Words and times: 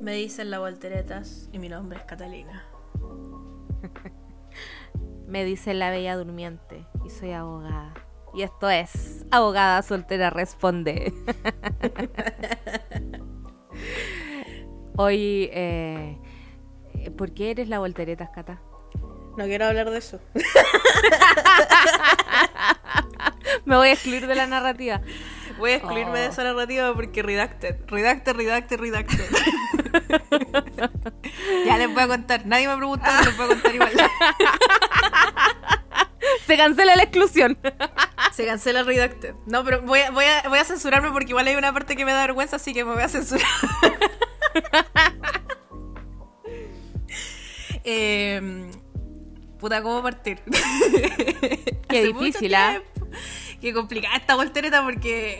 Me 0.00 0.12
dicen 0.14 0.50
la 0.50 0.58
volteretas 0.60 1.48
y 1.52 1.58
mi 1.58 1.68
nombre 1.68 1.98
es 1.98 2.04
Catalina. 2.04 2.64
Me 5.26 5.44
dice 5.44 5.74
la 5.74 5.90
bella 5.90 6.16
durmiente 6.16 6.86
y 7.04 7.10
soy 7.10 7.32
abogada. 7.32 7.92
Y 8.34 8.42
esto 8.42 8.68
es 8.70 9.24
Abogada 9.30 9.82
Soltera 9.82 10.30
Responde. 10.30 11.12
Hoy, 14.96 15.48
eh, 15.52 16.18
¿por 17.16 17.32
qué 17.32 17.50
eres 17.50 17.68
la 17.68 17.78
volteretas, 17.78 18.30
Cata? 18.30 18.60
No 19.36 19.44
quiero 19.44 19.66
hablar 19.66 19.90
de 19.90 19.98
eso. 19.98 20.18
Me 23.64 23.76
voy 23.76 23.88
a 23.88 23.92
excluir 23.92 24.26
de 24.26 24.34
la 24.34 24.46
narrativa. 24.46 25.00
Voy 25.58 25.72
a 25.72 25.76
excluirme 25.76 26.18
de 26.18 26.26
Oh. 26.26 26.30
esa 26.30 26.44
narrativa 26.44 26.92
porque 26.94 27.22
redacted, 27.22 27.76
redacted, 27.86 28.34
redacted, 28.34 28.80
redacted. 28.80 29.24
ya 31.66 31.78
les 31.78 31.92
voy 31.92 32.02
a 32.02 32.08
contar. 32.08 32.46
Nadie 32.46 32.68
me 32.68 32.76
preguntó, 32.76 33.04
pero 33.04 33.24
les 33.24 33.36
voy 33.36 33.46
a 33.46 33.48
contar 33.48 33.74
igual. 33.74 33.92
Se 36.46 36.56
cancela 36.56 36.96
la 36.96 37.02
exclusión. 37.02 37.58
Se 38.32 38.46
cancela 38.46 38.82
redacted. 38.82 39.34
No, 39.46 39.64
pero 39.64 39.82
voy 39.82 40.00
a, 40.00 40.10
voy, 40.10 40.24
a, 40.24 40.48
voy 40.48 40.58
a 40.58 40.64
censurarme 40.64 41.10
porque 41.10 41.30
igual 41.30 41.46
hay 41.46 41.56
una 41.56 41.72
parte 41.72 41.96
que 41.96 42.04
me 42.04 42.12
da 42.12 42.22
vergüenza, 42.22 42.56
así 42.56 42.72
que 42.72 42.84
me 42.84 42.92
voy 42.94 43.02
a 43.02 43.08
censurar. 43.08 43.46
eh, 47.84 48.70
puta, 49.58 49.82
¿cómo 49.82 50.02
partir? 50.02 50.40
Qué 51.88 51.98
Hace 52.00 52.06
difícil, 52.12 52.54
¿ah? 52.54 52.82
Qué 53.60 53.72
complicada 53.74 54.16
esta 54.16 54.36
voltereta 54.36 54.84
porque 54.84 55.36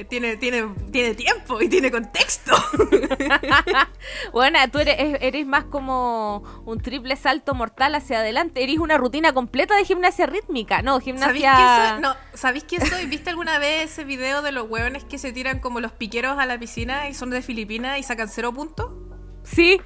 eh, 0.00 0.04
tiene, 0.06 0.36
tiene, 0.38 0.64
tiene 0.90 1.14
tiempo 1.14 1.62
y 1.62 1.68
tiene 1.68 1.90
contexto. 1.90 2.52
Bueno, 4.32 4.58
tú 4.70 4.78
eres, 4.78 4.96
eres 5.20 5.46
más 5.46 5.64
como 5.64 6.42
un 6.64 6.80
triple 6.80 7.16
salto 7.16 7.54
mortal 7.54 7.94
hacia 7.94 8.18
adelante. 8.18 8.62
Eres 8.62 8.78
una 8.78 8.96
rutina 8.96 9.32
completa 9.32 9.76
de 9.76 9.84
gimnasia 9.84 10.26
rítmica. 10.26 10.82
No, 10.82 11.00
¿Sabéis 11.00 11.04
gimnasia. 11.04 11.54
quién 11.56 11.88
soy? 11.94 12.00
No, 12.02 12.16
¿sabéis 12.34 12.64
quién 12.64 12.86
soy? 12.86 13.06
¿Viste 13.06 13.30
alguna 13.30 13.58
vez 13.58 13.92
ese 13.92 14.04
video 14.04 14.42
de 14.42 14.52
los 14.52 14.68
hueones 14.68 15.04
que 15.04 15.18
se 15.18 15.32
tiran 15.32 15.60
como 15.60 15.80
los 15.80 15.92
piqueros 15.92 16.38
a 16.38 16.46
la 16.46 16.58
piscina 16.58 17.08
y 17.08 17.14
son 17.14 17.30
de 17.30 17.42
Filipinas 17.42 17.98
y 17.98 18.02
sacan 18.02 18.28
cero 18.28 18.52
puntos? 18.52 18.90
Sí, 19.54 19.80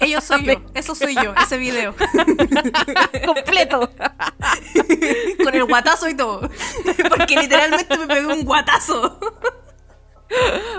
Ellos 0.00 0.24
soy 0.24 0.44
yo, 0.44 0.54
eso 0.74 0.94
soy 0.94 1.14
yo, 1.14 1.32
ese 1.42 1.56
video. 1.58 1.94
completo. 3.26 3.90
Con 5.42 5.54
el 5.54 5.64
guatazo 5.64 6.08
y 6.08 6.14
todo. 6.14 6.48
Porque 7.08 7.36
literalmente 7.36 7.98
me 7.98 8.06
pegué 8.06 8.26
un 8.26 8.44
guatazo. 8.44 9.18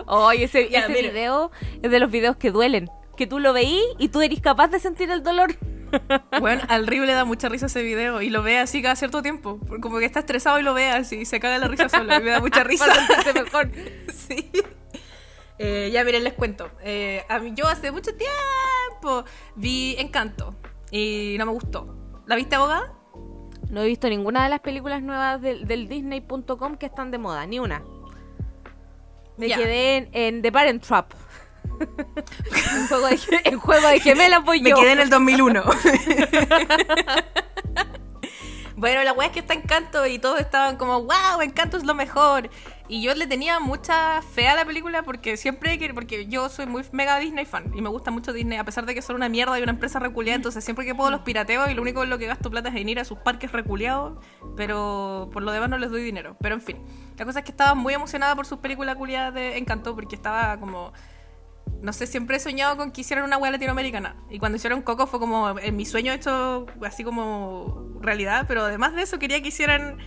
Oye, 0.07 0.45
ese, 0.45 0.69
Ya, 0.69 0.79
ese 0.81 0.89
mira. 0.93 1.09
video 1.11 1.51
es 1.81 1.91
de 1.91 1.99
los 1.99 2.09
videos 2.11 2.35
que 2.37 2.51
duelen. 2.51 2.89
Que 3.17 3.27
tú 3.27 3.39
lo 3.39 3.53
veís 3.53 3.83
y 3.99 4.09
tú 4.09 4.21
eres 4.21 4.39
capaz 4.41 4.69
de 4.69 4.79
sentir 4.79 5.11
el 5.11 5.23
dolor. 5.23 5.55
Bueno, 6.39 6.61
al 6.69 6.87
Río 6.87 7.03
le 7.05 7.13
da 7.13 7.25
mucha 7.25 7.49
risa 7.49 7.65
ese 7.65 7.83
video 7.83 8.21
y 8.21 8.29
lo 8.29 8.43
ve 8.43 8.59
así 8.59 8.81
cada 8.81 8.95
cierto 8.95 9.21
tiempo. 9.21 9.59
Como 9.81 9.99
que 9.99 10.05
está 10.05 10.19
estresado 10.19 10.57
y 10.59 10.63
lo 10.63 10.73
ve 10.73 10.89
así 10.89 11.17
y 11.17 11.25
se 11.25 11.39
caga 11.41 11.57
la 11.57 11.67
risa 11.67 11.89
solo 11.89 12.15
y 12.15 12.21
me 12.21 12.29
da 12.31 12.39
mucha 12.39 12.63
risa. 12.65 12.85
Para 13.25 13.43
mejor. 13.43 13.69
Sí. 14.27 14.49
Eh, 15.63 15.91
ya 15.93 16.03
miren, 16.03 16.23
les 16.23 16.33
cuento. 16.33 16.71
Eh, 16.81 17.23
a 17.29 17.37
mí, 17.37 17.51
yo 17.53 17.67
hace 17.67 17.91
mucho 17.91 18.11
tiempo 18.15 19.23
vi 19.55 19.95
Encanto 19.99 20.55
y 20.89 21.35
no 21.37 21.45
me 21.45 21.51
gustó. 21.51 21.95
¿La 22.25 22.35
viste 22.35 22.55
abogada? 22.55 22.93
No 23.69 23.83
he 23.83 23.85
visto 23.85 24.09
ninguna 24.09 24.43
de 24.43 24.49
las 24.49 24.61
películas 24.61 25.03
nuevas 25.03 25.39
del, 25.39 25.67
del 25.67 25.87
Disney.com 25.87 26.77
que 26.77 26.87
están 26.87 27.11
de 27.11 27.19
moda, 27.19 27.45
ni 27.45 27.59
una. 27.59 27.83
Me 29.37 29.47
quedé 29.47 29.97
en, 29.97 30.09
en 30.13 30.41
The 30.41 30.51
Parent 30.51 30.83
Trap. 30.83 31.13
en, 32.75 32.87
juego 32.87 33.07
de, 33.07 33.19
en 33.43 33.59
juego 33.59 33.87
de 33.87 33.99
gemelas 33.99 34.43
voy 34.43 34.61
Me 34.61 34.71
yo. 34.71 34.77
quedé 34.77 34.93
en 34.93 34.99
el 34.99 35.09
2001. 35.11 35.63
bueno, 38.75 39.03
la 39.03 39.13
weá 39.13 39.27
es 39.27 39.33
que 39.33 39.39
está 39.41 39.53
Encanto 39.53 40.07
y 40.07 40.17
todos 40.17 40.39
estaban 40.39 40.75
como, 40.77 41.03
wow, 41.03 41.41
Encanto 41.41 41.77
es 41.77 41.83
lo 41.83 41.93
mejor. 41.93 42.49
Y 42.91 43.01
yo 43.01 43.15
le 43.15 43.25
tenía 43.25 43.61
mucha 43.61 44.21
fe 44.21 44.49
a 44.49 44.55
la 44.57 44.65
película 44.65 45.01
porque 45.03 45.37
siempre, 45.37 45.79
que, 45.79 45.93
porque 45.93 46.27
yo 46.27 46.49
soy 46.49 46.65
muy 46.65 46.83
mega 46.91 47.19
Disney 47.19 47.45
fan 47.45 47.71
y 47.73 47.81
me 47.81 47.87
gusta 47.87 48.11
mucho 48.11 48.33
Disney, 48.33 48.57
a 48.57 48.65
pesar 48.65 48.85
de 48.85 48.93
que 48.93 49.01
son 49.01 49.15
una 49.15 49.29
mierda 49.29 49.57
y 49.57 49.63
una 49.63 49.71
empresa 49.71 49.97
reculeada, 49.97 50.35
entonces 50.35 50.61
siempre 50.61 50.85
que 50.85 50.93
puedo 50.93 51.09
los 51.09 51.21
pirateo 51.21 51.69
y 51.69 51.73
lo 51.73 51.83
único 51.83 52.03
en 52.03 52.09
lo 52.09 52.17
que 52.17 52.27
gasto 52.27 52.51
plata 52.51 52.67
es 52.67 52.75
en 52.75 52.89
ir 52.89 52.99
a 52.99 53.05
sus 53.05 53.17
parques 53.19 53.53
reculeados, 53.53 54.19
pero 54.57 55.29
por 55.31 55.41
lo 55.41 55.53
demás 55.53 55.69
no 55.69 55.77
les 55.77 55.89
doy 55.89 56.03
dinero. 56.03 56.35
Pero 56.41 56.53
en 56.53 56.61
fin, 56.61 56.79
la 57.17 57.23
cosa 57.23 57.39
es 57.39 57.45
que 57.45 57.51
estaba 57.51 57.75
muy 57.75 57.93
emocionada 57.93 58.35
por 58.35 58.45
sus 58.45 58.59
películas 58.59 58.97
culiadas 58.97 59.33
de 59.35 59.57
Encanto 59.57 59.95
porque 59.95 60.15
estaba 60.17 60.59
como 60.59 60.91
no 61.81 61.93
sé, 61.93 62.07
siempre 62.07 62.35
he 62.35 62.39
soñado 62.41 62.75
con 62.75 62.91
que 62.91 63.01
hicieran 63.01 63.23
una 63.23 63.37
wea 63.37 63.51
latinoamericana. 63.51 64.17
Y 64.29 64.37
cuando 64.37 64.57
hicieron 64.57 64.81
Coco 64.81 65.07
fue 65.07 65.19
como 65.19 65.57
en 65.59 65.77
mi 65.77 65.85
sueño 65.85 66.11
hecho 66.11 66.65
así 66.85 67.05
como 67.05 67.87
realidad, 68.01 68.45
pero 68.49 68.65
además 68.65 68.93
de 68.95 69.03
eso 69.03 69.17
quería 69.17 69.41
que 69.41 69.47
hicieran 69.47 69.97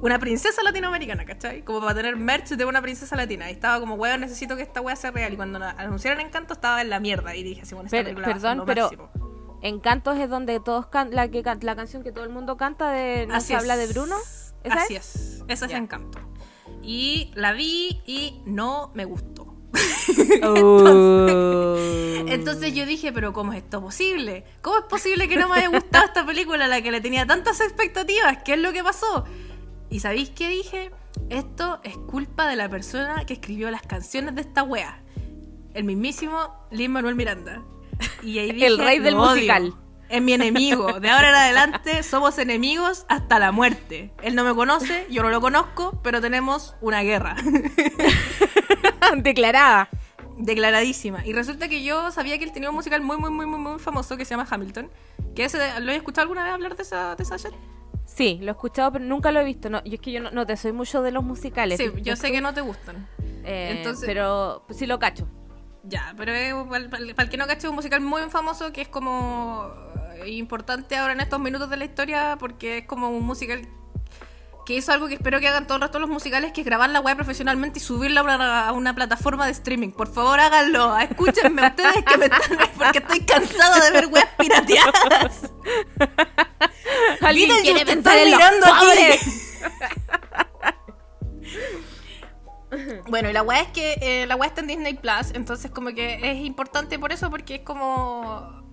una 0.00 0.18
princesa 0.18 0.62
latinoamericana, 0.62 1.24
¿cachai? 1.24 1.62
Como 1.62 1.80
para 1.80 1.94
tener 1.94 2.16
merch 2.16 2.50
de 2.50 2.64
una 2.64 2.80
princesa 2.82 3.16
latina. 3.16 3.48
Y 3.50 3.52
estaba 3.54 3.80
como, 3.80 3.94
weón, 3.96 4.20
necesito 4.20 4.56
que 4.56 4.62
esta 4.62 4.80
wea 4.80 4.94
sea 4.96 5.10
real. 5.10 5.32
Y 5.32 5.36
cuando 5.36 5.58
la- 5.58 5.70
anunciaron 5.70 6.20
Encanto 6.20 6.54
estaba 6.54 6.80
en 6.82 6.90
la 6.90 7.00
mierda. 7.00 7.34
Y 7.34 7.42
dije 7.42 7.62
así, 7.62 7.74
bueno, 7.74 7.86
esta 7.86 8.02
película 8.02 8.26
perdón, 8.26 8.62
pero 8.66 8.82
máximo. 8.82 9.10
Encantos 9.60 10.16
es 10.18 10.30
donde 10.30 10.60
todos 10.60 10.86
can 10.86 11.14
la 11.14 11.28
que 11.28 11.42
can- 11.42 11.58
la 11.62 11.74
canción 11.74 12.04
que 12.04 12.12
todo 12.12 12.22
el 12.24 12.30
mundo 12.30 12.56
canta 12.56 12.90
de 12.92 13.26
No 13.26 13.40
se 13.40 13.56
habla 13.56 13.76
de. 13.76 13.88
Bruno. 13.88 14.16
¿Esa 14.62 14.74
Así 14.82 14.94
es? 14.94 15.14
es. 15.16 15.44
Esa 15.48 15.66
es. 15.66 15.72
Encanto. 15.72 16.18
Y 16.82 17.32
la 17.34 17.52
vi 17.52 18.00
y 18.06 18.40
no 18.46 18.90
me 18.94 19.04
gustó. 19.04 19.54
Oh. 20.42 21.76
Entonces 22.28 22.74
yo 22.74 22.86
dije, 22.86 23.12
pero 23.12 23.32
¿cómo 23.32 23.52
es 23.52 23.58
esto 23.62 23.80
posible? 23.80 24.44
¿Cómo 24.62 24.78
es 24.78 24.84
posible 24.84 25.28
que 25.28 25.36
no 25.36 25.48
me 25.48 25.56
haya 25.58 25.68
gustado 25.68 26.04
esta 26.06 26.24
película 26.26 26.64
a 26.66 26.68
la 26.68 26.80
que 26.82 26.90
le 26.90 27.00
tenía 27.00 27.26
tantas 27.26 27.60
expectativas? 27.60 28.38
¿Qué 28.44 28.54
es 28.54 28.58
lo 28.58 28.72
que 28.72 28.82
pasó? 28.82 29.24
¿Y 29.90 30.00
sabéis 30.00 30.30
qué 30.30 30.48
dije? 30.48 30.90
Esto 31.30 31.80
es 31.82 31.96
culpa 31.96 32.46
de 32.48 32.56
la 32.56 32.68
persona 32.68 33.24
que 33.24 33.34
escribió 33.34 33.70
las 33.70 33.82
canciones 33.82 34.34
de 34.34 34.42
esta 34.42 34.62
wea. 34.62 35.02
El 35.74 35.84
mismísimo 35.84 36.66
Lin 36.70 36.92
Manuel 36.92 37.14
Miranda. 37.14 37.62
Y 38.22 38.38
ahí 38.38 38.52
dije, 38.52 38.66
El 38.66 38.78
rey 38.78 38.98
del 38.98 39.14
"Lo 39.14 39.22
odio. 39.22 39.34
musical". 39.34 39.74
Es 40.08 40.22
mi 40.22 40.32
enemigo. 40.32 41.00
De 41.00 41.10
ahora 41.10 41.28
en 41.28 41.34
adelante 41.34 42.02
somos 42.02 42.38
enemigos 42.38 43.04
hasta 43.10 43.38
la 43.38 43.52
muerte. 43.52 44.10
Él 44.22 44.34
no 44.34 44.42
me 44.42 44.54
conoce, 44.54 45.06
yo 45.10 45.22
no 45.22 45.28
lo 45.28 45.42
conozco, 45.42 46.00
pero 46.02 46.22
tenemos 46.22 46.74
una 46.80 47.02
guerra. 47.02 47.36
Declarada. 49.18 49.88
Declaradísima. 50.38 51.26
Y 51.26 51.32
resulta 51.32 51.68
que 51.68 51.82
yo 51.82 52.10
sabía 52.10 52.38
que 52.38 52.44
él 52.44 52.52
tenía 52.52 52.70
un 52.70 52.76
musical 52.76 53.02
muy, 53.02 53.16
muy, 53.18 53.30
muy, 53.30 53.44
muy, 53.46 53.58
muy 53.58 53.78
famoso 53.78 54.16
que 54.16 54.24
se 54.24 54.30
llama 54.30 54.46
Hamilton. 54.48 54.90
Que 55.34 55.44
ese, 55.44 55.58
¿Lo 55.80 55.92
he 55.92 55.96
escuchado 55.96 56.22
alguna 56.22 56.44
vez 56.44 56.52
hablar 56.54 56.76
de 56.76 56.84
esa, 56.84 57.14
de 57.16 57.22
esa 57.22 57.36
shit? 57.36 57.52
Sí, 58.08 58.38
lo 58.40 58.48
he 58.48 58.50
escuchado, 58.52 58.90
pero 58.92 59.04
nunca 59.04 59.30
lo 59.30 59.40
he 59.40 59.44
visto. 59.44 59.68
No, 59.70 59.84
yo 59.84 59.94
es 59.94 60.00
que 60.00 60.10
yo 60.12 60.20
no, 60.20 60.30
no 60.30 60.46
te 60.46 60.56
soy 60.56 60.72
mucho 60.72 61.02
de 61.02 61.12
los 61.12 61.22
musicales. 61.22 61.76
Sí, 61.78 61.84
¿viste 61.88 62.02
yo 62.02 62.16
sé 62.16 62.28
tú? 62.28 62.32
que 62.32 62.40
no 62.40 62.54
te 62.54 62.62
gustan. 62.62 63.06
Eh, 63.44 63.74
entonces- 63.76 64.06
Pero 64.06 64.64
sí 64.70 64.86
lo 64.86 64.98
cacho. 64.98 65.28
Ya, 65.84 66.14
pero 66.16 66.32
es, 66.32 66.52
para, 66.68 66.88
para- 66.90 67.14
para 67.14 67.22
el 67.24 67.28
que 67.30 67.36
no 67.36 67.46
cache, 67.46 67.66
es 67.66 67.70
un 67.70 67.76
musical 67.76 68.00
muy 68.00 68.22
famoso 68.30 68.72
que 68.72 68.80
es 68.82 68.88
como 68.88 69.70
eh, 70.24 70.30
importante 70.30 70.96
ahora 70.96 71.12
en 71.12 71.20
estos 71.20 71.38
minutos 71.38 71.70
de 71.70 71.76
la 71.76 71.84
historia 71.84 72.36
porque 72.40 72.78
es 72.78 72.84
como 72.86 73.10
un 73.10 73.24
musical 73.24 73.60
que 74.68 74.74
hizo 74.74 74.92
algo 74.92 75.08
que 75.08 75.14
espero 75.14 75.40
que 75.40 75.48
hagan 75.48 75.66
todo 75.66 75.76
el 75.76 75.80
resto 75.80 75.96
de 75.96 76.02
los 76.02 76.10
musicales, 76.10 76.52
que 76.52 76.60
es 76.60 76.66
grabar 76.66 76.90
la 76.90 77.00
web 77.00 77.16
profesionalmente 77.16 77.78
y 77.78 77.82
subirla 77.82 78.20
a 78.20 78.72
una, 78.72 78.94
plataforma 78.94 79.46
de 79.46 79.52
streaming. 79.52 79.92
Por 79.92 80.12
favor, 80.12 80.38
háganlo. 80.38 80.98
Escúchenme 80.98 81.66
ustedes 81.66 82.04
que 82.04 82.18
me 82.18 82.26
están... 82.26 82.58
porque 82.76 82.98
estoy 82.98 83.20
cansada 83.20 83.82
de 83.82 83.92
ver 83.92 84.08
webs 84.08 84.28
pirateadas. 84.36 85.44
Alguien 87.22 87.48
Beetlejuice, 87.48 87.62
quiere 87.62 87.86
pensar 87.86 88.18
en 88.18 88.30
mirando. 88.30 88.66
Bueno, 93.08 93.30
y 93.30 93.32
la 93.32 93.42
weá 93.42 93.62
es 93.62 93.68
que 93.68 93.96
eh, 94.02 94.26
la 94.26 94.36
weá 94.36 94.48
está 94.48 94.60
en 94.60 94.66
Disney 94.66 94.92
Plus, 94.92 95.30
entonces 95.32 95.70
como 95.70 95.94
que 95.94 96.20
es 96.22 96.44
importante 96.44 96.98
por 96.98 97.10
eso, 97.10 97.30
porque 97.30 97.54
es 97.54 97.60
como 97.62 98.67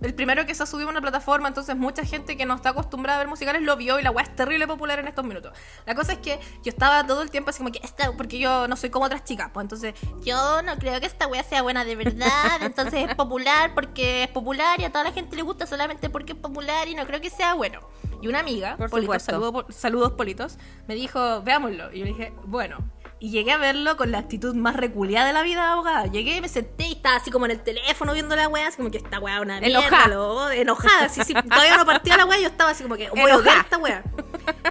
el 0.00 0.14
primero 0.14 0.46
que 0.46 0.54
se 0.54 0.62
ha 0.62 0.66
subido 0.66 0.88
a 0.88 0.90
una 0.92 1.00
plataforma, 1.00 1.48
entonces 1.48 1.76
mucha 1.76 2.04
gente 2.04 2.36
que 2.36 2.46
no 2.46 2.54
está 2.54 2.70
acostumbrada 2.70 3.18
a 3.18 3.22
ver 3.22 3.28
musicales 3.28 3.62
lo 3.62 3.76
vio 3.76 3.98
y 3.98 4.02
la 4.02 4.10
weá 4.10 4.24
es 4.24 4.34
terrible 4.34 4.66
popular 4.66 4.98
en 4.98 5.08
estos 5.08 5.24
minutos. 5.24 5.52
La 5.86 5.94
cosa 5.94 6.12
es 6.12 6.18
que 6.18 6.38
yo 6.62 6.70
estaba 6.70 7.06
todo 7.06 7.22
el 7.22 7.30
tiempo 7.30 7.50
así 7.50 7.58
como 7.58 7.70
que, 7.70 7.80
esta, 7.82 8.12
porque 8.12 8.38
yo 8.38 8.66
no 8.68 8.76
soy 8.76 8.90
como 8.90 9.06
otras 9.06 9.24
chicas, 9.24 9.50
pues 9.52 9.64
entonces 9.64 9.94
yo 10.22 10.62
no 10.62 10.76
creo 10.78 11.00
que 11.00 11.06
esta 11.06 11.26
weá 11.26 11.42
sea 11.42 11.62
buena 11.62 11.84
de 11.84 11.96
verdad, 11.96 12.62
entonces 12.62 13.08
es 13.08 13.14
popular 13.14 13.72
porque 13.74 14.24
es 14.24 14.28
popular 14.30 14.80
y 14.80 14.84
a 14.84 14.90
toda 14.92 15.04
la 15.04 15.12
gente 15.12 15.36
le 15.36 15.42
gusta 15.42 15.66
solamente 15.66 16.08
porque 16.10 16.32
es 16.32 16.38
popular 16.38 16.88
y 16.88 16.94
no 16.94 17.06
creo 17.06 17.20
que 17.20 17.30
sea 17.30 17.54
bueno. 17.54 17.80
Y 18.20 18.26
una 18.26 18.40
amiga, 18.40 18.76
Por 18.76 18.90
Politos, 18.90 19.22
saludo- 19.22 19.66
saludos 19.70 20.12
Politos, 20.12 20.58
me 20.88 20.94
dijo, 20.96 21.40
veámoslo. 21.42 21.92
Y 21.92 22.00
yo 22.00 22.04
le 22.04 22.10
dije, 22.12 22.32
bueno. 22.46 22.78
Y 23.20 23.30
llegué 23.30 23.50
a 23.50 23.56
verlo 23.58 23.96
con 23.96 24.12
la 24.12 24.18
actitud 24.18 24.54
más 24.54 24.76
reculeada 24.76 25.26
de 25.26 25.32
la 25.32 25.42
vida, 25.42 25.72
abogada. 25.72 26.06
Llegué, 26.06 26.40
me 26.40 26.48
senté 26.48 26.86
y 26.86 26.92
estaba 26.92 27.16
así 27.16 27.32
como 27.32 27.46
en 27.46 27.50
el 27.50 27.60
teléfono 27.60 28.12
viendo 28.12 28.36
la 28.36 28.46
weá, 28.46 28.68
así 28.68 28.76
como 28.76 28.92
que 28.92 28.98
esta 28.98 29.18
weá 29.18 29.40
una 29.40 29.58
mierda, 29.60 29.80
Enojada. 29.80 30.08
lo 30.08 30.50
enojada, 30.52 31.08
sí, 31.08 31.22
sí, 31.24 31.34
todavía 31.34 31.76
no 31.76 31.84
partía 31.84 32.16
la 32.16 32.26
weá, 32.26 32.38
yo 32.38 32.46
estaba 32.46 32.70
así 32.70 32.84
como 32.84 32.94
que 32.96 33.10
voy 33.10 33.28
a 33.30 33.60
esta 33.60 33.76
weá. 33.78 34.04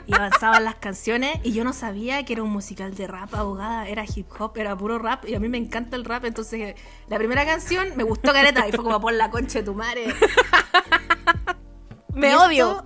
y 0.05 0.15
avanzaban 0.15 0.63
las 0.63 0.75
canciones 0.75 1.39
y 1.43 1.51
yo 1.51 1.65
no 1.65 1.73
sabía 1.73 2.23
que 2.23 2.31
era 2.33 2.43
un 2.43 2.49
musical 2.49 2.95
de 2.95 3.05
rap, 3.07 3.35
abogada, 3.35 3.85
era 3.89 4.05
hip 4.05 4.27
hop, 4.39 4.53
era 4.57 4.77
puro 4.77 4.97
rap 4.97 5.25
y 5.27 5.35
a 5.35 5.41
mí 5.41 5.49
me 5.49 5.57
encanta 5.57 5.97
el 5.97 6.05
rap, 6.05 6.23
entonces 6.23 6.75
la 7.09 7.17
primera 7.17 7.45
canción 7.45 7.89
me 7.97 8.03
gustó 8.03 8.31
careta 8.31 8.65
y 8.65 8.71
fue 8.71 8.83
como 8.85 9.01
por 9.01 9.11
la 9.11 9.29
concha 9.29 9.59
de 9.59 9.65
tu 9.65 9.73
madre. 9.73 10.05
Me 12.13 12.31
Y 12.31 12.33
odio. 12.33 12.69
esto 12.71 12.85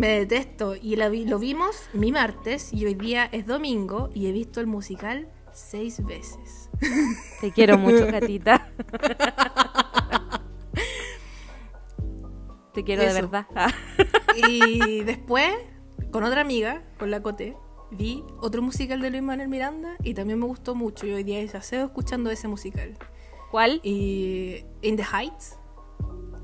Me 0.00 0.08
detesto 0.20 0.76
y 0.80 0.96
la 0.96 1.10
vi- 1.10 1.26
lo 1.26 1.38
vimos 1.38 1.90
mi 1.92 2.10
martes 2.10 2.72
y 2.72 2.86
hoy 2.86 2.94
día 2.94 3.26
es 3.32 3.46
domingo 3.46 4.08
y 4.14 4.28
he 4.28 4.32
visto 4.32 4.60
el 4.60 4.66
musical 4.66 5.28
seis 5.52 6.02
veces. 6.04 6.70
Te 7.42 7.52
quiero 7.52 7.76
mucho, 7.76 8.06
gatita. 8.06 8.70
Te 12.72 12.84
quiero 12.84 13.02
de 13.02 13.12
verdad. 13.12 13.46
Y 14.48 15.02
después, 15.02 15.52
con 16.12 16.22
otra 16.24 16.40
amiga, 16.40 16.82
con 16.98 17.10
la 17.10 17.20
Cote, 17.20 17.56
vi 17.90 18.22
otro 18.40 18.62
musical 18.62 19.00
de 19.02 19.10
Luis 19.10 19.22
Manuel 19.22 19.48
Miranda 19.48 19.96
y 20.02 20.14
también 20.14 20.38
me 20.38 20.46
gustó 20.46 20.74
mucho. 20.74 21.06
Y 21.06 21.12
hoy 21.12 21.24
día 21.24 21.42
hice 21.42 21.56
aseo 21.58 21.84
escuchando 21.84 22.30
ese 22.30 22.48
musical. 22.48 22.96
¿Cuál? 23.50 23.80
Y 23.82 24.64
In 24.82 24.96
the 24.96 25.02
Heights, 25.04 25.58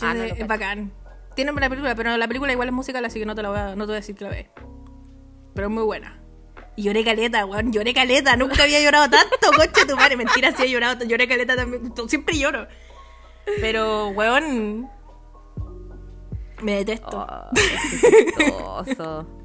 Ah, 0.03 0.13
es, 0.15 0.19
no 0.19 0.25
es 0.25 0.47
bacán. 0.47 0.93
Tiene 1.37 1.53
buena 1.53 1.69
película, 1.69 1.95
pero 1.95 2.17
la 2.17 2.27
película 2.27 2.51
igual 2.53 2.69
es 2.69 2.75
musical, 2.75 3.05
así 3.05 3.21
que 3.21 3.27
no 3.27 3.35
te, 3.37 3.43
la 3.43 3.51
voy 3.51 3.59
a, 3.59 3.77
no 3.77 3.85
te 3.85 3.89
voy 3.89 3.93
a 3.93 4.01
decir 4.01 4.17
que 4.17 4.25
la 4.25 4.31
veas. 4.31 4.49
Pero 5.55 5.69
es 5.69 5.73
muy 5.73 5.85
buena. 5.85 6.21
Y 6.77 6.83
lloré 6.83 7.05
caleta, 7.05 7.47
weón, 7.47 7.73
lloré 7.73 7.95
caleta. 7.95 8.37
Nunca 8.37 8.65
había 8.65 8.81
llorado 8.83 9.09
tanto, 9.09 9.37
coche 9.57 9.87
tu 9.87 9.95
madre. 9.97 10.17
Mentira, 10.17 10.51
sí 10.57 10.65
he 10.65 10.71
llorado, 10.71 11.05
lloré 11.05 11.29
caleta 11.29 11.55
también. 11.55 11.93
Siempre 12.09 12.37
lloro. 12.39 12.67
Pero, 13.61 14.09
weón, 14.09 14.91
me 16.63 16.77
detesto. 16.85 17.27
Oh. 18.53 19.27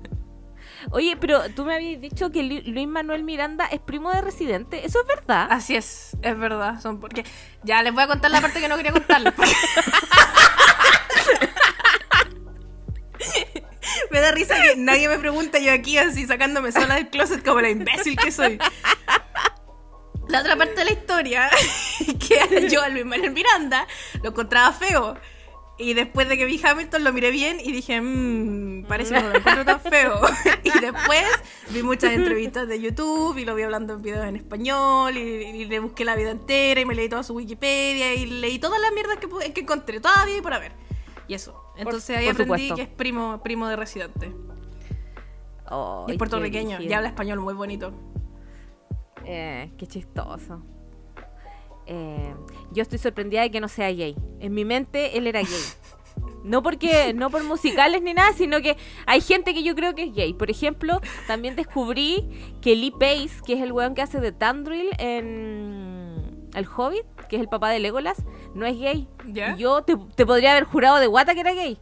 Oye, 0.91 1.15
pero 1.15 1.41
tú 1.55 1.63
me 1.63 1.75
habías 1.75 2.01
dicho 2.01 2.31
que 2.31 2.41
Lu- 2.41 2.71
Luis 2.73 2.87
Manuel 2.87 3.23
Miranda 3.23 3.65
es 3.67 3.79
primo 3.79 4.09
de 4.11 4.19
Residente. 4.21 4.83
¿Eso 4.85 4.99
es 5.01 5.07
verdad? 5.07 5.47
Así 5.51 5.75
es, 5.75 6.17
es 6.23 6.37
verdad. 6.39 6.81
Son 6.81 6.99
porque 6.99 7.23
ya 7.63 7.83
les 7.83 7.93
voy 7.93 8.01
a 8.03 8.07
contar 8.07 8.31
la 8.31 8.41
parte 8.41 8.59
que 8.59 8.67
no 8.67 8.77
quería 8.77 8.91
contarles. 8.91 9.31
porque- 9.33 9.51
me 14.11 14.19
da 14.19 14.31
risa 14.31 14.55
que 14.61 14.75
nadie 14.75 15.09
me 15.09 15.17
pregunta 15.19 15.59
yo 15.59 15.71
aquí 15.71 15.97
así 15.97 16.25
sacándome 16.25 16.71
sola 16.71 16.95
del 16.95 17.09
closet 17.09 17.43
como 17.43 17.61
la 17.61 17.69
imbécil 17.69 18.15
que 18.17 18.31
soy. 18.31 18.59
La 20.27 20.39
otra 20.39 20.55
parte 20.55 20.75
de 20.75 20.85
la 20.85 20.91
historia, 20.91 21.49
que 22.27 22.69
yo 22.69 22.81
a 22.81 22.89
Luis 22.89 23.05
Manuel 23.05 23.31
Miranda 23.31 23.85
lo 24.23 24.29
encontraba 24.29 24.71
feo. 24.71 25.17
Y 25.77 25.93
después 25.93 26.29
de 26.29 26.37
que 26.37 26.45
vi 26.45 26.61
Hamilton 26.63 27.03
lo 27.03 27.11
miré 27.11 27.31
bien 27.31 27.59
y 27.59 27.71
dije, 27.71 27.99
mmm, 27.99 28.85
parece 28.85 29.15
que 29.15 29.21
no 29.21 29.29
lo 29.29 29.37
encuentro 29.37 29.65
tan 29.65 29.81
feo. 29.81 30.21
y 30.63 30.79
después 30.79 31.25
vi 31.69 31.81
muchas 31.81 32.13
entrevistas 32.13 32.67
de 32.67 32.79
YouTube 32.79 33.37
y 33.37 33.45
lo 33.45 33.55
vi 33.55 33.63
hablando 33.63 33.95
en 33.95 34.01
videos 34.01 34.25
en 34.25 34.35
español 34.35 35.17
y, 35.17 35.19
y 35.19 35.65
le 35.65 35.79
busqué 35.79 36.05
la 36.05 36.15
vida 36.15 36.29
entera 36.29 36.79
y 36.79 36.85
me 36.85 36.93
leí 36.93 37.09
toda 37.09 37.23
su 37.23 37.33
Wikipedia 37.33 38.13
y 38.13 38.27
leí 38.27 38.59
todas 38.59 38.79
las 38.79 38.93
mierdas 38.93 39.17
que, 39.17 39.53
que 39.53 39.61
encontré, 39.61 39.99
todavía 39.99 40.37
y 40.37 40.41
por 40.41 40.53
haber. 40.53 40.73
Y 41.27 41.33
eso. 41.33 41.60
Entonces 41.77 42.17
ahí 42.17 42.25
por 42.25 42.33
aprendí 42.33 42.67
supuesto. 42.67 42.75
que 42.75 42.81
es 42.83 42.87
primo, 42.89 43.41
primo 43.43 43.67
de 43.67 43.75
Residente. 43.75 44.33
Oh, 45.69 46.05
Y 46.07 46.11
es 46.11 46.17
puertorriqueño 46.17 46.81
y 46.81 46.91
habla 46.93 47.07
español 47.09 47.39
muy 47.39 47.53
bonito. 47.53 47.93
Eh, 49.25 49.71
qué 49.77 49.87
chistoso. 49.87 50.63
Eh, 51.85 52.33
yo 52.71 52.81
estoy 52.81 52.97
sorprendida 52.99 53.41
de 53.41 53.51
que 53.51 53.59
no 53.59 53.67
sea 53.67 53.89
gay. 53.91 54.15
En 54.39 54.53
mi 54.53 54.65
mente 54.65 55.17
él 55.17 55.27
era 55.27 55.41
gay. 55.41 55.49
No 56.43 56.63
porque, 56.63 57.13
no 57.13 57.29
por 57.29 57.43
musicales 57.43 58.01
ni 58.01 58.15
nada, 58.15 58.33
sino 58.33 58.61
que 58.61 58.75
hay 59.05 59.21
gente 59.21 59.53
que 59.53 59.61
yo 59.61 59.75
creo 59.75 59.93
que 59.93 60.05
es 60.05 60.13
gay. 60.13 60.33
Por 60.33 60.49
ejemplo, 60.49 60.99
también 61.27 61.55
descubrí 61.55 62.27
que 62.61 62.75
Lee 62.75 62.91
Pace, 62.91 63.29
que 63.45 63.53
es 63.53 63.61
el 63.61 63.71
weón 63.71 63.93
que 63.93 64.01
hace 64.01 64.19
de 64.19 64.31
Tandril 64.31 64.89
en 64.97 66.49
El 66.55 66.67
Hobbit, 66.75 67.05
que 67.31 67.37
es 67.37 67.41
el 67.41 67.47
papá 67.47 67.69
de 67.71 67.79
Legolas, 67.79 68.23
no 68.53 68.65
es 68.67 68.77
gay. 68.77 69.07
¿Ya? 69.25 69.55
Y 69.55 69.59
yo 69.61 69.81
te, 69.81 69.95
te 70.15 70.25
podría 70.27 70.51
haber 70.51 70.65
jurado 70.65 70.97
de 70.99 71.07
guata 71.07 71.33
que 71.33 71.39
era 71.39 71.53
gay. 71.53 71.79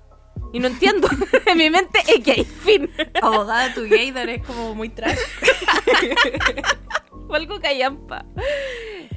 Y 0.53 0.59
no 0.59 0.67
entiendo. 0.67 1.07
en 1.47 1.57
mi 1.57 1.69
mente 1.69 1.99
es 2.07 2.23
gay. 2.23 2.45
Fin. 2.45 2.89
Abogada, 3.21 3.73
tu 3.73 3.81
gaydar 3.89 4.29
es 4.29 4.45
como 4.45 4.75
muy 4.75 4.89
trash. 4.89 5.17
O 7.27 7.33
algo 7.35 7.59
callampa. 7.59 8.25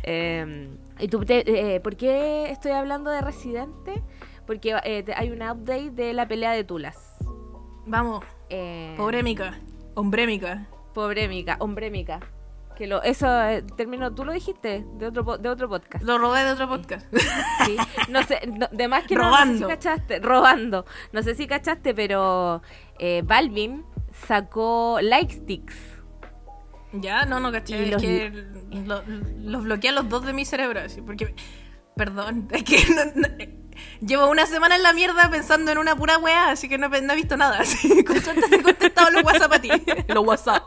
Eh, 0.02 0.68
¿Y 0.98 1.08
tú 1.08 1.24
te- 1.24 1.74
eh, 1.76 1.80
por 1.80 1.96
qué 1.96 2.50
estoy 2.50 2.72
hablando 2.72 3.10
de 3.10 3.22
Residente? 3.22 4.02
Porque 4.46 4.76
eh, 4.84 5.04
hay 5.16 5.30
un 5.30 5.40
update 5.42 5.90
de 5.92 6.12
la 6.12 6.28
pelea 6.28 6.52
de 6.52 6.64
Tulas. 6.64 6.98
Vamos, 7.86 8.22
Eh, 8.50 8.92
pobrémica, 8.98 9.58
hombrémica. 9.94 10.66
Pobrémica, 10.92 11.56
hombrémica. 11.58 12.20
Que 12.76 12.86
lo, 12.86 13.02
eso, 13.02 13.26
eh, 13.42 13.62
término, 13.76 14.14
tú 14.14 14.24
lo 14.24 14.32
dijiste 14.32 14.84
de 14.94 15.06
otro, 15.06 15.36
de 15.38 15.48
otro 15.48 15.68
podcast. 15.68 16.02
Lo 16.04 16.18
robé 16.18 16.42
de 16.44 16.52
otro 16.52 16.68
podcast. 16.68 17.06
¿sí? 17.66 17.76
No 18.08 18.22
sé, 18.22 18.40
no- 18.46 18.68
de 18.72 18.88
más 18.88 19.04
que 19.04 19.14
no, 19.14 19.22
no 19.22 19.28
Robando. 19.28 19.52
sé 19.58 19.64
si 19.64 19.68
cachaste, 19.68 20.18
robando. 20.20 20.86
No 21.12 21.22
sé 21.22 21.34
si 21.34 21.46
cachaste, 21.46 21.94
pero 21.94 22.62
eh, 22.98 23.22
Balvin 23.24 23.84
sacó 24.26 24.98
like 25.02 25.32
sticks. 25.34 25.76
Ya, 26.94 27.24
no, 27.24 27.40
no 27.40 27.52
caché. 27.52 27.78
Y 27.78 27.84
Es 27.84 27.90
los- 27.92 28.02
que 28.02 28.30
lo- 28.86 29.02
los 29.38 29.64
bloqueé 29.64 29.90
a 29.90 29.92
los 29.92 30.08
dos 30.08 30.24
de 30.24 30.32
mi 30.32 30.44
cerebro. 30.44 30.80
Así, 30.80 31.00
porque, 31.02 31.34
perdón, 31.96 32.48
es 32.52 32.64
que 32.64 32.78
no- 32.94 33.04
no- 33.28 33.28
llevo 34.00 34.28
una 34.30 34.46
semana 34.46 34.76
en 34.76 34.82
la 34.82 34.92
mierda 34.92 35.30
pensando 35.30 35.70
en 35.72 35.78
una 35.78 35.94
pura 35.96 36.18
weá, 36.18 36.50
así 36.50 36.68
que 36.68 36.78
no, 36.78 36.94
he- 36.94 37.02
no 37.02 37.12
he 37.12 37.16
visto 37.16 37.36
nada. 37.36 37.60
Así, 37.60 38.02
con 38.04 38.20
suerte 38.20 38.42
te 38.48 38.56
he 38.56 38.62
contestado 38.62 39.10
los 39.10 39.22
WhatsApp 39.24 39.52
a 39.52 39.60
ti. 39.60 39.70
Los 40.08 40.26
WhatsApp. 40.26 40.62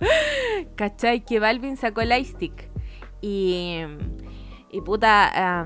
¿Cachai? 0.76 1.24
Que 1.24 1.40
Balvin 1.40 1.76
sacó 1.76 2.00
el 2.00 2.12
stick. 2.24 2.70
Y, 3.20 3.80
y 4.70 4.80
puta, 4.80 5.64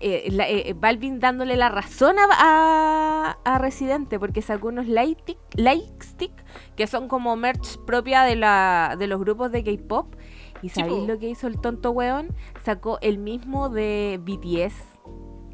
eh, 0.00 0.28
la- 0.30 0.48
eh, 0.48 0.74
Balvin 0.78 1.20
dándole 1.20 1.56
la 1.56 1.68
razón 1.68 2.16
a, 2.18 2.26
a, 2.30 3.38
a 3.44 3.58
Residente 3.58 4.18
porque 4.18 4.40
sacó 4.42 4.68
unos 4.68 4.86
light 4.88 5.18
stick, 5.20 5.38
light 5.56 6.02
stick 6.02 6.32
que 6.76 6.86
son 6.86 7.08
como 7.08 7.36
merch 7.36 7.78
propia 7.84 8.22
de, 8.22 8.36
la, 8.36 8.96
de 8.98 9.06
los 9.06 9.20
grupos 9.20 9.52
de 9.52 9.62
K-pop. 9.64 10.14
¿Y 10.62 10.68
sabéis 10.68 11.08
lo 11.08 11.18
que 11.18 11.28
hizo 11.28 11.48
el 11.48 11.60
tonto 11.60 11.90
weón? 11.90 12.34
Sacó 12.64 12.98
el 13.02 13.18
mismo 13.18 13.68
de 13.68 14.20
BTS. 14.22 14.74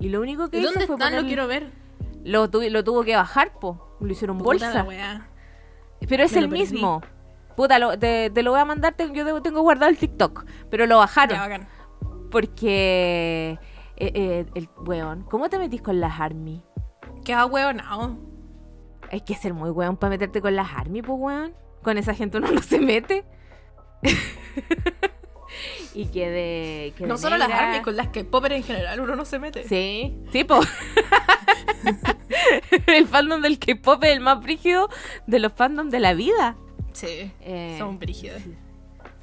Y 0.01 0.11
lo 0.11 0.21
único 0.21 0.51
que 0.51 0.59
¿De 0.59 0.63
hizo 0.65 0.73
dónde 0.73 0.87
fue 0.87 0.97
están? 0.97 1.17
Lo 1.17 1.27
quiero 1.27 1.47
ver. 1.49 1.73
lo, 2.25 2.51
tu- 2.51 2.61
lo 2.69 2.85
tuvo 2.85 3.03
que 3.05 3.17
bajar, 3.17 3.59
po. 3.59 3.97
Lo 4.01 4.13
hicieron 4.13 4.37
bolsa. 4.39 4.85
Pero 6.09 6.23
es 6.23 6.33
Me 6.35 6.39
el 6.41 6.49
mismo. 6.51 7.01
Puta, 7.59 7.81
lo- 7.81 7.99
te, 7.99 8.31
te 8.31 8.43
lo 8.45 8.53
voy 8.53 8.61
a 8.61 8.65
mandar, 8.65 8.95
te- 8.95 9.11
yo 9.13 9.43
tengo- 9.43 9.63
guardado 9.63 9.91
el 9.91 9.99
TikTok. 9.99 10.45
Pero 10.71 10.87
lo 10.87 10.99
bajaron. 10.99 11.37
Ya, 11.37 11.43
bacán. 11.43 11.67
Porque... 12.31 13.59
eh, 13.97 14.13
eh, 14.15 14.47
el 14.55 14.69
weón, 14.87 15.25
¿cómo 15.25 15.49
te 15.51 15.59
metís 15.59 15.83
con 15.83 15.99
las 16.01 16.21
ARMY? 16.21 16.63
Queda 17.25 17.47
hueonado. 17.47 18.17
Hay 19.11 19.23
que 19.23 19.35
ser 19.35 19.55
muy 19.55 19.71
weón 19.71 19.97
para 19.97 20.11
meterte 20.11 20.41
con 20.41 20.55
las 20.55 20.73
ARMY, 20.73 21.03
pues 21.03 21.19
weón. 21.21 21.53
Con 21.83 21.99
esa 21.99 22.15
gente 22.15 22.39
uno 22.39 22.49
no 22.53 22.63
se 22.63 22.79
mete. 22.79 23.25
y 25.95 26.07
que 26.07 26.31
de... 26.31 26.95
que 26.97 27.07
No 27.09 27.15
de 27.15 27.21
solo 27.21 27.37
las 27.39 27.49
negra- 27.49 27.65
armies, 27.65 27.83
con 27.83 27.97
las 27.97 28.07
que 28.09 28.23
popper 28.25 28.53
en 28.53 28.63
general 28.63 29.01
uno 29.01 29.17
no 29.17 29.25
se 29.25 29.41
mete. 29.41 29.65
Sí, 29.67 30.17
sí, 30.31 30.45
po. 30.45 30.61
el 32.87 33.09
fandom 33.09 33.43
del 33.43 33.59
K-pop 33.59 34.05
es 34.05 34.11
el 34.13 34.21
más 34.21 34.41
brígido 34.41 34.89
de 35.27 35.41
los 35.41 35.53
fandoms 35.53 35.91
de 35.91 35.99
la 35.99 36.15
vida. 36.15 36.57
Sí. 36.99 37.33
Eh, 37.41 37.77
Son 37.79 37.99
brígidas. 37.99 38.43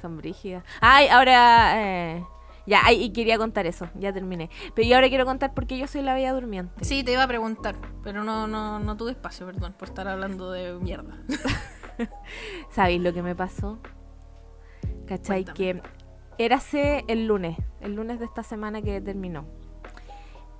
Son 0.00 0.16
brígidas. 0.16 0.64
Ay, 0.80 1.08
ahora. 1.08 1.74
eh, 1.76 2.24
ya, 2.66 2.80
ay, 2.84 3.04
y 3.04 3.10
quería 3.12 3.38
contar 3.38 3.66
eso. 3.66 3.88
Ya 3.94 4.12
terminé. 4.12 4.50
Pero 4.74 4.88
yo 4.88 4.96
ahora 4.96 5.08
quiero 5.08 5.24
contar 5.24 5.54
por 5.54 5.66
qué 5.66 5.78
yo 5.78 5.86
soy 5.86 6.02
la 6.02 6.14
bella 6.14 6.32
durmiente. 6.32 6.84
Sí, 6.84 7.04
te 7.04 7.12
iba 7.12 7.22
a 7.22 7.28
preguntar, 7.28 7.76
pero 8.02 8.24
no, 8.24 8.46
no, 8.48 8.80
no 8.80 8.96
tuve 8.96 9.12
espacio, 9.12 9.46
perdón, 9.46 9.74
por 9.78 9.88
estar 9.88 10.08
hablando 10.08 10.50
de 10.50 10.72
mierda. 10.74 11.16
¿Sabéis 12.70 13.00
lo 13.02 13.12
que 13.12 13.22
me 13.22 13.34
pasó? 13.34 13.78
¿Cachai? 15.06 15.44
Cuéntame. 15.44 15.82
Que 16.36 16.44
érase 16.44 17.04
el 17.08 17.26
lunes. 17.26 17.56
El 17.80 17.94
lunes 17.94 18.18
de 18.18 18.24
esta 18.24 18.42
semana 18.42 18.82
que 18.82 19.00
terminó. 19.00 19.44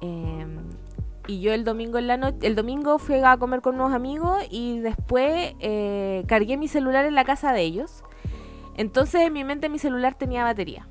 Eh, 0.01 0.47
y 1.27 1.41
yo 1.41 1.53
el 1.53 1.65
domingo 1.65 1.99
en 1.99 2.07
la 2.07 2.17
noche. 2.17 2.47
El 2.47 2.55
domingo 2.55 2.99
fui 2.99 3.17
a 3.17 3.37
comer 3.37 3.61
con 3.61 3.75
unos 3.77 3.93
amigos 3.93 4.45
y 4.51 4.79
después 4.81 5.55
eh, 5.61 6.25
cargué 6.29 6.57
mi 6.57 6.69
celular 6.69 7.05
en 7.05 7.15
la 7.15 7.25
casa 7.25 7.53
de 7.53 7.63
ellos. 7.63 8.05
Entonces 8.77 9.23
en 9.23 9.33
mi 9.33 9.45
mente 9.45 9.69
mi 9.69 9.79
celular 9.79 10.15
tenía 10.15 10.45
batería. 10.45 10.89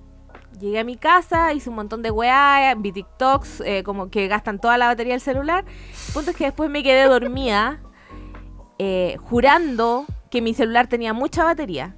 Llegué 0.60 0.80
a 0.80 0.84
mi 0.84 0.96
casa, 0.96 1.54
hice 1.54 1.70
un 1.70 1.76
montón 1.76 2.02
de 2.02 2.12
weá, 2.12 2.74
vi 2.76 2.92
TikToks, 2.92 3.62
eh, 3.62 3.84
como 3.84 4.10
que 4.10 4.28
gastan 4.28 4.60
toda 4.60 4.78
la 4.78 4.88
batería 4.88 5.14
del 5.14 5.22
celular. 5.22 5.66
El 6.08 6.14
punto 6.14 6.32
es 6.32 6.38
que 6.38 6.46
después 6.46 6.70
me 6.70 6.82
quedé 6.82 7.04
dormida, 7.06 7.82
eh, 8.80 9.18
jurando 9.22 10.06
que 10.32 10.42
mi 10.42 10.54
celular 10.54 10.88
tenía 10.88 11.14
mucha 11.14 11.44
batería. 11.44 11.96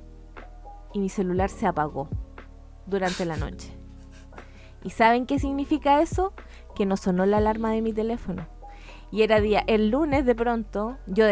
Y 0.93 0.99
mi 0.99 1.09
celular 1.09 1.49
se 1.49 1.67
apagó 1.67 2.09
durante 2.87 3.25
la 3.25 3.37
noche. 3.37 3.77
¿Y 4.83 4.89
saben 4.89 5.25
qué 5.25 5.37
significa 5.37 6.01
eso? 6.01 6.33
Que 6.77 6.85
no 6.85 6.95
sonó 6.95 7.25
la 7.25 7.37
alarma 7.37 7.71
de 7.71 7.81
mi 7.81 7.91
teléfono. 7.91 8.47
Y 9.09 9.23
era 9.23 9.41
día, 9.41 9.63
el 9.65 9.89
lunes 9.89 10.25
de 10.25 10.35
pronto, 10.35 10.97
yo 11.07 11.25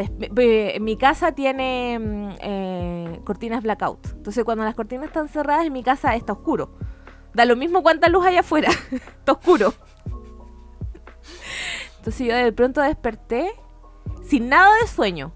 mi 0.80 0.98
casa 0.98 1.34
tiene 1.34 2.00
mm, 2.00 2.30
eh, 2.40 3.22
cortinas 3.26 3.62
blackout. 3.62 4.08
Entonces 4.14 4.44
cuando 4.44 4.64
las 4.64 4.74
cortinas 4.74 5.06
están 5.06 5.28
cerradas 5.28 5.68
en 5.68 5.74
mi 5.74 5.84
casa 5.84 6.16
está 6.16 6.34
oscuro. 6.34 6.78
Da 7.36 7.46
lo 7.46 7.56
mismo 7.56 7.84
cuánta 7.84 8.08
luz 8.10 8.26
hay 8.26 8.38
afuera, 8.38 8.70
está 8.92 9.34
oscuro. 9.34 9.74
Entonces 11.98 12.28
yo 12.28 12.36
de 12.36 12.52
pronto 12.54 12.82
desperté 12.82 13.52
sin 14.24 14.50
nada 14.50 14.74
de 14.82 14.88
sueño. 14.88 15.34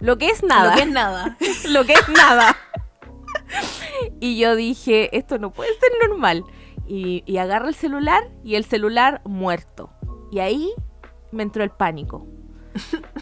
Lo 0.00 0.18
que 0.18 0.26
es 0.26 0.42
nada. 0.42 0.70
Lo 0.70 0.76
que 0.76 0.82
es 0.82 0.90
nada. 0.90 1.36
lo 1.68 1.84
que 1.84 1.92
es 1.92 2.08
nada. 2.08 2.56
y 4.18 4.38
yo 4.38 4.56
dije, 4.56 5.16
esto 5.16 5.38
no 5.38 5.52
puede 5.52 5.70
ser 5.78 6.08
normal. 6.08 6.44
Y, 6.92 7.22
y 7.24 7.36
agarro 7.36 7.68
el 7.68 7.74
celular 7.74 8.20
y 8.42 8.56
el 8.56 8.64
celular 8.64 9.22
muerto. 9.24 9.90
Y 10.32 10.40
ahí 10.40 10.72
me 11.30 11.44
entró 11.44 11.62
el 11.62 11.70
pánico. 11.70 12.26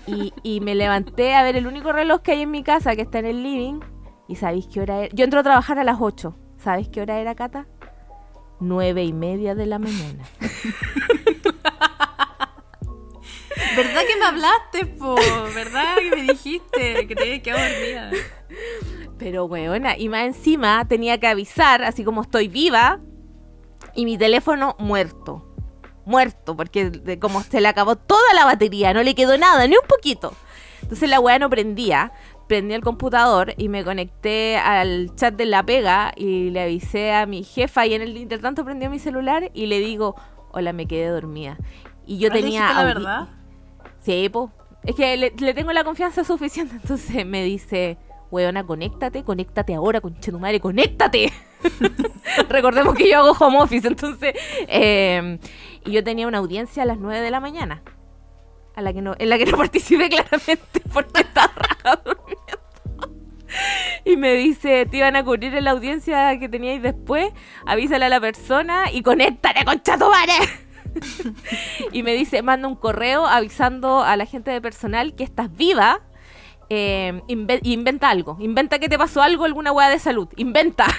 Y, 0.06 0.32
y 0.42 0.60
me 0.60 0.74
levanté 0.74 1.34
a 1.34 1.42
ver 1.42 1.54
el 1.54 1.66
único 1.66 1.92
reloj 1.92 2.22
que 2.22 2.32
hay 2.32 2.40
en 2.42 2.50
mi 2.50 2.62
casa, 2.62 2.96
que 2.96 3.02
está 3.02 3.18
en 3.18 3.26
el 3.26 3.42
living. 3.42 3.80
¿Y 4.26 4.36
sabéis 4.36 4.68
qué 4.72 4.80
hora 4.80 5.04
era? 5.04 5.14
Yo 5.14 5.24
entro 5.24 5.40
a 5.40 5.42
trabajar 5.42 5.78
a 5.78 5.84
las 5.84 5.98
8. 6.00 6.34
¿Sabéis 6.56 6.88
qué 6.88 7.02
hora 7.02 7.18
era, 7.18 7.34
Cata? 7.34 7.66
Nueve 8.58 9.04
y 9.04 9.12
media 9.12 9.54
de 9.54 9.66
la 9.66 9.78
mañana. 9.78 10.24
¿Verdad 13.76 14.00
que 14.08 14.16
me 14.16 14.24
hablaste, 14.24 14.86
po? 14.98 15.14
¿Verdad 15.54 15.96
que 15.98 16.10
me 16.16 16.22
dijiste 16.22 17.06
que 17.06 17.14
te 17.14 17.22
había 17.22 17.42
quedado 17.42 17.62
dormida? 17.68 18.10
Pero 19.18 19.44
weona, 19.44 19.98
y 19.98 20.08
más 20.08 20.24
encima 20.24 20.88
tenía 20.88 21.20
que 21.20 21.26
avisar, 21.26 21.84
así 21.84 22.02
como 22.02 22.22
estoy 22.22 22.48
viva, 22.48 23.00
y 23.98 24.04
mi 24.04 24.16
teléfono 24.16 24.76
muerto. 24.78 25.44
Muerto, 26.04 26.56
porque 26.56 26.88
de- 26.90 27.18
como 27.18 27.42
se 27.42 27.60
le 27.60 27.66
acabó 27.66 27.96
toda 27.96 28.32
la 28.34 28.44
batería, 28.44 28.94
no 28.94 29.02
le 29.02 29.16
quedó 29.16 29.36
nada, 29.36 29.66
ni 29.66 29.74
un 29.74 29.86
poquito. 29.88 30.34
Entonces 30.82 31.10
la 31.10 31.18
weá 31.18 31.40
no 31.40 31.50
prendía. 31.50 32.12
Prendí 32.46 32.74
el 32.74 32.82
computador 32.82 33.54
y 33.56 33.68
me 33.68 33.82
conecté 33.84 34.56
al 34.56 35.14
chat 35.16 35.34
de 35.34 35.46
la 35.46 35.64
pega 35.64 36.12
y 36.16 36.50
le 36.50 36.62
avisé 36.62 37.12
a 37.12 37.26
mi 37.26 37.42
jefa 37.42 37.86
y 37.86 37.94
en 37.94 38.02
el 38.02 38.16
intertanto 38.16 38.64
prendió 38.64 38.88
mi 38.88 39.00
celular 39.00 39.50
y 39.52 39.66
le 39.66 39.80
digo, 39.80 40.14
hola, 40.52 40.72
me 40.72 40.86
quedé 40.86 41.08
dormida. 41.08 41.58
Y 42.06 42.18
yo 42.18 42.30
¿Ah, 42.30 42.34
le 42.36 42.40
tenía... 42.40 42.72
la 42.72 42.84
verdad? 42.84 43.28
Sí, 44.00 44.28
po. 44.28 44.52
Es 44.84 44.94
que 44.94 45.16
le, 45.16 45.32
le 45.36 45.54
tengo 45.54 45.72
la 45.72 45.82
confianza 45.82 46.22
suficiente. 46.22 46.76
Entonces 46.80 47.26
me 47.26 47.42
dice, 47.42 47.98
weona, 48.30 48.64
conéctate, 48.64 49.24
conéctate 49.24 49.74
ahora, 49.74 50.00
conche 50.00 50.30
tu 50.30 50.38
madre, 50.38 50.60
conéctate. 50.60 51.32
Recordemos 52.48 52.94
que 52.94 53.10
yo 53.10 53.18
hago 53.18 53.32
home 53.32 53.58
office, 53.58 53.86
entonces. 53.88 54.34
eh, 54.68 55.38
y 55.84 55.92
yo 55.92 56.04
tenía 56.04 56.26
una 56.26 56.38
audiencia 56.38 56.82
a 56.82 56.86
las 56.86 56.98
9 56.98 57.20
de 57.20 57.30
la 57.30 57.40
mañana. 57.40 57.82
A 58.76 58.82
la 58.82 58.92
que 58.92 59.02
no, 59.02 59.14
en 59.18 59.28
la 59.28 59.38
que 59.38 59.46
no 59.46 59.56
participé 59.56 60.08
claramente 60.08 60.80
porque 60.92 61.20
estaba 61.22 61.52
raja 61.54 62.02
durmiendo. 62.04 62.38
Y 64.04 64.16
me 64.16 64.34
dice, 64.34 64.86
te 64.86 64.98
iban 64.98 65.16
a 65.16 65.24
cubrir 65.24 65.54
en 65.54 65.64
la 65.64 65.70
audiencia 65.70 66.38
que 66.38 66.48
teníais 66.48 66.82
después, 66.82 67.32
avísale 67.66 68.04
a 68.04 68.08
la 68.10 68.20
persona 68.20 68.92
y 68.92 69.02
conéctate, 69.02 69.64
concha 69.64 69.98
tu 69.98 70.04
madre. 70.04 70.34
y 71.92 72.02
me 72.02 72.12
dice, 72.12 72.42
manda 72.42 72.68
un 72.68 72.76
correo 72.76 73.26
avisando 73.26 74.02
a 74.02 74.16
la 74.16 74.26
gente 74.26 74.50
de 74.50 74.60
personal 74.60 75.14
que 75.14 75.24
estás 75.24 75.54
viva. 75.54 76.00
Eh, 76.70 77.20
inve- 77.28 77.60
inventa 77.62 78.10
algo. 78.10 78.36
Inventa 78.40 78.78
que 78.78 78.88
te 78.88 78.98
pasó 78.98 79.22
algo, 79.22 79.44
alguna 79.44 79.72
weá 79.72 79.88
de 79.90 79.98
salud. 79.98 80.28
Inventa. 80.36 80.86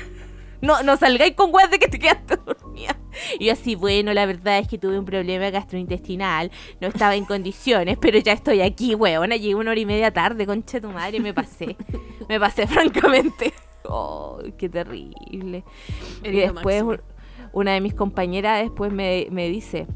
No, 0.62 0.84
no 0.84 0.98
salgáis 0.98 1.36
con 1.36 1.56
weas 1.56 1.72
de 1.72 1.80
que 1.80 1.88
te 1.88 1.98
quedaste 2.00 2.36
dormida. 2.46 2.98
Y 3.40 3.46
yo 3.46 3.54
así, 3.54 3.76
bueno, 3.76 4.12
la 4.14 4.26
verdad 4.26 4.58
es 4.60 4.68
que 4.68 4.78
tuve 4.78 5.00
un 5.00 5.06
problema 5.06 5.50
gastrointestinal. 5.52 6.52
No 6.82 6.90
estaba 6.90 7.16
en 7.16 7.24
condiciones, 7.34 7.98
pero 7.98 8.20
ya 8.20 8.34
estoy 8.34 8.60
aquí, 8.60 8.94
weona. 8.94 9.38
Llegué 9.38 9.56
una 9.56 9.72
hora 9.72 9.80
y 9.80 9.86
media 9.86 10.12
tarde, 10.12 10.46
concha 10.46 10.82
de 10.82 10.88
tu 10.88 10.94
madre, 10.94 11.22
me 11.22 11.34
pasé. 11.34 11.78
Me 12.28 12.42
pasé, 12.42 12.68
francamente. 12.68 13.54
Oh, 13.86 14.40
qué 14.58 14.68
terrible. 14.68 15.64
Y 16.26 16.30
después 16.30 16.84
máximo. 16.84 17.04
una 17.54 17.72
de 17.72 17.80
mis 17.80 17.94
compañeras 17.94 18.62
después 18.62 18.92
me, 18.92 19.28
me 19.32 19.48
dice, 19.48 19.88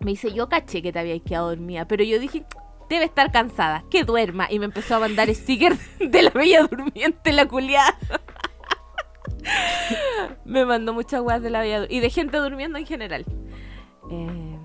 me 0.00 0.10
dice, 0.10 0.30
yo 0.30 0.46
caché 0.50 0.82
que 0.82 0.92
te 0.92 0.98
habías 0.98 1.22
quedado 1.22 1.48
dormida, 1.48 1.88
pero 1.88 2.04
yo 2.04 2.18
dije, 2.18 2.44
debe 2.88 3.04
estar 3.04 3.32
cansada, 3.32 3.84
que 3.90 4.04
duerma. 4.04 4.50
Y 4.50 4.58
me 4.58 4.66
empezó 4.66 4.96
a 4.96 5.00
mandar 5.00 5.32
stickers 5.34 5.78
de 5.98 6.22
la 6.22 6.30
bella 6.30 6.62
durmiente, 6.66 7.32
la 7.32 7.46
culiada. 7.46 7.96
me 10.44 10.64
mandó 10.64 10.92
muchas 10.94 11.20
weas 11.22 11.42
de 11.42 11.50
la 11.50 11.60
bella 11.60 11.82
Dur- 11.82 11.86
y 11.90 12.00
de 12.00 12.10
gente 12.10 12.36
durmiendo 12.38 12.78
en 12.78 12.86
general. 12.86 13.24
Eh, 14.10 14.58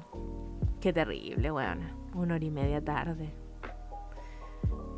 qué 0.79 0.93
terrible, 0.93 1.51
weona. 1.51 1.95
Una 2.13 2.35
hora 2.35 2.45
y 2.45 2.51
media 2.51 2.83
tarde. 2.83 3.33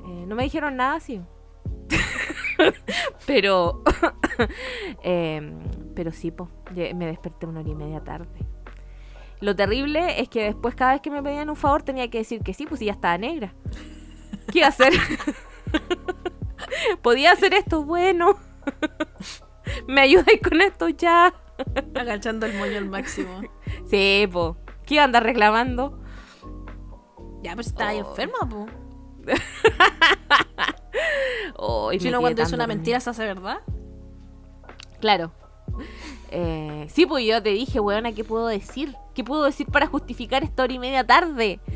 Eh, 0.06 0.26
no 0.28 0.36
me 0.36 0.44
dijeron 0.44 0.76
nada 0.76 0.96
así. 0.96 1.22
pero 3.28 3.84
eh, 5.04 5.54
pero 5.96 6.12
sí, 6.12 6.32
po, 6.32 6.50
me 6.76 7.06
desperté 7.06 7.46
una 7.46 7.62
hora 7.62 7.70
y 7.70 7.76
media 7.76 8.04
tarde. 8.04 8.40
Lo 9.44 9.58
terrible 9.58 10.22
es 10.22 10.30
que 10.30 10.46
después 10.46 10.74
cada 10.74 10.94
vez 10.94 11.02
que 11.02 11.12
me 11.12 11.22
pedían 11.22 11.50
un 11.50 11.58
favor 11.58 11.84
tenía 11.84 12.10
que 12.10 12.20
decir 12.20 12.42
que 12.42 12.54
sí, 12.54 12.66
pues 12.66 12.80
si 12.80 12.86
ya 12.86 12.94
estaba 12.94 13.18
negra. 13.18 13.54
¿Qué 14.50 14.60
iba 14.60 14.68
a 14.68 14.70
hacer? 14.70 14.94
Podía 17.02 17.34
hacer 17.34 17.54
esto, 17.54 17.84
bueno. 17.84 18.38
¿Me 19.88 20.00
ayudáis 20.00 20.40
con 20.42 20.62
esto 20.62 20.88
ya? 20.88 21.34
Agachando 22.00 22.46
el 22.46 22.58
moño 22.58 22.78
al 22.78 22.88
máximo. 22.88 23.42
Sí, 23.90 24.30
po. 24.32 24.56
¿Qué 24.86 24.94
iba 24.94 25.04
a 25.04 25.08
andar 25.08 25.24
reclamando? 25.24 26.00
Ya, 27.42 27.54
pues 27.56 27.68
estaba 27.68 27.92
Oh. 27.92 28.00
enferma, 28.00 28.40
po. 28.50 28.66
Oh, 31.58 31.92
y 31.92 32.00
Si 32.00 32.08
uno 32.08 32.20
quedé 32.20 32.22
cuando 32.22 32.44
dice 32.44 32.56
una 32.56 32.68
mentira 32.68 33.02
se 33.02 33.10
hace 33.10 33.26
verdad. 33.26 33.58
Claro. 35.02 35.34
Eh, 36.36 36.88
sí, 36.90 37.06
pues 37.06 37.24
yo 37.28 37.44
te 37.44 37.52
dije, 37.52 37.80
weona, 37.80 38.12
¿qué 38.12 38.24
puedo 38.24 38.48
decir? 38.48 38.96
¿Qué 39.14 39.24
puedo 39.24 39.44
decir 39.44 39.68
para 39.68 39.86
justificar 39.86 40.44
esta 40.44 40.64
hora 40.64 40.74
y 40.74 40.80
media 40.80 41.06
tarde? 41.06 41.60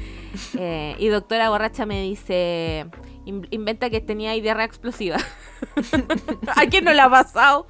Eh, 0.59 0.95
y 0.99 1.07
doctora 1.07 1.49
borracha 1.49 1.85
me 1.87 1.99
dice, 2.01 2.85
"In- 3.25 3.47
inventa 3.49 3.89
que 3.89 4.01
tenía 4.01 4.33
diarrea 4.33 4.65
explosiva. 4.65 5.17
¿A 6.55 6.65
quién 6.67 6.83
no 6.85 6.93
le 6.93 7.01
ha 7.01 7.09
pasado? 7.09 7.65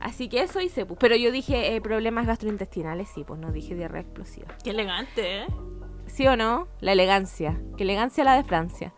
Así 0.00 0.28
que 0.28 0.40
eso 0.42 0.60
hice, 0.60 0.86
pues. 0.86 0.98
Pero 0.98 1.16
yo 1.16 1.30
dije 1.30 1.74
eh, 1.76 1.80
problemas 1.82 2.26
gastrointestinales, 2.26 3.10
sí, 3.14 3.24
pues 3.24 3.38
no 3.40 3.52
dije 3.52 3.74
diarrea 3.74 4.00
explosiva. 4.02 4.48
Qué 4.64 4.70
elegante, 4.70 5.42
¿eh? 5.42 5.46
¿Sí 6.06 6.26
o 6.26 6.36
no? 6.36 6.66
La 6.80 6.92
elegancia. 6.92 7.60
Que 7.76 7.82
elegancia 7.84 8.24
la 8.24 8.36
de 8.36 8.44
Francia. 8.44 8.94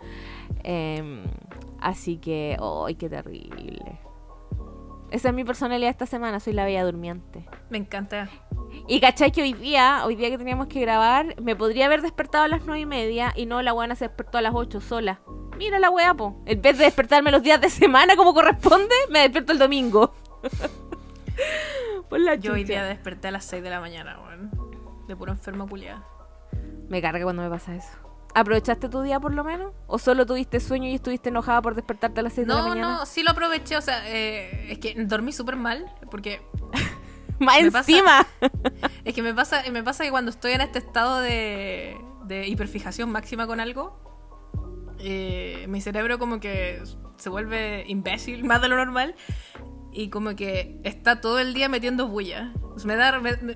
Em, 0.62 1.25
así 1.80 2.18
que, 2.18 2.56
¡ay, 2.61 2.94
qué 2.94 3.09
terrible! 3.09 3.99
Esa 5.14 5.28
es 5.28 5.35
mi 5.37 5.44
personalidad 5.44 5.90
esta 5.90 6.06
semana, 6.06 6.40
soy 6.40 6.54
la 6.54 6.64
bella 6.64 6.85
durmiente. 6.85 7.47
Me 7.71 7.78
encanta. 7.78 8.28
Y 8.88 8.99
cachai 8.99 9.30
que 9.30 9.42
hoy 9.42 9.52
día, 9.52 10.02
hoy 10.04 10.16
día 10.16 10.28
que 10.28 10.38
teníamos 10.38 10.66
que 10.66 10.80
grabar, 10.80 11.40
me 11.40 11.54
podría 11.54 11.87
haber 11.87 12.02
despertado 12.02 12.42
a 12.42 12.49
las 12.49 12.66
nueve 12.66 12.80
y 12.80 12.87
media 12.87 13.33
y 13.37 13.47
no, 13.47 13.62
la 13.62 13.71
buena 13.71 13.94
se 13.94 14.09
despertó 14.09 14.38
a 14.38 14.42
las 14.42 14.52
8 14.56 14.80
sola. 14.80 15.21
Mira 15.56 15.78
la 15.78 15.88
wea, 15.88 16.14
po. 16.14 16.42
En 16.47 16.61
vez 16.61 16.78
de 16.78 16.87
despertarme 16.87 17.30
los 17.30 17.44
días 17.44 17.61
de 17.61 17.71
semana 17.71 18.16
como 18.16 18.35
corresponde, 18.35 18.92
me 19.09 19.21
despierto 19.21 19.52
el 19.52 19.61
domingo. 19.61 20.12
Por 22.11 22.18
la 22.18 22.35
Yo 22.35 22.54
hoy 22.54 22.64
día 22.64 22.83
desperté 22.83 23.28
a 23.28 23.30
las 23.30 23.44
6 23.44 23.62
de 23.62 23.71
la 23.71 23.78
mañana, 23.78 24.18
weón. 24.21 24.50
De 25.06 25.14
puro 25.14 25.30
enfermo 25.30 25.68
culiada. 25.68 26.04
Me 26.88 27.00
carga 27.00 27.23
cuando 27.23 27.42
me 27.42 27.50
pasa 27.50 27.73
eso. 27.76 28.03
¿Aprovechaste 28.35 28.88
tu 28.88 29.00
día 29.03 29.21
por 29.21 29.33
lo 29.33 29.45
menos? 29.45 29.73
¿O 29.87 29.99
solo 29.99 30.26
tuviste 30.26 30.59
sueño 30.61 30.88
y 30.88 30.95
estuviste 30.97 31.29
enojada 31.29 31.62
por 31.62 31.75
despertarte 31.76 32.19
a 32.21 32.23
las 32.25 32.33
6 32.33 32.47
de 32.49 32.53
la 32.55 32.61
No, 32.62 32.69
mañana? 32.69 32.93
no, 32.99 33.07
sí 33.07 33.23
lo 33.23 33.31
aproveché. 33.31 33.76
O 33.76 33.81
sea, 33.81 34.03
eh, 34.09 34.73
es 34.73 34.79
que 34.79 34.95
dormí 35.05 35.33
súper 35.33 35.55
mal. 35.57 35.87
Porque 36.11 36.43
¡Más 37.38 37.57
pasa- 37.71 37.79
encima! 37.79 38.26
es 39.05 39.14
que 39.14 39.23
me 39.23 39.33
pasa, 39.35 39.62
me 39.71 39.83
pasa 39.85 40.03
que 40.05 40.11
cuando 40.11 40.31
estoy 40.31 40.53
en 40.53 40.62
este 40.62 40.79
estado 40.81 41.21
de, 41.21 41.97
de 42.25 42.49
hiperfijación 42.49 43.11
máxima 43.12 43.47
con 43.47 43.61
algo, 43.61 44.00
eh, 44.99 45.67
mi 45.69 45.81
cerebro 45.81 46.19
como 46.19 46.41
que 46.41 46.83
se 47.17 47.29
vuelve 47.29 47.85
imbécil 47.87 48.43
más 48.45 48.61
de 48.62 48.69
lo 48.69 48.76
normal 48.76 49.14
y 49.93 50.09
como 50.11 50.35
que 50.35 50.81
está 50.83 51.21
todo 51.21 51.38
el 51.38 51.55
día 51.55 51.69
metiendo 51.69 52.09
bulla. 52.09 52.53
Me 52.85 52.97
da... 52.97 53.19
me- 53.21 53.37
me- 53.37 53.55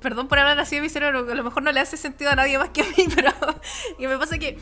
perdón 0.00 0.28
por 0.28 0.38
hablar 0.38 0.58
así 0.58 0.76
de 0.76 0.82
mi 0.82 0.88
cerebro, 0.88 1.26
que 1.26 1.32
a 1.32 1.34
lo 1.34 1.44
mejor 1.44 1.62
no 1.62 1.72
le 1.72 1.80
hace 1.80 1.96
sentido 1.96 2.30
a 2.30 2.34
nadie 2.34 2.58
más 2.58 2.70
que 2.70 2.82
a 2.82 2.84
mí, 2.84 3.06
pero 3.14 3.32
y 3.98 4.06
me 4.06 4.18
pasa 4.18 4.38
que 4.38 4.58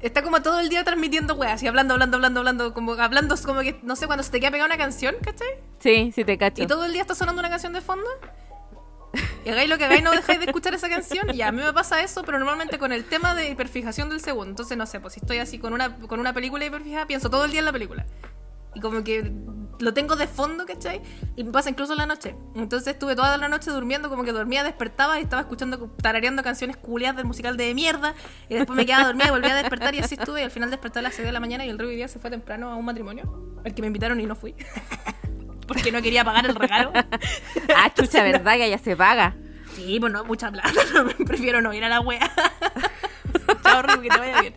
está 0.00 0.22
como 0.22 0.42
todo 0.42 0.60
el 0.60 0.68
día 0.68 0.84
transmitiendo 0.84 1.34
weas 1.34 1.62
y 1.62 1.66
hablando, 1.66 1.94
hablando, 1.94 2.16
hablando, 2.16 2.40
hablando, 2.40 2.74
como 2.74 2.92
hablando 2.92 3.34
como 3.44 3.60
que, 3.60 3.78
no 3.82 3.96
sé, 3.96 4.06
cuando 4.06 4.22
se 4.22 4.30
te 4.30 4.40
queda 4.40 4.50
pegada 4.50 4.66
una 4.66 4.78
canción, 4.78 5.14
¿cachai? 5.22 5.48
Sí, 5.78 6.12
sí 6.14 6.24
te 6.24 6.38
cacho. 6.38 6.62
Y 6.62 6.66
todo 6.66 6.84
el 6.84 6.92
día 6.92 7.02
está 7.02 7.14
sonando 7.14 7.40
una 7.40 7.50
canción 7.50 7.72
de 7.72 7.80
fondo. 7.80 8.08
Y 9.44 9.48
hagáis 9.48 9.68
lo 9.68 9.78
que 9.78 9.84
hagáis, 9.84 10.02
no 10.02 10.10
dejáis 10.10 10.38
de 10.38 10.46
escuchar 10.46 10.74
esa 10.74 10.88
canción. 10.88 11.34
Y 11.34 11.42
a 11.42 11.50
mí 11.50 11.62
me 11.62 11.72
pasa 11.72 12.02
eso, 12.02 12.22
pero 12.22 12.38
normalmente 12.38 12.78
con 12.78 12.92
el 12.92 13.04
tema 13.04 13.34
de 13.34 13.48
hiperfijación 13.48 14.08
del 14.08 14.20
segundo. 14.20 14.50
Entonces, 14.50 14.76
no 14.76 14.86
sé, 14.86 15.00
pues 15.00 15.14
si 15.14 15.20
estoy 15.20 15.38
así 15.38 15.58
con 15.58 15.72
una, 15.72 15.96
con 15.96 16.20
una 16.20 16.32
película 16.32 16.64
hiperfijada, 16.64 17.06
pienso 17.06 17.30
todo 17.30 17.44
el 17.44 17.50
día 17.50 17.60
en 17.60 17.66
la 17.66 17.72
película. 17.72 18.06
Y 18.74 18.80
como 18.80 19.02
que 19.02 19.32
lo 19.80 19.94
tengo 19.94 20.16
de 20.16 20.26
fondo, 20.26 20.66
¿cachai? 20.66 21.00
Y 21.36 21.44
me 21.44 21.52
pasa 21.52 21.70
incluso 21.70 21.92
en 21.92 21.98
la 21.98 22.06
noche. 22.06 22.36
Entonces 22.54 22.94
estuve 22.94 23.16
toda 23.16 23.36
la 23.36 23.48
noche 23.48 23.70
durmiendo, 23.70 24.08
como 24.08 24.24
que 24.24 24.32
dormía, 24.32 24.62
despertaba 24.62 25.18
y 25.18 25.22
estaba 25.22 25.42
escuchando, 25.42 25.90
tarareando 26.02 26.42
canciones 26.42 26.76
culiadas 26.76 27.16
del 27.16 27.26
musical 27.26 27.56
de 27.56 27.74
mierda. 27.74 28.14
Y 28.48 28.54
después 28.54 28.76
me 28.76 28.86
quedaba 28.86 29.06
dormida 29.06 29.28
y 29.28 29.30
volvía 29.30 29.52
a 29.52 29.56
despertar 29.56 29.94
y 29.94 30.00
así 30.00 30.14
estuve. 30.14 30.40
Y 30.40 30.44
al 30.44 30.50
final 30.50 30.70
desperté 30.70 30.98
a 31.00 31.02
las 31.02 31.14
6 31.14 31.26
de 31.26 31.32
la 31.32 31.40
mañana 31.40 31.64
y 31.64 31.70
el 31.70 31.78
rey 31.78 31.96
día 31.96 32.08
se 32.08 32.18
fue 32.18 32.30
temprano 32.30 32.70
a 32.70 32.76
un 32.76 32.84
matrimonio, 32.84 33.60
al 33.64 33.74
que 33.74 33.80
me 33.82 33.88
invitaron 33.88 34.20
y 34.20 34.26
no 34.26 34.36
fui. 34.36 34.54
Porque 35.66 35.92
no 35.92 36.02
quería 36.02 36.24
pagar 36.24 36.46
el 36.46 36.54
regalo. 36.54 36.92
ah, 37.76 37.92
chucha, 37.94 38.22
¿verdad? 38.22 38.54
Que 38.54 38.70
ya 38.70 38.78
se 38.78 38.96
paga. 38.96 39.36
Sí, 39.74 39.98
pues 40.00 40.12
no, 40.12 40.24
mucha 40.24 40.50
plata. 40.50 40.72
prefiero 41.26 41.62
no 41.62 41.72
ir 41.72 41.84
a 41.84 41.88
la 41.88 42.00
wea. 42.00 42.30
Chao, 43.62 44.00
que 44.00 44.08
te 44.08 44.18
vaya 44.18 44.40
bien. 44.40 44.56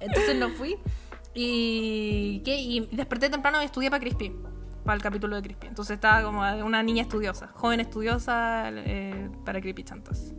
Entonces 0.00 0.36
no 0.36 0.48
fui. 0.50 0.78
Y, 1.36 2.40
¿qué? 2.44 2.58
y 2.58 2.88
desperté 2.92 3.28
temprano 3.28 3.60
y 3.60 3.66
estudié 3.66 3.90
para 3.90 4.00
Crispy. 4.00 4.34
Para 4.84 4.96
el 4.96 5.02
capítulo 5.02 5.36
de 5.36 5.42
Crispy. 5.42 5.66
Entonces 5.66 5.94
estaba 5.94 6.22
como 6.22 6.40
una 6.64 6.82
niña 6.82 7.02
estudiosa. 7.02 7.48
Joven 7.54 7.80
estudiosa 7.80 8.70
eh, 8.70 9.30
para 9.44 9.60
Crispy 9.60 9.84
Chantas. 9.84 10.34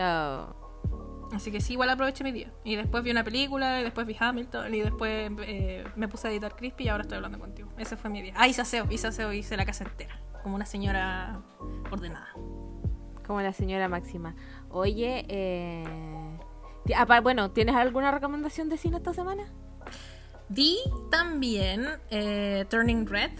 Oh. 0.00 1.28
Así 1.32 1.50
que 1.50 1.60
sí, 1.60 1.74
igual 1.74 1.90
aproveché 1.90 2.24
mi 2.24 2.32
día. 2.32 2.50
Y 2.64 2.76
después 2.76 3.04
vi 3.04 3.10
una 3.10 3.22
película, 3.22 3.80
y 3.80 3.84
después 3.84 4.06
vi 4.06 4.16
Hamilton, 4.18 4.74
y 4.74 4.80
después 4.80 5.30
eh, 5.42 5.84
me 5.94 6.08
puse 6.08 6.28
a 6.28 6.30
editar 6.30 6.56
Crispy 6.56 6.84
y 6.84 6.88
ahora 6.88 7.02
estoy 7.02 7.16
hablando 7.16 7.38
contigo. 7.38 7.68
Ese 7.76 7.96
fue 7.96 8.08
mi 8.08 8.22
día. 8.22 8.32
Ah, 8.36 8.48
hice 8.48 8.62
aseo, 8.62 8.86
hice 8.90 9.08
aseo, 9.08 9.32
hice 9.32 9.56
la 9.56 9.66
casa 9.66 9.84
entera. 9.84 10.18
Como 10.42 10.54
una 10.54 10.64
señora 10.64 11.42
ordenada. 11.90 12.28
Como 13.26 13.42
la 13.42 13.52
señora 13.52 13.88
Máxima. 13.88 14.34
Oye, 14.70 15.26
eh... 15.28 15.84
bueno, 17.22 17.50
¿tienes 17.50 17.74
alguna 17.74 18.10
recomendación 18.10 18.70
de 18.70 18.78
cine 18.78 18.96
esta 18.96 19.12
semana? 19.12 19.52
Di 20.48 20.78
también 21.10 21.86
eh, 22.10 22.64
Turning 22.68 23.06
Red. 23.06 23.32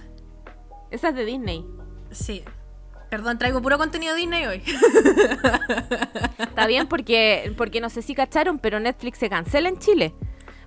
Esa 0.91 1.09
es 1.09 1.15
de 1.15 1.25
Disney. 1.25 1.65
Sí. 2.11 2.45
Perdón, 3.11 3.39
traigo 3.39 3.63
puro 3.63 3.79
contenido 3.79 4.15
Disney 4.15 4.47
hoy. 4.47 4.63
Está 6.39 6.67
bien 6.67 6.87
porque, 6.89 7.55
porque 7.57 7.81
no 7.81 7.89
sé 7.89 8.03
si 8.03 8.15
cacharon, 8.15 8.59
pero 8.59 8.81
Netflix 8.81 9.19
se 9.19 9.31
cancela 9.31 9.69
en 9.69 9.79
Chile. 9.79 10.15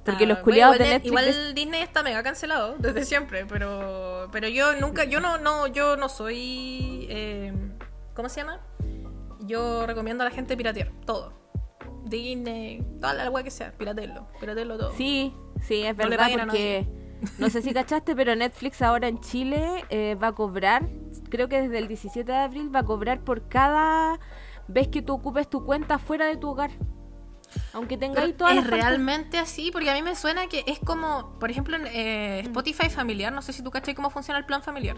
Porque 0.04 0.24
ah, 0.24 0.28
los 0.28 0.40
culiados 0.40 0.80
de 0.80 0.86
Netflix. 0.86 1.06
Igual 1.06 1.54
Disney 1.54 1.84
está 1.84 2.02
mega 2.02 2.24
cancelado 2.24 2.76
desde 2.80 3.06
siempre, 3.06 3.46
pero 3.46 4.30
pero 4.32 4.48
yo 4.48 4.76
nunca, 4.78 5.04
yo 5.04 5.20
no, 5.20 5.38
no, 5.38 5.68
yo 5.68 5.96
no 5.96 6.10
soy 6.10 7.06
eh, 7.10 7.54
¿cómo 8.16 8.28
se 8.28 8.42
llama? 8.42 8.60
yo 9.46 9.86
recomiendo 9.86 10.24
a 10.24 10.30
la 10.30 10.32
gente 10.32 10.56
piratear 10.56 10.92
todo. 11.06 11.34
Disney, 12.06 12.84
toda 13.00 13.14
la 13.14 13.30
web 13.30 13.44
que 13.44 13.52
sea, 13.52 13.72
piratearlo, 13.78 14.28
piratearlo 14.40 14.78
todo. 14.78 14.94
Sí, 14.96 15.34
sí, 15.62 15.84
es 15.84 15.96
verdad 15.96 16.30
porque 16.38 16.88
no 17.38 17.50
sé 17.50 17.62
si 17.62 17.74
cachaste, 17.74 18.16
pero 18.16 18.36
Netflix 18.36 18.82
ahora 18.82 19.08
en 19.08 19.20
Chile 19.20 19.86
eh, 19.90 20.16
va 20.16 20.28
a 20.28 20.32
cobrar, 20.34 20.90
creo 21.30 21.48
que 21.48 21.62
desde 21.62 21.78
el 21.78 21.88
17 21.88 22.32
de 22.32 22.38
abril 22.38 22.74
va 22.74 22.80
a 22.80 22.86
cobrar 22.86 23.24
por 23.24 23.48
cada 23.48 24.20
vez 24.68 24.88
que 24.88 25.02
tú 25.02 25.14
ocupes 25.14 25.50
tu 25.50 25.66
cuenta 25.66 26.00
fuera 26.00 26.26
de 26.26 26.38
tu 26.38 26.50
hogar. 26.50 26.72
Aunque 27.74 27.98
tengáis 27.98 28.38
todas 28.38 28.56
Es 28.56 28.68
realmente 28.68 29.38
así, 29.38 29.72
porque 29.72 29.90
a 29.90 29.94
mí 29.94 30.02
me 30.02 30.16
suena 30.16 30.48
que 30.48 30.64
es 30.68 30.80
como, 30.80 31.38
por 31.38 31.52
ejemplo, 31.52 31.76
en 31.76 31.86
eh, 31.88 32.40
Spotify 32.42 32.90
familiar, 32.90 33.34
no 33.34 33.42
sé 33.42 33.52
si 33.52 33.62
tú 33.62 33.72
cachai 33.72 33.94
cómo 33.94 34.10
funciona 34.10 34.40
el 34.40 34.46
plan 34.46 34.62
familiar. 34.62 34.98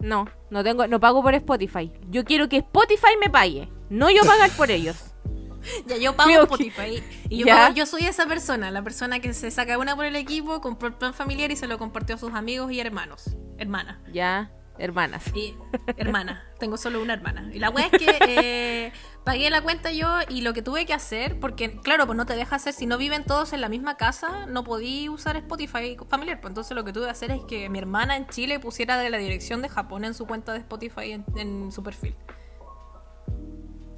No, 0.00 0.26
no 0.50 0.64
tengo, 0.64 0.86
no 0.88 0.98
pago 0.98 1.22
por 1.22 1.34
Spotify. 1.34 1.92
Yo 2.08 2.24
quiero 2.24 2.48
que 2.48 2.58
Spotify 2.58 3.16
me 3.20 3.30
pague, 3.30 3.70
no 3.90 4.10
yo 4.10 4.22
pagar 4.24 4.50
por 4.50 4.70
ellos. 4.70 5.13
Ya, 5.86 5.96
yo 5.96 6.16
pago 6.16 6.30
Spotify. 6.30 7.02
Y 7.28 7.44
yo, 7.44 7.46
yo 7.74 7.86
soy 7.86 8.06
esa 8.06 8.26
persona, 8.26 8.70
la 8.70 8.82
persona 8.82 9.20
que 9.20 9.34
se 9.34 9.50
saca 9.50 9.78
una 9.78 9.96
por 9.96 10.04
el 10.04 10.16
equipo, 10.16 10.60
compró 10.60 10.88
el 10.88 10.94
plan 10.94 11.14
familiar 11.14 11.50
y 11.50 11.56
se 11.56 11.66
lo 11.66 11.78
compartió 11.78 12.14
a 12.16 12.18
sus 12.18 12.32
amigos 12.32 12.72
y 12.72 12.80
hermanos. 12.80 13.36
Hermana. 13.58 14.00
Ya, 14.12 14.50
hermanas. 14.78 15.24
Y, 15.34 15.54
hermana. 15.96 16.44
Tengo 16.58 16.76
solo 16.76 17.02
una 17.02 17.12
hermana. 17.12 17.50
Y 17.52 17.58
la 17.58 17.70
wea 17.70 17.86
es 17.86 17.98
que 17.98 18.18
eh, 18.20 18.92
pagué 19.24 19.50
la 19.50 19.62
cuenta 19.62 19.92
yo 19.92 20.08
y 20.28 20.40
lo 20.40 20.52
que 20.54 20.62
tuve 20.62 20.86
que 20.86 20.94
hacer, 20.94 21.38
porque 21.38 21.80
claro, 21.80 22.06
pues 22.06 22.16
no 22.16 22.26
te 22.26 22.36
deja 22.36 22.56
hacer, 22.56 22.72
si 22.72 22.86
no 22.86 22.96
viven 22.96 23.24
todos 23.24 23.52
en 23.52 23.60
la 23.60 23.68
misma 23.68 23.96
casa, 23.96 24.46
no 24.46 24.64
podí 24.64 25.08
usar 25.08 25.36
Spotify 25.36 25.96
familiar. 26.08 26.40
Pues 26.40 26.50
entonces 26.50 26.74
lo 26.74 26.84
que 26.84 26.92
tuve 26.92 27.04
que 27.04 27.10
hacer 27.10 27.30
es 27.30 27.42
que 27.44 27.68
mi 27.68 27.78
hermana 27.78 28.16
en 28.16 28.26
Chile 28.28 28.58
pusiera 28.60 28.98
de 28.98 29.10
la 29.10 29.18
dirección 29.18 29.62
de 29.62 29.68
Japón 29.68 30.04
en 30.04 30.14
su 30.14 30.26
cuenta 30.26 30.52
de 30.52 30.60
Spotify 30.60 31.22
en 31.36 31.70
su 31.70 31.82
perfil. 31.82 32.16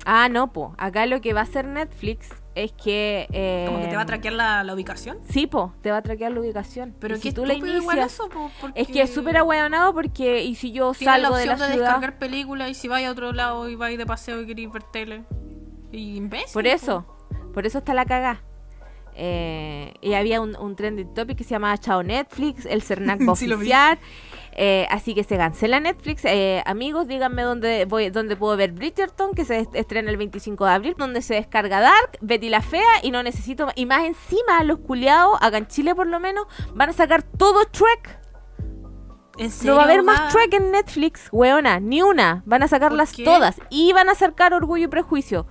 Ah, 0.09 0.29
no, 0.29 0.53
po. 0.53 0.73
Acá 0.79 1.05
lo 1.07 1.21
que 1.21 1.33
va 1.33 1.41
a 1.41 1.43
hacer 1.43 1.67
Netflix 1.67 2.31
es 2.55 2.71
que. 2.73 3.27
Eh, 3.33 3.65
¿Como 3.67 3.81
que 3.81 3.89
te 3.89 3.97
va 3.97 4.03
a 4.03 4.07
traquear 4.07 4.35
la, 4.35 4.73
ubicación? 4.73 5.19
Sí, 5.29 5.49
po, 5.49 5.75
te 5.83 5.91
va 5.91 5.97
a 5.97 6.03
traquear 6.03 6.31
la 6.31 6.39
ubicación. 6.39 6.95
Pero 7.01 7.17
si 7.17 7.33
tú 7.33 7.45
la 7.45 7.55
inicias. 7.55 8.21
Es 8.77 8.87
que 8.87 9.03
es 9.03 9.13
súper 9.13 9.37
ahueonado 9.37 9.93
porque. 9.93 10.45
Y 10.45 10.55
si 10.55 10.71
yo 10.71 10.95
salgo 10.95 11.31
la 11.31 11.39
de, 11.39 11.47
la 11.47 11.57
de 11.57 11.79
descargar 11.79 12.19
películas 12.21 12.71
y 12.71 12.75
si 12.75 12.87
vais 12.87 13.05
a 13.05 13.11
otro 13.11 13.33
lado 13.33 13.69
y 13.69 13.75
vais 13.75 13.99
de 13.99 14.07
paseo 14.07 14.41
y 14.41 14.47
queréis 14.47 14.73
ver 14.73 14.85
tele. 14.85 15.25
Y 15.91 16.15
imbécil. 16.15 16.53
Por 16.53 16.69
eso. 16.69 17.05
Por 17.53 17.67
eso 17.67 17.79
está 17.79 17.93
la 17.93 18.05
cagá. 18.05 18.45
Eh, 19.17 19.93
y 20.03 20.15
había 20.15 20.41
un, 20.41 20.55
un 20.57 20.77
trending 20.77 21.15
topic 21.15 21.39
que 21.39 21.45
se 21.45 21.51
llamaba 21.51 21.77
Chao 21.79 22.05
Netflix, 22.05 22.65
el 22.65 22.83
Cernac 22.83 23.21
va 23.27 23.33
a 23.33 23.99
eh, 24.59 24.87
así 24.91 25.15
que 25.15 25.23
se 25.23 25.37
cancela 25.37 25.81
Netflix. 25.81 26.25
Eh, 26.25 26.63
amigos, 26.65 27.07
díganme 27.07 27.43
dónde 27.43 27.85
voy, 27.85 28.09
dónde 28.09 28.37
puedo 28.37 28.57
ver 28.57 28.73
Bridgerton, 28.73 29.35
que 29.35 29.45
se 29.45 29.69
estrena 29.75 30.11
el 30.11 30.17
25 30.17 30.65
de 30.65 30.71
abril, 30.71 30.95
donde 30.97 31.21
se 31.21 31.35
descarga 31.35 31.81
Dark, 31.81 32.19
Betty 32.23 32.49
la 32.49 32.63
Fea, 32.63 32.83
y 33.03 33.11
no 33.11 33.23
necesito 33.23 33.69
Y 33.75 33.85
más 33.85 34.05
encima, 34.05 34.65
los 34.65 34.79
culiados, 34.79 35.39
acá 35.43 35.59
en 35.59 35.67
Chile 35.67 35.95
por 35.95 36.07
lo 36.07 36.21
menos, 36.21 36.47
van 36.75 36.89
a 36.89 36.93
sacar 36.95 37.23
todo 37.23 37.67
Trek. 37.67 38.19
¿En 39.37 39.51
serio, 39.51 39.73
no 39.73 39.77
va 39.77 39.83
a 39.83 39.85
haber 39.85 40.03
más 40.03 40.33
Trek 40.33 40.55
en 40.55 40.71
Netflix, 40.71 41.29
weona, 41.33 41.79
ni 41.79 42.01
una. 42.01 42.43
Van 42.47 42.63
a 42.63 42.69
sacarlas 42.69 43.13
todas. 43.13 43.61
Y 43.69 43.93
van 43.93 44.09
a 44.09 44.15
sacar 44.15 44.55
Orgullo 44.55 44.85
y 44.85 44.89
Prejuicio. 44.89 45.47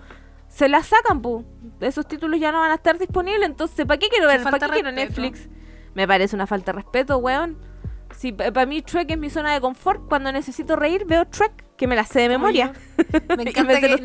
Se 0.47 0.67
las 0.67 0.87
sacan, 0.87 1.21
pu. 1.21 1.45
Esos 1.79 2.07
títulos 2.07 2.39
ya 2.39 2.51
no 2.51 2.59
van 2.59 2.71
a 2.71 2.75
estar 2.75 2.97
disponibles, 2.97 3.47
entonces, 3.47 3.85
¿para 3.85 3.99
qué 3.99 4.09
quiero 4.09 4.27
ver? 4.27 4.41
¿Para 4.41 4.57
qué 4.57 4.67
quiero 4.67 4.91
Netflix? 4.91 5.47
Me 5.93 6.07
parece 6.07 6.35
una 6.35 6.47
falta 6.47 6.71
de 6.71 6.77
respeto, 6.77 7.17
weón. 7.19 7.57
Sí, 8.17 8.31
para 8.31 8.65
mí 8.65 8.81
Trek 8.81 9.11
es 9.11 9.17
mi 9.17 9.29
zona 9.29 9.53
de 9.53 9.61
confort. 9.61 10.07
Cuando 10.07 10.31
necesito 10.31 10.75
reír, 10.75 11.05
veo 11.05 11.25
Trek, 11.25 11.65
que 11.77 11.87
me 11.87 11.95
la 11.95 12.05
sé 12.05 12.21
de 12.21 12.29
memoria. 12.29 12.73
Me 13.37 13.43
encanta 13.43 13.79
que 13.79 13.97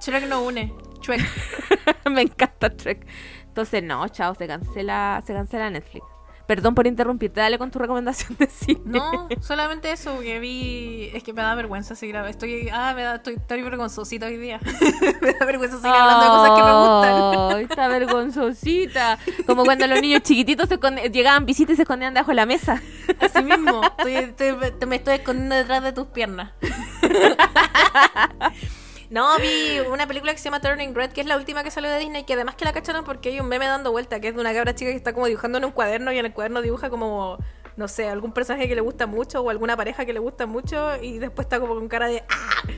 Trek 0.00 0.26
no 0.28 0.42
une. 0.42 0.72
Trek. 1.02 1.20
me 2.10 2.22
encanta 2.22 2.70
Trek. 2.70 3.06
Entonces, 3.46 3.82
no, 3.82 4.08
chao, 4.08 4.34
se 4.34 4.46
cancela, 4.46 5.22
se 5.26 5.32
cancela 5.32 5.70
Netflix. 5.70 6.15
Perdón 6.46 6.76
por 6.76 6.86
interrumpirte, 6.86 7.40
dale 7.40 7.58
con 7.58 7.72
tu 7.72 7.80
recomendación 7.80 8.36
de 8.38 8.46
cine. 8.46 8.80
No, 8.84 9.28
solamente 9.40 9.90
eso, 9.90 10.20
que 10.20 10.38
vi. 10.38 11.10
Es 11.12 11.24
que 11.24 11.32
me 11.32 11.42
da 11.42 11.56
vergüenza 11.56 11.96
seguir 11.96 12.14
Estoy. 12.16 12.68
Ah, 12.72 12.92
me 12.94 13.02
da, 13.02 13.16
estoy, 13.16 13.34
estoy 13.34 13.62
vergonzosita 13.62 14.26
hoy 14.26 14.36
día. 14.36 14.60
me 15.20 15.32
da 15.32 15.44
vergüenza 15.44 15.78
seguir 15.78 15.96
hablando 15.96 16.24
de 16.24 16.30
cosas 16.30 16.50
que 16.56 16.62
me 16.62 16.72
gustan. 16.72 17.60
está 17.70 17.88
vergonzosita. 17.88 19.18
Como 19.46 19.64
cuando 19.64 19.88
los 19.88 20.00
niños 20.00 20.22
chiquititos 20.22 20.68
se 20.68 20.78
llegaban 21.10 21.46
visitas 21.46 21.72
y 21.74 21.76
se 21.76 21.82
escondían 21.82 22.14
debajo 22.14 22.30
de 22.30 22.36
la 22.36 22.46
mesa. 22.46 22.80
Así 23.20 23.42
mismo. 23.42 23.80
Estoy, 23.98 24.54
me 24.86 24.96
estoy 24.96 25.14
escondiendo 25.14 25.56
detrás 25.56 25.82
de 25.82 25.92
tus 25.92 26.06
piernas. 26.06 26.52
No, 29.10 29.36
vi 29.38 29.80
una 29.80 30.06
película 30.06 30.32
que 30.32 30.38
se 30.38 30.44
llama 30.44 30.60
Turning 30.60 30.94
Red, 30.94 31.12
que 31.12 31.20
es 31.20 31.26
la 31.26 31.36
última 31.36 31.62
que 31.62 31.70
salió 31.70 31.90
de 31.90 31.98
Disney, 31.98 32.24
que 32.24 32.34
además 32.34 32.56
que 32.56 32.64
la 32.64 32.72
cacharon 32.72 33.04
porque 33.04 33.28
hay 33.28 33.40
un 33.40 33.48
meme 33.48 33.66
dando 33.66 33.92
vuelta, 33.92 34.20
que 34.20 34.28
es 34.28 34.34
de 34.34 34.40
una 34.40 34.52
cabra 34.52 34.74
chica 34.74 34.90
que 34.90 34.96
está 34.96 35.12
como 35.12 35.26
dibujando 35.26 35.58
en 35.58 35.64
un 35.64 35.70
cuaderno 35.70 36.12
y 36.12 36.18
en 36.18 36.26
el 36.26 36.32
cuaderno 36.32 36.60
dibuja 36.60 36.90
como, 36.90 37.38
no 37.76 37.88
sé, 37.88 38.08
algún 38.08 38.32
personaje 38.32 38.68
que 38.68 38.74
le 38.74 38.80
gusta 38.80 39.06
mucho 39.06 39.42
o 39.42 39.50
alguna 39.50 39.76
pareja 39.76 40.04
que 40.04 40.12
le 40.12 40.18
gusta 40.18 40.46
mucho 40.46 40.96
y 41.00 41.18
después 41.18 41.46
está 41.46 41.60
como 41.60 41.74
con 41.74 41.88
cara 41.88 42.08
de 42.08 42.24
¡ah! 42.28 42.68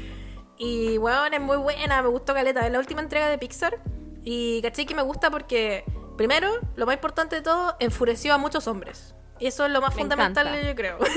Y 0.58 0.98
bueno, 0.98 1.28
es 1.32 1.40
muy 1.40 1.56
buena, 1.56 2.02
me 2.02 2.08
gustó 2.08 2.34
Caleta, 2.34 2.66
es 2.66 2.72
la 2.72 2.78
última 2.78 3.00
entrega 3.00 3.28
de 3.28 3.38
Pixar 3.38 3.78
y 4.24 4.60
caché 4.60 4.84
que 4.84 4.94
me 4.94 5.02
gusta 5.02 5.30
porque, 5.30 5.84
primero, 6.16 6.50
lo 6.76 6.84
más 6.84 6.94
importante 6.94 7.36
de 7.36 7.42
todo, 7.42 7.76
enfureció 7.78 8.34
a 8.34 8.38
muchos 8.38 8.66
hombres. 8.66 9.14
Y 9.38 9.46
eso 9.46 9.64
es 9.64 9.72
lo 9.72 9.80
más 9.80 9.94
fundamental, 9.94 10.60
yo 10.66 10.74
creo. 10.74 10.98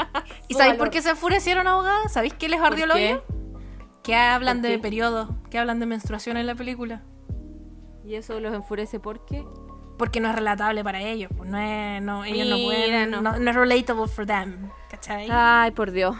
¿Y 0.48 0.54
sabéis 0.54 0.76
por 0.76 0.90
qué 0.90 1.02
se 1.02 1.10
enfurecieron, 1.10 1.68
abogadas? 1.68 2.12
¿Sabéis 2.12 2.34
qué 2.34 2.48
les 2.48 2.60
ardió 2.60 2.86
el 2.86 2.90
hoyo? 2.90 3.22
Que 4.10 4.16
hablan 4.16 4.60
de 4.60 4.76
periodo, 4.80 5.36
que 5.50 5.58
hablan 5.60 5.78
de 5.78 5.86
menstruación 5.86 6.36
en 6.36 6.44
la 6.44 6.56
película. 6.56 7.02
¿Y 8.04 8.16
eso 8.16 8.40
los 8.40 8.52
enfurece 8.52 8.98
por 8.98 9.24
qué? 9.24 9.44
Porque 9.98 10.18
no 10.18 10.28
es 10.28 10.34
relatable 10.34 10.82
para 10.82 11.00
ellos. 11.00 11.30
Pues 11.36 11.48
no 11.48 11.56
es, 11.56 12.02
no, 12.02 12.24
ellos 12.24 12.48
no 12.48 12.56
pueden. 12.56 13.10
No. 13.12 13.36
es 13.36 13.54
relatable 13.54 14.08
for 14.08 14.26
them. 14.26 14.68
¿Cachai? 14.90 15.28
Ay, 15.30 15.70
por 15.70 15.92
Dios. 15.92 16.16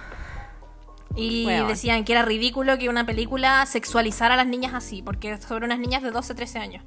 Y 1.16 1.46
decían 1.46 2.04
que 2.04 2.12
era 2.12 2.22
ridículo 2.22 2.78
que 2.78 2.88
una 2.88 3.04
película 3.04 3.66
sexualizara 3.66 4.34
a 4.34 4.36
las 4.36 4.46
niñas 4.46 4.72
así, 4.72 5.02
porque 5.02 5.38
sobre 5.38 5.64
unas 5.64 5.80
niñas 5.80 6.04
de 6.04 6.12
12, 6.12 6.36
13 6.36 6.58
años. 6.60 6.84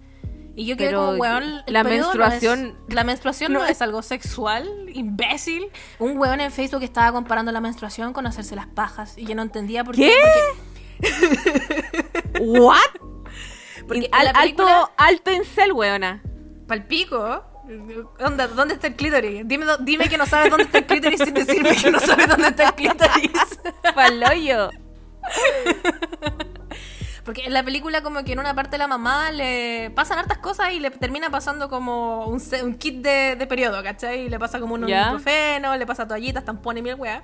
Y 0.56 0.66
yo 0.66 0.78
quedé 0.78 0.94
como, 0.94 1.16
weón, 1.16 1.64
la 1.68 1.84
menstruación. 1.84 2.78
la 2.88 3.04
menstruación 3.04 3.52
no, 3.52 3.66
es, 3.66 3.82
algo 3.82 4.04
sexual, 4.04 4.70
imbécil. 4.94 5.66
Un 6.00 6.18
weón 6.18 6.40
en 6.40 6.50
Facebook 6.50 6.84
estaba 6.84 7.12
comparando 7.12 7.52
la 7.52 7.60
menstruación 7.60 8.14
con 8.14 8.26
hacerse 8.26 8.56
las 8.56 8.68
pajas. 8.68 9.18
Y 9.18 9.26
yo 9.26 9.36
no 9.36 9.42
entendía 9.42 9.84
por 9.84 9.96
qué. 9.96 10.08
¿Qué? 10.08 10.73
¿What? 12.40 12.78
Porque 13.88 14.10
alto, 14.12 14.92
alto 14.98 15.32
en 15.32 15.46
cel, 15.46 15.74
weona. 15.74 16.22
Palpico. 16.68 17.44
Onda, 18.20 18.48
¿Dónde 18.48 18.74
está 18.74 18.88
el 18.88 18.96
clítoris? 18.96 19.48
Dime, 19.48 19.66
dime 19.80 20.10
que 20.10 20.18
no 20.18 20.26
sabes 20.26 20.50
dónde 20.50 20.66
está 20.66 20.80
el 20.80 20.86
clítoris 20.86 21.20
sin 21.20 21.34
decirme 21.34 21.76
que 21.76 21.92
no 21.92 22.00
sabes 22.00 22.28
dónde 22.28 22.50
está 22.50 22.70
el 22.70 22.74
clítoris. 22.74 23.60
Paloyo. 23.96 24.70
Porque 27.24 27.46
en 27.46 27.54
la 27.54 27.64
película 27.64 28.04
como 28.04 28.24
que 28.26 28.34
en 28.34 28.40
una 28.40 28.54
parte 28.54 28.78
la 28.78 28.88
mamá 28.88 29.32
le 29.32 29.92
pasan 29.96 30.20
hartas 30.20 30.40
cosas 30.40 30.74
y 30.74 30.80
le 30.80 30.92
termina 30.92 31.30
pasando 31.30 31.70
como 31.70 32.26
un, 32.28 32.42
un 32.64 32.76
kit 32.76 32.96
de, 33.02 33.38
de 33.38 33.48
periodo, 33.48 33.82
¿cachai? 33.82 34.26
Y 34.26 34.30
le 34.30 34.38
pasa 34.40 34.60
como 34.60 34.76
un 34.76 34.90
ibuprofeno, 34.90 35.76
le 35.78 35.86
pasa 35.86 36.06
toallitas, 36.06 36.44
tampones 36.44 36.82
y 36.82 36.84
mil 36.84 36.96
weas. 36.96 37.24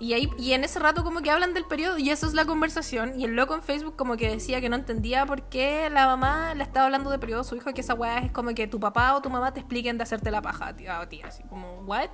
Y 0.00 0.12
ahí 0.12 0.30
y 0.38 0.52
en 0.52 0.62
ese 0.64 0.78
rato 0.78 1.02
como 1.04 1.20
que 1.22 1.30
hablan 1.30 1.54
del 1.54 1.64
periodo 1.64 1.98
y 1.98 2.10
eso 2.10 2.26
es 2.26 2.34
la 2.34 2.44
conversación. 2.44 3.18
Y 3.18 3.24
el 3.24 3.32
loco 3.34 3.54
en 3.54 3.62
Facebook 3.62 3.96
como 3.96 4.16
que 4.16 4.28
decía 4.30 4.60
que 4.60 4.68
no 4.68 4.76
entendía 4.76 5.26
por 5.26 5.42
qué 5.48 5.90
la 5.90 6.06
mamá 6.06 6.54
le 6.54 6.62
estaba 6.62 6.86
hablando 6.86 7.10
de 7.10 7.18
periodo 7.18 7.40
a 7.40 7.44
su 7.44 7.56
hijo, 7.56 7.72
que 7.74 7.80
esa 7.80 7.94
wea 7.94 8.18
es 8.18 8.30
como 8.32 8.54
que 8.54 8.66
tu 8.66 8.78
papá 8.78 9.14
o 9.16 9.22
tu 9.22 9.30
mamá 9.30 9.52
te 9.52 9.60
expliquen 9.60 9.96
de 9.98 10.04
hacerte 10.04 10.30
la 10.30 10.40
paja, 10.42 10.74
tía, 10.76 11.06
tía 11.08 11.26
así 11.26 11.42
como, 11.48 11.80
¿what? 11.82 12.08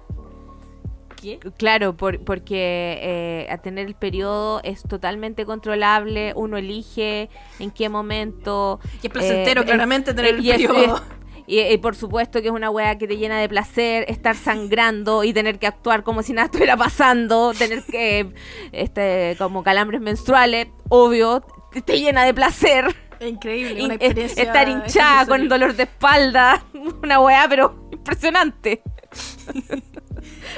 ¿Qué? 1.16 1.38
Claro, 1.57 1.97
por- 1.97 2.20
porque 2.25 2.99
eh, 3.01 3.47
a 3.51 3.59
tener 3.59 3.87
el 3.87 3.94
periodo 3.94 4.61
es 4.64 4.83
totalmente 4.83 5.47
controlable, 5.47 6.33
uno 6.37 6.57
elige 6.59 7.31
en 7.59 7.70
qué 7.70 7.88
momento. 7.88 8.81
Y 9.03 9.07
es 9.07 9.12
placentero, 9.12 9.62
eh, 9.62 9.64
claramente, 9.64 10.12
tener 10.12 10.35
el 10.35 10.42
periodo. 10.47 10.97
es- 10.97 11.03
y, 11.46 11.61
y 11.61 11.78
por 11.78 11.94
supuesto 11.96 12.40
que 12.40 12.48
es 12.48 12.52
una 12.54 12.70
wea 12.70 12.96
que 12.98 13.07
te 13.07 13.16
llena 13.16 13.38
de 13.40 13.48
placer, 13.48 14.04
estar 14.09 14.37
sangrando 14.37 15.24
y 15.24 15.33
tener 15.33 15.59
que 15.59 15.66
actuar 15.66 16.02
como 16.02 16.22
si 16.22 16.33
nada 16.33 16.46
estuviera 16.46 16.76
pasando, 16.76 17.52
tener 17.54 17.83
que, 17.85 18.33
este, 18.72 19.35
como 19.38 19.62
calambres 19.62 20.00
menstruales, 20.00 20.68
obvio, 20.88 21.44
te, 21.72 21.83
te 21.83 22.00
llena 22.00 22.24
de 22.24 22.35
placer. 22.35 22.94
Increíble, 23.20 23.78
In- 23.78 23.85
una 23.87 23.94
experiencia. 23.94 24.42
estar 24.42 24.68
hinchada 24.68 25.26
con 25.26 25.48
dolor 25.48 25.74
de 25.74 25.85
espalda, 25.85 26.64
una 27.02 27.20
weá, 27.20 27.46
pero 27.48 27.88
impresionante. 27.92 28.83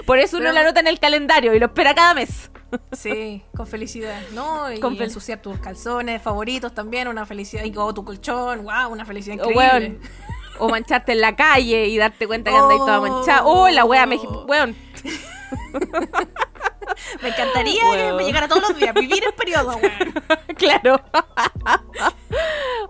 Por 0.06 0.18
eso 0.18 0.36
uno 0.36 0.44
Pero- 0.46 0.54
la 0.54 0.64
nota 0.64 0.80
en 0.80 0.86
el 0.86 0.98
calendario 0.98 1.54
y 1.54 1.58
lo 1.58 1.66
espera 1.66 1.94
cada 1.94 2.14
mes. 2.14 2.50
Sí, 2.92 3.42
con 3.56 3.66
felicidad, 3.66 4.20
¿no? 4.32 4.70
Y 4.72 4.80
Con 4.80 5.00
ensuciar 5.00 5.40
tus 5.40 5.58
calzones 5.58 6.20
favoritos 6.20 6.74
también, 6.74 7.06
una 7.08 7.24
felicidad. 7.24 7.64
Y 7.64 7.72
o 7.76 7.94
tu 7.94 8.04
colchón, 8.04 8.64
wow, 8.64 8.90
una 8.90 9.04
felicidad 9.04 9.38
O, 9.46 9.50
increíble. 9.50 9.98
O 10.58 10.68
mancharte 10.68 11.12
en 11.12 11.20
la 11.20 11.36
calle 11.36 11.86
y 11.86 11.98
darte 11.98 12.26
cuenta 12.26 12.50
que 12.50 12.56
andáis 12.56 12.80
toda 12.80 13.00
manchada. 13.00 13.44
Oh, 13.44 13.68
la 13.68 13.84
weá, 13.84 14.06
me, 14.06 14.16
weón. 14.16 14.76
Me 17.22 17.28
encantaría 17.28 18.14
me 18.14 18.24
llegara 18.24 18.48
todos 18.48 18.62
los 18.70 18.76
días, 18.78 18.94
vivir 18.94 19.22
el 19.24 19.34
periodo, 19.34 19.76
weón. 19.76 20.14
claro. 20.56 21.00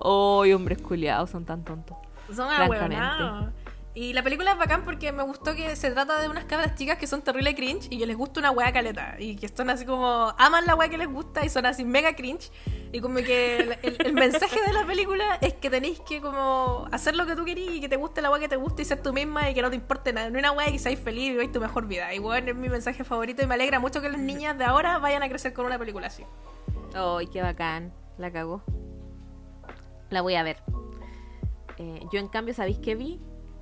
Ay, 0.43 0.53
hombres 0.53 0.81
culiados 0.81 1.31
son 1.31 1.45
tan 1.45 1.65
tontos. 1.65 1.97
Son 2.35 2.51
ahueonados. 2.51 3.53
Y 3.97 4.13
la 4.13 4.23
película 4.23 4.53
es 4.53 4.59
bacán 4.59 4.85
porque 4.85 5.11
me 5.11 5.23
gustó 5.23 5.55
que 5.55 5.75
se 5.75 5.91
trata 5.91 6.21
de 6.21 6.29
unas 6.29 6.45
cabras 6.45 6.75
chicas 6.75 6.99
que 6.99 7.07
son 7.07 7.23
terrible 7.23 7.55
cringe 7.55 7.87
y 7.89 7.99
que 7.99 8.05
les 8.05 8.15
gusta 8.15 8.41
una 8.41 8.51
wea 8.51 8.71
caleta. 8.71 9.17
Y 9.19 9.37
que 9.37 9.49
son 9.49 9.71
así 9.71 9.87
como, 9.87 10.35
aman 10.37 10.67
la 10.67 10.75
wea 10.75 10.91
que 10.91 10.99
les 10.99 11.09
gusta 11.09 11.47
y 11.47 11.49
son 11.49 11.65
así 11.65 11.83
mega 11.83 12.15
cringe. 12.15 12.53
Y 12.93 13.01
como 13.01 13.15
que 13.17 13.79
el, 13.83 14.13
mensaje 14.13 14.61
de 14.67 14.75
la 14.75 14.85
película 14.85 15.39
es 15.41 15.55
que 15.55 15.71
tenéis 15.71 15.99
que 16.01 16.21
como 16.21 16.87
hacer 16.93 17.17
lo 17.17 17.25
que 17.25 17.35
tú 17.37 17.47
querís 17.47 17.71
y 17.71 17.81
que 17.81 17.89
te 17.89 17.97
guste 17.97 18.21
la 18.21 18.31
wea 18.31 18.39
que 18.39 18.51
te 18.51 18.57
gusta 18.57 18.83
y 18.83 18.85
ser 18.85 19.03
tú 19.03 19.15
misma 19.15 19.49
y 19.49 19.55
que 19.55 19.63
no 19.63 19.71
te 19.71 19.77
importe 19.77 20.13
nada. 20.13 20.29
No 20.29 20.39
una 20.39 20.53
wea 20.53 20.71
que 20.71 20.79
seáis 20.79 21.01
feliz 21.01 21.29
y 21.29 21.31
viváis 21.31 21.51
tu 21.51 21.61
mejor 21.61 21.87
vida. 21.87 22.13
Y 22.13 22.19
bueno, 22.19 22.51
es 22.51 22.57
mi 22.57 22.69
mensaje 22.69 23.03
favorito 23.03 23.43
y 23.43 23.47
me 23.47 23.55
alegra 23.55 23.81
mucho 23.81 24.03
que 24.03 24.11
las 24.11 24.21
niñas 24.21 24.59
de 24.59 24.65
ahora 24.67 24.99
vayan 24.99 25.23
a 25.23 25.31
crecer 25.31 25.55
con 25.55 25.65
una 25.65 25.79
película 25.79 26.09
así. 26.09 26.23
Ay, 26.95 27.29
qué 27.29 27.41
bacán. 27.41 27.95
La 28.19 28.31
cagó. 28.31 28.63
La 30.11 30.21
voy 30.21 30.35
a 30.35 30.43
ver. 30.43 30.59
Eh, 31.79 32.01
yo, 32.13 32.21
en 32.21 32.29
cambio, 32.29 32.53
¿sabéis 32.53 32.77
qué 32.77 32.95
vi? 32.95 33.19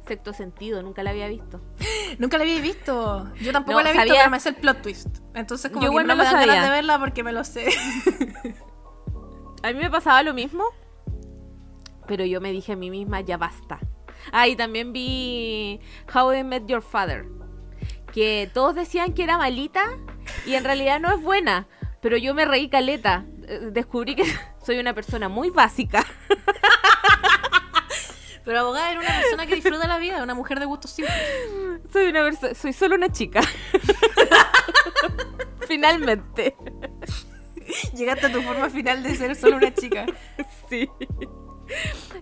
Sexto 0.06 0.32
sentido, 0.34 0.82
nunca 0.82 1.02
la 1.02 1.10
había 1.10 1.28
visto. 1.28 1.60
Nunca 2.18 2.36
la 2.38 2.44
había 2.44 2.60
visto. 2.60 3.32
Yo 3.40 3.52
tampoco 3.52 3.78
No, 3.78 3.82
la 3.84 3.90
he 3.90 3.92
visto, 3.94 4.06
sabía- 4.06 4.20
pero 4.20 4.30
me 4.30 4.38
sé 4.40 4.50
el 4.50 4.54
plot 4.56 4.82
twist. 4.82 5.08
Entonces 5.34 5.70
como 5.72 5.84
Yo 5.84 5.90
que 5.92 5.96
no 6.04 6.14
me 6.14 6.14
me 6.14 6.24
dan 6.24 6.46
ganas 6.46 6.62
de 6.64 6.70
verla 6.70 6.98
porque 6.98 7.22
me 7.24 7.32
lo 7.32 7.42
sé. 7.42 7.68
A 9.62 9.68
mí 9.72 9.78
me 9.78 9.90
pasaba 9.90 10.22
lo 10.22 10.34
mismo, 10.34 10.64
pero 12.06 12.24
yo 12.26 12.40
me 12.40 12.52
dije 12.52 12.72
a 12.72 12.76
mí 12.76 12.90
misma, 12.90 13.20
ya 13.22 13.36
basta. 13.38 13.80
Ah, 14.30 14.46
y 14.46 14.56
también 14.56 14.92
vi 14.92 15.80
How 16.14 16.34
I 16.34 16.44
Met 16.44 16.66
Your 16.66 16.82
Father, 16.82 17.24
que 18.12 18.50
todos 18.52 18.74
decían 18.74 19.14
que 19.14 19.24
era 19.24 19.38
malita 19.38 19.82
y 20.46 20.54
en 20.54 20.64
realidad 20.64 21.00
no 21.00 21.12
es 21.12 21.20
buena, 21.22 21.66
pero 22.02 22.16
yo 22.18 22.34
me 22.34 22.44
reí 22.44 22.68
caleta. 22.68 23.24
Eh, 23.48 23.70
Descubrí 23.72 24.14
que 24.14 24.24
soy 24.64 24.78
una 24.78 24.92
persona 24.94 25.28
muy 25.30 25.48
básica. 25.50 26.04
Pero 28.44 28.60
abogada 28.60 28.90
era 28.90 29.00
una 29.00 29.08
persona 29.08 29.46
que 29.46 29.54
disfruta 29.54 29.86
la 29.86 29.98
vida, 29.98 30.22
una 30.22 30.34
mujer 30.34 30.60
de 30.60 30.66
gustos 30.66 30.90
simples. 30.90 31.16
Soy 31.92 32.08
una 32.08 32.22
persona, 32.22 32.54
soy 32.54 32.72
solo 32.72 32.96
una 32.96 33.10
chica. 33.10 33.40
Finalmente. 35.68 36.56
Llegaste 37.96 38.26
a 38.26 38.32
tu 38.32 38.42
forma 38.42 38.68
final 38.68 39.02
de 39.02 39.14
ser 39.14 39.36
solo 39.36 39.56
una 39.56 39.72
chica. 39.72 40.06
Sí. 40.68 40.88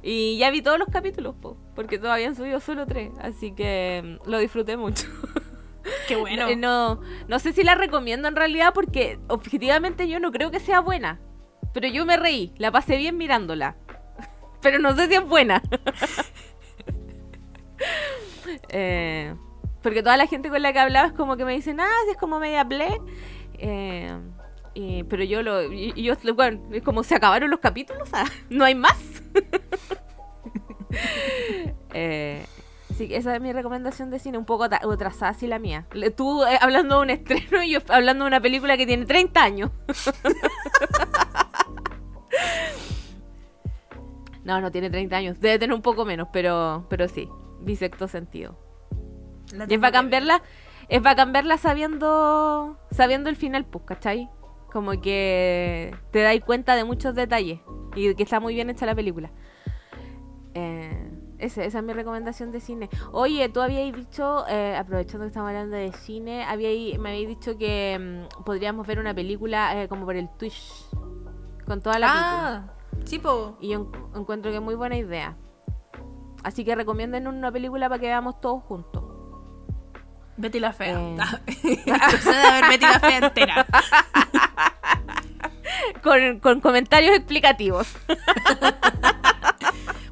Y 0.03 0.37
ya 0.37 0.51
vi 0.51 0.63
todos 0.63 0.79
los 0.79 0.89
capítulos, 0.89 1.35
po, 1.41 1.57
porque 1.75 1.99
todavía 1.99 2.29
han 2.29 2.37
subido 2.37 2.61
solo 2.61 2.87
tres, 2.87 3.13
así 3.21 3.53
que 3.53 4.19
mm, 4.21 4.29
lo 4.29 4.39
disfruté 4.39 4.77
mucho. 4.77 5.07
Qué 6.09 6.17
bueno. 6.17 6.55
No, 6.57 7.01
no 7.29 7.39
sé 7.39 7.53
si 7.53 7.63
la 7.63 7.75
recomiendo 7.75 8.29
en 8.29 8.37
realidad 8.37 8.73
porque 8.75 9.19
objetivamente 9.29 10.09
yo 10.09 10.21
no 10.21 10.33
creo 10.33 10.51
que 10.51 10.61
sea 10.61 10.81
buena. 10.81 11.21
Pero 11.73 11.89
yo 11.89 12.05
me 12.05 12.17
reí, 12.17 12.53
la 12.59 12.71
pasé 12.71 12.97
bien 12.97 13.17
mirándola. 13.17 13.77
Pero 14.63 14.79
no 14.79 14.97
sé 14.97 15.09
si 15.09 15.15
es 15.15 15.27
buena. 15.27 15.63
Eh, 18.69 19.35
porque 19.83 20.03
toda 20.03 20.17
la 20.17 20.27
gente 20.27 20.49
con 20.49 20.63
la 20.63 20.73
que 20.73 20.79
hablaba 20.79 21.09
es 21.09 21.13
como 21.15 21.37
que 21.37 21.45
me 21.45 21.53
dicen, 21.53 21.81
ah, 21.81 21.89
sí, 22.05 22.13
es 22.13 22.17
como 22.17 22.39
media 22.39 22.65
ble. 22.65 23.01
Eh, 23.55 24.15
pero 25.09 25.25
yo 25.25 25.43
lo. 25.43 25.73
Y, 25.73 25.93
y 25.97 26.05
yo, 26.05 26.15
bueno, 26.35 26.61
es 26.73 26.83
como 26.83 27.03
se 27.03 27.15
acabaron 27.15 27.51
los 27.51 27.61
capítulos, 27.61 28.09
ah, 28.13 28.27
no 28.51 28.65
hay 28.65 28.75
más. 28.75 28.97
eh, 31.95 32.45
Sí, 32.97 33.09
esa 33.11 33.35
es 33.35 33.41
mi 33.41 33.55
recomendación 33.55 34.11
de 34.11 34.19
cine, 34.19 34.37
un 34.37 34.45
poco 34.45 34.65
atrasada 34.65 35.31
así 35.31 35.47
la 35.47 35.59
mía. 35.59 35.87
Tú 36.15 36.45
eh, 36.45 36.59
hablando 36.61 36.97
de 36.97 37.03
un 37.03 37.11
estreno 37.11 37.63
y 37.63 37.71
yo 37.71 37.79
hablando 37.89 38.25
de 38.25 38.29
una 38.29 38.41
película 38.41 38.77
que 38.77 38.87
tiene 38.87 39.07
30 39.07 39.43
años. 39.43 39.71
No, 44.45 44.61
no 44.61 44.71
tiene 44.71 44.91
30 44.91 45.17
años. 45.17 45.41
Debe 45.41 45.59
tener 45.59 45.75
un 45.75 45.83
poco 45.83 46.05
menos, 46.05 46.29
pero, 46.33 46.87
pero 46.89 47.09
sí. 47.09 47.29
Bisecto 47.61 48.09
sentido. 48.09 48.59
Y 49.53 49.63
es 49.63 49.69
que 49.69 49.79
ver. 49.79 50.09
verla, 50.09 50.43
es 50.89 51.03
bacán 51.03 51.33
verla 51.33 51.59
sabiendo, 51.59 52.79
sabiendo 52.91 53.29
el 53.31 53.37
final, 53.37 53.65
pues, 53.67 53.85
¿cachai? 53.85 54.29
Como 54.73 55.01
que 55.01 55.95
te 56.11 56.23
dais 56.23 56.43
cuenta 56.43 56.75
de 56.75 56.85
muchos 56.85 57.15
detalles 57.15 57.61
y 57.95 58.15
que 58.15 58.23
está 58.23 58.41
muy 58.41 58.55
bien 58.55 58.71
hecha 58.71 58.87
la 58.87 58.95
película. 58.95 59.31
Eh, 60.55 61.11
esa 61.39 61.65
es 61.65 61.83
mi 61.83 61.93
recomendación 61.93 62.53
de 62.53 62.61
cine. 62.61 62.89
Oye, 63.11 63.49
tú 63.49 63.61
habíais 63.61 63.95
dicho, 63.95 64.47
eh, 64.49 64.77
aprovechando 64.77 65.25
que 65.25 65.29
estamos 65.29 65.49
hablando 65.49 65.77
de 65.77 65.93
cine, 65.93 66.45
habíais, 66.45 66.99
me 66.99 67.11
habéis 67.11 67.29
dicho 67.29 67.59
que 67.59 67.99
mm, 67.99 68.45
podríamos 68.45 68.87
ver 68.87 68.99
una 68.99 69.15
película 69.15 69.83
eh, 69.83 69.89
como 69.89 70.05
por 70.05 70.17
el 70.17 70.29
Twitch, 70.39 70.87
con 71.67 71.81
toda 71.83 71.99
la. 71.99 72.09
Ah, 72.11 72.75
sí, 73.05 73.19
po. 73.19 73.57
Y 73.61 73.71
yo 73.71 73.81
en- 73.81 73.89
encuentro 74.21 74.51
que 74.51 74.57
es 74.59 74.63
muy 74.63 74.75
buena 74.75 74.97
idea. 74.97 75.37
Así 76.45 76.65
que 76.65 76.75
recomienden 76.75 77.27
una 77.29 77.53
película 77.53 77.89
para 77.89 78.01
que 78.01 78.07
veamos 78.07 78.41
todos 78.41 78.63
juntos. 78.65 79.05
Betty 80.37 80.61
la 80.61 80.73
fea. 80.73 81.01
Eh. 81.01 81.17
Procede 81.85 82.47
a 82.47 82.53
ver 82.61 82.71
Betty 82.71 82.87
la 82.87 83.01
fea 83.01 83.19
entera. 83.19 83.67
Con, 86.03 86.41
con 86.41 86.61
comentarios 86.61 87.15
explicativos. 87.17 87.95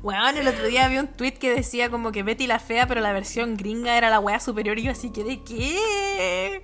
Weón, 0.02 0.36
el 0.38 0.48
otro 0.48 0.66
día 0.66 0.88
vi 0.88 0.98
un 0.98 1.08
tweet 1.08 1.32
que 1.32 1.54
decía 1.54 1.90
como 1.90 2.10
que 2.12 2.22
Betty 2.22 2.46
la 2.46 2.58
fea, 2.58 2.86
pero 2.86 3.00
la 3.00 3.12
versión 3.12 3.56
gringa 3.56 3.96
era 3.96 4.08
la 4.08 4.20
wea 4.20 4.40
superior 4.40 4.78
y 4.78 4.84
yo 4.84 4.92
así 4.92 5.10
que 5.10 5.24
de 5.24 5.42
qué. 5.42 6.62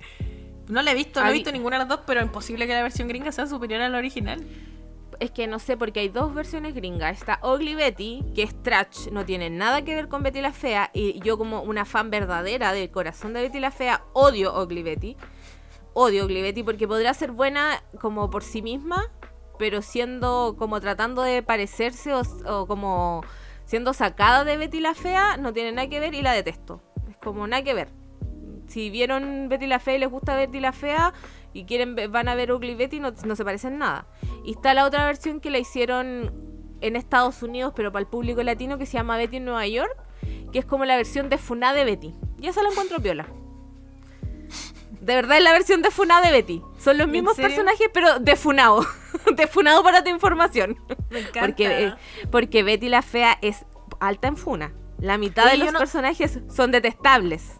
No 0.67 0.81
la 0.81 0.91
he 0.91 0.95
visto, 0.95 1.21
no 1.21 1.29
he 1.29 1.33
visto 1.33 1.51
ninguna 1.51 1.75
de 1.77 1.81
las 1.81 1.89
dos, 1.89 1.99
pero 2.07 2.21
imposible 2.21 2.65
que 2.67 2.73
la 2.73 2.81
versión 2.81 3.07
gringa 3.07 3.31
sea 3.31 3.47
superior 3.47 3.81
a 3.81 3.89
la 3.89 3.97
original. 3.97 4.45
Es 5.19 5.31
que 5.31 5.47
no 5.47 5.57
sé, 5.57 5.77
porque 5.77 6.01
hay 6.01 6.09
dos 6.09 6.33
versiones 6.33 6.75
gringas. 6.75 7.17
Está 7.17 7.39
Ugly 7.43 7.73
Betty, 7.75 8.23
que 8.35 8.43
es 8.43 8.61
trash, 8.61 9.09
no 9.11 9.25
tiene 9.25 9.49
nada 9.49 9.83
que 9.83 9.95
ver 9.95 10.09
con 10.09 10.21
Betty 10.21 10.41
la 10.41 10.53
Fea. 10.53 10.91
Y 10.93 11.19
yo, 11.21 11.37
como 11.37 11.61
una 11.61 11.85
fan 11.85 12.11
verdadera 12.11 12.71
del 12.71 12.91
corazón 12.91 13.33
de 13.33 13.41
Betty 13.41 13.59
la 13.59 13.71
Fea, 13.71 14.03
odio 14.13 14.61
Ugly 14.61 14.83
Betty. 14.83 15.17
Odio 15.93 16.25
Ugly 16.25 16.43
Betty 16.43 16.63
porque 16.63 16.87
podrá 16.87 17.13
ser 17.15 17.31
buena 17.31 17.83
como 17.99 18.29
por 18.29 18.43
sí 18.43 18.61
misma, 18.61 19.11
pero 19.57 19.81
siendo 19.81 20.55
como 20.59 20.79
tratando 20.79 21.23
de 21.23 21.41
parecerse 21.41 22.13
o, 22.13 22.21
o 22.45 22.67
como 22.67 23.23
siendo 23.65 23.93
sacada 23.93 24.43
de 24.43 24.57
Betty 24.57 24.79
la 24.79 24.93
Fea, 24.93 25.37
no 25.37 25.53
tiene 25.53 25.71
nada 25.71 25.89
que 25.89 25.99
ver 25.99 26.13
y 26.13 26.21
la 26.21 26.33
detesto. 26.33 26.81
Es 27.09 27.17
como 27.17 27.47
nada 27.47 27.63
que 27.63 27.73
ver. 27.73 27.89
Si 28.67 28.89
vieron 28.89 29.47
Betty 29.49 29.67
la 29.67 29.79
Fea 29.79 29.95
y 29.95 29.99
les 29.99 30.09
gusta 30.09 30.35
Betty 30.35 30.59
la 30.59 30.71
Fea 30.73 31.13
y 31.53 31.65
quieren 31.65 31.95
van 32.11 32.27
a 32.27 32.35
ver 32.35 32.51
Ugly 32.51 32.75
Betty, 32.75 32.99
no, 32.99 33.11
no 33.25 33.35
se 33.35 33.43
parecen 33.45 33.77
nada. 33.77 34.07
Y 34.43 34.51
está 34.51 34.73
la 34.73 34.85
otra 34.85 35.05
versión 35.05 35.39
que 35.39 35.49
la 35.49 35.57
hicieron 35.57 36.31
en 36.81 36.95
Estados 36.95 37.41
Unidos, 37.43 37.73
pero 37.75 37.91
para 37.91 38.01
el 38.01 38.07
público 38.07 38.43
latino, 38.43 38.77
que 38.77 38.85
se 38.85 38.93
llama 38.93 39.17
Betty 39.17 39.37
en 39.37 39.45
Nueva 39.45 39.65
York, 39.67 39.95
que 40.51 40.59
es 40.59 40.65
como 40.65 40.85
la 40.85 40.95
versión 40.95 41.29
de 41.29 41.37
Funá 41.37 41.73
de 41.73 41.85
Betty. 41.85 42.13
Y 42.39 42.47
esa 42.47 42.61
la 42.61 42.69
encuentro 42.69 42.99
piola. 42.99 43.25
De 45.07 45.15
verdad 45.15 45.37
es 45.37 45.43
la 45.43 45.53
versión 45.53 45.81
de 45.81 45.89
Funado 45.89 46.25
de 46.25 46.31
Betty. 46.31 46.61
Son 46.79 46.97
los 46.97 47.05
¿En 47.05 47.11
mismos 47.11 47.37
personajes, 47.37 47.89
pero 47.93 48.19
de 48.19 48.35
Funado. 48.35 48.85
de 49.35 49.47
para 49.81 50.03
tu 50.03 50.09
información. 50.09 50.77
Me 51.09 51.19
encanta. 51.19 51.39
Porque, 51.41 51.85
eh, 51.85 51.93
porque 52.29 52.63
Betty 52.63 52.89
la 52.89 53.01
Fea 53.01 53.37
es 53.41 53.65
alta 54.01 54.27
en 54.27 54.35
Funa. 54.35 54.73
La 54.99 55.17
mitad 55.17 55.49
de 55.49 55.57
los 55.57 55.71
no- 55.71 55.79
personajes 55.79 56.39
son 56.53 56.71
detestables. 56.71 57.56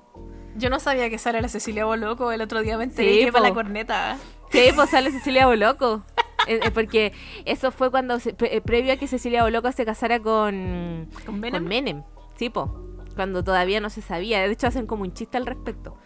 Yo 0.57 0.69
no 0.69 0.79
sabía 0.79 1.09
que 1.09 1.19
era 1.23 1.41
la 1.41 1.47
Cecilia 1.49 1.85
Boloco. 1.85 2.31
El 2.31 2.41
otro 2.41 2.61
día 2.61 2.77
me 2.77 2.85
enteré 2.85 3.13
Sí, 3.19 3.25
que 3.25 3.31
para 3.31 3.49
la 3.49 3.53
corneta. 3.53 4.17
Sí, 4.51 4.69
pues 4.75 4.89
sale 4.89 5.11
Cecilia 5.11 5.45
Boloco. 5.47 6.03
Eh, 6.49 6.61
porque 6.73 7.11
eso 7.43 7.71
fue 7.71 7.91
cuando 7.91 8.19
se- 8.21 8.33
pre- 8.33 8.55
eh, 8.55 8.61
previo 8.61 8.93
a 8.93 8.95
que 8.95 9.07
Cecilia 9.07 9.43
Boloco 9.43 9.69
se 9.73 9.83
casara 9.85 10.21
con, 10.21 11.09
¿Con 11.25 11.39
Menem? 11.41 11.51
con 11.61 11.69
Menem. 11.69 12.03
Sí, 12.37 12.49
po. 12.49 12.73
Cuando 13.15 13.43
todavía 13.43 13.81
no 13.81 13.89
se 13.89 14.01
sabía. 14.01 14.39
De 14.39 14.51
hecho, 14.53 14.67
hacen 14.67 14.85
como 14.87 15.01
un 15.01 15.11
chiste 15.13 15.35
al 15.35 15.45
respecto. 15.45 15.97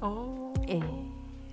Oh. 0.00 0.52
Eh, 0.66 0.80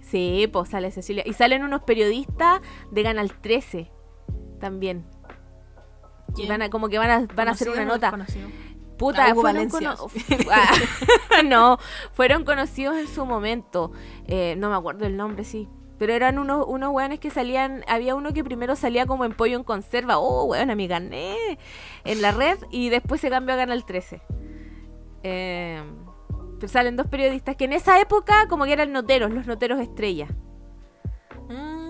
sí, 0.01 0.49
pues 0.51 0.69
sale 0.69 0.89
Cecilia. 0.89 1.23
Y 1.27 1.34
salen 1.34 1.63
unos 1.63 1.84
periodistas 1.84 2.62
de 2.89 3.03
Canal 3.03 3.32
13 3.41 3.91
también. 4.60 5.05
Van 6.47 6.62
a, 6.63 6.69
como 6.71 6.89
que 6.89 6.97
van 6.97 7.12
a, 7.12 7.27
van 7.36 7.47
a 7.49 7.51
hacer 7.51 7.69
una 7.69 7.84
¿Conocido 7.86 7.93
o 7.93 8.17
nota. 8.17 8.17
desconocido? 8.17 8.49
Puta, 9.00 9.34
fueron, 9.34 9.44
Valencia. 9.70 9.96
cono- 9.96 10.12
Ah, 10.52 10.72
no, 11.46 11.80
fueron 12.14 12.44
conocidos 12.44 12.98
en 12.98 13.08
su 13.08 13.26
momento. 13.26 13.92
Eh, 14.28 14.54
no 14.58 14.70
me 14.70 14.76
acuerdo 14.76 15.06
el 15.08 15.18
nombre, 15.18 15.44
sí. 15.46 15.68
Pero 15.98 16.14
eran 16.14 16.38
unos, 16.40 16.66
unos 16.68 16.92
weones 16.94 17.20
que 17.20 17.30
salían. 17.30 17.84
Había 17.88 18.16
uno 18.16 18.32
que 18.34 18.44
primero 18.44 18.76
salía 18.76 19.06
como 19.06 19.26
en 19.26 19.34
pollo 19.34 19.58
en 19.58 19.64
conserva. 19.64 20.18
Oh, 20.20 20.44
weón, 20.46 20.76
mi 20.78 20.88
gané. 20.88 21.58
En 22.06 22.22
la 22.22 22.32
red. 22.32 22.58
Y 22.72 22.90
después 22.90 23.20
se 23.20 23.30
cambió 23.30 23.56
a 23.56 23.58
Canal 23.58 23.84
13. 23.86 24.22
Eh, 25.24 25.84
pero 26.60 26.68
salen 26.72 26.96
dos 26.96 27.08
periodistas 27.08 27.56
que 27.56 27.66
en 27.66 27.74
esa 27.74 28.00
época, 28.00 28.48
como 28.50 28.66
que 28.66 28.74
eran 28.74 28.92
noteros, 28.92 29.32
los 29.32 29.48
noteros 29.48 29.80
estrella. 29.80 30.28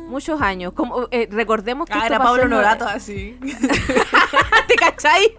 Muchos 0.09 0.41
años. 0.41 0.73
Como, 0.73 1.07
eh, 1.11 1.27
recordemos 1.31 1.85
que. 1.87 1.93
Ah, 1.93 1.97
esto 1.99 2.07
era 2.15 2.17
Pablo 2.23 2.43
en- 2.43 2.49
Norato 2.49 2.85
así. 2.85 3.39
¿Te 4.67 4.75
cachai? 4.75 5.21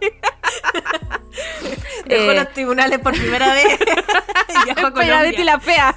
Dejó 2.07 2.31
Eh, 2.33 2.35
los 2.37 2.53
tribunales 2.53 2.99
por 3.01 3.13
primera 3.13 3.53
vez. 3.53 3.67
y 3.81 3.85
viajó 4.65 4.71
a 4.71 4.75
Pero 4.75 4.93
Colombia. 4.95 5.23
Betty 5.23 5.45
la 5.45 5.59
fea. 5.61 5.95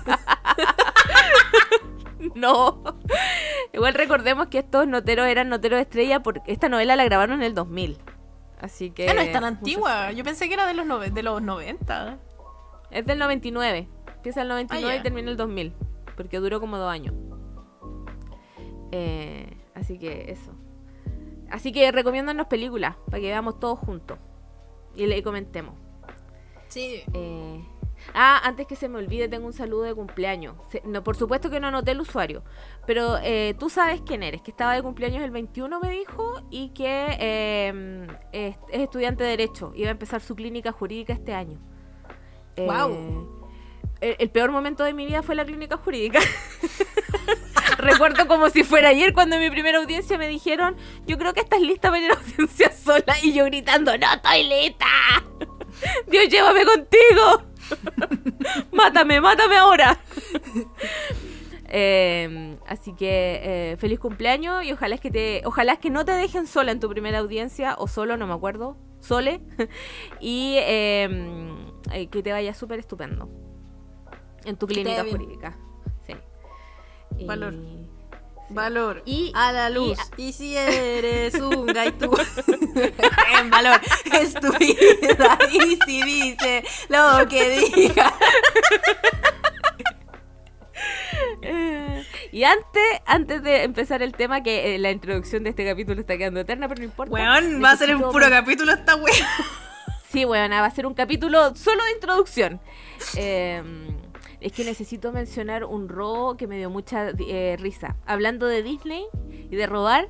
no. 2.36 2.84
Igual 3.74 3.94
recordemos 3.94 4.48
que 4.48 4.60
estos 4.60 4.88
noteros 4.88 5.28
eran 5.28 5.50
noteros 5.50 5.80
estrella 5.80 6.22
porque 6.22 6.42
esta 6.52 6.70
novela 6.70 6.96
la 6.96 7.04
grabaron 7.06 7.36
en 7.42 7.44
el 7.44 7.54
2000. 7.54 7.98
Así 8.62 8.92
que... 8.92 9.10
Ah, 9.10 9.14
no 9.14 9.22
es 9.22 9.32
tan 9.32 9.44
antigua. 9.44 10.12
Yo 10.12 10.24
pensé 10.24 10.48
que 10.48 10.54
era 10.54 10.66
de 10.68 10.74
los, 10.74 10.86
nove- 10.86 11.12
de 11.12 11.22
los 11.24 11.42
90. 11.42 12.18
Es 12.92 13.06
del 13.06 13.20
99. 13.20 13.88
Empieza 14.16 14.42
el 14.42 14.48
99 14.48 14.88
Ah, 14.92 14.96
y 14.96 14.98
ya. 14.98 15.04
termina 15.04 15.30
el 15.32 15.38
2000. 15.38 15.74
Porque 16.16 16.38
duró 16.40 16.60
como 16.60 16.78
dos 16.78 16.92
años. 16.92 17.14
Eh, 18.96 19.58
así 19.74 19.98
que 19.98 20.30
eso. 20.32 20.52
Así 21.50 21.72
que 21.72 21.92
recomiéndanos 21.92 22.46
películas 22.48 22.96
para 23.08 23.20
que 23.22 23.28
veamos 23.28 23.60
todos 23.60 23.80
juntos. 23.80 24.20
Y 24.96 25.08
le 25.08 25.24
comentemos. 25.24 25.74
Sí. 26.68 27.02
Eh, 27.14 27.64
ah, 28.14 28.40
antes 28.44 28.68
que 28.68 28.76
se 28.76 28.88
me 28.90 29.00
olvide, 29.00 29.28
tengo 29.28 29.48
un 29.48 29.54
saludo 29.54 29.82
de 29.84 29.96
cumpleaños. 29.96 30.56
Se- 30.70 30.84
no, 30.86 31.04
por 31.04 31.16
supuesto 31.16 31.50
que 31.50 31.60
no 31.60 31.68
anoté 31.68 31.92
el 31.92 32.02
usuario, 32.02 32.44
pero 32.86 33.18
eh, 33.24 33.56
tú 33.58 33.70
sabes 33.72 34.02
quién 34.02 34.22
eres, 34.22 34.42
que 34.44 34.52
estaba 34.52 34.74
de 34.76 34.84
cumpleaños 34.84 35.24
el 35.24 35.32
21, 35.32 35.80
me 35.80 35.90
dijo, 35.90 36.42
y 36.52 36.70
que 36.70 37.18
eh, 37.20 38.08
es, 38.32 38.56
es 38.72 38.82
estudiante 38.82 39.24
de 39.24 39.32
Derecho. 39.32 39.72
Iba 39.76 39.88
a 39.88 39.92
empezar 39.92 40.22
su 40.22 40.36
clínica 40.36 40.72
jurídica 40.72 41.14
este 41.14 41.34
año. 41.34 41.60
Eh, 42.56 42.66
Guau. 42.66 42.92
el, 44.02 44.16
el 44.20 44.30
peor 44.30 44.52
momento 44.52 44.84
de 44.84 44.94
mi 44.94 45.06
vida 45.08 45.24
fue 45.24 45.34
la 45.34 45.46
clínica 45.46 45.78
jurídica. 45.78 46.20
Recuerdo 47.84 48.28
como 48.28 48.50
si 48.50 48.64
fuera 48.64 48.90
ayer 48.90 49.14
cuando 49.14 49.36
en 49.36 49.42
mi 49.42 49.50
primera 49.50 49.80
audiencia 49.80 50.18
me 50.18 50.28
dijeron, 50.28 50.76
yo 51.06 51.18
creo 51.18 51.34
que 51.34 51.42
estás 51.42 51.62
lista 51.62 51.90
para 51.90 52.02
ir 52.02 52.12
a 52.12 52.16
audiencia 52.16 52.72
sola 52.72 53.16
y 53.22 53.34
yo 53.34 53.46
gritando, 53.46 53.98
no 53.98 54.14
estoy 54.14 54.44
lista. 54.44 54.86
Dios, 56.08 56.30
llévame 56.30 56.66
contigo. 56.66 57.44
mátame, 58.72 59.22
mátame 59.22 59.56
ahora. 59.58 60.00
Eh, 61.76 62.56
así 62.68 62.94
que 62.94 63.40
eh, 63.72 63.78
feliz 63.78 63.98
cumpleaños 63.98 64.64
y 64.64 64.72
ojalá 64.72 64.94
es 64.94 65.02
que 65.02 65.10
te, 65.10 65.42
ojalá 65.44 65.74
es 65.74 65.80
que 65.80 65.90
no 65.90 66.06
te 66.06 66.12
dejen 66.12 66.46
sola 66.46 66.72
en 66.72 66.80
tu 66.80 66.88
primera 66.88 67.18
audiencia 67.18 67.74
o 67.80 67.88
solo, 67.88 68.16
no 68.16 68.28
me 68.28 68.34
acuerdo, 68.34 68.78
sole 69.00 69.42
y 70.20 70.58
eh, 70.60 71.10
eh, 71.92 72.08
que 72.10 72.22
te 72.22 72.32
vaya 72.32 72.54
súper 72.54 72.78
estupendo 72.78 73.28
en 74.46 74.56
tu 74.56 74.68
clínica 74.68 75.04
jurídica. 75.10 75.58
Sí. 77.18 77.24
Y- 77.24 77.26
Valor. 77.26 77.54
Valor. 78.50 79.02
Y- 79.06 79.32
a 79.36 79.52
la 79.52 79.70
luz. 79.70 79.98
Y, 80.18 80.32
si 80.34 80.56
eres 80.56 81.34
un 81.36 81.66
gaitú. 81.66 82.12
en 83.40 83.50
valor. 83.50 83.80
Es 84.12 84.34
tu 84.36 84.52
vida. 84.58 85.38
Y 85.52 85.78
si 85.86 86.04
dice 86.04 86.64
lo 86.90 87.28
que 87.28 87.60
diga. 87.76 88.14
Eh, 91.42 92.04
y 92.32 92.44
antes, 92.44 92.84
antes 93.06 93.44
de 93.44 93.64
empezar 93.64 94.02
el 94.02 94.14
tema, 94.14 94.44
que 94.44 94.76
eh, 94.76 94.80
la 94.80 94.92
introducción 94.92 95.44
de 95.44 95.50
este 95.52 95.66
capítulo 95.66 96.00
está 96.02 96.18
quedando 96.18 96.40
eterna, 96.42 96.68
pero 96.68 96.80
no 96.80 96.86
importa. 96.86 97.14
Weón, 97.14 97.64
va 97.64 97.72
a 97.72 97.78
ser 97.78 97.96
un 97.96 98.02
puro 98.12 98.30
capítulo 98.30 98.72
esta 98.74 98.96
wea. 98.96 99.14
Sí, 100.10 100.26
bueno, 100.26 100.56
va 100.56 100.66
a 100.66 100.72
ser 100.72 100.86
un 100.86 100.94
capítulo 100.94 101.56
solo 101.56 101.84
de 101.86 101.92
introducción. 101.92 102.62
Eh, 103.18 103.64
es 104.44 104.52
que 104.52 104.66
necesito 104.66 105.14
mencionar 105.14 105.64
un 105.64 105.88
robo 105.88 106.36
que 106.36 106.48
me 106.48 106.58
dio 106.58 106.70
mucha 106.70 107.12
eh, 107.12 107.56
risa. 107.58 107.96
Hablando 108.06 108.46
de 108.46 108.62
Disney 108.62 109.06
y 109.30 109.56
de 109.56 109.66
robar, 109.68 110.10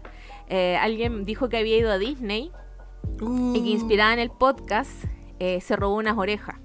eh, 0.50 0.76
alguien 0.82 1.24
dijo 1.24 1.50
que 1.50 1.58
había 1.58 1.78
ido 1.78 1.92
a 1.92 2.00
Disney 2.00 2.52
y 3.54 3.64
que 3.64 3.70
inspirada 3.70 4.12
en 4.12 4.20
el 4.20 4.32
podcast 4.32 5.06
eh, 5.40 5.62
se 5.62 5.76
robó 5.76 5.98
unas 5.98 6.18
orejas. 6.18 6.56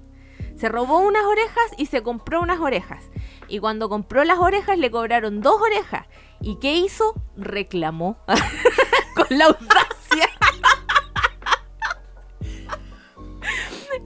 Se 0.55 0.67
robó 0.67 0.99
unas 0.99 1.23
orejas 1.25 1.71
y 1.77 1.85
se 1.85 2.01
compró 2.01 2.41
unas 2.41 2.59
orejas. 2.59 3.03
Y 3.47 3.59
cuando 3.59 3.87
compró 3.87 4.23
las 4.23 4.39
orejas 4.39 4.79
le 4.79 4.89
cobraron 4.89 5.39
dos 5.41 5.61
orejas. 5.61 6.07
¿Y 6.41 6.57
qué 6.57 6.75
hizo? 6.75 7.13
Reclamó. 7.37 8.17
Con 9.15 9.37
la 9.37 9.45
audacia. 9.45 10.27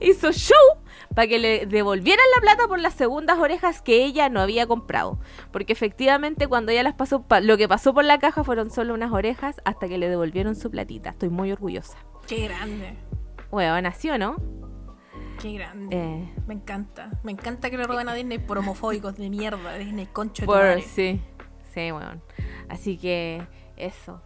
hizo 0.00 0.32
show 0.32 0.83
para 1.14 1.28
que 1.28 1.38
le 1.38 1.66
devolvieran 1.66 2.24
la 2.34 2.40
plata 2.40 2.66
por 2.68 2.78
las 2.80 2.94
segundas 2.94 3.38
orejas 3.38 3.80
que 3.82 4.04
ella 4.04 4.28
no 4.28 4.40
había 4.40 4.66
comprado. 4.66 5.18
Porque 5.52 5.72
efectivamente 5.72 6.46
cuando 6.48 6.72
ella 6.72 6.82
las 6.82 6.94
pasó, 6.94 7.22
pa- 7.22 7.40
lo 7.40 7.56
que 7.56 7.68
pasó 7.68 7.94
por 7.94 8.04
la 8.04 8.18
caja 8.18 8.44
fueron 8.44 8.70
solo 8.70 8.94
unas 8.94 9.12
orejas 9.12 9.60
hasta 9.64 9.88
que 9.88 9.98
le 9.98 10.08
devolvieron 10.08 10.56
su 10.56 10.70
platita. 10.70 11.10
Estoy 11.10 11.28
muy 11.30 11.52
orgullosa. 11.52 11.98
Qué 12.26 12.44
grande. 12.48 12.96
Bueno, 13.50 13.80
nació, 13.82 14.18
¿no? 14.18 14.36
Qué 15.40 15.52
grande. 15.52 15.96
Eh, 15.96 16.34
Me 16.46 16.54
encanta. 16.54 17.10
Me 17.22 17.32
encanta 17.32 17.68
que 17.70 17.76
le 17.76 17.84
roben 17.84 18.08
a 18.08 18.14
Disney 18.14 18.38
por 18.38 18.58
homofóbicos 18.58 19.16
de 19.16 19.28
mierda. 19.30 19.76
Disney 19.78 20.06
concho 20.06 20.42
de 20.42 20.46
por, 20.46 20.80
sí, 20.82 21.20
sí, 21.74 21.90
bueno. 21.90 22.20
Así 22.68 22.96
que 22.96 23.46
eso. 23.76 24.22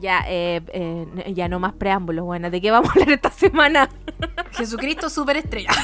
Ya, 0.00 0.24
eh, 0.26 0.60
eh, 0.72 1.06
ya 1.34 1.48
no 1.48 1.58
más 1.60 1.72
preámbulos, 1.74 2.24
bueno. 2.24 2.50
¿De 2.50 2.60
qué 2.60 2.70
vamos 2.70 2.88
a 2.90 2.92
hablar 2.92 3.10
esta 3.12 3.30
semana? 3.30 3.88
Jesucristo 4.52 5.10
superestrella. 5.10 5.70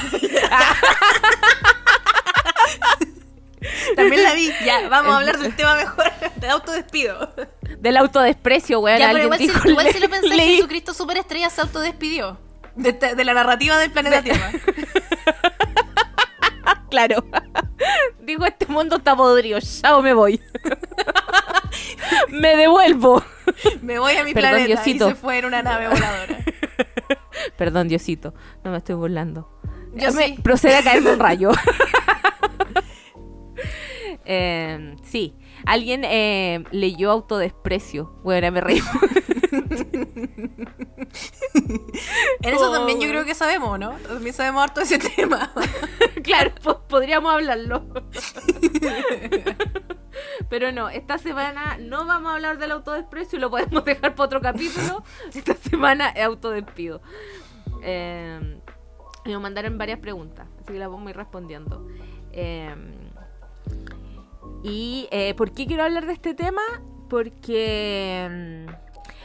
También 3.95 4.23
la 4.23 4.33
vi. 4.33 4.51
Ya, 4.65 4.87
vamos 4.89 5.13
a 5.13 5.17
hablar 5.17 5.37
del 5.39 5.55
tema 5.55 5.75
mejor. 5.75 6.05
De 6.35 6.47
autodespido. 6.49 7.33
Del 7.79 7.97
autodesprecio, 7.97 8.79
weón. 8.79 8.99
Ya, 8.99 9.11
pero 9.11 9.23
igual, 9.25 9.39
si, 9.39 9.47
dijo, 9.47 9.69
igual 9.69 9.87
si 9.87 9.93
lo 9.95 9.99
le- 9.99 10.09
pensé, 10.09 10.27
leí- 10.35 10.55
Jesucristo 10.57 10.93
superestrella 10.93 11.49
se 11.49 11.61
autodespidió. 11.61 12.37
De 12.75 13.23
la 13.25 13.33
narrativa 13.33 13.77
del 13.79 13.91
planeta 13.91 14.21
Tierra. 14.21 14.51
Claro. 16.91 17.25
Digo, 18.21 18.45
este 18.45 18.67
mundo 18.67 18.97
está 18.97 19.15
podrido, 19.15 19.59
chao, 19.59 20.01
me 20.03 20.13
voy. 20.13 20.39
me 22.29 22.55
devuelvo. 22.55 23.23
Me 23.81 23.99
voy 23.99 24.13
a 24.15 24.23
mi 24.23 24.33
Perdón, 24.33 24.51
planeta 24.51 24.81
Diosito. 24.83 25.07
y 25.07 25.09
se 25.11 25.15
fue 25.15 25.39
en 25.39 25.45
una 25.45 25.61
nave 25.63 25.87
voladora. 25.87 26.37
Perdón, 27.57 27.87
Diosito, 27.87 28.33
no 28.63 28.71
me 28.71 28.77
estoy 28.77 28.95
burlando. 28.95 29.49
Yo 29.95 30.11
Me- 30.13 30.27
sí. 30.27 30.39
Procede 30.43 30.75
a 30.77 30.83
caerme 30.83 31.11
un 31.13 31.19
rayo. 31.19 31.51
Eh, 34.29 34.95
sí, 35.03 35.35
alguien 35.65 36.01
eh, 36.03 36.61
leyó 36.71 37.11
autodesprecio. 37.11 38.19
Bueno, 38.23 38.51
me 38.51 38.59
reí. 38.59 38.81
En 42.41 42.53
eso 42.53 42.69
Oh, 42.69 42.73
también 42.73 42.99
yo 42.99 43.07
creo 43.07 43.23
que 43.23 43.33
sabemos, 43.33 43.79
¿no? 43.79 43.91
También 44.05 44.35
sabemos 44.35 44.63
harto 44.63 44.81
de 44.81 44.85
ese 44.85 44.99
tema. 44.99 45.53
claro, 46.23 46.51
po- 46.61 46.81
podríamos 46.89 47.33
hablarlo. 47.33 47.85
Pero 50.49 50.71
no, 50.71 50.89
esta 50.89 51.17
semana 51.17 51.77
no 51.79 52.05
vamos 52.05 52.31
a 52.31 52.35
hablar 52.35 52.57
del 52.57 52.71
autodesprecio 52.71 53.37
y 53.37 53.41
lo 53.41 53.49
podemos 53.49 53.83
dejar 53.85 54.15
para 54.15 54.25
otro 54.25 54.41
capítulo. 54.41 55.03
Esta 55.33 55.55
semana 55.55 56.09
es 56.09 56.23
autodespido. 56.25 57.01
Eh, 57.83 58.59
Y 59.25 59.29
me 59.29 59.39
mandaron 59.39 59.77
varias 59.77 59.99
preguntas, 59.99 60.47
así 60.61 60.73
que 60.73 60.79
las 60.79 60.89
vamos 60.89 61.07
a 61.07 61.09
ir 61.11 61.17
respondiendo. 61.17 61.85
Em, 62.31 63.11
y 64.63 65.07
eh, 65.11 65.33
¿por 65.35 65.51
qué 65.51 65.67
quiero 65.67 65.83
hablar 65.83 66.05
de 66.05 66.13
este 66.13 66.33
tema? 66.33 66.61
Porque 67.09 68.23
em, 68.25 68.67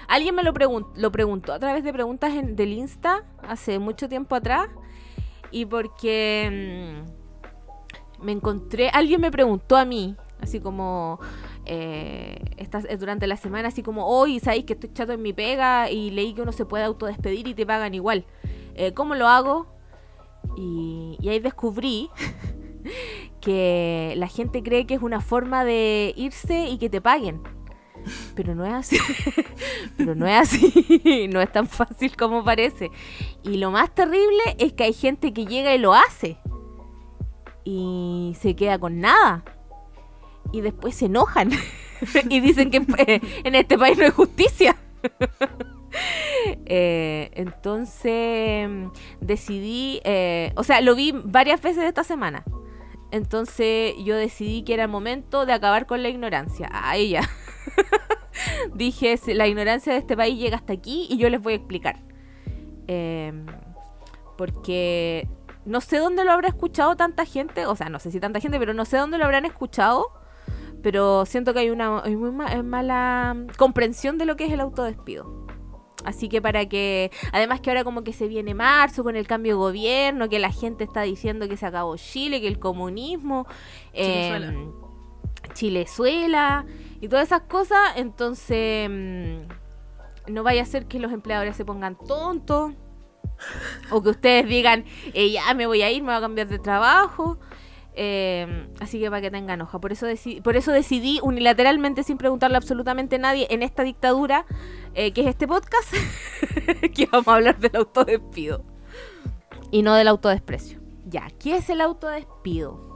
alguien 0.09 0.35
me 0.35 0.43
lo, 0.43 0.53
lo 0.95 1.13
preguntó 1.13 1.53
a 1.53 1.59
través 1.59 1.85
de 1.85 1.93
preguntas 1.93 2.33
en, 2.35 2.57
del 2.57 2.73
Insta 2.73 3.25
hace 3.47 3.79
mucho 3.79 4.09
tiempo 4.09 4.35
atrás. 4.35 4.69
Y 5.51 5.67
porque 5.67 6.45
em, 6.47 7.05
me 8.21 8.33
encontré, 8.33 8.89
alguien 8.91 9.21
me 9.21 9.31
preguntó 9.31 9.77
a 9.77 9.85
mí, 9.85 10.17
así 10.43 10.61
como 10.61 11.21
eh, 11.65 12.39
eh, 12.57 12.97
durante 12.97 13.27
la 13.27 13.37
semana, 13.37 13.69
así 13.69 13.83
como 13.83 14.07
hoy, 14.07 14.41
sabéis 14.41 14.65
que 14.65 14.75
estoy 14.75 14.93
chato 14.93 15.13
en 15.13 15.23
mi 15.23 15.33
pega 15.33 15.91
y 15.91 16.11
leí 16.11 16.35
que 16.35 16.43
uno 16.43 16.53
se 16.53 16.67
puede 16.67 16.85
autodespedir 16.85 17.47
y 17.47 17.55
te 17.55 17.65
pagan 17.65 17.95
igual. 17.95 18.25
Eh, 18.75 18.93
¿Cómo 18.93 19.15
lo 19.15 19.29
hago? 19.29 19.67
Y, 20.57 21.17
ahí 21.29 21.39
descubrí 21.39 22.11
que 23.41 24.15
la 24.17 24.27
gente 24.27 24.63
cree 24.63 24.87
que 24.87 24.95
es 24.95 25.03
una 25.03 25.21
forma 25.21 25.65
de 25.65 26.13
irse 26.17 26.69
y 26.69 26.79
que 26.79 26.91
te 26.91 27.01
paguen. 27.01 27.41
Pero 28.35 28.57
no 28.57 28.67
es 28.67 28.73
así. 28.73 28.99
Pero 29.97 30.17
no 30.17 30.27
es 30.27 30.35
así. 30.35 31.29
No 31.33 31.41
es 31.41 31.53
tan 31.53 31.69
fácil 31.69 32.17
como 32.17 32.43
parece. 32.43 32.91
Y 33.45 33.59
lo 33.59 33.71
más 33.71 33.95
terrible 33.95 34.43
es 34.59 34.73
que 34.73 34.85
hay 34.85 34.93
gente 34.93 35.33
que 35.33 35.47
llega 35.47 35.73
y 35.73 35.79
lo 35.79 35.95
hace. 35.95 36.37
Y 37.65 38.37
se 38.41 38.57
queda 38.57 38.77
con 38.81 38.99
nada 38.99 39.45
y 40.51 40.61
después 40.61 40.95
se 40.95 41.07
enojan 41.07 41.51
y 42.29 42.41
dicen 42.41 42.71
que 42.71 42.79
en 43.45 43.55
este 43.55 43.79
país 43.79 43.99
no 43.99 44.05
hay 44.05 44.11
justicia. 44.11 44.77
Eh, 46.65 47.31
entonces 47.35 48.67
decidí, 49.21 50.01
eh, 50.05 50.51
o 50.57 50.65
sea, 50.65 50.81
lo 50.81 50.95
vi 50.95 51.13
varias 51.13 51.61
veces 51.61 51.85
esta 51.85 52.03
semana. 52.03 52.45
Entonces 53.11 53.95
yo 54.03 54.17
decidí 54.17 54.63
que 54.63 54.73
era 54.73 54.85
el 54.85 54.89
momento 54.89 55.45
de 55.45 55.53
acabar 55.53 55.85
con 55.85 56.03
la 56.03 56.09
ignorancia. 56.09 56.71
A 56.73 56.97
ella. 56.97 57.29
Dije, 58.75 59.21
la 59.35 59.47
ignorancia 59.47 59.93
de 59.93 59.99
este 59.99 60.17
país 60.17 60.39
llega 60.39 60.57
hasta 60.57 60.73
aquí 60.73 61.07
y 61.11 61.19
yo 61.19 61.29
les 61.29 61.43
voy 61.43 61.53
a 61.53 61.57
explicar. 61.57 62.01
Em, 62.87 63.45
porque 64.39 65.29
no 65.67 65.83
sé 65.83 65.99
dónde 65.99 66.25
lo 66.25 66.33
habrá 66.33 66.49
escuchado 66.49 66.97
tanta 66.97 67.27
gente, 67.27 67.67
o 67.67 67.77
sea, 67.77 67.91
no 67.91 67.99
sé 67.99 68.11
si 68.11 68.19
tanta 68.19 68.41
gente, 68.41 68.59
pero 68.59 68.73
no 68.73 68.87
sé 68.87 68.97
dónde 68.97 69.19
lo 69.19 69.25
habrán 69.25 69.45
escuchado 69.45 70.22
pero 70.83 71.25
siento 71.27 71.53
que 71.53 71.61
hay 71.61 71.71
una 71.71 72.03
muy 72.03 72.31
mala 72.63 73.37
comprensión 73.57 74.19
de 74.19 74.27
lo 74.27 74.37
que 74.37 74.47
es 74.47 74.53
el 74.53 74.61
autodespido. 74.61 75.43
Así 76.05 76.29
que 76.29 76.43
para 76.43 76.67
que, 76.69 77.11
además 77.33 77.61
que 77.61 77.71
ahora 77.71 77.85
como 77.85 78.03
que 78.03 78.13
se 78.13 78.27
viene 78.27 78.55
marzo 78.55 79.05
con 79.05 79.17
el 79.17 79.27
cambio 79.27 79.53
de 79.53 79.59
gobierno, 79.59 80.29
que 80.29 80.39
la 80.39 80.51
gente 80.51 80.85
está 80.85 81.03
diciendo 81.03 81.49
que 81.49 81.57
se 81.57 81.67
acabó 81.67 81.97
Chile, 81.97 82.41
que 82.41 82.49
el 82.49 82.59
comunismo, 82.59 83.47
eh, 83.93 84.69
Chilezuela 85.55 86.67
y 87.01 87.09
todas 87.09 87.27
esas 87.27 87.43
cosas, 87.43 87.79
entonces 87.97 88.89
mm, 88.91 90.33
no 90.33 90.43
vaya 90.43 90.63
a 90.63 90.67
ser 90.67 90.87
que 90.87 90.99
los 90.99 91.13
empleadores 91.13 91.57
se 91.57 91.65
pongan 91.65 91.97
tontos 91.97 92.73
o 93.91 94.03
que 94.03 94.11
ustedes 94.11 94.47
digan, 94.47 94.85
eh, 95.15 95.31
ya 95.31 95.53
me 95.55 95.67
voy 95.67 95.83
a 95.83 95.91
ir, 95.91 96.03
me 96.03 96.09
voy 96.09 96.17
a 96.17 96.21
cambiar 96.21 96.49
de 96.49 96.59
trabajo. 96.59 97.39
Eh, 97.95 98.69
así 98.81 98.99
que 98.99 99.11
para 99.11 99.21
que 99.21 99.31
tengan 99.31 99.61
hoja. 99.61 99.81
Por 99.81 99.93
eso, 99.93 100.07
por 100.43 100.57
eso 100.57 100.73
decidí 100.73 101.21
unilateralmente, 101.23 102.03
sin 102.03 102.19
preguntarle 102.19 102.57
absolutamente 102.57 103.17
a 103.17 103.19
nadie, 103.19 103.47
en 103.51 103.63
esta 103.63 103.83
dictadura, 103.83 104.47
eh, 104.95 105.13
que 105.13 105.23
es 105.23 105.27
este 105.29 105.47
podcast, 105.47 105.93
que 106.95 107.07
vamos 107.07 107.29
a 107.29 107.35
hablar 107.35 107.59
del 107.59 107.77
autodespido. 107.77 108.65
Y 109.71 109.83
no 109.83 109.95
del 109.95 110.09
autodesprecio. 110.09 110.81
Ya, 111.07 111.29
¿qué 111.39 111.57
es 111.57 111.69
el 111.71 111.81
autodespido? 111.81 112.91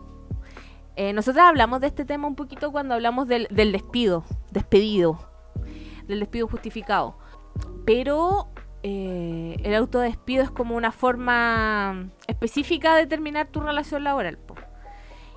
Eh, 0.96 1.12
nosotros 1.12 1.44
hablamos 1.44 1.80
de 1.80 1.88
este 1.88 2.04
tema 2.04 2.26
un 2.26 2.36
poquito 2.36 2.72
cuando 2.72 2.94
hablamos 2.94 3.28
del, 3.28 3.48
despido, 3.50 4.24
despedido, 4.50 5.18
del 6.06 6.20
despido 6.20 6.48
justificado. 6.48 7.18
Pero 7.84 8.48
el 8.82 9.74
autodespido 9.74 10.44
es 10.44 10.50
como 10.52 10.76
una 10.76 10.92
forma 10.92 12.08
específica 12.28 12.94
de 12.94 13.08
terminar 13.08 13.48
tu 13.48 13.58
relación 13.58 14.04
laboral. 14.04 14.38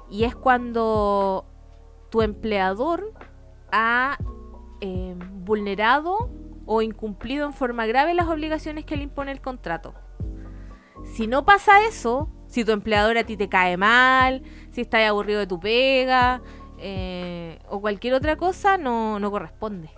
Y 0.09 0.23
es 0.23 0.35
cuando 0.35 1.45
tu 2.09 2.21
empleador 2.21 3.13
ha 3.71 4.17
eh, 4.81 5.15
vulnerado 5.43 6.29
o 6.65 6.81
incumplido 6.81 7.45
en 7.45 7.53
forma 7.53 7.85
grave 7.85 8.13
las 8.13 8.27
obligaciones 8.27 8.85
que 8.85 8.95
le 8.97 9.03
impone 9.03 9.31
el 9.31 9.41
contrato. 9.41 9.93
Si 11.03 11.27
no 11.27 11.45
pasa 11.45 11.83
eso, 11.87 12.29
si 12.47 12.65
tu 12.65 12.71
empleador 12.71 13.17
a 13.17 13.23
ti 13.23 13.37
te 13.37 13.49
cae 13.49 13.77
mal, 13.77 14.43
si 14.71 14.81
estás 14.81 15.07
aburrido 15.07 15.39
de 15.39 15.47
tu 15.47 15.59
pega 15.59 16.41
eh, 16.77 17.59
o 17.69 17.81
cualquier 17.81 18.13
otra 18.13 18.35
cosa, 18.35 18.77
no, 18.77 19.19
no 19.19 19.31
corresponde. 19.31 19.89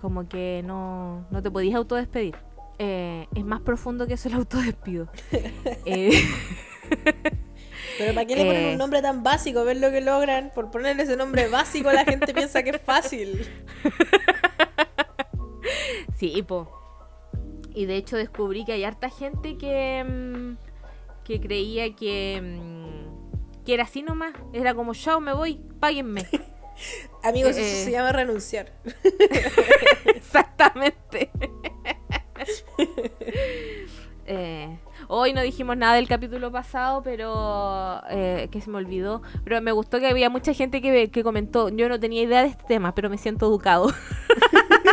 Como 0.00 0.28
que 0.28 0.62
no, 0.64 1.26
no 1.30 1.42
te 1.42 1.50
podías 1.50 1.76
autodespedir. 1.76 2.36
Eh, 2.78 3.26
es 3.34 3.44
más 3.44 3.60
profundo 3.60 4.06
que 4.06 4.14
eso 4.14 4.28
el 4.28 4.34
autodespido. 4.34 5.08
eh, 5.84 6.22
Pero 8.00 8.14
¿para 8.14 8.26
qué 8.26 8.34
le 8.34 8.46
ponen 8.46 8.64
un 8.64 8.70
eh. 8.70 8.76
nombre 8.78 9.02
tan 9.02 9.22
básico? 9.22 9.62
Ver 9.62 9.76
lo 9.76 9.90
que 9.90 10.00
logran. 10.00 10.52
Por 10.54 10.70
ponerle 10.70 11.02
ese 11.02 11.18
nombre 11.18 11.48
básico 11.48 11.92
la 11.92 12.06
gente 12.06 12.32
piensa 12.32 12.62
que 12.62 12.70
es 12.70 12.80
fácil. 12.80 13.46
Sí, 16.18 16.42
po. 16.42 16.68
Y 17.74 17.86
de 17.86 17.96
hecho 17.96 18.18
descubrí 18.18 18.66
que 18.66 18.72
hay 18.72 18.84
harta 18.84 19.08
gente 19.08 19.56
que, 19.56 20.04
mm, 20.04 20.56
que 21.24 21.40
creía 21.40 21.96
que, 21.96 22.40
mm, 22.42 23.64
que 23.64 23.72
era 23.72 23.84
así 23.84 24.02
nomás. 24.02 24.34
Era 24.52 24.74
como, 24.74 24.92
chao, 24.92 25.20
me 25.20 25.32
voy, 25.32 25.60
páguenme. 25.78 26.26
Amigos, 27.22 27.52
eso 27.52 27.60
eh, 27.60 27.84
se 27.84 27.90
llama 27.90 28.12
renunciar. 28.12 28.70
Exactamente. 30.04 31.30
eh, 34.26 34.78
Hoy 35.12 35.32
no 35.32 35.42
dijimos 35.42 35.76
nada 35.76 35.94
del 35.94 36.06
capítulo 36.06 36.52
pasado, 36.52 37.02
pero 37.02 38.00
eh, 38.10 38.48
que 38.52 38.60
se 38.60 38.70
me 38.70 38.76
olvidó. 38.76 39.22
Pero 39.42 39.60
me 39.60 39.72
gustó 39.72 39.98
que 39.98 40.06
había 40.06 40.30
mucha 40.30 40.54
gente 40.54 40.80
que, 40.80 41.10
que 41.10 41.24
comentó, 41.24 41.68
yo 41.68 41.88
no 41.88 41.98
tenía 41.98 42.22
idea 42.22 42.42
de 42.42 42.50
este 42.50 42.62
tema, 42.62 42.94
pero 42.94 43.10
me 43.10 43.18
siento 43.18 43.46
educado. 43.46 43.92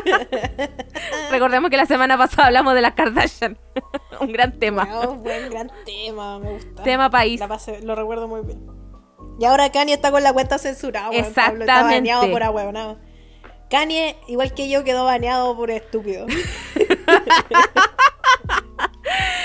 Recordemos 1.32 1.70
que 1.70 1.78
la 1.78 1.86
semana 1.86 2.18
pasada 2.18 2.48
hablamos 2.48 2.74
de 2.74 2.82
las 2.82 2.94
Kardashian. 2.94 3.60
Un 4.20 4.32
gran 4.32 4.58
tema. 4.58 4.88
un 5.08 5.22
buen 5.22 5.52
gran 5.52 5.72
tema, 5.86 6.40
me 6.40 6.54
gusta. 6.54 6.82
Tema 6.82 7.12
país. 7.12 7.40
lo 7.84 7.94
recuerdo 7.94 8.28
muy 8.28 8.42
bien. 8.42 8.66
Y 9.40 9.46
ahora 9.46 9.72
Kanye 9.72 9.94
está 9.94 10.10
con 10.10 10.24
la 10.24 10.34
cuenta 10.34 10.58
censurada. 10.58 11.12
Exactamente. 11.12 11.66
Está 11.66 11.84
baneado 11.84 12.32
por 12.32 12.42
ahueonado. 12.42 12.98
Kanye, 13.70 14.18
igual 14.28 14.56
que 14.56 14.68
yo, 14.68 14.84
quedó 14.84 15.06
baneado 15.06 15.56
por 15.56 15.70
estúpido. 15.70 16.26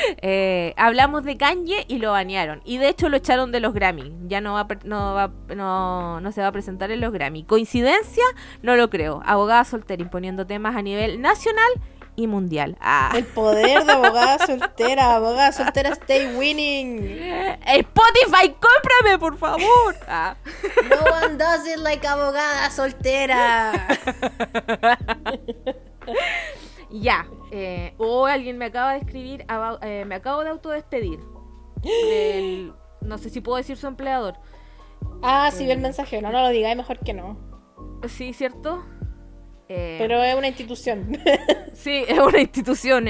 Eh, 0.25 0.75
hablamos 0.77 1.25
de 1.25 1.37
Kanye 1.37 1.85
y 1.89 1.99
lo 1.99 2.13
banearon. 2.13 2.61
Y 2.65 2.79
de 2.79 2.89
hecho 2.89 3.09
lo 3.09 3.17
echaron 3.17 3.51
de 3.51 3.61
los 3.61 3.75
Grammy. 3.75 4.15
Ya 4.27 4.41
no, 4.41 4.55
va, 4.55 4.69
no, 4.85 5.15
va, 5.15 5.33
no, 5.55 6.21
no 6.21 6.33
se 6.33 6.41
va 6.41 6.49
a 6.49 6.53
presentar 6.53 6.91
en 6.91 7.01
los 7.01 7.13
Grammy. 7.13 7.45
¿Coincidencia? 7.45 8.23
No 8.63 8.77
lo 8.77 8.89
creo. 8.89 9.21
Abogada 9.25 9.65
soltera 9.65 10.03
imponiendo 10.03 10.47
temas 10.47 10.77
a 10.77 10.83
nivel 10.83 11.21
nacional 11.21 11.73
y 12.15 12.27
mundial. 12.27 12.77
Ah. 12.81 13.13
El 13.15 13.25
poder 13.25 13.85
de 13.85 13.93
abogada 13.93 14.45
soltera. 14.45 15.17
Abogada 15.17 15.53
soltera, 15.53 15.91
stay 15.91 16.37
winning. 16.37 16.99
Spotify, 17.67 18.55
cómprame, 18.61 19.19
por 19.19 19.39
favor. 19.39 19.97
Ah. 20.07 20.37
No 20.89 20.97
one 21.11 21.39
does 21.39 21.67
it 21.67 21.79
like 21.79 22.07
abogada 22.07 22.71
soltera. 22.71 23.73
ya. 26.93 27.27
Eh, 27.51 27.95
o 27.99 28.27
alguien 28.27 28.59
me 28.59 28.67
acaba 28.67 28.93
de 28.93 28.99
escribir, 28.99 29.45
eh, 29.83 30.05
me 30.07 30.15
acabo 30.15 30.45
de 30.45 30.51
autodespedir. 30.51 31.21
no 33.01 33.19
sé 33.19 33.31
si 33.31 33.41
puedo 33.41 33.57
decir 33.57 33.77
su 33.77 33.87
empleador. 33.87 34.35
Ah, 35.23 35.51
sí, 35.53 35.67
ve 35.67 35.73
el 35.73 35.79
eh, 35.79 35.83
mensaje. 35.83 36.23
No, 36.23 36.31
no 36.31 36.43
lo 36.43 36.49
digáis, 36.49 36.77
mejor 36.77 36.99
que 37.01 37.15
no. 37.15 37.39
Sí, 38.09 38.33
¿cierto? 38.33 38.85
Pero 39.69 40.23
es 40.23 40.35
una 40.35 40.49
institución. 40.49 41.19
sí, 41.73 42.05
es 42.07 42.19
una 42.19 42.41
institución. 42.41 43.07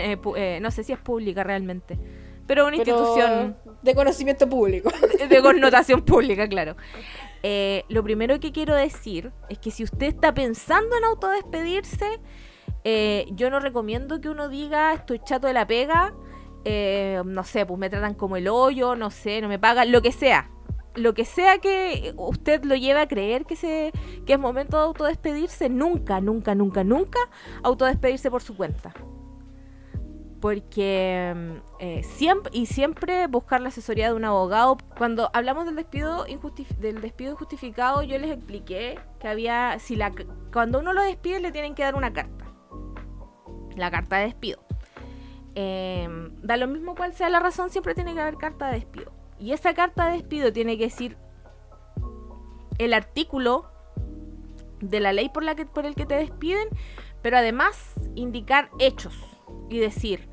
no 0.61 0.71
sé 0.71 0.85
si 0.85 0.93
es 0.93 0.99
pública 0.99 1.43
realmente. 1.43 1.99
Pero 2.47 2.67
una 2.67 2.77
institución. 2.77 3.57
De 3.83 3.95
conocimiento 3.97 4.49
público. 4.49 4.91
de 5.29 5.43
connotación 5.43 6.03
pública, 6.05 6.49
claro. 6.49 6.77
lo 7.89 8.05
primero 8.05 8.39
que 8.39 8.53
quiero 8.53 8.77
decir 8.77 9.33
es 9.49 9.59
que 9.59 9.73
si 9.73 9.83
usted 9.83 10.07
está 10.07 10.35
pensando 10.35 10.97
en 10.97 11.05
autodespedirse, 11.05 12.21
eh, 12.85 13.27
yo 13.31 13.51
no 13.51 13.61
recomiendo 13.61 14.21
que 14.21 14.29
uno 14.29 14.49
diga 14.49 14.93
estoy 14.95 15.21
chato 15.21 15.47
de 15.47 15.53
la 15.53 15.67
pega, 15.67 16.15
eh, 16.65 17.23
no 17.25 17.45
sé, 17.45 17.67
pues 17.67 17.79
me 17.79 17.91
tratan 17.91 18.15
como 18.15 18.37
el 18.37 18.49
hoyo, 18.49 18.95
no 18.97 19.11
sé, 19.11 19.41
no 19.41 19.49
me 19.49 19.59
pagan, 19.59 19.93
lo 19.93 20.03
que 20.03 20.13
sea. 20.13 20.51
Lo 20.95 21.15
que 21.15 21.25
sea 21.25 21.59
que 21.59 22.13
usted 22.19 22.65
lo 22.65 22.77
lleve 22.77 23.01
a 23.01 23.09
creer 23.09 23.47
que, 23.47 23.57
se, 23.57 23.93
que 24.27 24.35
es 24.35 24.39
momento 24.39 24.77
de 24.77 24.83
autodespedirse, 24.85 25.71
nunca, 25.71 26.21
nunca, 26.21 26.55
nunca, 26.55 26.85
nunca 26.85 27.19
autodespedirse 27.63 28.31
por 28.31 28.43
su 28.43 28.57
cuenta. 28.57 28.93
porque 30.41 31.33
mm, 31.35 31.53
eh, 31.79 32.03
siempre 32.03 32.51
y 32.53 32.67
siempre 32.67 33.27
buscar 33.29 33.61
la 33.61 33.69
asesoría 33.69 34.09
de 34.09 34.15
un 34.15 34.25
abogado. 34.25 34.77
Cuando 34.99 35.31
hablamos 35.33 35.65
del 35.65 35.77
despido 35.77 36.27
del 36.79 37.01
despido 37.01 37.33
injustificado, 37.33 38.03
yo 38.03 38.19
les 38.19 38.31
expliqué 38.33 38.99
que 39.21 39.29
había 39.29 39.79
si 39.79 39.97
la 39.97 40.13
cuando 40.53 40.81
uno 40.81 40.93
lo 40.93 41.03
despide 41.03 41.41
le 41.41 41.53
tienen 41.53 41.75
que 41.75 41.85
dar 41.85 41.95
una 41.95 42.13
carta, 42.13 42.52
la 43.77 43.91
carta 43.91 44.19
de 44.19 44.25
despido. 44.25 44.61
Em, 45.55 46.35
da 46.43 46.57
lo 46.57 46.67
mismo 46.67 46.95
cual 46.95 47.13
sea 47.13 47.29
la 47.29 47.41
razón, 47.41 47.71
siempre 47.71 47.95
tiene 47.95 48.15
que 48.15 48.21
haber 48.21 48.37
carta 48.37 48.69
de 48.69 48.75
despido. 48.75 49.13
Y 49.39 49.53
esa 49.53 49.75
carta 49.75 50.07
de 50.07 50.19
despido 50.19 50.53
tiene 50.53 50.79
que 50.79 50.85
decir 50.85 51.17
el 52.79 52.95
artículo 52.95 53.71
de 54.81 55.01
la 55.01 55.13
ley 55.13 55.29
por 55.29 55.45
la 55.45 55.55
que 55.55 55.67
por 55.67 55.87
el 55.87 55.95
que 55.95 56.07
te 56.07 56.15
despiden, 56.15 56.69
pero 57.23 57.37
además 57.37 57.95
indicar 58.15 58.71
hechos 58.79 59.15
y 59.69 59.79
decir 59.79 60.33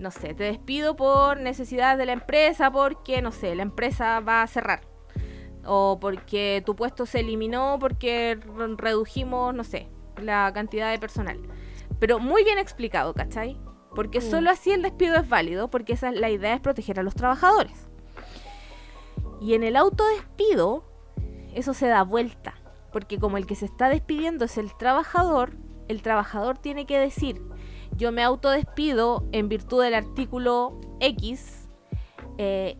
no 0.00 0.10
sé, 0.10 0.34
te 0.34 0.44
despido 0.44 0.96
por 0.96 1.40
necesidad 1.40 1.98
de 1.98 2.06
la 2.06 2.12
empresa 2.12 2.70
porque, 2.70 3.20
no 3.22 3.32
sé, 3.32 3.54
la 3.54 3.62
empresa 3.62 4.20
va 4.20 4.42
a 4.42 4.46
cerrar. 4.46 4.80
O 5.64 5.98
porque 6.00 6.62
tu 6.64 6.74
puesto 6.74 7.04
se 7.04 7.20
eliminó 7.20 7.76
porque 7.78 8.38
redujimos, 8.78 9.54
no 9.54 9.62
sé, 9.62 9.88
la 10.16 10.50
cantidad 10.54 10.90
de 10.90 10.98
personal. 10.98 11.38
Pero 12.00 12.18
muy 12.18 12.42
bien 12.42 12.58
explicado, 12.58 13.14
¿cachai? 13.14 13.60
Porque 13.94 14.18
mm. 14.18 14.22
solo 14.22 14.50
así 14.50 14.72
el 14.72 14.82
despido 14.82 15.16
es 15.16 15.28
válido, 15.28 15.70
porque 15.70 15.92
esa 15.92 16.10
la 16.10 16.30
idea 16.30 16.54
es 16.54 16.60
proteger 16.60 16.98
a 16.98 17.02
los 17.04 17.14
trabajadores. 17.14 17.88
Y 19.40 19.54
en 19.54 19.62
el 19.62 19.76
autodespido, 19.76 20.84
eso 21.54 21.74
se 21.74 21.86
da 21.86 22.02
vuelta. 22.02 22.54
Porque 22.92 23.18
como 23.18 23.36
el 23.36 23.46
que 23.46 23.54
se 23.54 23.66
está 23.66 23.88
despidiendo 23.88 24.44
es 24.44 24.58
el 24.58 24.76
trabajador, 24.76 25.52
el 25.88 26.02
trabajador 26.02 26.58
tiene 26.58 26.86
que 26.86 26.98
decir, 26.98 27.40
yo 27.96 28.12
me 28.12 28.22
autodespido 28.22 29.24
en 29.32 29.48
virtud 29.48 29.82
del 29.82 29.94
artículo 29.94 30.80
X 31.00 31.68
eh, 32.38 32.76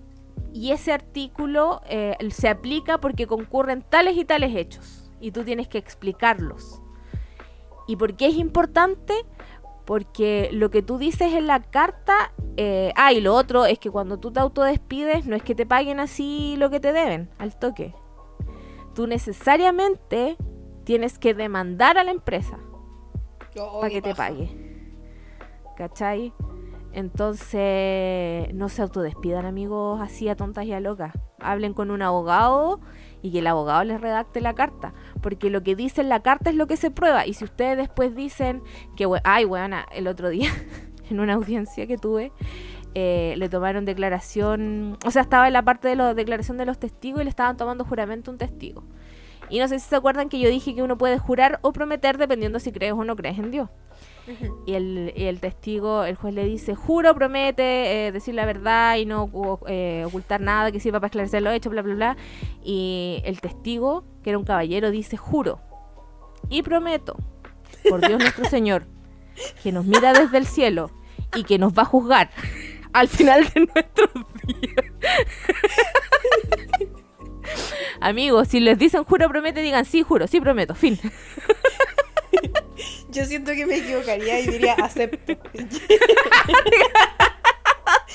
y 0.53 0.73
ese 0.73 0.93
artículo 0.93 1.83
eh, 1.87 2.17
se 2.31 2.49
aplica 2.49 2.99
porque 2.99 3.27
concurren 3.27 3.83
tales 3.83 4.17
y 4.17 4.25
tales 4.25 4.55
hechos 4.57 5.13
y 5.21 5.33
tú 5.33 5.45
tienes 5.45 5.69
que 5.69 5.79
explicarlos. 5.79 6.81
¿Y 7.91 7.97
por 7.97 8.15
qué 8.15 8.29
es 8.29 8.37
importante? 8.37 9.15
Porque 9.85 10.49
lo 10.53 10.71
que 10.71 10.81
tú 10.81 10.97
dices 10.97 11.33
en 11.33 11.49
la 11.49 11.61
carta, 11.61 12.33
eh, 12.57 12.93
ah, 12.95 13.13
y 13.13 13.21
lo 13.21 13.35
otro 13.35 13.67
es 13.67 13.81
que 13.81 13.91
cuando 13.91 14.21
tú 14.21 14.31
te 14.31 14.39
autodespides 14.39 15.27
no 15.27 15.35
es 15.35 15.43
que 15.43 15.57
te 15.57 15.67
paguen 15.67 15.99
así 15.99 16.55
lo 16.57 16.71
que 16.71 16.79
te 16.79 16.93
deben, 16.93 17.31
al 17.39 17.59
toque. 17.59 17.93
Tú 18.95 19.09
necesariamente 19.09 20.37
tienes 20.85 21.19
que 21.19 21.35
demandar 21.35 21.99
a 21.99 22.05
la 22.05 22.13
empresa 22.13 22.61
para 23.81 23.91
que 23.91 24.01
te 24.01 24.15
pague. 24.15 24.71
¿cachai? 25.77 26.33
Entonces, 26.93 28.55
no 28.55 28.69
se 28.69 28.83
autodespidan 28.83 29.47
amigos 29.47 30.01
así 30.01 30.29
a 30.29 30.37
tontas 30.37 30.65
y 30.67 30.73
a 30.73 30.79
locas. 30.79 31.13
Hablen 31.41 31.75
con 31.75 31.91
un 31.91 32.03
abogado 32.03 32.81
y 33.23 33.33
que 33.33 33.41
el 33.41 33.47
abogado 33.47 33.85
les 33.85 34.01
redacte 34.01 34.41
la 34.41 34.55
carta. 34.55 34.93
Porque 35.21 35.51
lo 35.51 35.63
que 35.63 35.77
dice 35.77 36.01
en 36.01 36.09
la 36.09 36.21
carta 36.21 36.51
es 36.51 36.57
lo 36.57 36.67
que 36.67 36.77
se 36.77 36.91
prueba. 36.91 37.27
Y 37.27 37.35
si 37.35 37.45
ustedes 37.45 37.77
después 37.77 38.15
dicen 38.15 38.63
que, 38.97 39.07
ay, 39.25 39.45
weona, 39.45 39.87
el 39.93 40.07
otro 40.07 40.29
día, 40.29 40.51
en 41.11 41.21
una 41.21 41.35
audiencia 41.35 41.87
que 41.87 41.99
tuve, 41.99 42.33
eh, 42.95 43.35
le 43.37 43.49
tomaron 43.49 43.85
declaración, 43.85 44.99
o 45.05 45.11
sea, 45.11 45.23
estaba 45.23 45.47
en 45.47 45.53
la 45.53 45.63
parte 45.63 45.89
de 45.89 45.97
la 45.97 46.15
declaración 46.15 46.57
de 46.57 46.67
los 46.67 46.79
testigos 46.79 47.21
y 47.21 47.25
le 47.25 47.31
estaban 47.31 47.57
tomando 47.57 47.85
juramento 47.85 48.31
un 48.31 48.39
testigo. 48.39 48.83
Y 49.49 49.59
no 49.59 49.69
sé 49.69 49.79
si 49.81 49.89
se 49.89 49.97
acuerdan 49.97 50.29
que 50.29 50.39
yo 50.39 50.49
dije 50.49 50.75
que 50.75 50.83
uno 50.83 50.97
puede 50.97 51.19
jurar 51.19 51.59
o 51.63 51.73
prometer 51.73 52.19
dependiendo 52.19 52.59
si 52.61 52.73
crees 52.73 52.93
o 52.93 53.05
no 53.05 53.17
crees 53.17 53.39
en 53.39 53.51
Dios. 53.51 53.69
Y, 54.67 54.75
el, 54.75 55.39
testigo, 55.41 56.05
el 56.05 56.17
juez 56.17 56.35
le 56.35 56.45
dice, 56.45 56.75
juro, 56.75 57.15
promete 57.15 58.07
eh, 58.07 58.13
decir 58.13 58.35
la 58.35 58.47
verdad 58.47 58.97
y 58.97 59.07
no 59.07 59.31
eh, 59.67 60.05
ocultar 60.07 60.41
nada 60.41 60.71
que 60.73 60.81
sirva 60.81 61.01
para 61.01 61.09
esclarecer 61.09 61.43
lo 61.43 61.51
hecho, 61.51 61.71
bla, 61.71 61.83
bla, 61.83 61.95
bla. 61.95 62.17
Y 62.63 63.23
el 63.25 63.41
testigo, 63.41 64.05
que 64.23 64.31
era 64.31 64.39
un 64.39 64.45
caballero, 64.45 64.91
dice, 64.91 65.17
juro 65.17 65.61
y 66.49 66.63
prometo, 66.63 67.17
por 67.89 68.07
Dios 68.07 68.21
nuestro 68.21 68.45
Señor, 68.51 68.87
que 69.63 69.73
nos 69.73 69.85
mira 69.85 70.13
desde 70.13 70.39
el 70.39 70.47
cielo 70.47 70.91
y 71.35 71.45
que 71.45 71.59
nos 71.59 71.73
va 71.73 71.83
a 71.83 71.87
juzgar 71.87 72.31
al 72.93 73.09
final 73.09 73.49
de 73.55 73.69
nuestros 73.73 74.11
días. 74.47 74.87
Amigos, 78.01 78.49
si 78.49 78.61
les 78.61 78.79
dicen 78.79 79.05
juro, 79.05 79.29
promete, 79.29 79.61
digan 79.61 79.85
sí, 79.85 80.03
juro, 80.03 80.27
sí, 80.27 80.41
prometo, 80.41 80.75
fin. 80.75 80.99
Yo 83.11 83.25
siento 83.25 83.53
que 83.53 83.67
me 83.67 83.77
equivocaría 83.79 84.41
y 84.41 84.47
diría 84.47 84.75
acepto. 84.75 85.37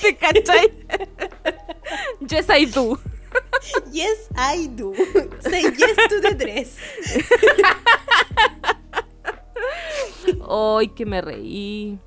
¿Te 0.00 0.16
cachai? 0.16 0.72
Yes, 2.28 2.46
I 2.48 2.66
do. 2.66 2.98
Yes, 3.92 4.28
I 4.36 4.68
do. 4.68 4.94
Say 5.40 5.62
yes 5.76 5.96
to 6.08 6.20
the 6.20 6.34
dress. 6.34 6.76
Ay, 10.48 10.88
que 10.88 11.06
me 11.06 11.20
reí. 11.20 11.98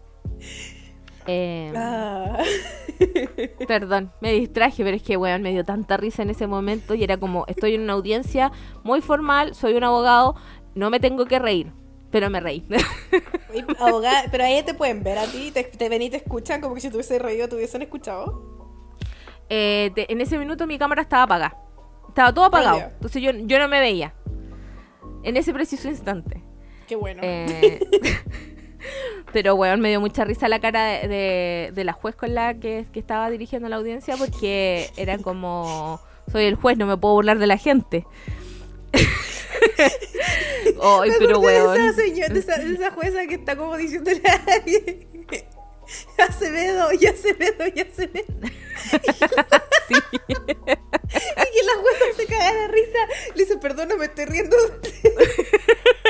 Ah. 1.76 2.38
Perdón, 3.68 4.12
me 4.22 4.34
distraje, 4.34 4.84
pero 4.84 4.98
es 4.98 5.04
que, 5.04 5.16
weón, 5.18 5.42
me 5.42 5.52
dio 5.52 5.64
tanta 5.64 5.98
risa 5.98 6.24
en 6.24 6.32
ese 6.32 6.48
momento 6.48 6.96
y 6.96 7.04
era 7.04 7.18
como, 7.18 7.46
estoy 7.48 7.76
en 7.76 7.82
una 7.82 7.94
audiencia 7.94 8.52
muy 8.84 9.02
formal, 9.02 9.54
soy 9.54 9.76
un 9.76 9.84
abogado, 9.84 10.36
no 10.76 10.90
me 10.90 11.00
tengo 11.00 11.26
que 11.26 11.40
reír. 11.40 11.72
Pero 12.12 12.30
me 12.30 12.40
reí. 12.40 12.66
Abogada, 13.80 14.26
pero 14.32 14.44
ahí 14.44 14.62
te 14.64 14.74
pueden 14.74 15.04
ver 15.04 15.18
a 15.18 15.26
ti, 15.26 15.52
te, 15.52 15.64
te 15.64 15.90
ven 15.90 16.02
y 16.02 16.10
te 16.10 16.18
escuchan 16.18 16.62
como 16.62 16.76
que 16.76 16.82
si 16.82 16.90
tuviese 16.90 17.20
reído, 17.20 17.48
te 17.48 17.56
hubiesen 17.56 17.82
escuchado. 17.82 18.60
Eh, 19.50 19.92
en 19.96 20.22
ese 20.22 20.38
minuto 20.38 20.68
mi 20.68 20.78
cámara 20.78 21.02
estaba 21.02 21.24
apagada. 21.24 21.58
Estaba 22.08 22.34
todo 22.34 22.46
apagado. 22.46 22.80
Entonces 22.80 23.22
yo, 23.22 23.32
yo 23.32 23.60
no 23.60 23.68
me 23.68 23.80
veía. 23.80 24.14
En 25.24 25.38
ese 25.38 25.54
preciso 25.54 25.88
instante. 25.90 26.44
Qué 26.88 26.96
bueno. 26.96 27.22
Eh, 27.24 27.80
pero, 29.34 29.56
weón, 29.56 29.80
me 29.80 29.90
dio 29.90 30.00
mucha 30.00 30.24
risa 30.26 30.48
la 30.48 30.60
cara 30.60 30.86
de, 31.08 31.72
de, 31.74 31.84
la 31.84 31.94
juez 31.94 32.16
con 32.16 32.34
la 32.34 32.56
que, 32.56 32.86
que, 32.92 33.00
estaba 33.00 33.30
dirigiendo 33.30 33.70
la 33.70 33.76
audiencia 33.76 34.16
porque 34.18 34.90
era 34.98 35.18
como, 35.18 36.00
soy 36.32 36.46
el 36.46 36.56
juez, 36.56 36.78
no 36.78 36.86
me 36.86 36.98
puedo 36.98 37.16
burlar 37.16 37.38
de 37.38 37.48
la 37.48 37.58
gente. 37.58 38.06
Ay, 40.82 41.12
pero 41.20 41.40
weón. 41.40 41.80
Esa, 41.80 42.02
señora, 42.02 42.34
esa, 42.38 42.56
esa 42.56 42.92
jueza 42.92 43.26
que 43.28 43.36
está 43.36 43.56
como 43.56 43.78
diciéndole 43.78 44.22
a 44.26 44.54
alguien. 44.54 45.08
Acevedo, 46.18 46.90
y 46.94 47.06
Acevedo, 47.08 47.66
y 47.74 47.80
Acevedo. 47.80 48.26
sí. 49.88 49.96
y 50.18 50.36
que 50.36 50.78
la 51.64 51.76
jueza 51.82 52.06
se 52.16 52.26
caga 52.28 52.54
de 52.54 52.68
risa. 52.68 53.00
Le 53.36 53.44
dice, 53.44 53.58
perdón, 53.58 53.90
me 53.98 54.06
estoy 54.06 54.26
riendo 54.26 54.56
de 54.56 54.66
usted. 54.66 55.14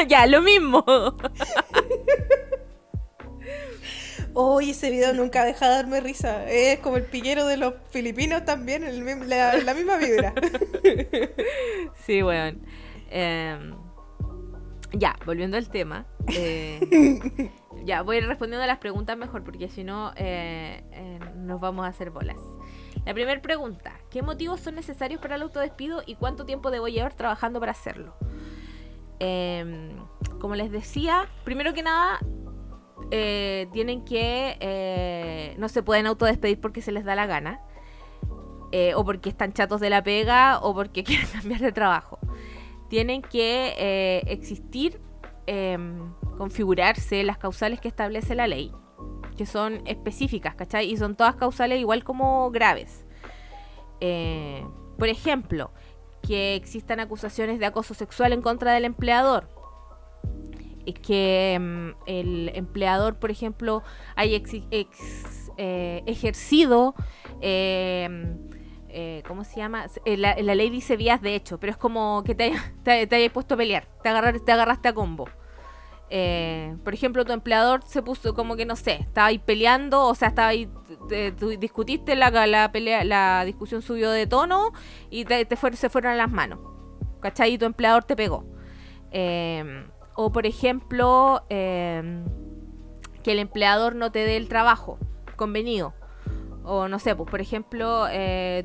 ya, 0.08 0.26
lo 0.26 0.42
mismo. 0.42 0.84
Hoy 4.34 4.72
ese 4.72 4.90
video 4.90 5.14
nunca 5.14 5.44
deja 5.44 5.68
de 5.70 5.76
darme 5.76 6.02
risa. 6.02 6.50
Es 6.50 6.80
como 6.80 6.98
el 6.98 7.04
piquero 7.04 7.46
de 7.46 7.58
los 7.58 7.74
filipinos 7.92 8.46
también, 8.46 8.84
la, 9.28 9.56
la, 9.58 9.74
misma 9.74 9.98
vibra. 9.98 10.34
sí, 12.06 12.22
weón. 12.22 12.62
Em, 13.10 13.76
ya, 14.94 15.16
volviendo 15.26 15.58
al 15.58 15.70
tema. 15.70 16.06
Eh, 16.36 17.52
ya, 17.86 18.02
voy 18.02 18.20
respondiendo 18.22 18.64
a 18.64 18.68
las 18.68 18.80
preguntas 18.80 19.18
mejor, 19.18 19.44
porque 19.44 19.70
si 19.70 19.84
no, 19.84 20.12
eh, 20.16 20.84
eh, 20.92 21.20
nos 21.36 21.62
vamos 21.62 21.86
a 21.86 21.90
hacer 21.90 22.10
bolas. 22.10 22.38
La 23.06 23.14
primera 23.14 23.40
pregunta: 23.42 23.94
¿Qué 24.10 24.22
motivos 24.22 24.60
son 24.62 24.76
necesarios 24.76 25.22
para 25.22 25.36
el 25.36 25.44
autodespido 25.44 26.02
y 26.06 26.16
cuánto 26.16 26.46
tiempo 26.46 26.72
debo 26.72 26.88
llevar 26.88 27.14
trabajando 27.14 27.60
para 27.60 27.72
hacerlo? 27.72 28.16
Em, 29.20 29.92
como 30.40 30.56
les 30.56 30.72
decía, 30.72 31.28
primero 31.44 31.74
que 31.74 31.84
nada, 31.84 32.20
tienen 33.72 34.06
que. 34.06 35.56
no 35.60 35.70
se 35.70 35.84
pueden 35.84 36.08
autodespedir 36.08 36.60
porque 36.60 36.82
se 36.82 36.92
les 36.92 37.06
da 37.06 37.16
la 37.16 37.28
gana. 37.28 37.62
o 38.96 39.06
porque 39.06 39.30
están 39.30 39.54
chatos 39.54 39.82
de 39.82 39.90
la 39.90 40.04
pega 40.04 40.60
o 40.62 40.74
porque 40.74 41.04
quieren 41.06 41.28
cambiar 41.28 41.62
de 41.62 41.72
trabajo 41.72 42.20
tienen 42.90 43.22
que 43.22 43.76
eh, 43.78 44.24
existir, 44.28 45.00
em, 45.46 46.14
configurarse 46.38 47.24
las 47.24 47.38
causales 47.38 47.80
que 47.80 47.88
establece 47.88 48.36
la 48.36 48.48
ley, 48.48 48.72
que 49.38 49.46
son 49.46 49.82
específicas, 49.86 50.56
¿cachai? 50.56 50.92
Y 50.92 50.98
son 50.98 51.16
todas 51.16 51.36
causales 51.36 51.80
igual 51.80 52.04
como 52.04 52.52
graves. 52.52 53.06
Eh, 54.02 54.66
por 54.98 55.08
ejemplo, 55.08 55.72
que 56.28 56.56
existan 56.56 57.00
acusaciones 57.00 57.60
de 57.60 57.66
acoso 57.66 57.94
sexual 57.94 58.34
en 58.34 58.42
contra 58.42 58.74
del 58.74 58.86
empleador. 58.86 59.48
Que 61.04 61.54
em, 61.54 61.94
el 62.08 62.50
empleador, 62.56 63.20
por 63.20 63.30
ejemplo, 63.30 63.84
haya 64.16 64.42
eh, 64.72 66.04
ejercido 66.08 66.96
em, 67.42 68.49
eh, 68.92 69.24
¿cómo 69.28 69.44
se 69.44 69.58
llama? 69.58 69.86
Eh, 70.06 70.18
la, 70.18 70.36
ley 70.36 70.70
dice 70.70 70.98
vías 70.98 71.22
de 71.22 71.36
hecho, 71.36 71.60
pero 71.60 71.72
es 71.72 71.78
como 71.78 72.24
que 72.26 72.36
te, 72.36 72.54
te, 72.84 73.16
hayas 73.16 73.32
puesto 73.32 73.54
a 73.54 73.58
pelear, 73.58 73.88
te, 74.02 74.40
te 74.40 74.52
agarraste 74.52 74.88
a 74.88 74.94
combo. 74.94 75.28
Eh, 76.12 76.76
por 76.84 76.96
ejemplo, 76.96 77.24
tu 77.24 77.34
empleador 77.34 77.84
se 77.86 78.02
puso 78.02 78.34
como 78.34 78.56
que 78.56 78.66
no 78.66 78.76
sé, 78.76 78.94
estaba 78.94 79.28
ahí 79.28 79.38
peleando, 79.38 80.08
o 80.08 80.16
sea, 80.16 80.30
estaba 80.30 80.48
ahí, 80.48 80.68
discutiste 81.60 82.16
la, 82.16 82.32
la, 82.48 82.72
pelea, 82.72 83.04
la 83.04 83.46
discusión 83.46 83.84
subió 83.84 84.10
de 84.10 84.26
tono 84.26 84.72
y 85.12 85.26
te, 85.26 85.48
se 85.74 85.90
fueron 85.90 86.14
a 86.14 86.16
las 86.16 86.32
manos. 86.32 86.60
¿Cachai? 87.20 87.54
Y 87.54 87.58
tu 87.58 87.66
empleador 87.66 88.06
te 88.06 88.16
pegó. 88.16 88.46
Eh, 89.12 89.86
o 90.16 90.32
por 90.32 90.48
ejemplo, 90.48 91.44
que 91.50 92.14
el 93.26 93.40
empleador 93.40 93.96
no 93.96 94.12
te 94.12 94.20
dé 94.20 94.38
el 94.38 94.48
trabajo 94.48 94.98
convenido. 95.36 95.94
O 96.72 96.88
no 96.88 97.00
sé, 97.00 97.16
pues 97.16 97.30
por 97.30 97.42
ejemplo, 97.42 98.06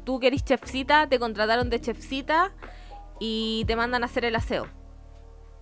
tú 0.04 0.20
que 0.20 0.26
eres 0.26 0.44
chefcita, 0.44 1.08
te 1.08 1.18
contrataron 1.18 1.70
de 1.70 1.80
chefcita 1.80 2.52
y 3.18 3.64
te 3.66 3.76
mandan 3.76 4.02
a 4.02 4.06
hacer 4.06 4.24
el 4.24 4.36
aseo 4.36 4.66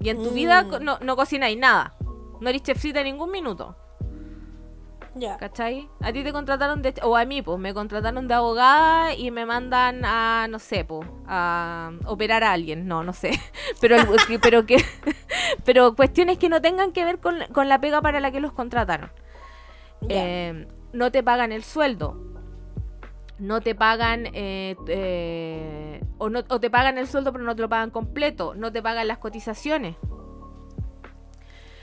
y 0.02 0.10
en 0.10 0.22
tu 0.22 0.30
vida 0.30 0.64
mm. 0.64 0.82
no, 0.82 0.98
no 1.00 1.16
cocináis 1.16 1.56
nada. 1.56 1.94
No 2.40 2.48
eres 2.48 2.62
chefcita 2.62 3.00
en 3.00 3.06
ningún 3.06 3.30
minuto. 3.30 3.76
Ya. 5.14 5.36
¿Cachai? 5.36 5.88
A 6.00 6.12
ti 6.12 6.24
te 6.24 6.32
contrataron 6.32 6.82
de. 6.82 6.94
O 7.02 7.16
a 7.16 7.24
mí, 7.24 7.42
pues, 7.42 7.58
me 7.58 7.74
contrataron 7.74 8.26
de 8.26 8.34
abogada 8.34 9.14
y 9.14 9.30
me 9.30 9.46
mandan 9.46 10.04
a, 10.04 10.48
no 10.48 10.58
sé, 10.58 10.84
pues, 10.84 11.06
a 11.28 11.92
operar 12.06 12.42
a 12.42 12.52
alguien. 12.52 12.88
No, 12.88 13.04
no 13.04 13.12
sé. 13.12 13.38
Pero, 13.80 13.96
pero 14.40 14.64
que. 14.64 14.76
pero 15.64 15.94
cuestiones 15.96 16.38
que 16.38 16.48
no 16.48 16.60
tengan 16.60 16.92
que 16.92 17.04
ver 17.04 17.18
con, 17.18 17.38
la 17.68 17.80
pega 17.80 18.00
para 18.00 18.20
la 18.20 18.30
que 18.30 18.40
los 18.40 18.52
contrataron. 18.52 19.10
Eh, 20.08 20.66
no 20.92 21.10
te 21.10 21.22
pagan 21.22 21.52
el 21.52 21.64
sueldo. 21.64 22.31
No 23.42 23.60
te 23.60 23.74
pagan. 23.74 24.26
Eh, 24.34 24.76
eh, 24.86 26.00
o, 26.18 26.30
no, 26.30 26.44
o 26.48 26.60
te 26.60 26.70
pagan 26.70 26.96
el 26.96 27.08
sueldo, 27.08 27.32
pero 27.32 27.42
no 27.42 27.56
te 27.56 27.62
lo 27.62 27.68
pagan 27.68 27.90
completo. 27.90 28.54
No 28.54 28.70
te 28.70 28.80
pagan 28.80 29.08
las 29.08 29.18
cotizaciones 29.18 29.96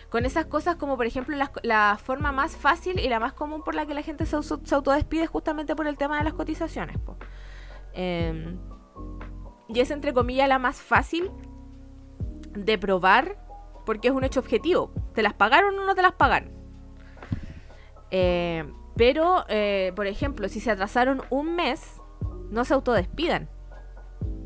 con 0.10 0.26
esas 0.26 0.45
cosas 0.45 0.76
como 0.76 0.97
por 0.97 1.05
ejemplo 1.05 1.38
la, 1.62 1.97
forma 1.97 2.32
más 2.32 2.57
fácil 2.57 2.99
y 2.99 3.10
la 3.10 3.20
más 3.20 3.34
común 3.34 3.62
por 3.62 3.76
la 3.76 3.86
que 3.86 3.93
la 3.93 4.01
gente 4.01 4.26
se, 4.26 4.36
autodespide 4.36 5.24
es 5.24 5.30
justamente 5.30 5.76
por 5.76 5.86
el 5.86 5.97
tema 5.97 6.18
de 6.18 6.24
las 6.24 6.34
cotizaciones. 6.34 6.97
Em, 7.93 8.57
y 9.68 9.80
es 9.80 9.91
entre 9.91 10.14
comillas 10.14 10.49
la 10.49 10.60
más 10.60 10.82
fácil 10.82 11.30
de 12.55 12.78
probar 12.78 13.38
porque 13.86 14.07
es 14.07 14.14
un 14.14 14.24
hecho 14.24 14.39
objetivo. 14.39 14.91
¿Te 15.14 15.22
las 15.22 15.34
pagaron 15.34 15.78
o 15.78 15.86
no 15.86 15.93
te 15.93 16.01
las 16.01 16.14
pagaron? 16.14 16.51
Eh, 18.10 18.66
pero, 18.99 19.45
eh, 19.47 19.93
por 19.95 20.07
ejemplo, 20.07 20.49
si 20.49 20.59
se 20.59 20.71
atrasaron 20.71 21.21
un 21.29 21.55
mes, 21.55 22.01
no 22.51 22.65
se 22.65 22.73
autodespidan. 22.73 23.47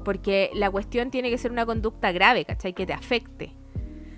Porque 0.05 0.51
la 0.53 0.69
cuestión 0.69 1.09
tiene 1.09 1.31
que 1.31 1.39
ser 1.39 1.49
una 1.49 1.65
conducta 1.65 2.11
grave, 2.11 2.45
¿cachai? 2.45 2.73
Que 2.73 2.85
te 2.85 2.93
afecte. 2.93 3.55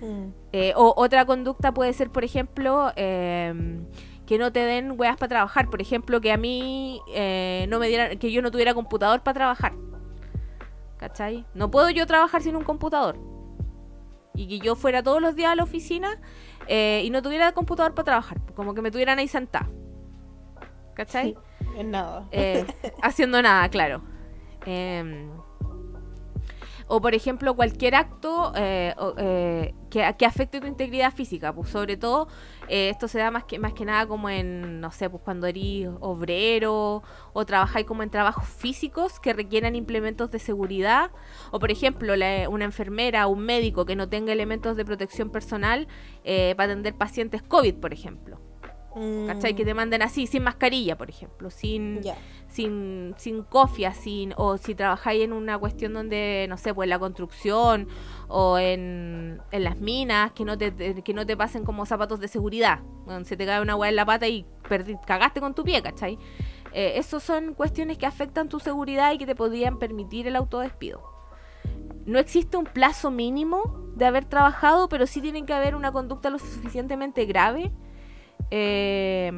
Mm. 0.02 0.28
Eh, 0.52 0.74
o 0.76 0.92
otra 0.94 1.24
conducta 1.24 1.72
puede 1.72 1.94
ser, 1.94 2.10
por 2.10 2.22
ejemplo, 2.22 2.92
em, 2.96 3.86
que 4.26 4.36
no 4.36 4.52
te 4.52 4.60
den 4.60 5.00
weas 5.00 5.16
para 5.16 5.30
trabajar. 5.30 5.70
Por 5.70 5.80
ejemplo, 5.80 6.20
que 6.20 6.30
a 6.32 6.36
mí 6.36 7.00
eh, 7.14 7.64
no 7.70 7.78
me 7.78 7.88
dieran, 7.88 8.18
que 8.18 8.30
yo 8.30 8.42
no 8.42 8.50
tuviera 8.50 8.74
computador 8.74 9.22
para 9.22 9.36
trabajar. 9.36 9.72
¿Cachai? 10.98 11.46
No 11.54 11.70
puedo 11.70 11.88
yo 11.88 12.06
trabajar 12.06 12.42
sin 12.42 12.56
un 12.56 12.64
computador. 12.64 13.18
Y 14.34 14.48
que 14.48 14.58
yo 14.58 14.74
fuera 14.74 15.02
todos 15.02 15.22
los 15.22 15.34
días 15.34 15.52
a 15.52 15.54
la 15.54 15.62
oficina 15.62 16.20
y 16.68 17.08
no 17.08 17.22
tuviera 17.22 17.52
computador 17.52 17.94
para 17.94 18.04
trabajar. 18.04 18.38
Como 18.54 18.74
que 18.74 18.82
me 18.82 18.90
tuvieran 18.90 19.18
ahí 19.18 19.28
sentada. 19.28 19.70
¿Cachai? 20.96 21.36
En 21.76 21.92
nada. 21.92 22.28
haciendo 23.02 23.40
nada, 23.40 23.68
claro. 23.68 24.02
Eh, 24.66 25.28
o 26.88 27.00
por 27.00 27.14
ejemplo 27.14 27.54
cualquier 27.54 27.94
acto 27.94 28.52
eh, 28.56 28.94
eh, 29.18 29.74
que, 29.90 30.26
afecte 30.26 30.60
tu 30.60 30.66
integridad 30.66 31.12
física, 31.12 31.52
pues 31.52 31.70
sobre 31.70 31.96
todo 31.96 32.28
eh, 32.68 32.90
esto 32.90 33.08
se 33.08 33.18
da 33.18 33.30
más 33.30 33.44
que, 33.44 33.58
más 33.58 33.72
que 33.72 33.84
nada 33.84 34.06
como 34.06 34.28
en, 34.28 34.80
no 34.80 34.90
sé, 34.90 35.08
pues 35.10 35.22
cuando 35.22 35.46
eres 35.46 35.88
obrero 36.00 37.02
o 37.32 37.46
trabajáis 37.46 37.86
como 37.86 38.02
en 38.02 38.10
trabajos 38.10 38.46
físicos 38.46 39.18
que 39.20 39.32
requieran 39.32 39.74
implementos 39.74 40.30
de 40.30 40.38
seguridad, 40.38 41.10
o 41.50 41.58
por 41.58 41.70
ejemplo 41.70 42.14
una 42.48 42.64
enfermera 42.64 43.26
o 43.26 43.30
un 43.30 43.40
médico 43.40 43.84
que 43.86 43.96
no 43.96 44.08
tenga 44.08 44.32
elementos 44.32 44.76
de 44.76 44.84
protección 44.84 45.30
personal 45.30 45.88
para 46.24 46.64
atender 46.64 46.94
pacientes 46.94 47.42
COVID, 47.42 47.74
por 47.76 47.92
ejemplo. 47.92 48.45
¿Cachai? 49.26 49.54
Que 49.54 49.64
te 49.66 49.74
manden 49.74 50.00
así, 50.00 50.26
sin 50.26 50.42
mascarilla, 50.42 50.96
por 50.96 51.10
ejemplo, 51.10 51.50
sin, 51.50 52.00
sin, 52.48 53.14
sin 53.18 53.42
cofia, 53.42 53.92
sin, 53.92 54.32
o 54.36 54.56
si 54.56 54.74
trabajáis 54.74 55.22
en 55.22 55.34
una 55.34 55.58
cuestión 55.58 55.92
donde, 55.92 56.46
no 56.48 56.56
sé, 56.56 56.72
pues 56.72 56.88
la 56.88 56.98
construcción 56.98 57.88
o 58.28 58.58
en, 58.58 59.42
en 59.50 59.64
las 59.64 59.78
minas, 59.78 60.32
que 60.32 60.46
no, 60.46 60.56
te, 60.56 61.02
que 61.02 61.12
no 61.12 61.26
te 61.26 61.36
pasen 61.36 61.64
como 61.64 61.84
zapatos 61.84 62.20
de 62.20 62.28
seguridad. 62.28 62.80
se 63.24 63.36
te 63.36 63.44
cae 63.44 63.60
una 63.60 63.76
hueá 63.76 63.90
en 63.90 63.96
la 63.96 64.06
pata 64.06 64.28
y 64.28 64.46
cagaste 65.06 65.40
con 65.40 65.54
tu 65.54 65.62
pie, 65.62 65.82
¿cachai? 65.82 66.18
Eh, 66.72 66.94
Esas 66.96 67.22
son 67.22 67.52
cuestiones 67.52 67.98
que 67.98 68.06
afectan 68.06 68.48
tu 68.48 68.60
seguridad 68.60 69.12
y 69.12 69.18
que 69.18 69.26
te 69.26 69.34
podrían 69.34 69.78
permitir 69.78 70.26
el 70.26 70.36
autodespido. 70.36 71.02
No 72.06 72.18
existe 72.18 72.56
un 72.56 72.64
plazo 72.64 73.10
mínimo 73.10 73.90
de 73.94 74.06
haber 74.06 74.24
trabajado, 74.24 74.88
pero 74.88 75.06
sí 75.06 75.20
tiene 75.20 75.44
que 75.44 75.52
haber 75.52 75.74
una 75.74 75.92
conducta 75.92 76.30
lo 76.30 76.38
suficientemente 76.38 77.26
grave 77.26 77.72
eh, 78.50 79.32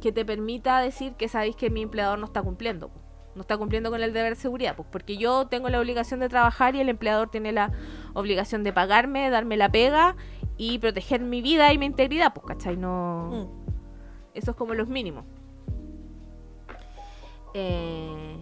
que 0.00 0.12
te 0.12 0.24
permita 0.24 0.80
decir 0.80 1.14
que 1.14 1.28
sabéis 1.28 1.56
que 1.56 1.70
mi 1.70 1.82
empleador 1.82 2.18
no 2.18 2.26
está 2.26 2.42
cumpliendo. 2.42 2.90
No 3.34 3.42
está 3.42 3.56
cumpliendo 3.56 3.90
con 3.90 4.02
el 4.02 4.12
deber 4.12 4.34
de 4.34 4.40
seguridad, 4.40 4.74
pues 4.74 4.88
porque 4.90 5.16
yo 5.16 5.46
tengo 5.46 5.68
la 5.68 5.78
obligación 5.78 6.18
de 6.18 6.28
trabajar 6.28 6.74
y 6.74 6.80
el 6.80 6.88
empleador 6.88 7.30
tiene 7.30 7.52
la 7.52 7.72
obligación 8.14 8.64
de 8.64 8.72
pagarme, 8.72 9.30
darme 9.30 9.56
la 9.56 9.70
pega 9.70 10.16
y 10.56 10.78
proteger 10.78 11.20
mi 11.20 11.40
vida 11.40 11.72
y 11.72 11.78
mi 11.78 11.86
integridad, 11.86 12.34
pues, 12.34 12.46
¿cachai? 12.46 12.76
No. 12.76 13.30
Mm. 13.30 13.68
Eso 14.34 14.50
es 14.50 14.56
como 14.56 14.74
los 14.74 14.88
mínimos. 14.88 15.24
Eh, 17.54 18.36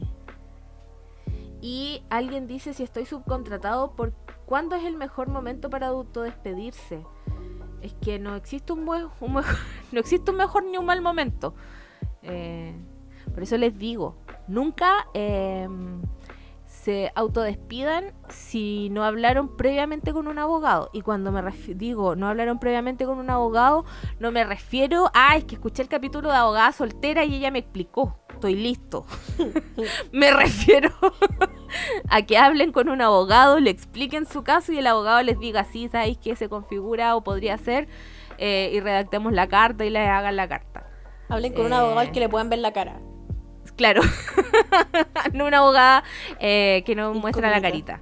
y 1.60 2.02
alguien 2.10 2.46
dice 2.46 2.74
si 2.74 2.82
estoy 2.82 3.06
subcontratado, 3.06 3.92
¿por 3.96 4.12
cuándo 4.46 4.76
es 4.76 4.84
el 4.84 4.96
mejor 4.96 5.28
momento 5.28 5.68
para 5.68 5.88
autodespedirse? 5.88 7.04
Es 7.82 7.94
que 7.94 8.18
no 8.18 8.34
existe 8.36 8.72
un, 8.72 8.84
buen, 8.84 9.06
no 9.92 10.00
existe 10.00 10.30
un 10.30 10.36
mejor 10.36 10.64
ni 10.64 10.76
un 10.76 10.86
mal 10.86 11.00
momento. 11.00 11.54
Eh, 12.22 12.74
por 13.32 13.42
eso 13.42 13.56
les 13.56 13.78
digo, 13.78 14.16
nunca 14.48 15.06
em, 15.14 16.02
se 16.64 17.12
autodespidan 17.14 18.12
si 18.28 18.88
no 18.90 19.04
hablaron 19.04 19.56
previamente 19.56 20.12
con 20.12 20.28
un 20.28 20.38
abogado. 20.38 20.90
Y 20.92 21.02
cuando 21.02 21.32
me 21.32 21.42
digo 21.74 22.16
no 22.16 22.28
hablaron 22.28 22.58
previamente 22.58 23.04
con 23.04 23.18
un 23.18 23.30
abogado, 23.30 23.84
no 24.20 24.30
me 24.30 24.44
refiero 24.44 25.10
a, 25.14 25.36
es 25.36 25.44
que 25.44 25.56
escuché 25.56 25.82
el 25.82 25.88
capítulo 25.88 26.30
de 26.30 26.36
abogada 26.36 26.72
soltera 26.72 27.24
y 27.24 27.34
ella 27.34 27.50
me 27.50 27.58
explicó 27.58 28.18
estoy 28.36 28.54
listo. 28.54 29.06
Me 30.12 30.30
refiero 30.30 30.90
a 32.08 32.22
que 32.22 32.38
hablen 32.38 32.72
con 32.72 32.88
un 32.88 33.02
abogado, 33.02 33.58
le 33.58 33.70
expliquen 33.70 34.26
su 34.26 34.44
caso 34.44 34.72
y 34.72 34.78
el 34.78 34.86
abogado 34.86 35.22
les 35.22 35.38
diga, 35.38 35.64
sí, 35.64 35.88
sabéis 35.88 36.18
que 36.18 36.36
se 36.36 36.48
configura 36.48 37.16
o 37.16 37.24
podría 37.24 37.58
ser, 37.58 37.88
eh, 38.38 38.70
y 38.72 38.80
redactemos 38.80 39.32
la 39.32 39.48
carta 39.48 39.84
y 39.84 39.90
les 39.90 40.08
hagan 40.08 40.36
la 40.36 40.48
carta. 40.48 40.86
Hablen 41.28 41.52
con 41.54 41.66
un 41.66 41.72
abogado 41.72 41.98
al 41.98 42.12
que 42.12 42.20
le 42.20 42.28
puedan 42.28 42.48
ver 42.48 42.60
la 42.60 42.72
cara. 42.72 43.00
Claro, 43.76 44.00
no 45.32 45.46
una 45.46 45.58
abogada 45.58 46.04
eh, 46.38 46.82
que 46.86 46.94
no 46.94 47.12
muestra 47.14 47.50
la 47.50 47.60
carita, 47.60 48.00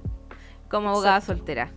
como 0.69 0.89
abogada 0.89 1.21
soltera. 1.21 1.71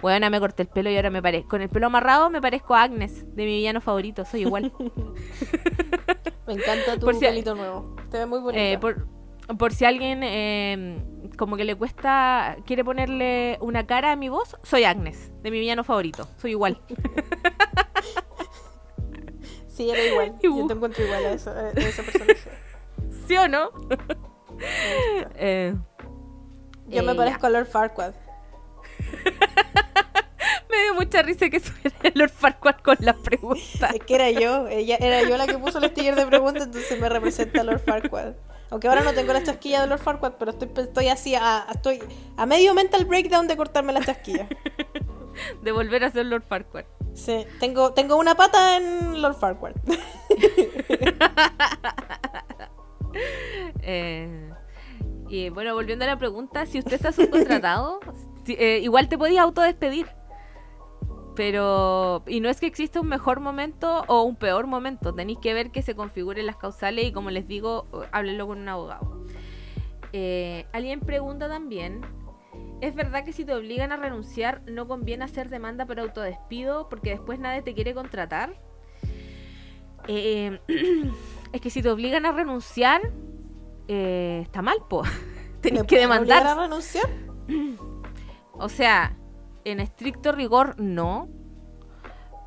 Bueno, 0.00 0.30
me 0.30 0.40
corté 0.40 0.62
el 0.62 0.68
pelo 0.68 0.90
y 0.90 0.96
ahora 0.96 1.10
me 1.10 1.22
parezco. 1.22 1.50
Con 1.50 1.62
el 1.62 1.68
pelo 1.68 1.86
amarrado 1.86 2.30
me 2.30 2.40
parezco 2.40 2.74
a 2.74 2.82
Agnes, 2.82 3.24
de 3.34 3.44
mi 3.44 3.56
villano 3.56 3.80
favorito. 3.80 4.24
Soy 4.24 4.42
igual. 4.42 4.72
me 6.46 6.54
encanta 6.54 6.98
tu 6.98 7.06
pelito 7.18 7.54
nuevo. 7.54 7.96
Te 8.10 8.18
ve 8.18 8.26
muy 8.26 8.40
bonito. 8.40 8.62
Eh, 8.62 8.78
por, 9.58 9.72
si 9.72 9.84
alguien 9.84 10.20
eh, 10.22 11.02
como 11.36 11.56
que 11.56 11.64
le 11.64 11.74
cuesta, 11.74 12.56
quiere 12.64 12.84
ponerle 12.84 13.58
una 13.60 13.86
cara 13.86 14.12
a 14.12 14.16
mi 14.16 14.28
voz, 14.28 14.56
soy 14.62 14.84
Agnes, 14.84 15.32
de 15.42 15.50
mi 15.50 15.60
villano 15.60 15.84
favorito. 15.84 16.28
Soy 16.38 16.52
igual. 16.52 16.80
sí, 19.66 19.90
era 19.90 20.04
igual. 20.04 20.36
Yo 20.42 20.66
te 20.66 20.74
encuentro 20.74 21.04
igual 21.04 21.26
a, 21.26 21.32
eso, 21.32 21.50
a 21.50 21.70
esa 21.70 22.02
persona. 22.02 22.34
¿Sí 23.26 23.36
o 23.36 23.48
no? 23.48 23.70
Eh, 25.36 25.74
Yo 26.88 27.02
me 27.02 27.14
parezco 27.14 27.46
a 27.46 27.50
Lord 27.50 27.66
Farquaad. 27.66 28.14
Me 30.70 30.82
dio 30.82 30.94
mucha 30.94 31.22
risa 31.22 31.50
que 31.50 31.60
subiera 31.60 31.96
el 32.02 32.12
Lord 32.14 32.30
Farquaad 32.30 32.76
con 32.82 32.96
la 33.00 33.14
pregunta. 33.14 33.90
Es 33.94 34.00
que 34.06 34.14
era 34.14 34.30
yo, 34.30 34.68
ella, 34.68 34.96
era 34.96 35.22
yo 35.22 35.36
la 35.36 35.46
que 35.46 35.58
puso 35.58 35.78
el 35.78 35.90
sticker 35.90 36.16
de 36.16 36.26
pregunta, 36.26 36.64
entonces 36.64 36.98
me 36.98 37.08
representa 37.08 37.62
Lord 37.62 37.80
Farquaad. 37.80 38.34
Aunque 38.70 38.88
ahora 38.88 39.02
no 39.02 39.12
tengo 39.12 39.34
la 39.34 39.42
chasquilla 39.42 39.82
de 39.82 39.86
Lord 39.86 40.00
Farquaad, 40.00 40.32
pero 40.38 40.52
estoy, 40.52 40.70
estoy 40.76 41.08
así, 41.08 41.34
a, 41.34 41.66
estoy 41.70 42.02
a 42.38 42.46
medio 42.46 42.72
mental 42.72 43.04
breakdown 43.04 43.46
de 43.46 43.56
cortarme 43.56 43.92
la 43.92 44.02
chasquilla. 44.02 44.48
De 45.62 45.72
volver 45.72 46.04
a 46.04 46.10
ser 46.10 46.26
Lord 46.26 46.42
Farquaad. 46.42 46.84
Sí, 47.14 47.46
tengo, 47.58 47.94
tengo 47.94 48.16
una 48.16 48.34
pata 48.34 48.76
en 48.76 49.20
Lord 49.20 49.36
Farquaad. 49.36 49.74
eh, 53.82 54.50
y 55.28 55.50
bueno, 55.50 55.74
volviendo 55.74 56.04
a 56.04 56.08
la 56.08 56.18
pregunta, 56.18 56.66
si 56.66 56.78
usted 56.78 56.94
está 56.94 57.12
subcontratado, 57.12 58.00
eh, 58.46 58.80
igual 58.82 59.08
te 59.08 59.18
podías 59.18 59.42
autodespedir. 59.42 60.06
Pero, 61.34 62.22
y 62.26 62.40
no 62.40 62.50
es 62.50 62.60
que 62.60 62.66
exista 62.66 63.00
un 63.00 63.08
mejor 63.08 63.40
momento 63.40 64.04
o 64.06 64.22
un 64.22 64.36
peor 64.36 64.66
momento, 64.66 65.14
tenéis 65.14 65.38
que 65.40 65.54
ver 65.54 65.70
que 65.70 65.80
se 65.80 65.94
configuren 65.94 66.44
las 66.44 66.56
causales 66.56 67.06
y 67.06 67.12
como 67.12 67.30
les 67.30 67.48
digo, 67.48 67.86
háblenlo 68.12 68.46
con 68.46 68.58
un 68.58 68.68
abogado. 68.68 69.24
Eh, 70.12 70.66
alguien 70.72 71.00
pregunta 71.00 71.48
también, 71.48 72.02
¿es 72.82 72.94
verdad 72.94 73.24
que 73.24 73.32
si 73.32 73.46
te 73.46 73.54
obligan 73.54 73.92
a 73.92 73.96
renunciar 73.96 74.60
no 74.66 74.86
conviene 74.86 75.24
hacer 75.24 75.48
demanda 75.48 75.86
por 75.86 76.00
autodespido 76.00 76.88
porque 76.90 77.10
después 77.10 77.38
nadie 77.38 77.62
te 77.62 77.72
quiere 77.72 77.94
contratar? 77.94 78.60
Eh, 80.08 80.60
es 81.52 81.60
que 81.62 81.70
si 81.70 81.80
te 81.80 81.90
obligan 81.90 82.26
a 82.26 82.32
renunciar, 82.32 83.10
eh, 83.88 84.40
está 84.42 84.60
mal, 84.60 84.76
po. 84.88 85.02
Tenés 85.62 85.84
que 85.84 85.98
demandar. 85.98 86.46
a 86.46 86.54
renunciar? 86.54 87.08
O 88.52 88.68
sea, 88.68 89.16
en 89.64 89.80
estricto 89.80 90.32
rigor 90.32 90.78
no, 90.78 91.28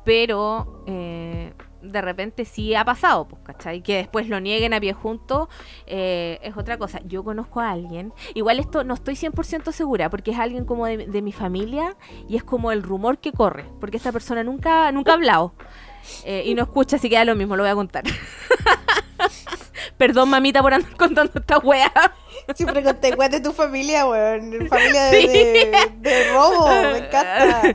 pero 0.04 0.84
eh, 0.86 1.52
de 1.82 2.00
repente 2.00 2.44
sí 2.44 2.74
ha 2.74 2.84
pasado, 2.84 3.28
pues, 3.28 3.42
¿cachai? 3.42 3.82
Que 3.82 3.96
después 3.96 4.28
lo 4.28 4.40
nieguen 4.40 4.74
a 4.74 4.80
pie 4.80 4.92
junto 4.92 5.48
eh, 5.86 6.38
es 6.42 6.56
otra 6.56 6.78
cosa. 6.78 7.00
Yo 7.04 7.24
conozco 7.24 7.60
a 7.60 7.70
alguien, 7.70 8.12
igual 8.34 8.58
esto 8.58 8.84
no 8.84 8.94
estoy 8.94 9.14
100% 9.14 9.72
segura, 9.72 10.10
porque 10.10 10.30
es 10.30 10.38
alguien 10.38 10.64
como 10.64 10.86
de, 10.86 11.22
mi 11.22 11.32
familia 11.32 11.96
y 12.28 12.36
es 12.36 12.44
como 12.44 12.72
el 12.72 12.82
rumor 12.82 13.18
que 13.18 13.32
corre, 13.32 13.64
porque 13.80 13.96
esta 13.96 14.12
persona 14.12 14.44
nunca, 14.44 14.92
nunca 14.92 15.12
ha 15.12 15.14
hablado 15.14 15.54
eh, 16.24 16.42
y 16.46 16.54
no 16.54 16.62
escucha, 16.62 16.96
así 16.96 17.08
que 17.08 17.16
da 17.16 17.24
lo 17.24 17.36
mismo, 17.36 17.56
lo 17.56 17.62
voy 17.62 17.70
a 17.70 17.74
contar. 17.74 18.04
Perdón, 19.98 20.28
mamita, 20.28 20.62
por 20.62 20.74
andar 20.74 20.96
contando 20.96 21.32
esta 21.34 21.58
wea. 21.58 21.92
Siempre 22.54 22.82
conté 22.82 23.14
weas 23.14 23.30
de 23.30 23.40
tu 23.40 23.52
familia, 23.52 24.06
weón. 24.06 24.68
Familia 24.68 25.04
de, 25.10 26.30
robo, 26.32 26.68
me 26.68 26.98
encanta. 26.98 27.62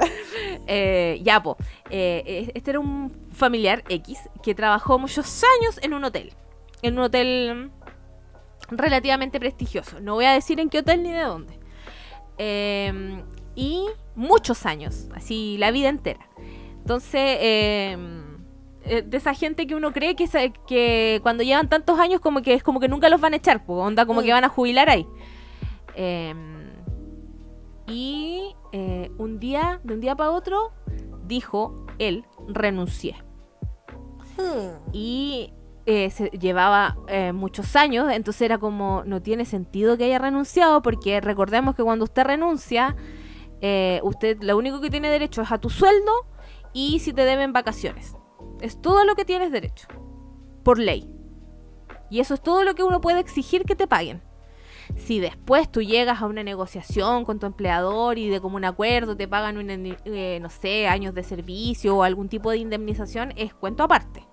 Eh, 0.74 1.20
ya, 1.24 1.42
po. 1.44 1.58
Eh, 1.90 2.52
este 2.54 2.72
era 2.72 2.80
un 2.80 3.12
familiar 3.34 3.84
X 3.90 4.20
que 4.42 4.56
trabajó 4.56 5.00
muchos 5.00 5.44
años 5.60 5.80
en 5.82 5.94
un 5.94 6.04
hotel. 6.06 6.34
En 6.82 6.98
un 6.98 7.04
hotel 7.06 7.72
relativamente 8.70 9.40
prestigioso. 9.40 10.00
No 10.00 10.16
voy 10.16 10.26
a 10.26 10.34
decir 10.34 10.60
en 10.60 10.70
qué 10.70 10.80
hotel 10.80 11.04
ni 11.04 11.12
de 11.12 11.22
dónde. 11.22 11.60
Em, 12.38 13.24
y 13.56 13.86
muchos 14.16 14.66
años, 14.66 15.08
así 15.14 15.58
la 15.58 15.72
vida 15.72 15.90
entera. 15.90 16.28
Entonces, 16.80 17.38
em, 17.42 18.21
eh, 18.84 19.04
de 19.04 19.18
esa 19.18 19.34
gente 19.34 19.68
que 19.68 19.76
uno 19.76 19.94
cree 19.94 20.16
que, 20.16 20.54
que 20.66 21.20
cuando 21.22 21.44
llevan 21.44 21.70
tantos 21.70 22.00
años 22.00 22.20
como 22.20 22.42
que 22.42 22.54
es 22.54 22.64
como 22.64 22.80
que 22.80 22.88
nunca 22.88 23.10
los 23.10 23.22
van 23.22 23.34
a 23.34 23.38
echar, 23.38 23.64
pues, 23.66 23.80
onda 23.80 24.06
como 24.06 24.22
que 24.22 24.30
mm. 24.30 24.34
van 24.34 24.44
a 24.46 24.50
jubilar 24.50 24.90
ahí. 24.90 25.08
Em, 25.96 26.72
y 27.88 28.56
eh, 28.72 29.12
un 29.18 29.40
día, 29.40 29.82
de 29.84 29.94
un 29.94 30.02
día 30.02 30.16
para 30.16 30.32
otro, 30.32 30.72
dijo 31.28 31.86
él, 32.00 32.26
renuncié. 32.48 33.16
Hmm. 34.38 34.94
Y 34.94 35.54
eh, 35.86 36.10
se 36.10 36.30
llevaba 36.30 36.96
muchos 37.34 37.76
años, 37.76 38.12
entonces 38.12 38.42
era 38.42 38.58
como, 38.58 39.04
no 39.06 39.22
tiene 39.22 39.46
sentido 39.46 39.98
que 39.98 40.06
haya 40.06 40.18
renunciado, 40.18 40.82
porque 40.82 41.22
recordemos 41.22 41.76
que 41.76 41.84
cuando 41.84 42.06
usted 42.06 42.24
renuncia, 42.24 42.96
usted 44.02 44.42
lo 44.42 44.58
único 44.58 44.82
que 44.82 44.90
tiene 44.90 45.10
derecho 45.10 45.42
es 45.44 45.52
a 45.52 45.60
tu 45.60 45.70
sueldo 45.70 46.12
y 46.74 47.00
si 47.00 47.14
te 47.14 47.26
deben 47.26 47.54
vacaciones. 47.54 48.16
Es 48.62 48.82
todo 48.82 49.04
lo 49.06 49.16
que 49.16 49.26
tienes 49.26 49.52
derecho. 49.52 49.88
Por 50.64 50.80
ley. 50.80 51.10
Y 52.10 52.20
eso 52.20 52.34
es 52.34 52.42
todo 52.42 52.64
lo 52.64 52.76
que 52.76 52.84
uno 52.84 53.02
puede 53.02 53.20
exigir 53.20 53.66
que 53.66 53.76
te 53.76 53.88
paguen. 53.88 54.22
Si 54.98 55.20
después 55.20 55.72
tú 55.72 55.82
llegas 55.82 56.22
a 56.22 56.28
una 56.28 56.44
negociación 56.44 57.24
con 57.26 57.40
tu 57.40 57.46
empleador 57.46 58.18
y 58.18 58.30
de 58.30 58.42
común 58.42 58.66
acuerdo 58.66 59.16
te 59.16 59.28
pagan, 59.28 59.58
un, 59.58 59.70
eh, 59.70 60.40
no 60.42 60.50
sé, 60.50 60.88
años 60.88 61.16
de 61.16 61.24
servicio 61.24 61.98
o 61.98 62.04
algún 62.04 62.30
tipo 62.30 62.52
de 62.52 62.58
indemnización, 62.58 63.34
es 63.36 63.54
cuento 63.54 63.84
aparte. 63.84 64.28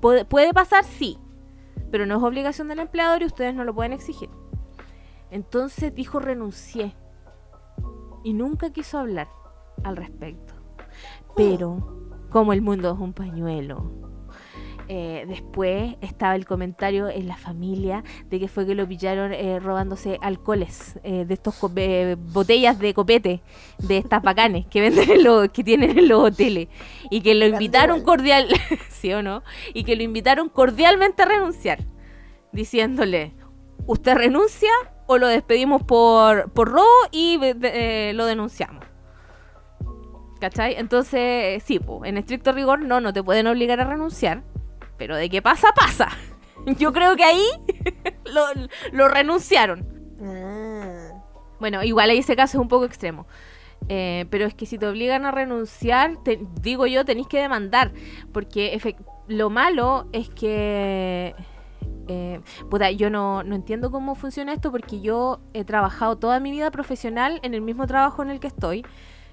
¿Puede, 0.00 0.24
puede 0.24 0.52
pasar? 0.52 0.84
Sí. 0.84 1.18
Pero 1.90 2.06
no 2.06 2.16
es 2.16 2.22
obligación 2.22 2.68
del 2.68 2.80
empleador 2.80 3.22
y 3.22 3.26
ustedes 3.26 3.54
no 3.54 3.64
lo 3.64 3.74
pueden 3.74 3.92
exigir. 3.92 4.28
Entonces 5.30 5.94
dijo 5.94 6.18
renuncié. 6.18 6.94
Y 8.24 8.32
nunca 8.32 8.72
quiso 8.72 8.98
hablar 8.98 9.28
al 9.84 9.96
respecto. 9.96 10.54
Pero 11.36 11.97
como 12.30 12.52
el 12.52 12.62
mundo 12.62 12.92
es 12.92 12.98
un 12.98 13.12
pañuelo. 13.12 14.08
Eh, 14.90 15.26
después 15.28 15.96
estaba 16.00 16.34
el 16.34 16.46
comentario 16.46 17.10
en 17.10 17.28
la 17.28 17.36
familia 17.36 18.02
de 18.30 18.40
que 18.40 18.48
fue 18.48 18.66
que 18.66 18.74
lo 18.74 18.88
pillaron 18.88 19.34
eh, 19.34 19.60
robándose 19.60 20.18
alcoholes 20.22 20.98
eh, 21.02 21.26
de 21.26 21.34
estos 21.34 21.60
botellas 21.60 22.78
de 22.78 22.94
copete 22.94 23.42
de 23.76 23.98
estas 23.98 24.22
bacanes 24.22 24.64
que 24.66 24.80
venden 24.80 25.10
en 25.10 25.24
los, 25.24 25.50
que 25.50 25.62
tienen 25.62 25.98
en 25.98 26.08
los 26.08 26.24
hoteles. 26.24 26.68
Y 27.10 27.20
que 27.20 27.34
lo 27.34 27.46
invitaron 27.46 28.02
cordial 28.02 28.48
sí 28.88 29.12
o 29.12 29.22
no 29.22 29.42
y 29.74 29.84
que 29.84 29.94
lo 29.94 30.02
invitaron 30.02 30.48
cordialmente 30.48 31.22
a 31.22 31.26
renunciar 31.26 31.80
diciéndole 32.52 33.34
usted 33.86 34.14
renuncia 34.14 34.70
o 35.06 35.18
lo 35.18 35.28
despedimos 35.28 35.82
por, 35.82 36.50
por 36.52 36.70
robo 36.70 36.88
y 37.12 37.38
lo 38.14 38.24
denunciamos 38.24 38.87
¿Cachai? 40.40 40.76
Entonces, 40.76 41.62
sí, 41.64 41.80
en 42.04 42.16
estricto 42.16 42.52
rigor, 42.52 42.80
no, 42.80 43.00
no 43.00 43.12
te 43.12 43.22
pueden 43.22 43.46
obligar 43.48 43.80
a 43.80 43.84
renunciar. 43.84 44.42
Pero 44.96 45.16
de 45.16 45.28
qué 45.28 45.42
pasa, 45.42 45.68
pasa. 45.74 46.08
Yo 46.78 46.92
creo 46.92 47.16
que 47.16 47.24
ahí 47.24 47.44
lo, 48.92 49.08
renunciaron. 49.08 49.86
Ah. 50.22 51.22
Bueno, 51.58 51.82
igual 51.82 52.10
ahí 52.10 52.18
ese 52.18 52.36
caso 52.36 52.58
es 52.58 52.62
un 52.62 52.68
poco 52.68 52.84
extremo. 52.84 53.26
Eh, 53.88 54.26
pero 54.30 54.44
es 54.44 54.54
que 54.54 54.66
si 54.66 54.76
te 54.76 54.86
obligan 54.86 55.24
a 55.24 55.30
renunciar, 55.30 56.22
te, 56.22 56.40
digo 56.60 56.86
yo, 56.86 57.04
tenéis 57.04 57.26
que 57.28 57.40
demandar. 57.40 57.92
Porque 58.32 58.80
lo 59.26 59.50
malo 59.50 60.08
es 60.12 60.28
que. 60.28 61.34
Eh, 62.10 62.40
yo 62.96 63.10
no, 63.10 63.42
no 63.42 63.54
entiendo 63.54 63.90
cómo 63.90 64.14
funciona 64.14 64.54
esto 64.54 64.70
porque 64.70 65.00
yo 65.00 65.40
he 65.52 65.64
trabajado 65.64 66.16
toda 66.16 66.40
mi 66.40 66.50
vida 66.50 66.70
profesional 66.70 67.38
en 67.42 67.52
el 67.52 67.60
mismo 67.60 67.86
trabajo 67.86 68.22
en 68.22 68.30
el 68.30 68.40
que 68.40 68.46
estoy. 68.46 68.84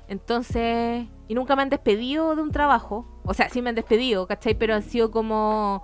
Entonces, 0.08 1.08
y 1.28 1.34
nunca 1.34 1.56
me 1.56 1.64
han 1.64 1.70
despedido 1.70 2.36
de 2.36 2.42
un 2.42 2.52
trabajo. 2.52 3.06
O 3.26 3.34
sea, 3.34 3.50
sí 3.50 3.62
me 3.62 3.70
han 3.70 3.76
despedido, 3.76 4.28
¿cachai? 4.28 4.56
Pero 4.56 4.76
han 4.76 4.84
sido 4.84 5.12
como, 5.12 5.84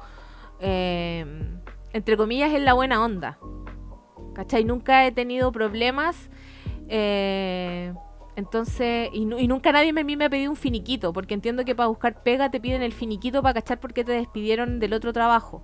eh, 0.60 1.26
entre 1.94 2.18
comillas, 2.18 2.54
en 2.54 2.66
la 2.66 2.74
buena 2.74 3.04
onda. 3.04 3.40
¿Cachai? 4.34 4.64
Nunca 4.64 5.06
he 5.06 5.12
tenido 5.12 5.52
problemas. 5.52 6.30
Eh, 6.88 7.94
entonces, 8.36 9.10
y, 9.14 9.26
nunca 9.26 9.72
nadie 9.72 9.92
me, 9.94 10.02
a 10.02 10.04
mí 10.04 10.16
me 10.16 10.26
ha 10.26 10.30
pedido 10.30 10.52
un 10.52 10.58
finiquito, 10.58 11.12
porque 11.12 11.34
entiendo 11.34 11.66
que 11.66 11.76
para 11.76 11.88
buscar 11.88 12.24
pega 12.24 12.50
te 12.50 12.60
piden 12.60 12.82
el 12.82 12.94
finiquito 12.94 13.42
para 13.42 13.56
cachar 13.56 13.80
por 13.80 13.94
qué 13.94 14.04
te 14.04 14.14
despidieron 14.14 14.80
del 14.80 14.94
otro 14.94 15.12
trabajo. 15.12 15.64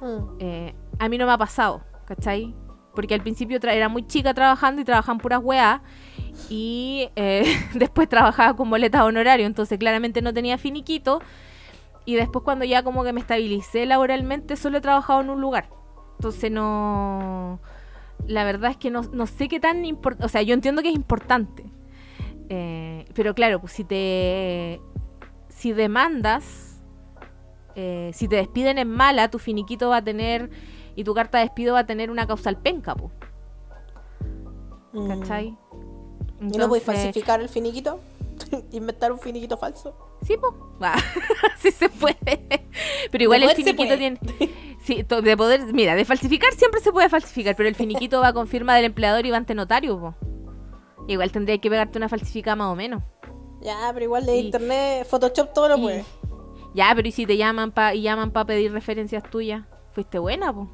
Mm. 0.00 0.36
Eh, 0.38 0.74
a 0.98 1.08
mí 1.08 1.18
no 1.18 1.26
me 1.26 1.32
ha 1.32 1.38
pasado, 1.38 1.82
¿cachai? 2.06 2.54
Porque 2.94 3.14
al 3.14 3.22
principio 3.22 3.58
era 3.62 3.88
muy 3.88 4.06
chica 4.06 4.32
trabajando 4.34 4.80
y 4.82 4.84
trabajaban 4.84 5.18
puras 5.18 5.40
weas 5.42 5.80
y 6.48 7.08
eh, 7.16 7.44
después 7.74 8.08
trabajaba 8.08 8.56
con 8.56 8.70
boleta 8.70 9.04
honorario, 9.04 9.46
entonces 9.46 9.78
claramente 9.78 10.22
no 10.22 10.32
tenía 10.32 10.58
finiquito. 10.58 11.20
Y 12.04 12.16
después 12.16 12.44
cuando 12.44 12.64
ya 12.64 12.82
como 12.82 13.04
que 13.04 13.12
me 13.12 13.20
estabilicé 13.20 13.86
laboralmente, 13.86 14.56
solo 14.56 14.78
he 14.78 14.80
trabajado 14.80 15.20
en 15.20 15.30
un 15.30 15.40
lugar. 15.40 15.68
Entonces 16.18 16.50
no... 16.50 17.60
La 18.26 18.44
verdad 18.44 18.70
es 18.70 18.76
que 18.76 18.90
no, 18.90 19.26
sé 19.26 19.48
qué 19.48 19.60
tan 19.60 19.84
importante... 19.84 20.26
O 20.26 20.28
sea, 20.28 20.42
yo 20.42 20.54
entiendo 20.54 20.82
que 20.82 20.88
es 20.88 20.94
importante. 20.94 21.64
Eh, 22.48 23.04
pero 23.14 23.34
claro, 23.34 23.60
pues 23.60 23.72
si 23.72 23.84
te... 23.84 24.80
Si 25.48 25.72
demandas, 25.72 26.82
eh, 27.76 28.10
si 28.14 28.26
te 28.26 28.36
despiden 28.36 28.78
en 28.78 28.88
mala, 28.90 29.30
tu 29.30 29.38
finiquito 29.38 29.90
va 29.90 29.98
a 29.98 30.04
tener... 30.04 30.50
Y 30.94 31.04
tu 31.04 31.14
carta 31.14 31.38
de 31.38 31.44
despido 31.44 31.74
va 31.74 31.80
a 31.80 31.86
tener 31.86 32.10
una 32.10 32.26
causal 32.26 32.58
penca, 32.58 32.94
pues. 32.94 33.12
¿Cachai? 35.08 35.56
¿Y 36.42 36.58
no 36.58 36.68
puedes 36.68 36.84
falsificar 36.84 37.40
el 37.40 37.48
finiquito? 37.48 38.00
¿Inventar 38.72 39.12
un 39.12 39.18
finiquito 39.18 39.56
falso? 39.56 39.94
Sí, 40.26 40.36
pues. 40.36 40.52
sí 41.58 41.70
se 41.70 41.88
puede. 41.88 42.66
Pero 43.10 43.24
igual 43.24 43.42
el 43.44 43.50
finiquito 43.50 43.96
tiene. 43.96 44.18
Sí, 44.82 45.04
de 45.04 45.36
poder. 45.36 45.72
Mira, 45.72 45.94
de 45.94 46.04
falsificar 46.04 46.52
siempre 46.54 46.80
se 46.80 46.90
puede 46.90 47.08
falsificar, 47.08 47.54
pero 47.54 47.68
el 47.68 47.74
finiquito 47.74 48.20
va 48.20 48.32
con 48.32 48.48
firma 48.48 48.74
del 48.74 48.86
empleador 48.86 49.24
y 49.26 49.30
va 49.30 49.36
ante 49.36 49.54
notario, 49.54 49.98
po. 50.00 50.14
Igual 51.06 51.30
tendría 51.30 51.58
que 51.58 51.70
pegarte 51.70 51.98
una 51.98 52.08
falsificada 52.08 52.56
más 52.56 52.72
o 52.72 52.74
menos. 52.74 53.02
Ya, 53.60 53.90
pero 53.92 54.04
igual 54.06 54.26
de 54.26 54.38
internet, 54.38 55.06
Photoshop 55.06 55.52
todo 55.52 55.68
lo 55.68 55.78
puede. 55.78 56.04
Ya, 56.74 56.92
pero 56.96 57.06
¿y 57.06 57.12
si 57.12 57.26
te 57.26 57.36
llaman 57.36 57.70
pa, 57.70 57.94
y 57.94 58.02
llaman 58.02 58.32
para 58.32 58.46
pedir 58.46 58.72
referencias 58.72 59.22
tuyas? 59.30 59.64
Fuiste 59.92 60.18
buena, 60.18 60.52
pues. 60.52 60.68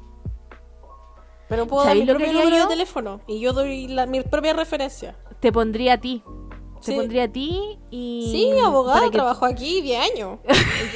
Pero 1.49 1.67
puedo 1.67 1.83
dar 1.83 1.95
mi 1.95 2.05
propio 2.05 2.31
número 2.31 2.57
de 2.57 2.65
teléfono 2.67 3.21
y 3.27 3.39
yo 3.39 3.53
doy 3.53 3.87
la, 3.87 4.05
mi 4.05 4.21
propia 4.21 4.53
referencia 4.53 5.15
te 5.39 5.51
pondría 5.51 5.93
a 5.93 5.97
ti. 5.97 6.23
Te 6.83 6.95
pondría 6.95 7.25
a 7.25 7.27
ti 7.27 7.77
y. 7.91 8.29
Sí, 8.31 8.59
abogado, 8.59 9.11
trabajo 9.11 9.45
aquí 9.45 9.81
10 9.81 10.11
años. 10.11 10.39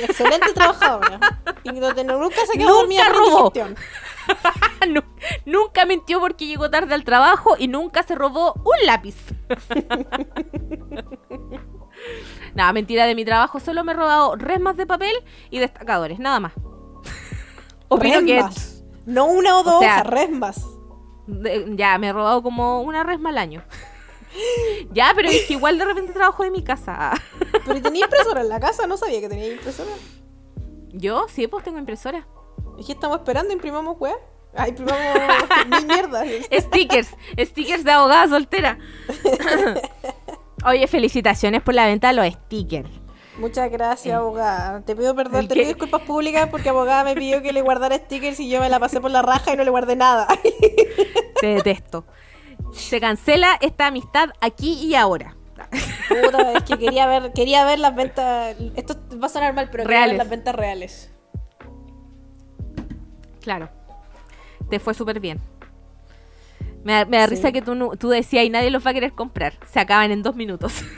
Excelente 0.01 0.53
trabajadora. 0.53 1.19
Y 1.65 1.71
nunca 1.71 2.45
se 2.51 2.57
quedó 2.57 2.75
dormida 2.75 3.05
robó. 3.07 3.53
nunca 5.45 5.85
mintió 5.85 6.19
porque 6.19 6.45
llegó 6.45 6.69
tarde 6.69 6.93
al 6.93 7.05
trabajo 7.05 7.55
y 7.57 7.69
nunca 7.69 8.03
se 8.03 8.15
robó 8.15 8.53
un 8.65 8.85
lápiz. 8.85 9.15
Nada, 12.53 12.73
mentira 12.73 13.05
de 13.05 13.15
mi 13.15 13.23
trabajo. 13.23 13.61
Solo 13.61 13.85
me 13.85 13.93
he 13.93 13.95
robado 13.95 14.35
resmas 14.35 14.75
de 14.75 14.85
papel 14.85 15.13
y 15.51 15.59
destacadores, 15.59 16.19
nada 16.19 16.41
más. 16.41 16.51
resmas. 17.89 18.83
No 19.05 19.27
una 19.27 19.57
o 19.57 19.63
dos 19.63 19.81
resmas. 20.03 20.65
ya, 21.75 21.97
me 21.97 22.09
he 22.09 22.13
robado 22.13 22.43
como 22.43 22.81
una 22.81 23.03
resma 23.03 23.29
al 23.29 23.37
año. 23.37 23.63
ya, 24.91 25.11
pero 25.15 25.29
es 25.29 25.45
que 25.45 25.53
igual 25.53 25.77
de 25.77 25.85
repente 25.85 26.13
trabajo 26.13 26.43
de 26.43 26.51
mi 26.51 26.63
casa. 26.63 27.11
pero 27.65 27.81
tenía 27.81 28.05
impresora 28.05 28.41
en 28.41 28.49
la 28.49 28.59
casa, 28.59 28.87
no 28.87 28.97
sabía 28.97 29.21
que 29.21 29.29
tenía 29.29 29.53
impresora. 29.53 29.91
Yo 30.91 31.25
sí, 31.29 31.47
pues 31.47 31.63
tengo 31.63 31.79
impresora. 31.79 32.27
Es 32.79 32.85
que 32.85 32.93
estamos 32.93 33.17
esperando, 33.17 33.53
imprimamos 33.53 33.97
weá. 33.99 34.15
Ay, 34.55 34.69
imprimamos 34.69 35.03
mil 35.69 35.87
mierda. 35.87 36.23
stickers, 36.59 37.09
stickers 37.39 37.83
de 37.83 37.91
abogada 37.91 38.27
soltera. 38.27 38.77
Oye, 40.65 40.87
felicitaciones 40.87 41.61
por 41.61 41.73
la 41.73 41.87
venta 41.87 42.09
de 42.09 42.13
los 42.13 42.33
stickers. 42.33 42.89
Muchas 43.37 43.71
gracias, 43.71 44.13
eh, 44.13 44.13
abogada. 44.13 44.81
Te 44.81 44.95
pido 44.95 45.15
perdón, 45.15 45.47
te 45.47 45.55
pido 45.55 45.67
disculpas 45.67 46.01
públicas 46.03 46.47
porque 46.49 46.69
abogada 46.69 47.03
me 47.03 47.15
pidió 47.15 47.41
que 47.41 47.51
le 47.51 47.61
guardara 47.61 47.97
stickers 47.97 48.39
y 48.39 48.49
yo 48.49 48.59
me 48.59 48.69
la 48.69 48.79
pasé 48.79 49.01
por 49.01 49.09
la 49.09 49.23
raja 49.23 49.53
y 49.53 49.57
no 49.57 49.63
le 49.63 49.71
guardé 49.71 49.95
nada. 49.95 50.27
Te 51.41 51.47
detesto. 51.47 52.05
Se 52.73 52.99
cancela 52.99 53.57
esta 53.61 53.87
amistad 53.87 54.29
aquí 54.41 54.73
y 54.73 54.95
ahora. 54.95 55.35
Puta, 56.09 56.53
es 56.53 56.63
que 56.63 56.77
quería 56.77 57.07
ver, 57.07 57.31
quería 57.33 57.65
ver 57.65 57.79
las 57.79 57.95
ventas. 57.95 58.55
Esto 58.75 58.97
va 59.21 59.27
a 59.27 59.29
sonar 59.29 59.53
mal, 59.53 59.69
pero 59.71 59.83
quería 59.85 60.07
ver 60.07 60.15
las 60.17 60.29
ventas 60.29 60.55
reales. 60.55 61.11
Claro. 63.41 63.69
Te 64.69 64.79
fue 64.79 64.93
súper 64.93 65.19
bien. 65.19 65.39
Me 66.83 67.05
da, 67.05 67.27
risa 67.27 67.51
que 67.51 67.61
tú, 67.61 67.95
tú 67.97 68.09
decías 68.09 68.43
y 68.43 68.49
nadie 68.49 68.69
los 68.69 68.85
va 68.85 68.91
a 68.91 68.93
querer 68.93 69.13
comprar. 69.13 69.53
Se 69.71 69.79
acaban 69.79 70.11
en 70.11 70.21
dos 70.21 70.35
minutos. 70.35 70.83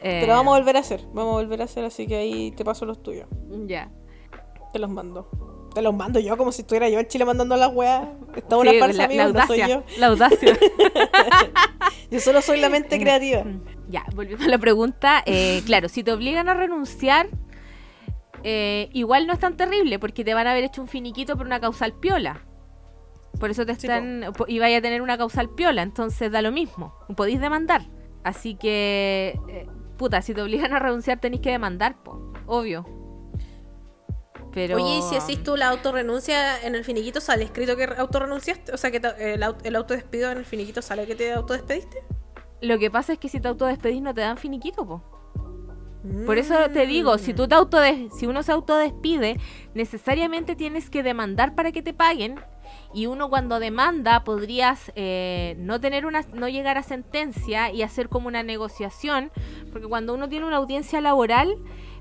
Pero 0.00 0.34
vamos 0.34 0.54
a 0.54 0.58
volver 0.58 0.76
a 0.76 0.80
hacer. 0.80 1.00
Vamos 1.12 1.32
a 1.32 1.42
volver 1.42 1.62
a 1.62 1.64
hacer, 1.64 1.84
así 1.84 2.06
que 2.06 2.16
ahí 2.16 2.50
te 2.50 2.64
paso 2.64 2.84
los 2.84 3.02
tuyos. 3.02 3.26
Ya. 3.66 3.90
Te 4.72 4.78
los 4.78 4.90
mando. 4.90 5.63
Te 5.74 5.82
los 5.82 5.94
mando 5.94 6.20
yo 6.20 6.36
como 6.36 6.52
si 6.52 6.62
estuviera 6.62 6.88
yo 6.88 7.00
en 7.00 7.08
Chile 7.08 7.24
mandando 7.24 7.56
las 7.56 7.72
weas. 7.74 8.06
Está 8.36 8.56
una 8.56 8.72
farsa, 8.78 9.08
la, 9.08 9.24
audacia, 9.24 9.46
soy 9.46 9.70
yo. 9.70 9.82
La 9.98 10.06
audacia. 10.06 10.56
yo 12.10 12.20
solo 12.20 12.40
soy 12.42 12.60
la 12.60 12.68
mente 12.68 12.98
creativa. 12.98 13.44
Ya, 13.86 14.02
volviendo 14.14 14.46
a 14.46 14.48
la 14.48 14.56
pregunta. 14.56 15.22
Eh, 15.26 15.62
claro, 15.66 15.90
si 15.90 16.02
te 16.02 16.10
obligan 16.10 16.48
a 16.48 16.54
renunciar, 16.54 17.28
eh, 18.42 18.88
igual 18.94 19.26
no 19.26 19.34
es 19.34 19.38
tan 19.38 19.58
terrible 19.58 19.98
porque 19.98 20.24
te 20.24 20.32
van 20.32 20.46
a 20.46 20.52
haber 20.52 20.64
hecho 20.64 20.80
un 20.80 20.88
finiquito 20.88 21.36
por 21.36 21.44
una 21.46 21.60
causal 21.60 21.92
piola. 21.92 22.40
Por 23.38 23.50
eso 23.50 23.66
te 23.66 23.72
están. 23.72 24.24
y 24.48 24.58
vaya 24.58 24.78
a 24.78 24.80
tener 24.80 25.02
una 25.02 25.18
causal 25.18 25.50
piola, 25.50 25.82
entonces 25.82 26.32
da 26.32 26.40
lo 26.40 26.50
mismo. 26.50 26.94
Podéis 27.14 27.40
demandar. 27.40 27.82
Así 28.22 28.54
que. 28.54 29.38
Eh, 29.48 29.66
puta, 29.98 30.22
si 30.22 30.34
te 30.34 30.42
obligan 30.42 30.72
a 30.72 30.78
renunciar 30.78 31.20
tenéis 31.20 31.42
que 31.42 31.50
demandar, 31.50 32.02
po, 32.02 32.32
obvio. 32.46 33.03
Pero... 34.54 34.76
Oye, 34.76 34.98
¿y 34.98 35.02
si 35.02 35.16
haces 35.16 35.42
tú 35.42 35.56
la 35.56 35.68
autorrenuncia 35.68 36.62
en 36.64 36.76
el 36.76 36.84
finiquito 36.84 37.20
sale 37.20 37.44
escrito 37.44 37.76
que 37.76 37.84
autorrenunciaste? 37.84 38.72
O 38.72 38.76
sea, 38.76 38.92
que 38.92 39.02
el, 39.18 39.44
el 39.64 39.76
autodespido 39.76 40.30
en 40.30 40.38
el 40.38 40.44
finiquito 40.44 40.80
sale 40.80 41.06
que 41.06 41.16
te 41.16 41.32
autodespediste. 41.32 41.98
Lo 42.60 42.78
que 42.78 42.90
pasa 42.90 43.14
es 43.14 43.18
que 43.18 43.28
si 43.28 43.40
te 43.40 43.48
autodespedís 43.48 44.00
no 44.00 44.14
te 44.14 44.20
dan 44.20 44.38
finiquito, 44.38 44.86
po. 44.86 45.02
Por 46.26 46.36
eso 46.36 46.54
te 46.70 46.86
digo, 46.86 47.16
si 47.16 47.32
tú 47.32 47.48
te 47.48 47.56
si 48.18 48.26
uno 48.26 48.42
se 48.42 48.52
autodespide, 48.52 49.38
necesariamente 49.72 50.54
tienes 50.54 50.90
que 50.90 51.02
demandar 51.02 51.54
para 51.54 51.72
que 51.72 51.82
te 51.82 51.94
paguen. 51.94 52.38
Y 52.92 53.06
uno 53.06 53.30
cuando 53.30 53.58
demanda 53.58 54.22
podrías 54.22 54.92
eh, 54.96 55.56
no 55.58 55.80
tener 55.80 56.04
una, 56.04 56.22
no 56.32 56.48
llegar 56.48 56.76
a 56.76 56.82
sentencia 56.82 57.72
y 57.72 57.82
hacer 57.82 58.08
como 58.08 58.28
una 58.28 58.42
negociación, 58.42 59.32
porque 59.72 59.88
cuando 59.88 60.14
uno 60.14 60.28
tiene 60.28 60.46
una 60.46 60.56
audiencia 60.56 61.00
laboral, 61.00 61.56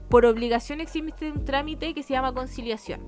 por 0.09 0.25
obligación 0.25 0.81
existe 0.81 1.31
un 1.31 1.45
trámite 1.45 1.93
que 1.93 2.03
se 2.03 2.13
llama 2.13 2.33
conciliación. 2.33 3.01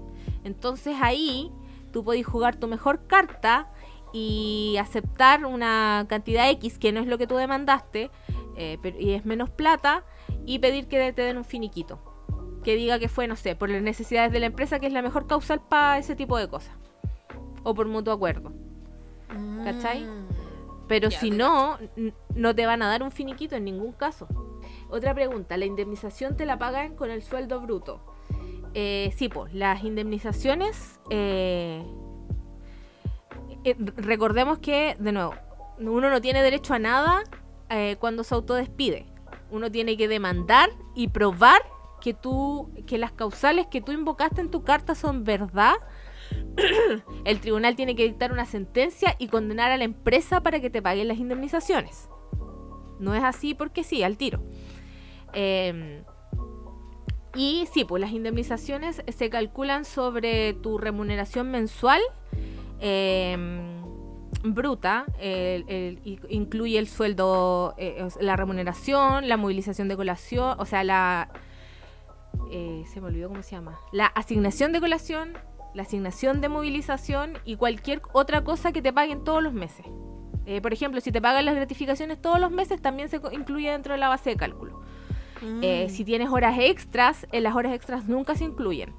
Entonces 0.44 0.96
ahí 1.02 1.52
tú 1.92 2.04
podés 2.04 2.26
jugar 2.26 2.56
tu 2.56 2.68
mejor 2.68 3.08
carta 3.08 3.72
y 4.14 4.78
aceptar 4.80 5.46
una 5.46 6.06
cantidad 6.08 6.50
X 6.52 6.78
que 6.78 6.92
no 6.92 7.00
es 7.00 7.08
lo 7.08 7.18
que 7.18 7.28
tú 7.28 7.36
demandaste 7.36 8.12
eh, 8.56 8.78
y 9.00 9.12
es 9.12 9.26
menos 9.26 9.50
plata 9.50 10.06
y 10.46 10.60
pedir 10.60 10.88
que 10.88 11.12
te 11.14 11.22
den 11.22 11.38
un 11.38 11.46
finiquito. 11.46 12.00
Que 12.64 12.76
diga 12.76 12.98
que 12.98 13.10
fue, 13.10 13.28
no 13.28 13.36
sé, 13.36 13.56
por 13.56 13.70
las 13.70 13.82
necesidades 13.82 14.32
de 14.32 14.40
la 14.40 14.48
empresa, 14.48 14.80
que 14.80 14.88
es 14.88 14.94
la 14.94 15.02
mejor 15.02 15.28
causal 15.28 15.62
para 15.62 16.00
ese 16.00 16.16
tipo 16.16 16.38
de 16.38 16.48
cosas. 16.48 16.76
O 17.64 17.76
por 17.76 17.88
mutuo 17.88 18.14
acuerdo. 18.14 18.54
¿Cachai? 19.64 20.02
Mm. 20.02 20.28
Pero 20.88 21.12
si 21.12 21.32
no, 21.32 21.78
no 22.36 22.56
te 22.56 22.66
van 22.66 22.82
a 22.82 22.88
dar 22.88 23.04
un 23.04 23.12
finiquito 23.12 23.56
en 23.56 23.66
ningún 23.66 23.92
caso. 23.92 24.28
Otra 24.96 25.14
pregunta, 25.14 25.58
¿la 25.58 25.66
indemnización 25.66 26.38
te 26.38 26.46
la 26.46 26.58
pagan 26.58 26.96
con 26.96 27.12
el 27.12 27.22
sueldo 27.22 27.60
bruto? 27.60 28.00
Eh, 28.74 29.14
sí, 29.18 29.28
pues, 29.28 29.54
las 29.54 29.84
indemnizaciones, 29.84 31.02
eh, 31.10 31.84
eh, 33.66 33.76
recordemos 33.78 34.60
que, 34.60 34.96
de 34.98 35.12
nuevo, 35.12 35.34
uno 35.80 36.10
no 36.10 36.22
tiene 36.22 36.42
derecho 36.42 36.74
a 36.74 36.80
nada 36.80 37.24
cuando 38.00 38.24
se 38.24 38.34
autodespide 38.34 39.06
uno 39.52 39.72
tiene 39.72 39.98
que 39.98 40.08
demandar 40.08 40.70
y 40.96 41.10
probar 41.10 41.62
que 42.02 42.14
tú, 42.14 42.72
que 42.88 42.98
las 42.98 43.12
causales 43.12 43.68
que 43.68 43.82
tú 43.82 43.92
invocaste 43.92 44.42
en 44.42 44.50
tu 44.50 44.64
carta 44.64 44.96
son 44.96 45.24
verdad. 45.24 45.74
el 47.26 47.40
tribunal 47.40 47.76
tiene 47.76 47.96
que 47.96 48.04
dictar 48.04 48.32
una 48.32 48.46
sentencia 48.46 49.16
y 49.20 49.28
condenar 49.28 49.72
a 49.72 49.78
la 49.78 49.84
empresa 49.84 50.42
para 50.42 50.60
que 50.60 50.70
te 50.70 50.82
paguen 50.82 51.08
las 51.08 51.18
indemnizaciones. 51.18 52.10
No 53.00 53.14
es 53.14 53.24
así 53.24 53.54
porque 53.54 53.84
sí, 53.84 54.04
al 54.04 54.18
tiro. 54.18 54.42
Em, 55.36 56.04
y 57.36 57.68
sí, 57.72 57.86
pues 57.86 58.02
las 58.02 58.12
indemnizaciones 58.12 59.04
se 59.08 59.30
calculan 59.30 59.86
sobre 59.86 60.54
tu 60.54 60.78
remuneración 60.80 61.52
mensual. 61.52 62.02
Eh, 62.80 63.38
bruta 64.54 65.06
incluye 66.30 66.78
el 66.78 66.88
sueldo, 66.88 67.74
eh, 67.78 68.08
la 68.20 68.36
remuneración, 68.36 69.28
la 69.28 69.38
movilización 69.38 69.88
de 69.88 69.96
colación, 69.96 70.56
o 70.60 70.66
sea, 70.66 70.84
la... 70.84 71.30
Eh, 72.52 72.84
se 72.92 73.02
me 73.02 73.08
olvidó 73.08 73.30
cómo 73.30 73.42
se 73.44 73.52
llama. 73.52 73.80
La 73.92 74.08
asignación 74.08 74.72
de 74.72 74.80
colación, 74.80 75.34
la 75.74 75.84
asignación 75.84 76.42
de 76.42 76.50
movilización 76.50 77.38
y 77.46 77.56
cualquier 77.56 78.02
otra 78.14 78.44
cosa 78.44 78.72
que 78.72 78.82
te 78.82 78.94
paguen 78.94 79.24
todos 79.24 79.42
los 79.42 79.54
meses. 79.54 79.86
Eh, 80.46 80.62
por 80.62 80.74
ejemplo, 80.74 81.02
si 81.02 81.12
te 81.12 81.22
pagan 81.22 81.46
las 81.46 81.56
gratificaciones 81.56 82.22
todos 82.22 82.40
los 82.40 82.52
meses, 82.52 82.82
también 82.82 83.10
se 83.10 83.20
incluye 83.32 83.72
dentro 83.72 83.94
de 83.94 84.00
la 84.00 84.10
base 84.10 84.32
de 84.32 84.36
cálculo. 84.36 84.75
Mm. 85.42 85.90
si 85.90 86.06
tienes 86.06 86.30
horas 86.30 86.58
extras, 86.60 87.28
las 87.32 87.56
horas 87.56 87.74
extras 87.74 88.08
nunca 88.08 88.36
se 88.36 88.46
incluyen. 88.46 88.94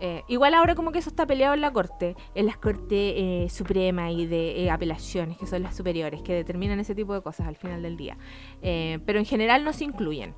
Eh, 0.00 0.22
igual 0.28 0.54
ahora 0.54 0.74
como 0.74 0.92
que 0.92 0.98
eso 0.98 1.08
está 1.08 1.26
peleado 1.26 1.54
en 1.54 1.60
la 1.60 1.72
corte, 1.72 2.16
en 2.34 2.46
las 2.46 2.56
cortes 2.56 2.88
eh, 3.16 3.46
suprema 3.48 4.10
y 4.10 4.26
de 4.26 4.64
eh, 4.64 4.70
apelaciones, 4.70 5.38
que 5.38 5.46
son 5.46 5.62
las 5.62 5.76
superiores, 5.76 6.20
que 6.22 6.34
determinan 6.34 6.80
ese 6.80 6.94
tipo 6.94 7.14
de 7.14 7.22
cosas 7.22 7.46
al 7.46 7.56
final 7.56 7.82
del 7.82 7.96
día. 7.96 8.16
pero 8.60 9.18
en 9.18 9.24
general 9.24 9.64
no 9.64 9.72
se 9.72 9.84
incluyen. 9.84 10.34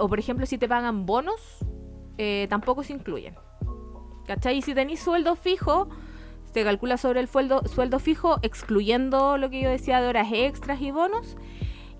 o 0.00 0.08
por 0.08 0.18
ejemplo, 0.18 0.44
si 0.46 0.58
te 0.58 0.68
pagan 0.68 1.06
bonos, 1.06 1.64
tampoco 2.48 2.82
se 2.82 2.92
incluyen. 2.92 3.36
¿Cachai? 4.26 4.58
Y 4.58 4.62
si 4.62 4.74
tenéis 4.74 5.00
sueldo 5.00 5.34
fijo, 5.34 5.88
se 6.52 6.62
calcula 6.62 6.96
sobre 6.96 7.20
el 7.20 7.28
sueldo, 7.28 7.62
sueldo 7.66 7.98
fijo, 8.00 8.38
excluyendo 8.42 9.38
lo 9.38 9.50
que 9.50 9.62
yo 9.62 9.70
decía 9.70 10.00
de 10.00 10.08
horas 10.08 10.28
extras 10.32 10.80
y 10.80 10.90
bonos. 10.90 11.36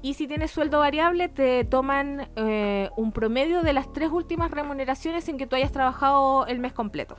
Y 0.02 0.14
si 0.14 0.26
tienes 0.26 0.50
sueldo 0.50 0.78
variable, 0.78 1.28
te 1.28 1.64
toman 1.64 2.30
eh, 2.36 2.88
un 2.96 3.12
promedio 3.12 3.62
de 3.62 3.72
las 3.72 3.92
tres 3.92 4.10
últimas 4.10 4.50
remuneraciones 4.50 5.28
en 5.28 5.36
que 5.36 5.46
tú 5.46 5.56
hayas 5.56 5.72
trabajado 5.72 6.46
el 6.46 6.58
mes 6.58 6.72
completo. 6.72 7.16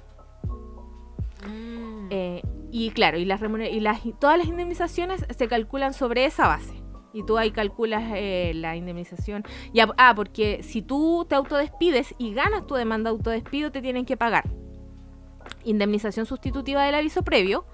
Mm. 1.47 2.07
Eh, 2.09 2.41
y 2.71 2.89
claro, 2.91 3.17
y, 3.17 3.25
las 3.25 3.41
y 3.41 3.79
las, 3.79 4.01
todas 4.19 4.37
las 4.37 4.47
indemnizaciones 4.47 5.25
se 5.29 5.47
calculan 5.47 5.93
sobre 5.93 6.25
esa 6.25 6.47
base. 6.47 6.73
Y 7.13 7.23
tú 7.23 7.37
ahí 7.37 7.51
calculas 7.51 8.03
eh, 8.15 8.53
la 8.55 8.75
indemnización. 8.75 9.43
ah, 9.97 10.13
porque 10.15 10.63
si 10.63 10.81
tú 10.81 11.25
te 11.27 11.35
autodespides 11.35 12.15
y 12.17 12.33
ganas 12.33 12.65
tu 12.65 12.75
demanda 12.75 13.09
de 13.09 13.17
autodespido, 13.17 13.71
te 13.71 13.81
tienen 13.81 14.05
que 14.05 14.17
pagar 14.17 14.45
indemnización 15.63 16.25
sustitutiva 16.25 16.83
del 16.83 16.95
aviso 16.95 17.23
previo, 17.23 17.65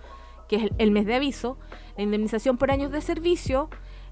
que 0.47 0.57
es 0.57 0.71
el 0.77 0.91
mes 0.91 1.05
de 1.05 1.15
aviso, 1.15 1.57
la 1.97 2.03
indemnización 2.03 2.57
por 2.57 2.71
años 2.71 2.91
de 2.91 3.01
servicio, 3.01 3.69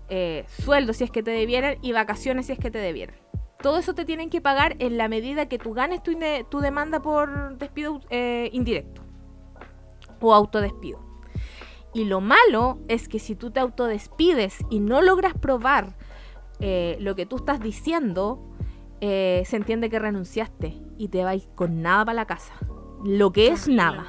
eh, 0.10 0.46
sueldo 0.48 0.94
si 0.94 1.04
es 1.04 1.12
que 1.12 1.24
te 1.24 1.32
debieran 1.32 1.78
y 1.82 1.92
vacaciones 1.92 2.48
si 2.48 2.54
es 2.54 2.60
que 2.60 2.72
te 2.72 2.80
debieran. 2.80 3.16
Todo 3.62 3.80
eso 3.80 3.96
te 3.96 4.06
tienen 4.06 4.30
que 4.30 4.42
pagar 4.42 4.76
en 4.80 4.98
la 4.98 5.08
medida 5.08 5.48
que 5.48 5.58
tú 5.58 5.74
ganes 5.74 6.04
tu, 6.04 6.14
tu 6.50 6.60
demanda 6.60 7.02
por 7.02 7.58
despido 7.58 8.02
eh, 8.10 8.50
indirecto 8.54 9.02
o 10.22 10.34
autodespido. 10.34 11.00
Y 11.94 12.06
lo 12.06 12.20
malo 12.20 12.80
es 12.88 13.08
que 13.08 13.20
si 13.20 13.36
tú 13.36 13.52
te 13.52 13.60
autodespides 13.60 14.58
y 14.70 14.80
no 14.80 15.02
logras 15.02 15.34
probar 15.34 15.96
eh, 16.60 16.98
lo 17.00 17.16
que 17.16 17.26
tú 17.26 17.38
estás 17.38 17.60
diciendo, 17.60 18.52
se 19.00 19.56
entiende 19.56 19.92
que 19.92 20.00
renunciaste 20.00 20.82
y 20.98 21.10
te 21.10 21.24
vais 21.24 21.48
con 21.54 21.84
nada 21.84 22.06
para 22.06 22.16
la 22.16 22.26
casa. 22.26 22.54
Lo 23.04 23.32
que 23.32 23.50
es 23.50 23.68
nada. 23.68 24.08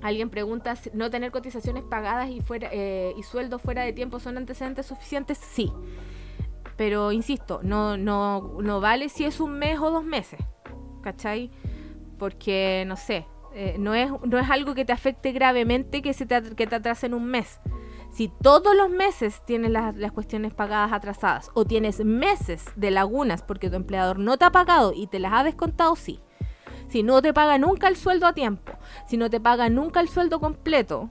Alguien 0.00 0.30
pregunta, 0.30 0.76
¿no 0.92 1.10
tener 1.10 1.32
cotizaciones 1.32 1.82
pagadas 1.82 2.30
y, 2.30 2.40
fuera, 2.40 2.68
eh, 2.72 3.12
y 3.16 3.22
sueldos 3.24 3.60
fuera 3.60 3.82
de 3.82 3.92
tiempo 3.92 4.20
son 4.20 4.36
antecedentes 4.36 4.86
suficientes? 4.86 5.38
Sí. 5.38 5.72
Pero 6.76 7.10
insisto, 7.10 7.60
no, 7.62 7.96
no, 7.96 8.58
no 8.62 8.80
vale 8.80 9.08
si 9.08 9.24
es 9.24 9.40
un 9.40 9.58
mes 9.58 9.78
o 9.80 9.90
dos 9.90 10.04
meses. 10.04 10.40
¿Cachai? 11.02 11.50
Porque, 12.18 12.84
no 12.86 12.96
sé, 12.96 13.26
eh, 13.54 13.76
no, 13.78 13.94
es, 13.94 14.10
no 14.24 14.38
es 14.38 14.48
algo 14.50 14.74
que 14.74 14.84
te 14.84 14.92
afecte 14.92 15.32
gravemente 15.32 16.02
que, 16.02 16.12
se 16.12 16.26
te, 16.26 16.54
que 16.54 16.66
te 16.68 16.76
atrasen 16.76 17.14
un 17.14 17.24
mes. 17.24 17.60
Si 18.10 18.28
todos 18.28 18.76
los 18.76 18.90
meses 18.90 19.42
tienes 19.44 19.70
las, 19.70 19.96
las, 19.96 20.12
cuestiones 20.12 20.54
pagadas 20.54 20.92
atrasadas 20.92 21.50
o 21.54 21.64
tienes 21.64 22.04
meses 22.04 22.64
de 22.76 22.90
lagunas 22.90 23.42
porque 23.42 23.68
tu 23.68 23.76
empleador 23.76 24.18
no 24.18 24.38
te 24.38 24.44
ha 24.44 24.52
pagado 24.52 24.92
y 24.94 25.08
te 25.08 25.18
las 25.18 25.32
ha 25.32 25.44
descontado, 25.44 25.96
sí. 25.96 26.20
Si 26.88 27.02
no 27.02 27.20
te 27.22 27.34
paga 27.34 27.58
nunca 27.58 27.88
el 27.88 27.96
sueldo 27.96 28.26
a 28.26 28.32
tiempo, 28.32 28.72
si 29.06 29.16
no 29.16 29.28
te 29.28 29.40
paga 29.40 29.68
nunca 29.68 30.00
el 30.00 30.08
sueldo 30.08 30.40
completo, 30.40 31.10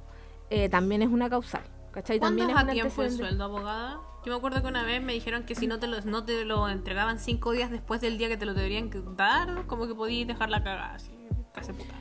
eh, 0.49 0.69
también 0.69 1.01
es 1.01 1.09
una 1.09 1.29
causal. 1.29 1.63
¿Cachai? 1.91 2.19
También 2.19 2.49
es, 2.49 2.57
a 2.57 2.67
tiempo 2.67 3.01
el 3.01 3.11
sueldo, 3.11 3.43
abogada? 3.43 3.99
Yo 4.25 4.31
me 4.33 4.37
acuerdo 4.37 4.61
que 4.61 4.67
una 4.67 4.83
vez 4.83 5.01
me 5.01 5.13
dijeron 5.13 5.43
que 5.43 5.55
si 5.55 5.67
no 5.67 5.79
te 5.79 5.87
lo, 5.87 6.01
no 6.01 6.25
te 6.25 6.45
lo 6.45 6.67
entregaban 6.67 7.17
cinco 7.17 7.51
días 7.51 7.71
después 7.71 8.01
del 8.01 8.17
día 8.17 8.27
que 8.27 8.37
te 8.37 8.45
lo 8.45 8.53
deberían 8.53 8.91
dar, 9.15 9.65
como 9.67 9.87
que 9.87 9.95
podías 9.95 10.27
dejar 10.27 10.49
la 10.49 10.63
cagada, 10.63 10.95
así, 10.95 11.11
casi 11.53 11.73
puta. 11.73 11.95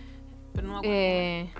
Pero 0.53 0.66
no 0.66 0.72
me 0.74 0.79
acuerdo. 0.79 0.97
Eh, 0.97 1.53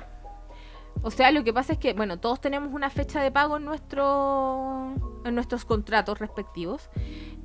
o 1.03 1.11
sea, 1.11 1.31
lo 1.31 1.45
que 1.45 1.53
pasa 1.53 1.75
es 1.75 1.79
que, 1.79 1.93
bueno, 1.93 2.19
todos 2.19 2.41
tenemos 2.41 2.73
una 2.73 2.91
fecha 2.91 3.23
de 3.23 3.31
pago 3.31 3.59
en, 3.59 3.65
nuestro, 3.65 4.93
en 5.25 5.35
nuestros 5.35 5.65
contratos 5.65 6.19
respectivos. 6.19 6.91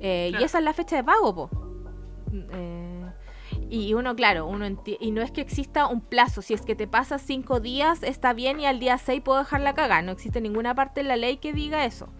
Eh, 0.00 0.28
claro. 0.30 0.42
Y 0.42 0.46
esa 0.46 0.58
es 0.58 0.64
la 0.64 0.72
fecha 0.72 0.96
de 0.96 1.04
pago, 1.04 1.34
po. 1.34 1.50
Eh, 2.32 2.81
y 3.72 3.94
uno, 3.94 4.14
claro, 4.14 4.44
uno 4.46 4.66
y 5.00 5.10
no 5.12 5.22
es 5.22 5.30
que 5.30 5.40
exista 5.40 5.86
un 5.86 6.02
plazo. 6.02 6.42
Si 6.42 6.52
es 6.52 6.60
que 6.60 6.74
te 6.74 6.86
pasas 6.86 7.22
cinco 7.22 7.58
días, 7.58 8.02
está 8.02 8.34
bien 8.34 8.60
y 8.60 8.66
al 8.66 8.78
día 8.78 8.98
seis 8.98 9.22
puedo 9.22 9.38
dejar 9.38 9.62
la 9.62 9.74
cagada. 9.74 10.02
No 10.02 10.12
existe 10.12 10.42
ninguna 10.42 10.74
parte 10.74 11.00
en 11.00 11.08
la 11.08 11.16
ley 11.16 11.38
que 11.38 11.54
diga 11.54 11.86
eso. 11.86 12.10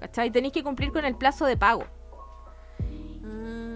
¿Cachai? 0.00 0.32
Tenéis 0.32 0.52
que 0.52 0.64
cumplir 0.64 0.90
con 0.90 1.04
el 1.04 1.14
plazo 1.14 1.46
de 1.46 1.56
pago. 1.56 1.84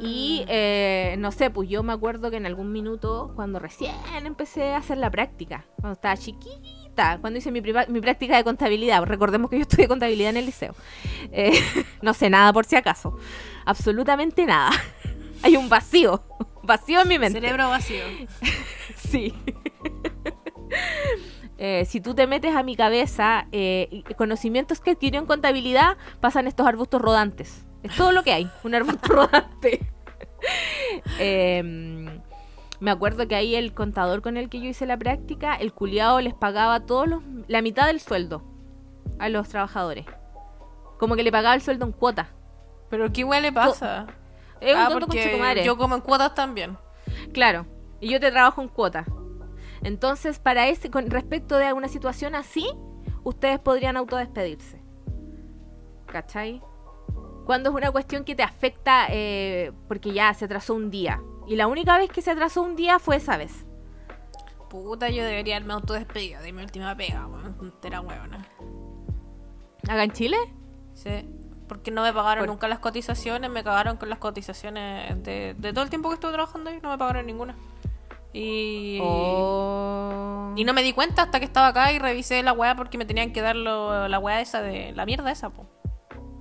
Y 0.01 0.45
eh, 0.49 1.15
no 1.21 1.31
sé, 1.31 1.49
pues 1.51 1.69
yo 1.69 1.85
me 1.85 1.93
acuerdo 1.93 2.29
que 2.29 2.39
en 2.39 2.47
algún 2.47 2.73
minuto, 2.73 3.31
cuando 3.37 3.61
recién 3.61 3.95
empecé 4.25 4.73
a 4.73 4.79
hacer 4.79 4.99
la 4.99 5.09
práctica, 5.09 5.65
cuando 5.77 5.93
estaba 5.93 6.17
chiquita, 6.17 7.19
cuando 7.21 7.39
hice 7.39 7.53
mi, 7.53 7.61
mi 7.61 8.01
práctica 8.01 8.37
de 8.37 8.43
contabilidad, 8.43 9.05
recordemos 9.05 9.49
que 9.49 9.59
yo 9.59 9.63
estudié 9.63 9.87
contabilidad 9.87 10.31
en 10.31 10.39
el 10.39 10.47
liceo, 10.47 10.75
eh, 11.31 11.53
no 12.03 12.15
sé 12.15 12.31
nada 12.31 12.53
por 12.53 12.65
si 12.65 12.75
acaso, 12.75 13.17
absolutamente 13.65 14.45
nada. 14.45 14.73
Hay 15.45 15.57
un 15.57 15.69
vacío, 15.69 16.25
vacío 16.63 17.03
en 17.03 17.09
mi 17.09 17.19
mente. 17.19 17.41
Cerebro 17.41 17.69
vacío. 17.69 18.05
sí. 18.97 19.35
Eh, 21.65 21.85
si 21.85 22.01
tú 22.01 22.13
te 22.13 22.27
metes 22.27 22.57
a 22.57 22.65
mi 22.65 22.75
cabeza, 22.75 23.47
eh, 23.53 24.03
conocimientos 24.17 24.81
que 24.81 24.93
adquirió 24.93 25.21
en 25.21 25.27
contabilidad, 25.27 25.97
pasan 26.19 26.49
estos 26.49 26.67
arbustos 26.67 27.01
rodantes. 27.01 27.65
Es 27.85 27.95
todo 27.95 28.11
lo 28.11 28.25
que 28.25 28.33
hay, 28.33 28.51
un 28.65 28.75
arbusto 28.75 29.07
rodante. 29.13 29.87
eh, 31.21 31.63
me 32.83 32.91
acuerdo 32.91 33.29
que 33.29 33.37
ahí 33.37 33.55
el 33.55 33.75
contador 33.75 34.23
con 34.23 34.37
el 34.37 34.49
que 34.49 34.61
yo 34.61 34.69
hice 34.71 34.87
la 34.87 34.97
práctica, 34.97 35.55
el 35.55 35.73
culiado 35.73 36.21
les 36.21 36.35
pagaba 36.35 36.81
todos 36.81 37.07
los, 37.07 37.23
la 37.47 37.63
mitad 37.63 37.87
del 37.87 38.01
sueldo 38.01 38.43
a 39.21 39.29
los 39.29 39.49
trabajadores. 39.49 40.05
Como 40.99 41.15
que 41.15 41.23
le 41.23 41.31
pagaba 41.31 41.55
el 41.55 41.63
sueldo 41.63 41.87
en 41.87 41.93
cuota. 41.93 42.31
Pero 42.91 43.13
qué 43.13 43.21
igual 43.21 43.43
le 43.43 43.53
pasa. 43.53 44.09
Es 44.63 44.75
un 44.75 44.81
ah, 44.81 44.89
tonto 44.89 45.07
con 45.07 45.09
porque 45.09 45.25
chicomadre. 45.25 45.65
yo 45.65 45.77
como 45.77 45.97
en 45.97 46.01
cuotas 46.01 46.35
también. 46.35 46.79
Claro. 47.33 47.67
Y 48.01 48.11
yo 48.11 48.21
te 48.21 48.31
trabajo 48.31 48.63
en 48.63 48.69
cuota. 48.69 49.05
Entonces, 49.83 50.39
para 50.39 50.69
ese, 50.69 50.91
con 50.91 51.11
respecto 51.11 51.59
de 51.59 51.67
alguna 51.67 51.89
situación 51.89 52.35
así, 52.35 52.67
ustedes 53.25 53.59
podrían 53.59 53.97
autodespedirse. 53.97 54.81
¿Cachai? 56.07 56.63
Cuando 57.45 57.71
es 57.71 57.77
una 57.77 57.91
cuestión 57.91 58.25
que 58.25 58.37
te 58.37 58.45
afecta 58.45 59.07
eh, 59.11 59.73
porque 59.89 60.13
ya 60.13 60.33
se 60.35 60.45
atrasó 60.45 60.75
un 60.75 60.91
día. 60.91 61.21
Y 61.49 61.57
la 61.57 61.67
única 61.67 61.99
vez 61.99 62.11
que 62.11 62.23
se 62.23 62.31
atrasó 62.31 62.63
un 62.63 62.77
día 62.77 63.01
fue 63.01 63.17
esa 63.17 63.37
vez. 63.37 63.67
Puta, 64.71 65.11
yo 65.11 65.25
debería 65.25 65.57
haberme 65.57 65.75
autodespedido 65.75 66.41
de 66.41 66.53
mi 66.53 66.63
última 66.63 66.97
pega, 66.97 67.27
weón. 67.27 67.57
Entera 67.61 68.01
huevona. 68.01 68.47
¿Acá 69.83 70.05
en 70.05 70.13
Chile? 70.13 70.37
Sí. 70.95 71.11
Porque 71.73 71.91
no 71.91 72.03
me 72.03 72.13
pagaron 72.13 72.43
Por- 72.43 72.49
nunca 72.49 72.69
las 72.69 72.79
cotizaciones, 72.81 73.51
me 73.51 73.65
cagaron 73.65 73.97
con 73.97 74.09
las 74.11 74.19
cotizaciones 74.19 75.23
de, 75.23 75.55
de 75.57 75.73
todo 75.73 75.85
el 75.85 75.91
tiempo 75.91 76.09
que 76.11 76.15
estuve 76.15 76.33
trabajando 76.33 76.69
ahí, 76.71 76.79
no 76.83 76.91
me 76.91 76.99
pagaron 76.99 77.25
ninguna. 77.27 77.57
Y, 78.35 78.99
Oh. 79.03 80.53
y 80.57 80.65
no 80.65 80.73
me 80.73 80.83
di 80.83 80.93
cuenta 80.93 81.23
hasta 81.23 81.39
que 81.39 81.45
estaba 81.47 81.69
acá 81.69 81.93
y 81.93 81.99
revisé 81.99 82.43
la 82.43 82.53
weá 82.53 82.75
porque 82.77 82.99
me 82.99 83.05
tenían 83.05 83.33
que 83.33 83.41
dar 83.43 83.57
lo- 83.57 84.09
la 84.09 84.19
weá 84.19 84.41
esa 84.41 84.61
de 84.63 84.93
la 84.93 85.05
mierda 85.07 85.31
esa, 85.31 85.51
po. 85.51 85.67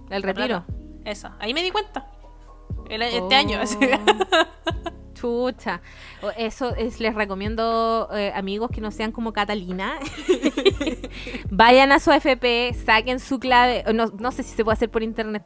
¿El 0.09 0.23
retiro? 0.23 0.63
plata. 0.65 0.65
Esa. 1.05 1.35
Ahí 1.39 1.53
me 1.53 1.63
di 1.63 1.71
cuenta. 1.71 2.07
El- 2.89 3.01
este 3.03 3.19
Oh. 3.35 3.37
año. 3.37 3.59
así. 3.61 3.77
Chucha. 5.21 5.81
Eso 6.37 6.75
es, 6.75 6.99
les 6.99 7.13
recomiendo, 7.13 8.09
eh, 8.13 8.31
amigos, 8.35 8.71
que 8.71 8.81
no 8.81 8.89
sean 8.89 9.11
como 9.11 9.33
Catalina. 9.33 9.99
Vayan 11.51 11.91
a 11.91 11.99
su 11.99 12.11
AFP, 12.11 12.73
saquen 12.73 13.19
su 13.19 13.39
clave. 13.39 13.83
No, 13.93 14.07
no 14.07 14.31
sé 14.31 14.43
si 14.43 14.55
se 14.55 14.63
puede 14.63 14.73
hacer 14.73 14.89
por 14.89 15.03
internet. 15.03 15.43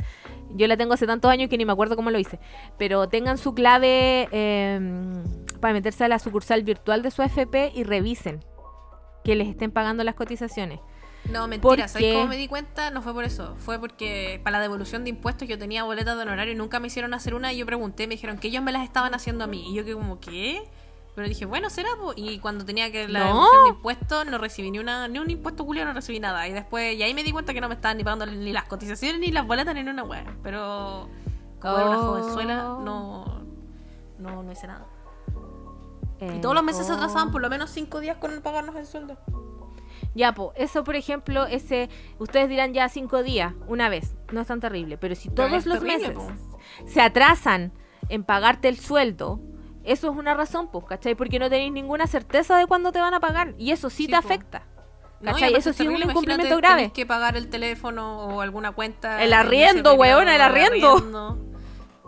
Yo 0.51 0.67
la 0.67 0.78
tengo 0.78 0.93
hace 0.93 1.05
tantos 1.05 1.30
años 1.30 1.49
que 1.49 1.57
ni 1.57 1.65
me 1.65 1.73
acuerdo 1.73 1.97
cómo 1.97 2.11
lo 2.11 2.19
hice. 2.19 2.39
Pero 2.78 3.09
tengan 3.09 3.38
su 3.38 3.53
clave 3.53 4.30
eh, 4.32 4.80
para 5.59 5.73
meterse 5.73 6.05
a 6.05 6.07
la 6.07 6.19
sucursal 6.19 6.63
virtual 6.63 7.01
de 7.01 7.11
su 7.11 7.21
AFP 7.21 7.73
y 7.76 7.84
revisen 7.84 8.45
que 9.26 9.36
les 9.36 9.49
estén 9.49 9.71
pagando 9.71 10.03
las 10.03 10.15
cotizaciones. 10.15 10.80
No, 11.32 11.47
mentira, 11.47 11.61
Porque- 11.61 11.88
¿sabes 11.88 12.13
cómo 12.13 12.28
me 12.28 12.38
di 12.38 12.47
cuenta? 12.47 12.91
No 12.91 13.01
fue 13.01 13.13
por 13.13 13.23
eso. 13.23 13.55
Fue 13.57 13.80
porque 13.80 14.39
para 14.43 14.57
la 14.57 14.61
devolución 14.61 15.03
de 15.03 15.09
impuestos 15.09 15.47
yo 15.47 15.57
tenía 15.57 15.84
boletas 15.84 16.15
de 16.15 16.21
honorario 16.21 16.53
y 16.53 16.57
nunca 16.57 16.80
me 16.80 16.88
hicieron 16.88 17.13
hacer 17.13 17.34
una. 17.34 17.51
Y 17.51 17.57
yo 17.57 17.65
pregunté, 17.65 18.07
me 18.07 18.13
dijeron 18.15 18.38
que 18.38 18.47
ellos 18.49 18.61
me 18.63 18.71
las 18.71 18.84
estaban 18.84 19.13
haciendo 19.15 19.43
a 19.43 19.47
mí. 19.47 19.71
Y 19.71 19.73
yo 19.76 19.84
que 19.86 19.93
como, 19.93 20.19
¿qué? 20.19 20.69
Pero 21.15 21.28
dije, 21.28 21.45
bueno, 21.45 21.69
será. 21.69 21.89
po? 21.99 22.13
Y 22.15 22.39
cuando 22.39 22.63
tenía 22.65 22.91
que 22.91 23.07
la 23.07 23.19
No. 23.21 23.26
devolución 23.28 23.63
de 23.63 23.69
impuestos, 23.69 24.26
no 24.28 24.38
recibí 24.38 24.69
ni 24.69 24.80
una 24.80 25.07
ni 25.07 25.17
un 25.17 25.30
impuesto 25.32 25.65
culiao, 25.65 25.86
no 25.88 25.93
recibí 25.93 26.19
nada. 26.19 26.47
Y 26.47 26.53
después, 26.53 26.95
y 26.95 27.01
ahí 27.03 27.13
me 27.13 27.23
di 27.23 27.32
cuenta 27.32 27.53
que 27.53 27.61
no 27.61 27.69
me 27.69 27.76
estaban 27.76 27.97
ni 27.97 28.03
pagando 28.03 28.26
ni 28.28 28.51
las 28.51 28.65
cotizaciones, 28.65 29.19
ni 29.19 29.32
las 29.32 29.47
boletas, 29.47 29.73
ni 29.73 29.82
una 29.82 30.03
wea. 30.03 30.26
Pero 30.43 31.09
como 31.59 31.78
era 31.78 31.86
una 31.89 31.99
Oh. 31.99 32.07
jovenzuela, 32.09 32.55
no, 32.55 33.41
no, 34.19 34.43
no 34.43 34.51
hice 34.51 34.67
nada. 34.67 34.86
Y 36.21 36.26
Eh, 36.26 36.39
todos 36.41 36.53
los 36.53 36.63
meses 36.63 36.86
se 36.86 36.91
oh. 36.91 36.95
atrasaban 36.95 37.32
por 37.32 37.41
lo 37.41 37.49
menos 37.49 37.69
cinco 37.71 37.99
días 37.99 38.17
con 38.17 38.41
pagarnos 38.41 38.76
el 38.76 38.86
sueldo. 38.86 39.17
Ya, 40.14 40.34
po, 40.34 40.54
eso 40.56 40.84
por 40.84 40.96
ejemplo, 40.96 41.46
ese, 41.46 41.89
ustedes 42.20 42.50
dirán 42.50 42.74
ya 42.74 42.88
cinco 42.89 43.24
días, 43.24 43.54
una 43.68 43.89
vez, 43.89 44.16
no 44.32 44.41
es 44.41 44.48
tan 44.48 44.60
terrible, 44.60 44.98
pero 44.98 45.16
si 45.16 45.30
todos 45.30 45.66
los 45.66 45.80
terrible, 45.80 45.98
meses 45.98 46.14
po. 46.14 46.28
se 46.88 47.02
atrasan 47.02 47.72
en 48.10 48.24
pagarte 48.24 48.68
el 48.70 48.78
sueldo, 48.78 49.39
eso 49.84 50.10
es 50.12 50.18
una 50.18 50.34
razón, 50.34 50.70
pues, 50.72 50.86
¿cachai? 50.86 51.16
Porque 51.16 51.38
no 51.39 51.50
tenéis 51.50 51.72
ninguna 51.72 52.08
certeza 52.08 52.58
de 52.58 52.66
cuándo 52.66 52.91
te 52.91 53.00
van 53.00 53.14
a 53.14 53.20
pagar, 53.20 53.54
y 53.58 53.72
eso 53.72 53.89
sí, 53.89 54.04
Sí, 54.06 54.08
te 54.08 54.14
po. 54.14 54.20
afecta. 54.20 54.64
No, 55.22 55.32
Eso 55.38 55.70
es 55.72 55.76
sí 55.78 55.84
es 55.84 55.89
un 55.89 55.96
incumplimiento 56.04 56.58
grave. 56.58 56.76
tenés 56.82 56.91
que 56.93 57.06
pagar 57.06 57.36
el 57.38 57.50
teléfono 57.50 58.26
o 58.28 58.41
alguna 58.41 58.74
cuenta. 58.74 59.24
El 59.24 59.30
en 59.34 59.39
arriendo, 59.39 59.96
weona, 59.96 60.36
el 60.36 60.52
periodo, 60.52 60.98
arriendo. 60.98 61.39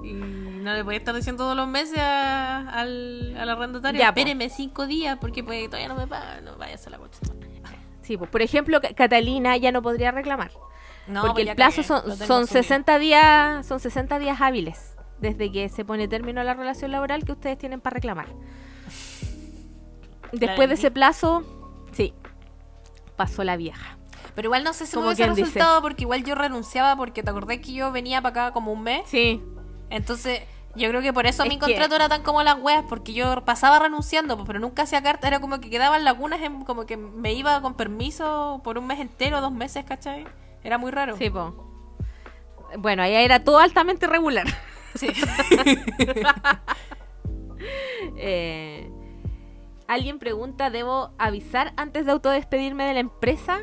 Y 0.04 0.14
no 0.14 0.74
le 0.74 0.84
podía 0.84 1.00
estar 1.00 1.16
diciendo 1.16 1.44
todos 1.46 1.56
los 1.56 1.68
meses 1.68 1.98
a- 1.98 2.70
al, 2.70 3.36
al 3.40 3.50
arrendatario, 3.50 3.98
Ya, 4.00 4.14
po. 4.14 4.20
espéreme 4.20 4.50
cinco 4.50 4.86
días 4.86 5.18
porque 5.20 5.44
pues, 5.44 5.66
todavía 5.68 5.88
no 5.88 5.96
me 5.96 6.06
pagan. 6.06 6.46
No, 6.46 6.58
váyase 6.58 6.90
a 6.90 6.92
la 6.92 6.98
coche. 7.00 7.18
Sí, 8.08 8.16
por 8.18 8.42
ejemplo, 8.42 8.80
Ca- 8.82 8.94
Catalina 8.94 9.58
ya 9.58 9.72
no 9.74 9.82
podría 9.82 10.12
reclamar, 10.12 10.52
No, 11.08 11.22
porque 11.22 11.34
pues 11.44 11.48
el 11.50 11.56
plazo 11.56 11.84
son, 11.84 12.02
son 12.04 12.12
asumido. 12.22 12.48
60 12.48 13.00
días, 13.00 13.66
son 13.66 13.80
60 13.82 14.18
días 14.20 14.40
hábiles 14.40 14.96
desde 15.20 15.52
que 15.52 15.68
se 15.68 15.84
pone 15.84 16.08
término 16.08 16.40
a 16.42 16.44
la 16.46 16.54
relación 16.54 16.92
laboral 16.92 17.26
que 17.26 17.34
ustedes 17.34 17.58
tienen 17.58 17.82
para 17.82 17.96
reclamar. 17.96 18.28
Después 20.32 20.68
de 20.70 20.76
ese 20.76 20.92
plazo, 20.92 21.44
sí, 21.92 22.14
pasó 23.16 23.44
la 23.44 23.58
vieja. 23.58 23.98
Pero 24.36 24.48
igual 24.48 24.64
no 24.64 24.74
sé 24.74 24.86
si 24.86 24.96
me 24.98 25.06
hubiese 25.06 25.24
dice. 25.24 25.42
resultado 25.42 25.82
porque 25.82 26.04
igual 26.04 26.24
yo 26.24 26.36
renunciaba 26.36 26.96
porque 26.96 27.24
te 27.24 27.30
acordás 27.30 27.58
que 27.58 27.74
yo 27.74 27.92
venía 27.92 28.22
para 28.22 28.46
acá 28.48 28.54
como 28.54 28.72
un 28.72 28.84
mes. 28.84 29.02
Sí, 29.06 29.42
Entonces, 29.90 30.42
yo 30.78 30.90
creo 30.90 31.02
que 31.02 31.12
por 31.14 31.26
eso 31.28 31.44
Es 31.44 31.50
mi 31.50 31.56
que- 31.56 31.66
contrato 31.66 31.96
era 31.96 32.08
tan 32.10 32.24
como 32.24 32.44
las 32.44 32.58
weas, 32.60 32.84
porque 32.88 33.14
yo 33.14 33.44
pasaba 33.46 33.80
renunciando, 33.80 34.44
pero 34.46 34.60
nunca 34.60 34.84
hacía 34.84 35.02
carta, 35.04 35.28
era 35.28 35.40
como 35.40 35.60
que 35.60 35.70
quedaban 35.70 36.04
lagunas, 36.04 36.42
en, 36.42 36.64
como 36.64 36.86
que 36.86 36.96
me 36.98 37.34
iba 37.34 37.62
con 37.62 37.74
permiso 37.76 38.62
por 38.64 38.78
un 38.78 38.88
mes 38.88 39.00
entero, 39.00 39.42
dos 39.42 39.52
meses, 39.52 39.84
¿cachai? 39.86 40.26
Era 40.64 40.78
muy 40.78 40.92
raro. 40.92 41.18
sí, 41.18 41.30
po. 41.30 41.64
Bueno, 42.78 43.02
ahí 43.04 43.14
era 43.16 43.44
todo 43.44 43.60
altamente 43.60 44.08
regular. 44.08 44.46
Sí. 44.96 45.08
Eh, 48.18 48.90
Alguien 49.88 50.20
pregunta, 50.20 50.70
¿debo 50.70 51.12
avisar 51.18 51.74
antes 51.78 52.06
de 52.06 52.12
autodespedirme 52.12 52.84
de 52.86 52.94
la 52.94 53.00
empresa? 53.00 53.60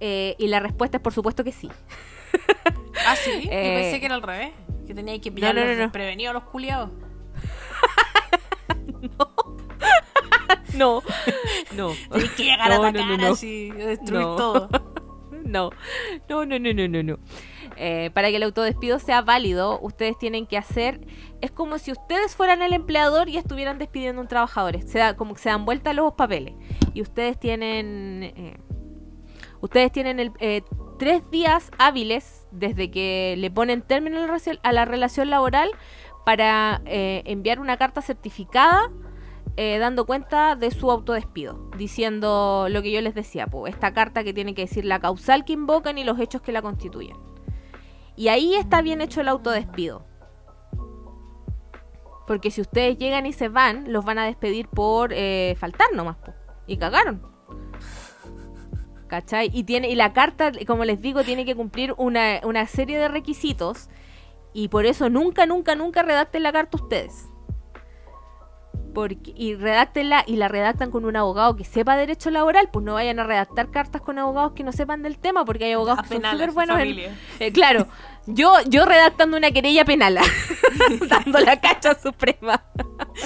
Eh, 0.00 0.34
y 0.38 0.48
la 0.48 0.58
respuesta 0.58 0.96
es 0.96 1.02
por 1.02 1.12
supuesto 1.12 1.44
que 1.44 1.52
sí. 1.52 1.70
ah, 3.06 3.16
sí, 3.16 3.30
yo 3.44 3.50
Eh, 3.50 3.80
pensé 3.82 4.00
que 4.00 4.06
era 4.06 4.14
al 4.14 4.22
revés, 4.22 4.52
que 4.86 4.94
tenía 4.94 5.20
que 5.20 5.32
pillar 5.32 5.54
no, 5.54 5.60
no, 5.60 5.68
no. 5.74 6.28
a 6.30 6.32
los 6.32 6.44
culiados. 6.44 6.90
no, 10.74 11.02
no. 11.76 11.92
Tienes 12.12 12.30
que 12.32 12.44
llegar 12.44 12.72
a 12.72 12.76
atacar 12.76 13.24
así, 13.24 13.70
destruir 13.70 14.24
todo. 14.36 14.68
No, 15.42 15.70
no, 16.28 16.44
no, 16.44 16.60
no, 16.60 16.72
no, 16.72 16.86
no, 16.86 17.02
no. 17.02 17.18
Eh, 17.76 18.10
para 18.14 18.28
que 18.28 18.36
el 18.36 18.42
autodespido 18.44 19.00
sea 19.00 19.22
válido, 19.22 19.80
ustedes 19.80 20.16
tienen 20.16 20.46
que 20.46 20.56
hacer. 20.56 21.00
Es 21.40 21.50
como 21.50 21.78
si 21.78 21.90
ustedes 21.90 22.36
fueran 22.36 22.62
el 22.62 22.72
empleador 22.72 23.28
y 23.28 23.36
estuvieran 23.36 23.78
despidiendo 23.78 24.20
a 24.20 24.22
un 24.22 24.28
trabajador. 24.28 24.80
Se 24.82 24.98
da, 25.00 25.16
como 25.16 25.34
que 25.34 25.40
se 25.40 25.48
dan 25.48 25.64
vuelta 25.64 25.92
los 25.92 26.12
papeles. 26.12 26.54
Y 26.94 27.02
ustedes 27.02 27.40
tienen. 27.40 28.22
Eh, 28.36 28.58
ustedes 29.60 29.90
tienen 29.90 30.20
el, 30.20 30.32
eh, 30.38 30.62
tres 31.00 31.28
días 31.32 31.72
hábiles 31.78 32.46
desde 32.52 32.92
que 32.92 33.34
le 33.36 33.50
ponen 33.50 33.82
término 33.82 34.20
a 34.62 34.72
la 34.72 34.84
relación 34.84 35.30
laboral 35.30 35.72
para 36.24 36.82
enviar 36.84 37.58
una 37.58 37.76
carta 37.76 38.02
certificada 38.02 38.90
eh, 39.56 39.78
dando 39.78 40.06
cuenta 40.06 40.56
de 40.56 40.70
su 40.70 40.90
autodespido, 40.90 41.70
diciendo 41.76 42.68
lo 42.70 42.80
que 42.82 42.92
yo 42.92 43.00
les 43.00 43.14
decía, 43.14 43.46
pues, 43.46 43.74
esta 43.74 43.92
carta 43.92 44.24
que 44.24 44.32
tiene 44.32 44.54
que 44.54 44.62
decir 44.62 44.84
la 44.84 45.00
causal 45.00 45.44
que 45.44 45.52
invocan 45.52 45.98
y 45.98 46.04
los 46.04 46.18
hechos 46.18 46.40
que 46.40 46.50
la 46.52 46.62
constituyen. 46.62 47.16
Y 48.16 48.28
ahí 48.28 48.54
está 48.54 48.80
bien 48.80 49.00
hecho 49.00 49.20
el 49.20 49.28
autodespido. 49.28 50.06
Porque 52.26 52.50
si 52.50 52.60
ustedes 52.60 52.96
llegan 52.96 53.26
y 53.26 53.32
se 53.32 53.48
van, 53.48 53.92
los 53.92 54.04
van 54.04 54.18
a 54.18 54.24
despedir 54.24 54.68
por 54.68 55.12
eh, 55.12 55.56
faltar 55.58 55.88
nomás. 55.94 56.16
Y 56.66 56.76
cagaron. 56.76 57.29
¿Cachai? 59.10 59.50
Y, 59.52 59.64
tiene, 59.64 59.90
y 59.90 59.96
la 59.96 60.12
carta, 60.12 60.52
como 60.68 60.84
les 60.84 61.02
digo, 61.02 61.24
tiene 61.24 61.44
que 61.44 61.56
cumplir 61.56 61.94
una, 61.98 62.38
una 62.44 62.64
serie 62.68 62.96
de 62.96 63.08
requisitos. 63.08 63.88
Y 64.52 64.68
por 64.68 64.86
eso 64.86 65.10
nunca, 65.10 65.46
nunca, 65.46 65.74
nunca 65.74 66.04
redacten 66.04 66.44
la 66.44 66.52
carta 66.52 66.76
ustedes. 66.80 67.26
Porque, 68.94 69.32
y 69.34 69.56
redáctenla 69.56 70.22
y 70.28 70.36
la 70.36 70.46
redactan 70.46 70.92
con 70.92 71.04
un 71.04 71.16
abogado 71.16 71.56
que 71.56 71.64
sepa 71.64 71.96
derecho 71.96 72.30
laboral, 72.30 72.68
pues 72.72 72.84
no 72.84 72.94
vayan 72.94 73.18
a 73.18 73.24
redactar 73.24 73.72
cartas 73.72 74.00
con 74.00 74.16
abogados 74.20 74.52
que 74.52 74.62
no 74.62 74.70
sepan 74.70 75.02
del 75.02 75.18
tema, 75.18 75.44
porque 75.44 75.64
hay 75.64 75.72
abogados 75.72 76.06
que 76.06 76.20
son 76.20 76.30
súper 76.30 76.52
buenos. 76.52 76.78
Eh, 77.40 77.50
claro, 77.52 77.88
yo, 78.26 78.52
yo 78.68 78.84
redactando 78.84 79.36
una 79.36 79.50
querella 79.50 79.84
penal, 79.84 80.18
dando 81.08 81.40
la 81.40 81.60
cacha 81.60 81.96
suprema. 82.00 82.62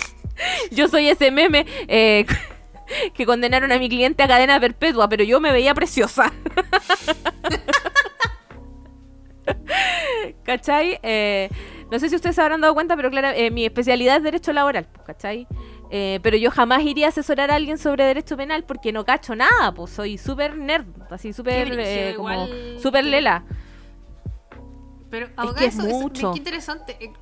yo 0.70 0.88
soy 0.88 1.08
ese 1.08 1.30
meme 1.30 1.66
eh, 1.88 2.24
que 3.14 3.26
condenaron 3.26 3.72
a 3.72 3.78
mi 3.78 3.88
cliente 3.88 4.22
a 4.22 4.28
cadena 4.28 4.60
perpetua, 4.60 5.08
pero 5.08 5.24
yo 5.24 5.40
me 5.40 5.52
veía 5.52 5.74
preciosa. 5.74 6.32
¿Cachai? 10.44 10.98
Eh, 11.02 11.48
no 11.90 11.98
sé 11.98 12.08
si 12.08 12.16
ustedes 12.16 12.36
se 12.36 12.42
habrán 12.42 12.60
dado 12.60 12.74
cuenta, 12.74 12.96
pero 12.96 13.10
claro, 13.10 13.28
eh, 13.34 13.50
mi 13.50 13.64
especialidad 13.64 14.16
es 14.16 14.22
derecho 14.22 14.52
laboral, 14.52 14.88
¿cachai? 15.06 15.46
Eh, 15.90 16.18
pero 16.22 16.36
yo 16.36 16.50
jamás 16.50 16.82
iría 16.82 17.06
a 17.06 17.08
asesorar 17.10 17.50
a 17.50 17.54
alguien 17.54 17.78
sobre 17.78 18.04
derecho 18.04 18.36
penal 18.36 18.64
porque 18.64 18.92
no 18.92 19.04
cacho 19.04 19.36
nada, 19.36 19.72
pues 19.72 19.92
soy 19.92 20.18
súper 20.18 20.56
nerd, 20.56 20.86
así 21.10 21.32
súper 21.32 21.68
eh, 21.78 22.14
como 22.16 22.48
súper 22.80 23.04
lela. 23.04 23.44
Pero 25.10 25.26
es 25.26 25.54
que 25.56 25.66
es 25.66 25.76
mucho. 25.76 26.32
Es 26.32 26.36
interesante. 26.36 27.12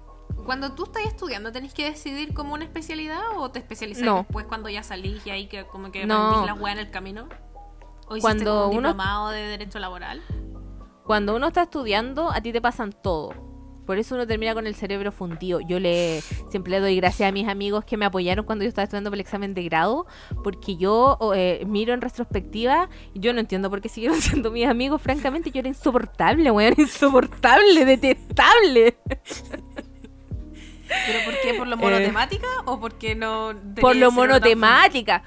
Cuando 0.45 0.73
tú 0.73 0.85
estás 0.85 1.05
estudiando, 1.07 1.53
¿tenés 1.53 1.73
que 1.75 1.85
decidir 1.85 2.35
como 2.35 2.55
una 2.55 2.65
especialidad 2.65 3.21
o 3.37 3.51
te 3.51 3.59
especializas 3.59 4.05
después 4.05 4.47
cuando 4.47 4.69
ya 4.69 4.83
salís 4.83 5.27
y 5.27 5.31
ahí 5.31 5.47
que 5.47 5.65
como 5.67 5.93
que 5.93 6.07
no. 6.07 6.45
la 6.45 6.55
hueá 6.55 6.73
en 6.73 6.79
el 6.79 6.91
camino? 6.91 7.29
¿O 8.09 8.17
cuando 8.21 8.69
un 8.69 8.77
diplomado 8.77 9.31
de 9.31 9.43
derecho 9.43 9.79
laboral? 9.79 10.23
Cuando 11.05 11.35
uno 11.35 11.49
está 11.49 11.63
estudiando, 11.63 12.31
a 12.31 12.41
ti 12.41 12.53
te 12.53 12.61
pasan 12.61 12.93
todo 12.93 13.53
por 13.87 13.99
eso 13.99 14.15
uno 14.15 14.27
termina 14.27 14.55
con 14.55 14.67
el 14.67 14.75
cerebro 14.75 15.11
fundido. 15.13 15.61
Yo 15.61 15.81
le 15.81 16.23
siempre 16.51 16.71
le 16.71 16.81
doy 16.81 16.97
gracias 16.97 17.29
a 17.29 17.33
mis 17.33 17.49
amigos 17.49 17.85
que 17.85 17.97
me 17.97 18.05
apoyaron 18.05 18.45
cuando 18.45 18.65
yo 18.65 18.69
estaba 18.69 18.85
estudiando 18.85 19.11
para 19.11 19.17
el 19.17 19.21
examen 19.23 19.55
de 19.55 19.65
grado, 19.65 20.07
porque 20.45 20.77
yo 20.77 21.19
eh, 21.35 21.65
miro 21.67 21.93
en 21.93 22.01
retrospectiva 22.01 22.89
y 23.13 23.21
yo 23.21 23.33
no 23.33 23.41
entiendo 23.41 23.71
por 23.71 23.81
qué 23.81 23.89
siguieron 23.89 24.19
siendo 24.21 24.51
mis 24.51 24.67
amigos. 24.67 25.03
Francamente, 25.03 25.51
yo 25.51 25.61
era 25.61 25.69
insoportable, 25.69 26.51
weón, 26.51 26.75
insoportable, 26.77 27.85
detestable. 27.85 28.97
¿Pero 31.07 31.25
por 31.25 31.41
qué? 31.41 31.55
¿Por 31.55 31.69
lo 31.69 31.77
monotemática 31.77 32.47
eh, 32.47 32.63
o 32.67 32.81
porque 32.81 33.15
no.? 33.15 33.53
Por 33.81 33.97
lo 33.97 34.11
monotemática 34.11 35.23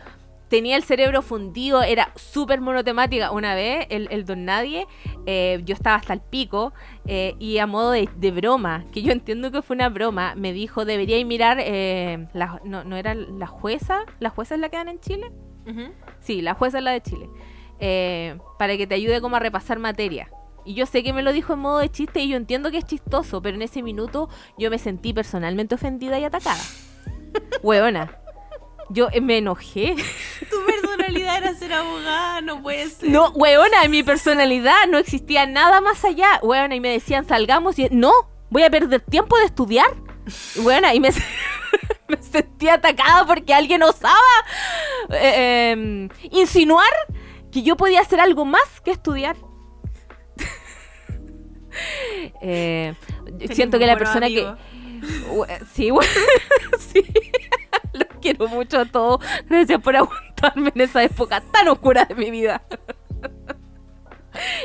tenía 0.49 0.75
el 0.75 0.83
cerebro 0.83 1.21
fundido, 1.21 1.83
era 1.83 2.11
súper 2.15 2.61
monotemática. 2.61 3.31
Una 3.31 3.55
vez, 3.55 3.87
el, 3.89 4.25
Don 4.25 4.45
Nadie, 4.45 4.87
eh, 5.25 5.61
yo 5.65 5.73
estaba 5.73 5.97
hasta 5.97 6.13
el 6.13 6.21
pico, 6.21 6.73
eh, 7.05 7.35
y 7.39 7.57
a 7.57 7.67
modo 7.67 7.91
de, 7.91 8.31
broma, 8.31 8.85
que 8.93 9.01
yo 9.01 9.11
entiendo 9.11 9.51
que 9.51 9.61
fue 9.61 9.75
una 9.75 9.89
broma, 9.89 10.33
me 10.35 10.53
dijo, 10.53 10.85
debería 10.85 11.23
mirar, 11.25 11.57
eh, 11.59 12.27
no, 12.63 12.83
no, 12.83 12.95
era 12.95 13.15
la 13.15 13.47
jueza? 13.47 14.05
¿La 14.19 14.29
jueza 14.29 14.55
es 14.55 14.61
la 14.61 14.69
que 14.69 14.77
dan 14.77 14.89
en 14.89 14.99
Chile? 14.99 15.31
Sí, 16.19 16.41
la 16.41 16.53
jueza 16.53 16.77
es 16.77 16.83
la 16.83 16.91
de 16.91 17.01
Chile. 17.01 17.29
para 18.59 18.77
que 18.77 18.87
te 18.87 18.95
ayude 18.95 19.21
como 19.21 19.35
a 19.35 19.39
repasar 19.39 19.79
materia. 19.79 20.29
Y 20.65 20.73
yo 20.73 20.87
sé 20.87 21.03
que 21.03 21.13
me 21.13 21.21
lo 21.21 21.31
dijo 21.31 21.53
en 21.53 21.59
modo 21.59 21.77
de 21.77 21.91
chiste 21.91 22.21
y 22.21 22.29
yo 22.29 22.37
entiendo 22.37 22.71
que 22.71 22.79
es 22.79 22.85
chistoso, 22.85 23.41
pero 23.41 23.55
en 23.55 23.61
ese 23.61 23.83
minuto 23.83 24.29
yo 24.57 24.69
me 24.71 24.79
sentí 24.79 25.13
personalmente 25.13 25.75
ofendida 25.75 26.19
y 26.19 26.23
atacada. 26.23 26.61
Huevona. 27.63 28.17
Yo 28.89 29.09
me 29.21 29.37
enojé. 29.37 29.95
Tu 30.49 30.65
personalidad 30.65 31.37
era 31.37 31.53
ser 31.55 31.73
abogada, 31.73 32.41
no 32.41 32.61
puede 32.61 32.89
ser. 32.89 33.09
No, 33.09 33.29
weona, 33.31 33.83
en 33.83 33.91
mi 33.91 34.03
personalidad 34.03 34.87
no 34.89 34.97
existía 34.97 35.45
nada 35.45 35.81
más 35.81 36.03
allá. 36.05 36.39
Weona, 36.43 36.75
y 36.75 36.79
me 36.79 36.89
decían, 36.89 37.27
salgamos 37.27 37.79
y 37.79 37.87
no, 37.91 38.11
voy 38.49 38.63
a 38.63 38.69
perder 38.69 39.01
tiempo 39.01 39.37
de 39.37 39.45
estudiar. 39.45 39.91
Weona, 40.57 40.93
y 40.93 40.99
me, 40.99 41.09
me 42.07 42.21
sentí 42.21 42.69
atacada 42.69 43.25
porque 43.25 43.53
alguien 43.53 43.83
osaba 43.83 44.15
eh, 45.09 45.71
em, 45.71 46.09
insinuar 46.31 46.91
que 47.51 47.63
yo 47.63 47.77
podía 47.77 48.01
hacer 48.01 48.19
algo 48.19 48.45
más 48.45 48.81
que 48.83 48.91
estudiar. 48.91 49.35
Eh, 52.41 52.93
siento 53.51 53.79
que 53.79 53.85
la 53.85 53.97
persona 53.97 54.27
que... 54.27 54.47
Sí, 55.73 55.91
sí. 56.79 57.03
Los 57.93 58.07
quiero 58.21 58.47
mucho 58.47 58.79
a 58.79 58.85
todos. 58.85 59.23
Gracias 59.47 59.79
por 59.81 59.95
aguantarme 59.95 60.71
en 60.73 60.81
esa 60.81 61.03
época 61.03 61.41
tan 61.51 61.67
oscura 61.67 62.05
de 62.05 62.15
mi 62.15 62.31
vida. 62.31 62.63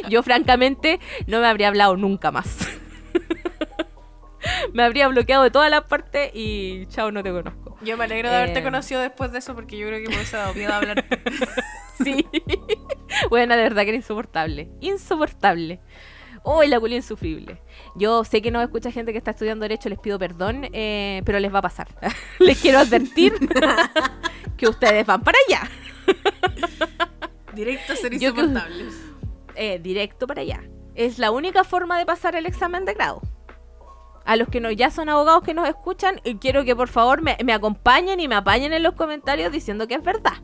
Yo, 0.09 0.23
francamente, 0.23 0.99
no 1.27 1.41
me 1.41 1.47
habría 1.47 1.69
hablado 1.69 1.97
nunca 1.97 2.31
más. 2.31 2.69
me 4.73 4.83
habría 4.83 5.09
bloqueado 5.09 5.43
de 5.43 5.51
todas 5.51 5.71
las 5.71 5.85
partes 5.85 6.31
y 6.35 6.87
chao, 6.87 7.11
no 7.11 7.23
te 7.23 7.31
conozco. 7.31 7.77
Yo 7.83 7.97
me 7.97 8.05
alegro 8.05 8.31
de 8.31 8.37
haberte 8.37 8.61
eh, 8.61 8.63
conocido 8.63 9.01
después 9.01 9.33
de 9.33 9.39
eso 9.39 9.55
porque 9.55 9.79
yo 9.79 9.87
creo 9.87 10.01
que 10.01 10.09
me 10.09 10.17
hubiese 10.17 10.37
dado 10.37 10.55
miedo 10.55 10.73
a 10.73 10.77
hablar. 10.77 11.05
sí. 12.03 12.27
Bueno, 13.29 13.57
de 13.57 13.63
verdad 13.63 13.83
que 13.83 13.89
era 13.89 13.97
insoportable. 13.97 14.71
Insoportable. 14.81 15.81
¡Uy, 16.43 16.69
la 16.69 16.81
culia 16.81 16.97
insufrible! 16.97 17.61
Yo 17.97 18.25
sé 18.25 18.41
que 18.41 18.51
no 18.51 18.63
escucha 18.63 18.91
gente 18.91 19.13
que 19.13 19.19
está 19.19 19.33
estudiando 19.33 19.65
Derecho, 19.65 19.89
les 19.89 19.99
pido 19.99 20.19
perdón, 20.19 20.69
eh, 20.73 21.23
pero 21.25 21.39
les 21.39 21.53
va 21.53 21.59
a 21.59 21.63
pasar. 21.63 21.89
les 22.39 22.59
quiero 22.59 22.79
advertir 22.79 23.35
que 24.57 24.69
ustedes 24.69 25.05
van 25.07 25.23
para 25.23 25.39
allá. 25.47 25.71
directo 27.55 27.93
a 27.93 27.97
ser 27.97 28.15
insoportables. 28.15 28.95
Eh, 29.55 29.79
directo 29.79 30.27
para 30.27 30.41
allá. 30.41 30.63
Es 30.95 31.19
la 31.19 31.31
única 31.31 31.65
forma 31.65 31.99
de 31.99 32.07
pasar 32.07 32.35
el 32.35 32.47
examen 32.47 32.85
de 32.85 32.95
grado. 32.95 33.21
A 34.25 34.37
los 34.37 34.49
que 34.49 34.61
no, 34.61 34.71
ya 34.71 34.91
son 34.91 35.09
abogados 35.09 35.43
que 35.43 35.55
nos 35.55 35.69
escuchan, 35.69 36.21
y 36.25 36.37
quiero 36.37 36.65
que 36.65 36.77
por 36.77 36.89
favor 36.89 37.21
me, 37.23 37.37
me 37.45 37.53
acompañen 37.53 38.21
y 38.21 38.29
me 38.29 38.37
apañen 38.37 38.73
en 38.73 38.83
los 38.83 38.95
comentarios 38.95 39.53
diciendo 39.53 39.87
que 39.87 39.95
es 39.95 40.03
verdad. 40.03 40.35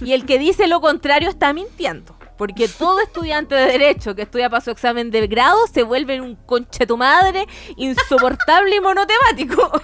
Y 0.00 0.12
el 0.12 0.24
que 0.24 0.38
dice 0.38 0.68
lo 0.68 0.80
contrario 0.80 1.28
está 1.28 1.52
mintiendo. 1.52 2.16
Porque 2.42 2.66
todo 2.66 2.98
estudiante 2.98 3.54
de 3.54 3.66
Derecho 3.66 4.16
que 4.16 4.22
estudia 4.22 4.50
para 4.50 4.60
su 4.60 4.72
examen 4.72 5.12
de 5.12 5.28
grado 5.28 5.64
se 5.72 5.84
vuelve 5.84 6.20
un 6.20 6.34
conche 6.34 6.88
tu 6.88 6.96
madre 6.96 7.46
insoportable 7.76 8.74
y 8.74 8.80
monotemático. 8.80 9.70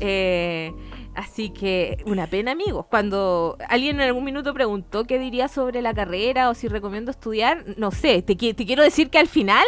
Eh, 0.00 0.72
así 1.14 1.50
que 1.50 2.02
una 2.06 2.26
pena, 2.26 2.52
amigos. 2.52 2.86
Cuando 2.90 3.56
alguien 3.68 4.00
en 4.00 4.08
algún 4.08 4.24
minuto 4.24 4.52
preguntó 4.52 5.04
qué 5.04 5.18
diría 5.18 5.46
sobre 5.46 5.80
la 5.80 5.94
carrera 5.94 6.48
o 6.48 6.54
si 6.54 6.66
recomiendo 6.66 7.12
estudiar, 7.12 7.64
no 7.76 7.92
sé, 7.92 8.22
te, 8.22 8.34
te 8.34 8.66
quiero 8.66 8.82
decir 8.82 9.10
que 9.10 9.18
al 9.18 9.28
final 9.28 9.64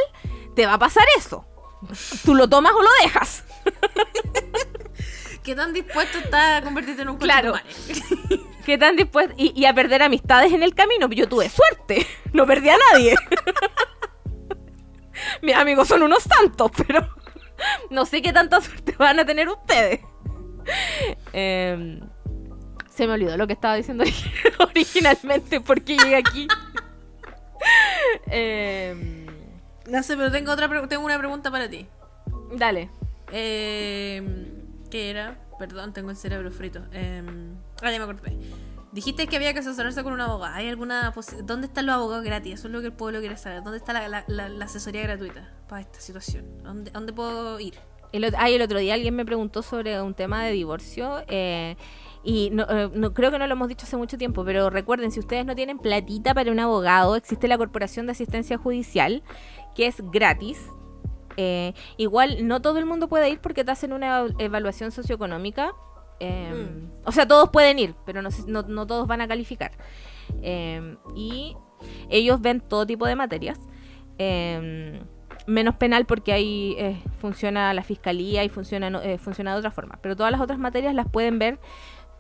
te 0.57 0.67
va 0.67 0.75
a 0.75 0.79
pasar 0.79 1.05
eso. 1.17 1.47
Tú 2.25 2.35
lo 2.35 2.49
tomas 2.49 2.73
o 2.73 2.83
lo 2.83 2.91
dejas. 3.05 3.45
¿Qué 5.45 5.55
tan 5.55 5.75
dispuesto 5.75 6.17
está 6.17 6.57
a 6.57 6.63
convertirte 6.63 7.03
en 7.03 7.11
un 7.11 7.19
claro. 7.19 7.53
¿Qué 8.65 8.79
tan 8.79 8.97
dispuesto? 8.97 9.35
Y, 9.37 9.67
a 9.67 9.75
perder 9.75 10.03
amistades 10.03 10.55
en 10.55 10.63
el 10.63 10.75
camino. 10.75 11.07
Yo 11.11 11.29
tuve 11.29 11.51
suerte. 11.51 12.07
No 12.33 12.47
perdí 12.47 12.71
a 12.71 12.79
nadie. 12.91 13.15
Mis 15.43 15.55
amigos 15.55 15.87
son 15.87 16.03
unos 16.03 16.23
santos, 16.23 16.71
pero 16.87 17.15
no 17.91 18.07
sé 18.07 18.23
qué 18.23 18.33
tanta 18.33 18.63
suerte 18.63 18.95
van 18.99 19.21
a 19.21 19.27
tener 19.27 19.47
ustedes. 19.51 20.01
Em, 21.35 22.01
se 22.89 23.07
me 23.07 23.13
olvidó 23.13 23.37
lo 23.37 23.47
que 23.47 23.53
estaba 23.53 23.75
diciendo 23.75 24.05
originalmente 24.61 25.61
porque 25.61 25.99
llegué 25.99 26.17
aquí. 26.17 26.49
Em, 28.29 29.27
no 29.91 30.03
sé, 30.03 30.17
pero 30.17 30.33
tengo 30.33 30.53
otra 30.53 30.71
tengo 30.89 31.05
una 31.05 31.19
pregunta 31.19 31.51
para 31.51 31.69
ti. 31.69 31.87
Dale. 32.57 32.89
Eh, 33.31 34.64
¿Qué 34.95 35.11
era? 35.11 35.37
Perdón, 35.59 35.93
tengo 35.93 36.11
el 36.11 36.17
cerebro 36.17 36.53
frito. 36.53 36.79
Eh, 36.93 37.21
ah, 37.83 37.91
ya 37.91 37.99
me 37.99 38.05
acordé. 38.05 38.39
Dijiste 38.93 39.27
que 39.27 39.35
había 39.35 39.53
que 39.53 39.59
asesorarse 39.59 40.05
con 40.05 40.13
un 40.13 40.21
abogado. 40.21 40.55
¿Hay 40.55 40.69
alguna 40.69 41.13
¿Dónde 41.43 41.67
están 41.67 41.87
los 41.87 41.97
abogados 41.97 42.25
gratis? 42.25 42.55
Eso 42.55 42.69
es 42.69 42.75
lo 42.75 42.81
que 42.81 42.87
el 42.87 42.93
pueblo 42.93 43.19
quiere 43.19 43.37
saber. 43.37 43.65
¿Dónde 43.65 43.79
está 43.79 43.93
la, 43.93 44.65
asesoría 44.65 45.03
gratuita 45.03 45.53
para 45.69 45.81
esta 45.81 45.99
situación? 45.99 46.63
¿Dónde, 46.63 46.93
dónde 46.93 47.13
puedo 47.13 47.59
ir? 47.59 47.75
El, 48.13 48.23
el 48.23 48.63
otro 48.63 48.79
día 48.79 48.95
alguien 48.95 49.17
me 49.17 49.25
preguntó 49.25 49.63
sobre 49.63 50.01
un 50.01 50.15
tema 50.15 50.45
de 50.45 50.53
divorcio. 50.53 51.25
Eh, 51.27 51.75
y 52.23 52.53
eh, 52.57 52.89
no, 52.95 53.13
creo 53.15 53.33
que 53.33 53.41
no 53.41 53.49
lo 53.49 53.55
hemos 53.55 53.67
dicho 53.67 53.87
hace 53.87 53.97
mucho 53.97 54.17
tiempo, 54.17 54.45
pero 54.45 54.71
recuerden, 54.71 55.11
si 55.11 55.19
ustedes 55.19 55.45
no 55.45 55.57
tienen 55.57 55.81
platita 55.81 56.35
para 56.35 56.53
un 56.53 56.61
abogado, 56.61 57.17
existe 57.17 57.49
la 57.49 57.59
Corporación 57.59 58.07
de 58.07 58.13
Asistencia 58.13 58.59
Judicial, 58.59 59.25
que 59.75 59.89
es 59.89 59.97
gratis. 60.13 60.61
Eh, 61.37 61.75
igual 61.97 62.47
no 62.47 62.63
todo 62.63 62.79
el 62.79 62.87
mundo 62.87 63.09
puede 63.09 63.31
ir 63.31 63.41
porque 63.41 63.65
te 63.65 63.73
hacen 63.73 63.93
una 63.93 64.27
evaluación 64.39 64.91
socioeconómica. 64.91 65.73
Em, 66.21 66.63
mm. 66.63 66.91
O 67.05 67.13
sea, 67.13 67.27
todos 67.27 67.51
pueden 67.51 67.79
ir, 67.79 67.95
pero 68.07 68.23
no, 68.23 68.31
no, 68.47 68.87
todos 68.87 69.07
van 69.07 69.21
a 69.21 69.29
calificar. 69.29 69.73
Em, 70.43 70.97
y 71.15 71.57
ellos 72.09 72.41
ven 72.41 72.61
todo 72.61 72.87
tipo 72.87 73.07
de 73.07 73.17
materias. 73.17 73.61
Em, 74.19 75.01
menos 75.47 75.75
penal 75.77 76.07
porque 76.07 76.33
ahí 76.33 76.75
eh, 76.79 77.03
funciona 77.19 77.75
la 77.75 77.83
fiscalía 77.83 78.45
y 78.45 78.49
funciona, 78.49 79.01
funciona 79.19 79.53
de 79.53 79.59
otra 79.59 79.71
forma. 79.71 79.99
Pero 80.01 80.17
todas 80.17 80.33
las 80.33 80.41
otras 80.41 80.59
materias 80.59 80.95
las 80.95 81.09
pueden 81.09 81.39
ver 81.39 81.59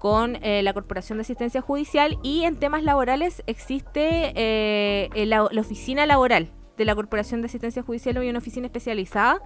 con 0.04 0.36
eh, 0.42 0.62
la 0.62 0.74
Corporación 0.74 1.16
de 1.16 1.22
Asistencia 1.22 1.62
Judicial 1.62 2.18
y 2.22 2.44
en 2.44 2.56
temas 2.56 2.82
laborales 2.82 3.42
existe 3.46 4.34
eh, 4.36 5.24
la, 5.24 5.44
oficina 5.44 6.04
laboral 6.04 6.50
de 6.76 6.84
la 6.84 6.94
Corporación 6.94 7.40
de 7.42 7.46
Asistencia 7.46 7.82
Judicial 7.82 8.22
y 8.22 8.28
una 8.28 8.38
oficina 8.38 8.66
especializada 8.66 9.40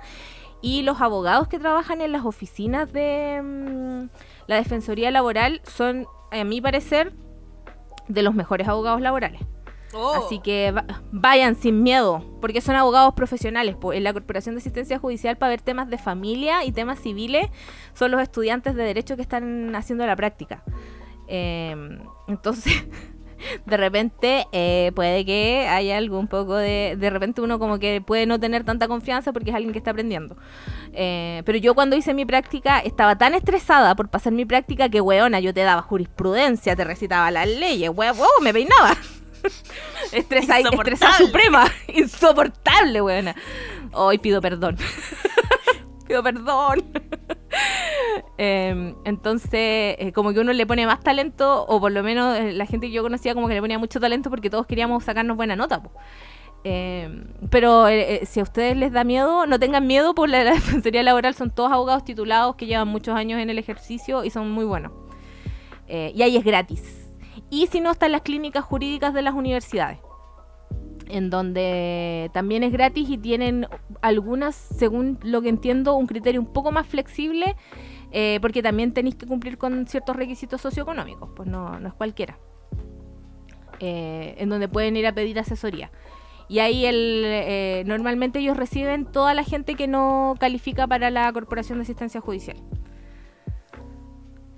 y 0.61 0.83
los 0.83 1.01
abogados 1.01 1.49
que 1.49 1.59
trabajan 1.59 2.01
en 2.01 2.13
las 2.13 2.25
oficinas 2.25 2.93
de 2.93 3.41
mm, 3.43 4.09
la 4.47 4.57
Defensoría 4.57 5.11
Laboral 5.11 5.61
son, 5.65 6.07
a 6.33 6.45
mi 6.45 6.61
parecer, 6.61 7.15
de 8.09 8.23
los 8.23 8.35
mejores 8.35 8.67
abogados 8.67 9.01
laborales. 9.01 9.43
Oh. 9.95 10.13
Así 10.15 10.39
que 10.41 10.75
vayan 11.13 11.55
sin 11.55 11.83
miedo, 11.83 12.25
porque 12.41 12.61
son 12.61 12.77
abogados 12.77 13.15
profesionales. 13.15 13.77
En 13.93 14.05
la 14.05 14.13
Corporación 14.13 14.55
de 14.55 14.61
Asistencia 14.61 14.99
Judicial 14.99 15.39
para 15.39 15.51
ver 15.51 15.63
temas 15.63 15.89
de 15.89 15.99
familia 15.99 16.65
y 16.65 16.73
temas 16.73 16.99
civiles 16.99 17.49
son 17.95 18.11
los 18.11 18.21
estudiantes 18.21 18.75
de 18.75 18.83
derecho 18.83 19.17
que 19.17 19.23
están 19.23 19.75
haciendo 19.75 20.07
la 20.07 20.17
práctica. 20.17 20.63
Em, 21.27 22.01
entonces, 22.27 22.87
de 23.67 23.77
repente 23.77 24.47
eh, 24.53 24.93
puede 24.95 25.25
que 25.25 25.67
haya 25.69 25.97
algo 25.97 26.19
un 26.19 26.29
poco 26.29 26.57
de... 26.57 26.97
De 26.99 27.11
repente 27.11 27.41
uno 27.41 27.59
como 27.59 27.79
que 27.79 28.01
puede 28.01 28.27
no 28.27 28.39
tener 28.41 28.65
tanta 28.65 28.89
confianza 28.89 29.33
porque 29.33 29.51
es 29.51 29.57
alguien 29.57 29.73
que 29.73 29.79
está 29.79 29.91
aprendiendo. 29.93 30.37
Eh, 30.93 31.43
pero 31.45 31.59
yo 31.59 31.75
cuando 31.75 31.97
hice 31.97 32.15
mi 32.15 32.25
práctica 32.25 32.81
estaba 32.81 33.17
tan 33.17 33.35
estresada 33.35 33.95
por 33.95 34.09
pasar 34.09 34.33
mi 34.33 34.45
práctica 34.45 34.89
que, 34.89 35.01
weona, 35.01 35.41
yo 35.41 35.55
te 35.55 35.63
daba 35.63 35.83
jurisprudencia, 35.83 36.77
te 36.77 36.85
recitaba 36.85 37.31
las 37.31 37.49
leyes, 37.49 37.91
weón, 37.95 38.17
me 38.43 38.53
peinaba. 38.53 38.97
estresa, 40.13 40.59
estresa 40.59 41.13
suprema. 41.13 41.65
Insoportable, 41.89 43.01
weona. 43.03 43.35
Hoy 43.93 44.19
pido 44.19 44.41
perdón. 44.41 44.77
pido 46.07 46.23
perdón. 46.23 46.85
Em, 48.37 48.95
entonces, 49.05 49.51
eh, 49.99 50.13
como 50.15 50.33
que 50.33 50.41
uno 50.41 50.53
le 50.53 50.67
pone 50.67 50.87
más 50.87 51.01
talento, 51.01 51.65
o 51.67 51.81
por 51.81 51.93
lo 51.93 52.03
menos 52.03 52.37
eh, 52.39 52.53
la 52.53 52.67
gente 52.67 52.89
que 52.89 52.93
yo 52.93 53.03
conocía 53.03 53.35
como 53.35 53.49
que 53.49 53.55
le 53.55 53.61
ponía 53.61 53.79
mucho 53.79 54.01
talento 54.01 54.31
porque 54.31 54.51
todos 54.51 54.67
queríamos 54.67 55.05
sacarnos 55.05 55.37
buena 55.37 55.57
nota. 55.57 55.83
Em, 56.65 57.29
pero 57.51 57.89
eh, 57.89 58.27
si 58.27 58.41
a 58.41 58.43
ustedes 58.43 58.77
les 58.77 58.93
da 58.93 59.05
miedo, 59.05 59.47
no 59.47 59.59
tengan 59.59 59.87
miedo 59.87 60.15
por 60.15 60.29
la, 60.29 60.45
la, 60.45 60.53
defensoría 60.53 61.03
laboral, 61.03 61.35
son 61.35 61.51
todos 61.51 61.73
abogados 61.73 62.05
titulados 62.05 62.57
que 62.57 62.67
llevan 62.67 62.89
muchos 62.89 63.15
años 63.15 63.41
en 63.41 63.51
el 63.51 63.59
ejercicio 63.59 64.25
y 64.25 64.31
son 64.31 64.51
muy 64.51 64.65
buenos. 64.65 64.93
y 65.89 66.23
ahí 66.23 66.37
es 66.37 66.45
gratis 66.45 67.09
y 67.51 67.67
si 67.69 67.81
no, 67.81 67.91
están 67.91 68.13
las 68.13 68.23
clínicas 68.23 68.65
jurídicas 68.65 69.15
de 69.15 69.23
las 69.23 69.35
universidades, 69.35 69.99
en 71.09 71.31
donde 71.31 72.31
también 72.35 72.63
es 72.63 72.73
gratis 72.73 73.09
y 73.09 73.17
tienen 73.17 73.67
algunas, 74.03 74.55
según 74.55 75.19
lo 75.23 75.41
que 75.41 75.49
entiendo, 75.49 75.95
un 75.95 76.07
criterio 76.07 76.41
un 76.41 76.53
poco 76.53 76.73
más 76.73 76.87
flexible, 76.87 77.57
eh, 78.11 78.39
porque 78.41 78.63
también 78.63 78.93
tenéis 78.93 79.17
que 79.17 79.27
cumplir 79.27 79.59
con 79.59 79.87
ciertos 79.87 80.17
requisitos 80.17 80.61
socioeconómicos, 80.61 81.31
pues 81.37 81.49
no, 81.49 81.79
no 81.79 81.89
es 81.89 81.95
cualquiera. 81.95 82.39
Eh, 83.81 84.35
en 84.39 84.49
donde 84.49 84.69
pueden 84.69 84.97
ir 84.97 85.07
a 85.07 85.13
pedir 85.13 85.39
asesoría. 85.39 85.91
Y 86.49 86.61
ahí 86.61 86.87
el, 86.87 87.23
eh, 87.25 87.83
normalmente 87.87 88.39
ellos 88.39 88.57
reciben 88.57 89.05
toda 89.05 89.35
la 89.35 89.45
gente 89.45 89.75
que 89.75 89.87
no 89.87 90.35
califica 90.41 90.87
para 90.87 91.11
la 91.11 91.31
Corporación 91.33 91.79
de 91.79 91.83
Asistencia 91.83 92.21
Judicial. 92.21 92.57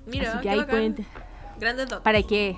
Mira, 0.06 0.32
Así 0.32 0.40
que 0.40 0.50
ahí 0.50 0.64
pueden... 0.64 1.06
Grandes 1.58 1.92
Para 2.02 2.22
que 2.22 2.56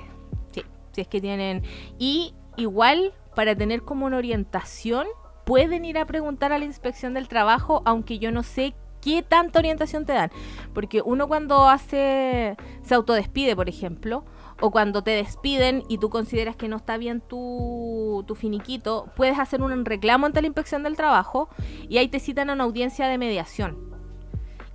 si 0.92 1.00
es 1.00 1.08
que 1.08 1.20
tienen... 1.20 1.62
Y 1.98 2.34
igual, 2.56 3.14
para 3.34 3.56
tener 3.56 3.82
como 3.82 4.06
una 4.06 4.18
orientación, 4.18 5.06
pueden 5.44 5.84
ir 5.84 5.98
a 5.98 6.06
preguntar 6.06 6.52
a 6.52 6.58
la 6.58 6.64
inspección 6.64 7.14
del 7.14 7.28
trabajo, 7.28 7.82
aunque 7.84 8.18
yo 8.18 8.30
no 8.30 8.42
sé 8.42 8.74
qué 9.02 9.22
tanta 9.22 9.58
orientación 9.58 10.06
te 10.06 10.14
dan. 10.14 10.30
Porque 10.72 11.02
uno 11.04 11.28
cuando 11.28 11.68
hace, 11.68 12.56
se 12.82 12.94
autodespide, 12.94 13.54
por 13.54 13.68
ejemplo, 13.68 14.24
o 14.60 14.70
cuando 14.70 15.02
te 15.02 15.10
despiden 15.10 15.82
y 15.88 15.98
tú 15.98 16.08
consideras 16.08 16.56
que 16.56 16.68
no 16.68 16.76
está 16.76 16.96
bien 16.96 17.20
tu, 17.20 18.24
tu 18.26 18.34
finiquito, 18.34 19.10
puedes 19.16 19.38
hacer 19.38 19.60
un 19.60 19.84
reclamo 19.84 20.24
ante 20.24 20.40
la 20.40 20.46
inspección 20.46 20.84
del 20.84 20.96
trabajo 20.96 21.48
y 21.88 21.98
ahí 21.98 22.08
te 22.08 22.20
citan 22.20 22.48
a 22.48 22.54
una 22.54 22.64
audiencia 22.64 23.08
de 23.08 23.18
mediación. 23.18 23.92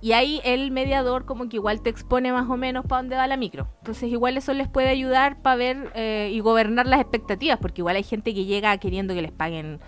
Y 0.00 0.12
ahí 0.12 0.40
el 0.44 0.70
mediador 0.70 1.24
como 1.24 1.48
que 1.48 1.56
igual 1.56 1.82
te 1.82 1.90
expone 1.90 2.32
más 2.32 2.48
o 2.48 2.56
menos 2.56 2.86
para 2.86 3.02
dónde 3.02 3.16
va 3.16 3.26
la 3.26 3.36
micro. 3.36 3.68
Entonces 3.78 4.10
igual 4.10 4.36
eso 4.36 4.52
les 4.54 4.68
puede 4.68 4.88
ayudar 4.88 5.42
para 5.42 5.56
ver 5.56 5.90
eh, 5.94 6.30
y 6.32 6.38
gobernar 6.40 6.86
las 6.86 7.00
expectativas, 7.00 7.58
porque 7.58 7.80
igual 7.80 7.96
hay 7.96 8.04
gente 8.04 8.32
que 8.32 8.44
llega 8.44 8.76
queriendo 8.78 9.14
que 9.14 9.22
les 9.22 9.32
paguen 9.32 9.80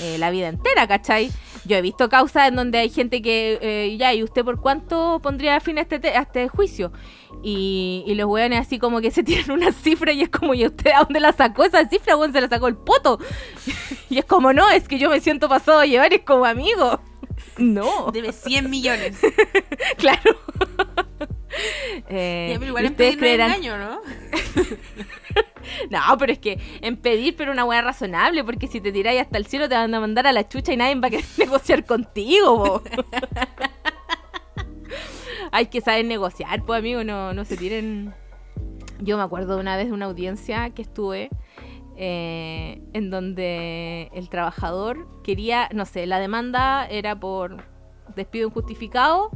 eh, 0.00 0.16
la 0.18 0.30
vida 0.30 0.48
entera, 0.48 0.86
¿cachai? 0.86 1.30
Yo 1.64 1.76
he 1.76 1.82
visto 1.82 2.08
causas 2.08 2.48
en 2.48 2.56
donde 2.56 2.78
hay 2.78 2.90
gente 2.90 3.22
que, 3.22 3.58
eh, 3.60 3.96
ya, 3.96 4.14
¿y 4.14 4.22
usted 4.22 4.44
por 4.44 4.60
cuánto 4.60 5.20
pondría 5.22 5.58
fin 5.60 5.78
a 5.78 5.82
este, 5.82 5.96
a 6.08 6.22
este 6.22 6.48
juicio? 6.48 6.92
Y, 7.42 8.04
y 8.06 8.14
los 8.14 8.26
weones 8.26 8.60
así 8.60 8.78
como 8.78 9.00
que 9.00 9.10
se 9.10 9.22
tiran 9.24 9.50
una 9.50 9.72
cifra 9.72 10.12
y 10.12 10.22
es 10.22 10.28
como, 10.28 10.54
¿y 10.54 10.66
usted 10.66 10.92
a 10.92 11.04
dónde 11.04 11.20
la 11.20 11.32
sacó 11.32 11.64
esa 11.64 11.88
cifra? 11.88 12.16
Weón, 12.16 12.32
se 12.32 12.40
la 12.40 12.48
sacó 12.48 12.68
el 12.68 12.76
poto. 12.76 13.18
y 14.10 14.18
es 14.18 14.24
como, 14.24 14.52
no, 14.52 14.68
es 14.70 14.86
que 14.88 14.98
yo 14.98 15.10
me 15.10 15.20
siento 15.20 15.48
pasado 15.48 15.80
a 15.80 15.86
llevar, 15.86 16.12
es 16.12 16.22
como 16.22 16.44
amigo. 16.44 17.00
No. 17.58 18.10
Debe 18.12 18.32
100 18.32 18.68
millones. 18.68 19.18
claro. 19.98 20.38
Eh, 22.08 22.54
pero 22.58 22.66
igual 22.66 22.84
en 22.86 22.94
pedir 22.94 23.22
engaño, 23.24 23.78
¿no? 23.78 24.00
no, 25.90 26.18
pero 26.18 26.32
es 26.32 26.38
que 26.38 26.60
en 26.80 26.96
pedir, 26.96 27.36
pero 27.36 27.52
una 27.52 27.64
hueá 27.64 27.82
razonable, 27.82 28.44
porque 28.44 28.68
si 28.68 28.80
te 28.80 28.92
tiráis 28.92 29.20
hasta 29.22 29.38
el 29.38 29.46
cielo 29.46 29.68
te 29.68 29.74
van 29.74 29.94
a 29.94 30.00
mandar 30.00 30.26
a 30.26 30.32
la 30.32 30.48
chucha 30.48 30.72
y 30.72 30.76
nadie 30.76 30.94
va 30.96 31.08
a 31.08 31.10
querer 31.10 31.24
negociar 31.38 31.84
contigo. 31.84 32.82
Hay 35.52 35.66
que 35.66 35.80
saber 35.80 36.04
negociar, 36.04 36.64
pues 36.64 36.78
amigo, 36.78 37.02
no, 37.04 37.32
no 37.32 37.44
se 37.44 37.56
tiren. 37.56 38.14
Yo 39.00 39.16
me 39.16 39.22
acuerdo 39.22 39.54
de 39.56 39.60
una 39.60 39.76
vez 39.76 39.86
de 39.86 39.92
una 39.92 40.06
audiencia 40.06 40.70
que 40.70 40.82
estuve 40.82 41.30
eh, 41.96 42.82
en 42.92 43.10
donde 43.10 44.10
el 44.14 44.28
trabajador 44.28 45.08
quería, 45.22 45.68
no 45.72 45.86
sé, 45.86 46.06
la 46.06 46.18
demanda 46.18 46.86
era 46.86 47.18
por 47.18 47.64
despido 48.14 48.48
injustificado 48.48 49.30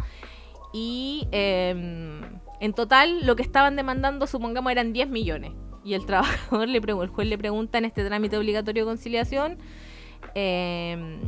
y 0.73 1.27
em, 1.33 2.21
en 2.61 2.73
total 2.75 3.27
lo 3.27 3.37
que 3.37 3.43
estaban 3.43 3.77
demandando, 3.77 4.27
supongamos, 4.27 4.71
eran 4.73 4.93
10 4.93 5.09
millones. 5.09 5.53
Y 5.85 5.95
el 5.95 6.05
trabajador 6.07 6.69
le 6.69 6.81
pregunta, 6.81 7.05
el 7.05 7.11
juez 7.11 7.29
le 7.29 7.39
pregunta 7.39 7.79
en 7.79 7.85
este 7.87 8.05
trámite 8.05 8.37
obligatorio 8.37 8.85
de 8.85 8.91
conciliación, 8.91 9.59
em, 10.35 11.21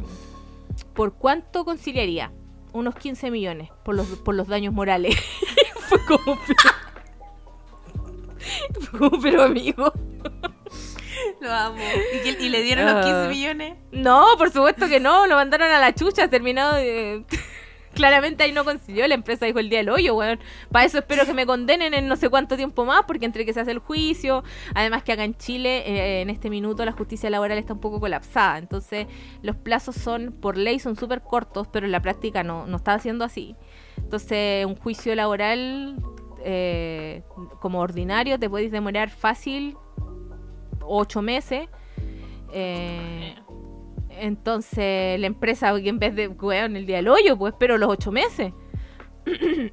¿por 0.94 1.14
cuánto 1.14 1.64
conciliaría? 1.64 2.32
Unos 2.73 2.94
15 2.94 3.31
millones 3.31 3.70
por 3.85 3.94
los, 3.94 4.06
por 4.06 4.35
los 4.35 4.48
daños 4.48 4.73
morales. 4.73 5.16
Fue 5.89 5.98
como... 6.06 6.36
Fue 8.81 8.98
como, 8.98 9.20
pero 9.20 9.43
amigo. 9.43 9.93
Lo 11.40 11.52
amo. 11.52 11.77
¿Y, 12.40 12.48
le 12.48 12.62
dieron 12.62 12.86
los 12.86 13.05
15 13.05 13.10
ah. 13.10 13.28
millones? 13.28 13.74
No, 13.90 14.27
por 14.39 14.51
supuesto 14.51 14.89
que 14.89 15.01
no. 15.01 15.27
Lo 15.27 15.36
mandaron 15.36 15.70
a 15.70 15.78
la 15.78 15.94
chucha. 15.94 16.28
Terminado 16.28 16.74
de... 16.74 17.24
Claramente 17.94 18.44
ahí 18.44 18.52
no 18.52 18.64
consiguió. 18.64 19.06
La 19.06 19.14
empresa 19.14 19.47
dijo 19.47 19.59
el 19.59 19.69
día 19.69 19.78
del 19.78 19.90
hoyo, 19.90 20.14
weón. 20.14 20.39
Para 20.70 20.85
eso 20.85 20.98
espero 20.98 21.27
que 21.27 21.35
me 21.35 21.47
condenen 21.47 21.94
en 21.94 22.09
no 22.09 22.16
sé 22.16 22.28
cuánto 22.28 22.56
tiempo 22.56 22.85
más. 22.85 23.05
Porque 23.06 23.27
entre 23.27 23.44
que 23.44 23.52
se 23.52 23.60
hace 23.60 23.70
el 23.70 23.78
juicio. 23.78 24.44
Además 24.74 25.02
que 25.02 25.12
acá 25.12 25.24
en 25.24 25.35
Chile, 25.36 25.82
eh, 25.86 26.23
en 26.23 26.31
este 26.31 26.51
minuto, 26.51 26.85
la 26.85 26.93
justicia 26.93 27.31
laboral 27.31 27.59
está 27.59 27.74
un 27.74 27.81
poco 27.81 28.01
colapsada. 28.01 28.59
Entonces, 28.59 29.06
los 29.43 29.56
plazos 29.56 29.97
son, 29.97 30.32
por 30.32 30.56
ley, 30.56 30.78
son 30.78 30.97
súper 30.97 31.23
cortos. 31.23 31.69
Pero 31.69 31.86
en 31.86 31.93
la 31.93 32.01
práctica 32.01 32.43
no, 32.43 32.66
no 32.66 32.78
está 32.78 32.94
haciendo 32.94 33.24
así. 33.24 33.56
Entonces, 33.97 34.64
un 34.66 34.77
juicio 34.77 35.14
laboral 35.14 35.97
eh, 36.44 37.23
como 37.60 37.81
ordinario 37.81 38.39
te 38.39 38.51
puedes 38.51 38.73
demorar 38.73 39.10
fácil 39.10 39.77
ocho 40.81 41.23
meses. 41.23 41.69
Eh, 42.52 43.35
entonces 44.18 45.18
la 45.18 45.26
empresa, 45.26 45.76
en 45.76 45.98
vez 45.98 46.14
de, 46.14 46.24
en 46.24 46.76
el 46.76 46.86
día 46.86 46.97
del 46.97 47.09
hoyo, 47.09 47.36
pues 47.36 47.52
espero 47.52 47.78
los 47.78 47.90
ocho 47.90 48.12
meses. 48.12 48.52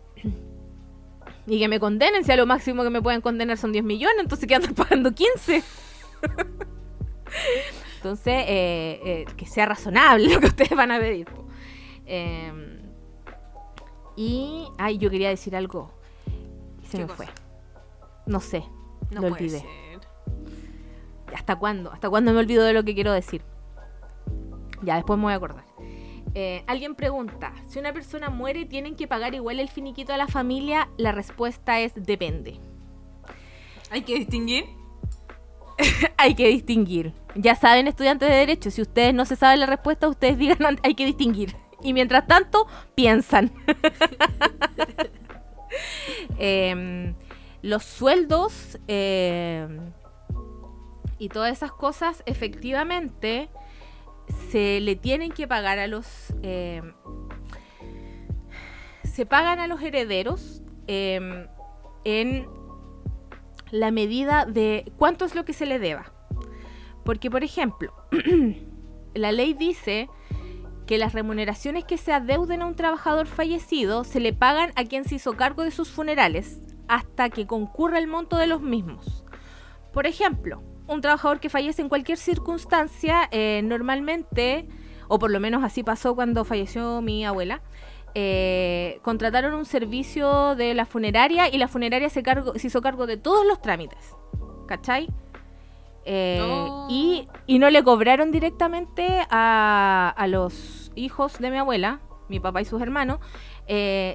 Y 1.49 1.57
que 1.57 1.67
me 1.67 1.79
condenen, 1.79 2.23
si 2.23 2.31
a 2.31 2.37
lo 2.37 2.45
máximo 2.45 2.83
que 2.83 2.91
me 2.91 3.01
pueden 3.01 3.21
condenar 3.21 3.57
son 3.57 3.71
10 3.71 3.83
millones, 3.83 4.17
entonces 4.19 4.47
que 4.47 4.53
andan 4.53 4.75
pagando 4.75 5.11
15. 5.11 5.63
entonces, 7.95 8.33
eh, 8.47 9.01
eh, 9.03 9.25
que 9.35 9.47
sea 9.47 9.65
razonable 9.65 10.31
lo 10.31 10.39
que 10.39 10.45
ustedes 10.45 10.75
van 10.75 10.91
a 10.91 10.99
pedir. 10.99 11.27
Em, 12.05 12.83
y, 14.15 14.67
ay, 14.77 14.99
yo 14.99 15.09
quería 15.09 15.29
decir 15.29 15.55
algo. 15.55 15.91
se 16.87 16.99
me 16.99 17.07
fue. 17.07 17.25
No 18.27 18.39
sé, 18.39 18.63
no 19.09 19.21
lo 19.21 19.27
olvidé. 19.33 19.65
¿Hasta 21.33 21.55
cuándo? 21.55 21.91
¿Hasta 21.91 22.11
cuándo 22.11 22.31
me 22.31 22.39
olvido 22.39 22.63
de 22.63 22.73
lo 22.73 22.83
que 22.83 22.93
quiero 22.93 23.11
decir? 23.11 23.41
Ya, 24.81 24.95
después 24.95 25.17
me 25.17 25.23
voy 25.23 25.33
a 25.33 25.35
acordar. 25.35 25.65
Eh, 26.35 26.63
alguien 26.67 26.95
pregunta, 26.95 27.53
si 27.65 27.79
una 27.79 27.91
persona 27.91 28.29
muere, 28.29 28.65
¿tienen 28.65 28.95
que 28.95 29.07
pagar 29.07 29.33
igual 29.33 29.59
el 29.59 29.69
finiquito 29.69 30.13
a 30.13 30.17
la 30.17 30.27
familia? 30.27 30.89
La 30.97 31.11
respuesta 31.11 31.79
es 31.79 31.93
depende. 31.95 32.59
¿Hay 33.89 34.03
que 34.03 34.15
distinguir? 34.15 34.65
hay 36.17 36.35
que 36.35 36.47
distinguir. 36.47 37.13
Ya 37.35 37.55
saben, 37.55 37.87
estudiantes 37.87 38.29
de 38.29 38.35
Derecho, 38.35 38.71
si 38.71 38.81
ustedes 38.81 39.13
no 39.13 39.25
se 39.25 39.35
saben 39.35 39.59
la 39.59 39.65
respuesta, 39.65 40.07
ustedes 40.07 40.37
digan 40.37 40.77
hay 40.83 40.95
que 40.95 41.05
distinguir. 41.05 41.55
Y 41.81 41.93
mientras 41.93 42.27
tanto, 42.27 42.67
piensan. 42.95 43.51
Em, 46.39 47.13
los 47.61 47.83
sueldos 47.83 48.79
em, 48.87 49.91
y 51.19 51.29
todas 51.29 51.51
esas 51.51 51.71
cosas, 51.71 52.23
efectivamente, 52.25 53.49
se 54.49 54.79
le 54.79 54.95
tienen 54.95 55.31
que 55.31 55.47
pagar 55.47 55.79
a 55.79 55.87
los... 55.87 56.33
Eh, 56.41 56.81
se 59.03 59.25
pagan 59.25 59.59
a 59.59 59.67
los 59.67 59.81
herederos 59.81 60.61
em, 60.87 61.47
en 62.05 62.47
la 63.71 63.91
medida 63.91 64.45
de 64.45 64.91
cuánto 64.97 65.25
es 65.25 65.35
lo 65.35 65.45
que 65.45 65.53
se 65.53 65.65
le 65.65 65.79
deba. 65.79 66.13
Porque, 67.03 67.29
por 67.29 67.43
ejemplo, 67.43 67.93
la 69.13 69.31
ley 69.31 69.53
dice 69.53 70.09
que 70.85 70.97
las 70.97 71.13
remuneraciones 71.13 71.83
que 71.83 71.97
se 71.97 72.13
adeuden 72.13 72.61
a 72.61 72.65
un 72.65 72.75
trabajador 72.75 73.27
fallecido 73.27 74.03
se 74.03 74.19
le 74.19 74.33
pagan 74.33 74.71
a 74.75 74.85
quien 74.85 75.05
se 75.05 75.15
hizo 75.15 75.33
cargo 75.33 75.63
de 75.63 75.71
sus 75.71 75.89
funerales 75.89 76.59
hasta 76.87 77.29
que 77.29 77.45
concurra 77.45 77.99
el 77.99 78.07
monto 78.07 78.37
de 78.37 78.47
los 78.47 78.61
mismos. 78.61 79.23
Por 79.93 80.07
ejemplo, 80.07 80.63
un 80.89 81.01
trabajador 81.01 81.39
que 81.39 81.49
fallece 81.49 81.81
en 81.81 81.89
cualquier 81.89 82.17
circunstancia, 82.17 83.29
eh, 83.31 83.61
normalmente, 83.63 84.67
o 85.07 85.19
por 85.19 85.29
lo 85.29 85.39
menos 85.39 85.63
así 85.63 85.83
pasó 85.83 86.15
cuando 86.15 86.43
falleció 86.43 87.01
mi 87.01 87.25
abuela, 87.25 87.61
eh, 88.15 88.99
contrataron 89.03 89.53
un 89.53 89.65
servicio 89.65 90.55
de 90.55 90.73
la 90.73 90.85
funeraria 90.85 91.47
y 91.47 91.59
la 91.59 91.67
funeraria 91.67 92.09
se, 92.09 92.23
cargo, 92.23 92.53
se 92.57 92.67
hizo 92.67 92.81
cargo 92.81 93.05
de 93.05 93.17
todos 93.17 93.45
los 93.45 93.61
trámites. 93.61 94.15
¿Cachai? 94.67 95.09
Eh, 96.05 96.41
y, 96.89 97.27
no 97.59 97.69
le 97.69 97.83
cobraron 97.83 98.31
directamente 98.31 99.21
a, 99.29 100.13
a, 100.15 100.27
los 100.27 100.91
hijos 100.95 101.37
de 101.37 101.51
mi 101.51 101.57
abuela, 101.57 101.99
mi 102.29 102.39
papá 102.39 102.61
y 102.61 102.65
sus 102.65 102.81
hermanos, 102.81 103.19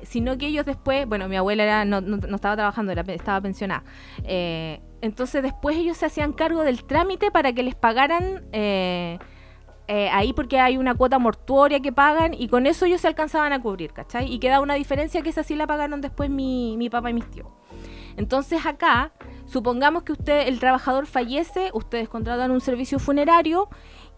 sino 0.03 0.37
que 0.39 0.49
ellos 0.49 0.67
después, 0.67 1.07
bueno, 1.07 1.29
mi 1.29 1.37
abuela 1.37 1.63
era, 1.63 1.85
no, 1.85 2.01
no, 2.01 2.17
estaba 2.35 2.57
trabajando, 2.57 2.91
era, 2.91 3.03
estaba 3.13 3.41
pensionada. 3.41 3.85
Entonces 5.05 5.43
después 5.43 5.77
ellos 5.77 5.99
se 5.99 6.07
hacían 6.07 6.33
cargo 6.33 6.63
del 6.63 6.83
trámite 6.85 7.31
para 7.31 7.53
que 7.53 7.63
les 7.63 7.75
pagaran 7.75 8.43
eh, 8.53 9.19
eh, 9.87 10.09
ahí 10.11 10.33
porque 10.33 10.61
hay 10.61 10.79
una 10.79 10.95
cuota 10.95 11.19
mortuoria 11.19 11.81
que 11.81 11.93
pagan 11.93 12.33
y 12.33 12.49
con 12.49 12.67
eso 12.67 12.87
ellos 12.87 13.03
se 13.03 13.09
alcanzaban 13.09 13.53
a 13.53 13.61
cubrir, 13.61 13.93
¿cachai? 13.93 14.33
Y 14.33 14.39
queda 14.39 14.63
una 14.63 14.73
diferencia 14.73 15.21
que 15.21 15.29
esa 15.29 15.43
sí 15.43 15.57
la 15.57 15.67
pagaron 15.67 16.01
después 16.01 16.31
mi, 16.31 16.79
mi 16.79 16.89
papá 16.89 17.11
y 17.11 17.13
mis 17.13 17.31
tíos. 17.31 17.49
Entonces 18.17 18.65
acá, 18.65 19.13
supongamos 19.45 20.05
que 20.05 20.13
usted, 20.13 20.49
el 20.49 20.59
trabajador 20.59 21.05
fallece, 21.05 21.69
ustedes 21.75 22.09
contratan 22.09 22.51
un 22.51 22.63
servicio 22.63 22.99
funerario 22.99 23.69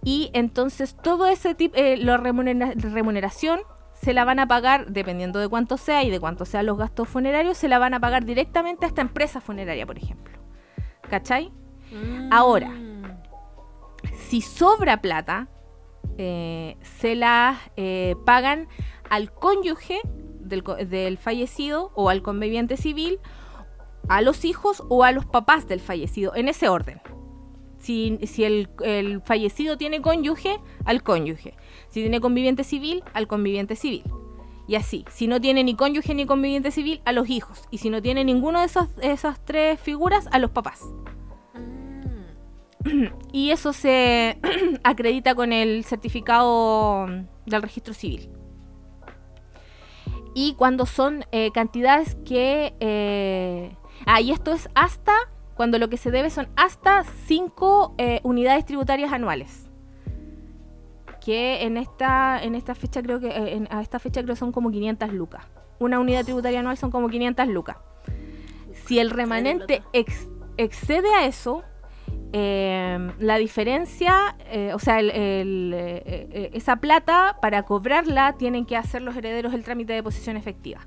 y 0.04 0.30
entonces 0.34 0.96
todo 1.02 1.26
ese 1.26 1.56
tipo, 1.56 1.74
eh, 1.76 1.96
la 1.96 2.16
remuneración 2.16 3.58
se 3.92 4.12
la 4.12 4.24
van 4.24 4.38
a 4.38 4.46
pagar, 4.46 4.86
dependiendo 4.92 5.40
de 5.40 5.48
cuánto 5.48 5.78
sea 5.78 6.04
y 6.04 6.10
de 6.10 6.20
cuánto 6.20 6.44
sean 6.44 6.64
los 6.66 6.78
gastos 6.78 7.08
funerarios, 7.08 7.58
se 7.58 7.66
la 7.66 7.80
van 7.80 7.94
a 7.94 7.98
pagar 7.98 8.24
directamente 8.24 8.84
a 8.84 8.88
esta 8.88 9.00
empresa 9.00 9.40
funeraria, 9.40 9.84
por 9.84 9.98
ejemplo. 9.98 10.45
¿Cachai? 11.08 11.52
Ahora, 12.30 12.70
si 14.28 14.40
sobra 14.40 15.00
plata, 15.00 15.48
eh, 16.18 16.76
se 16.82 17.14
la 17.14 17.58
eh, 17.76 18.16
pagan 18.24 18.68
al 19.08 19.32
cónyuge 19.32 20.00
del, 20.40 21.18
fallecido 21.18 21.92
o 21.94 22.08
al 22.08 22.22
conviviente 22.22 22.76
civil, 22.76 23.20
a 24.08 24.20
los 24.22 24.44
hijos 24.44 24.82
o 24.88 25.04
a 25.04 25.12
los 25.12 25.26
papás 25.26 25.66
del 25.68 25.80
fallecido, 25.80 26.34
en 26.34 26.48
ese 26.48 26.68
orden. 26.68 27.00
Si, 27.78 28.18
el, 28.38 28.68
el, 28.82 29.20
fallecido 29.22 29.76
tiene 29.76 30.02
cónyuge, 30.02 30.58
al 30.84 31.04
cónyuge. 31.04 31.54
Si 31.88 32.00
tiene 32.00 32.20
conviviente 32.20 32.64
civil, 32.64 33.04
al 33.14 33.28
conviviente 33.28 33.76
civil. 33.76 34.02
Y 34.68 34.74
así, 34.74 35.04
si 35.10 35.28
no 35.28 35.40
tiene 35.40 35.62
ni 35.62 35.76
cónyuge 35.76 36.14
ni 36.14 36.26
conviviente 36.26 36.70
civil, 36.70 37.00
a 37.04 37.12
los 37.12 37.30
hijos. 37.30 37.62
Y 37.70 37.78
si 37.78 37.90
no 37.90 38.02
tiene 38.02 38.24
ninguna 38.24 38.60
de 38.60 38.66
esas, 38.66 38.88
esas 39.00 39.44
tres 39.44 39.80
figuras, 39.80 40.28
a 40.32 40.38
los 40.38 40.50
papás. 40.50 40.80
Y 43.32 43.50
eso 43.50 43.72
se 43.72 44.38
acredita 44.84 45.34
con 45.34 45.52
el 45.52 45.84
certificado 45.84 47.06
del 47.46 47.62
registro 47.62 47.94
civil. 47.94 48.30
Y 50.34 50.54
cuando 50.54 50.86
son 50.86 51.24
eh, 51.32 51.50
cantidades 51.52 52.16
que... 52.24 52.74
Eh, 52.80 53.76
ah, 54.04 54.20
y 54.20 54.32
esto 54.32 54.52
es 54.52 54.68
hasta, 54.74 55.14
cuando 55.54 55.78
lo 55.78 55.88
que 55.88 55.96
se 55.96 56.10
debe 56.10 56.30
son 56.30 56.48
hasta 56.56 57.04
5 57.04 57.94
eh, 57.98 58.20
unidades 58.22 58.66
tributarias 58.66 59.12
anuales 59.12 59.65
que 61.26 61.64
en 61.64 61.76
esta, 61.76 62.40
en 62.40 62.54
esta 62.54 62.76
fecha 62.76 63.02
creo 63.02 63.18
que 63.18 63.26
eh, 63.26 63.66
a 63.70 63.82
esta 63.82 63.98
fecha 63.98 64.22
creo 64.22 64.36
son 64.36 64.52
como 64.52 64.70
500 64.70 65.12
lucas. 65.12 65.44
Una 65.80 65.98
unidad 65.98 66.22
tributaria 66.22 66.60
anual 66.60 66.78
son 66.78 66.92
como 66.92 67.08
500 67.08 67.48
lucas. 67.48 67.78
Si 68.84 69.00
el 69.00 69.10
remanente 69.10 69.82
excede 69.92 71.12
a 71.16 71.26
eso, 71.26 71.64
em, 72.32 73.10
la 73.18 73.38
diferencia, 73.38 74.36
eh, 74.52 74.70
o 74.72 74.78
sea, 74.78 74.98
eh, 75.00 76.50
esa 76.54 76.76
plata 76.76 77.38
para 77.42 77.64
cobrarla 77.64 78.36
tienen 78.38 78.64
que 78.64 78.76
hacer 78.76 79.02
los 79.02 79.16
herederos 79.16 79.52
el 79.52 79.64
trámite 79.64 79.94
de 79.94 80.04
posición 80.04 80.36
efectiva. 80.36 80.86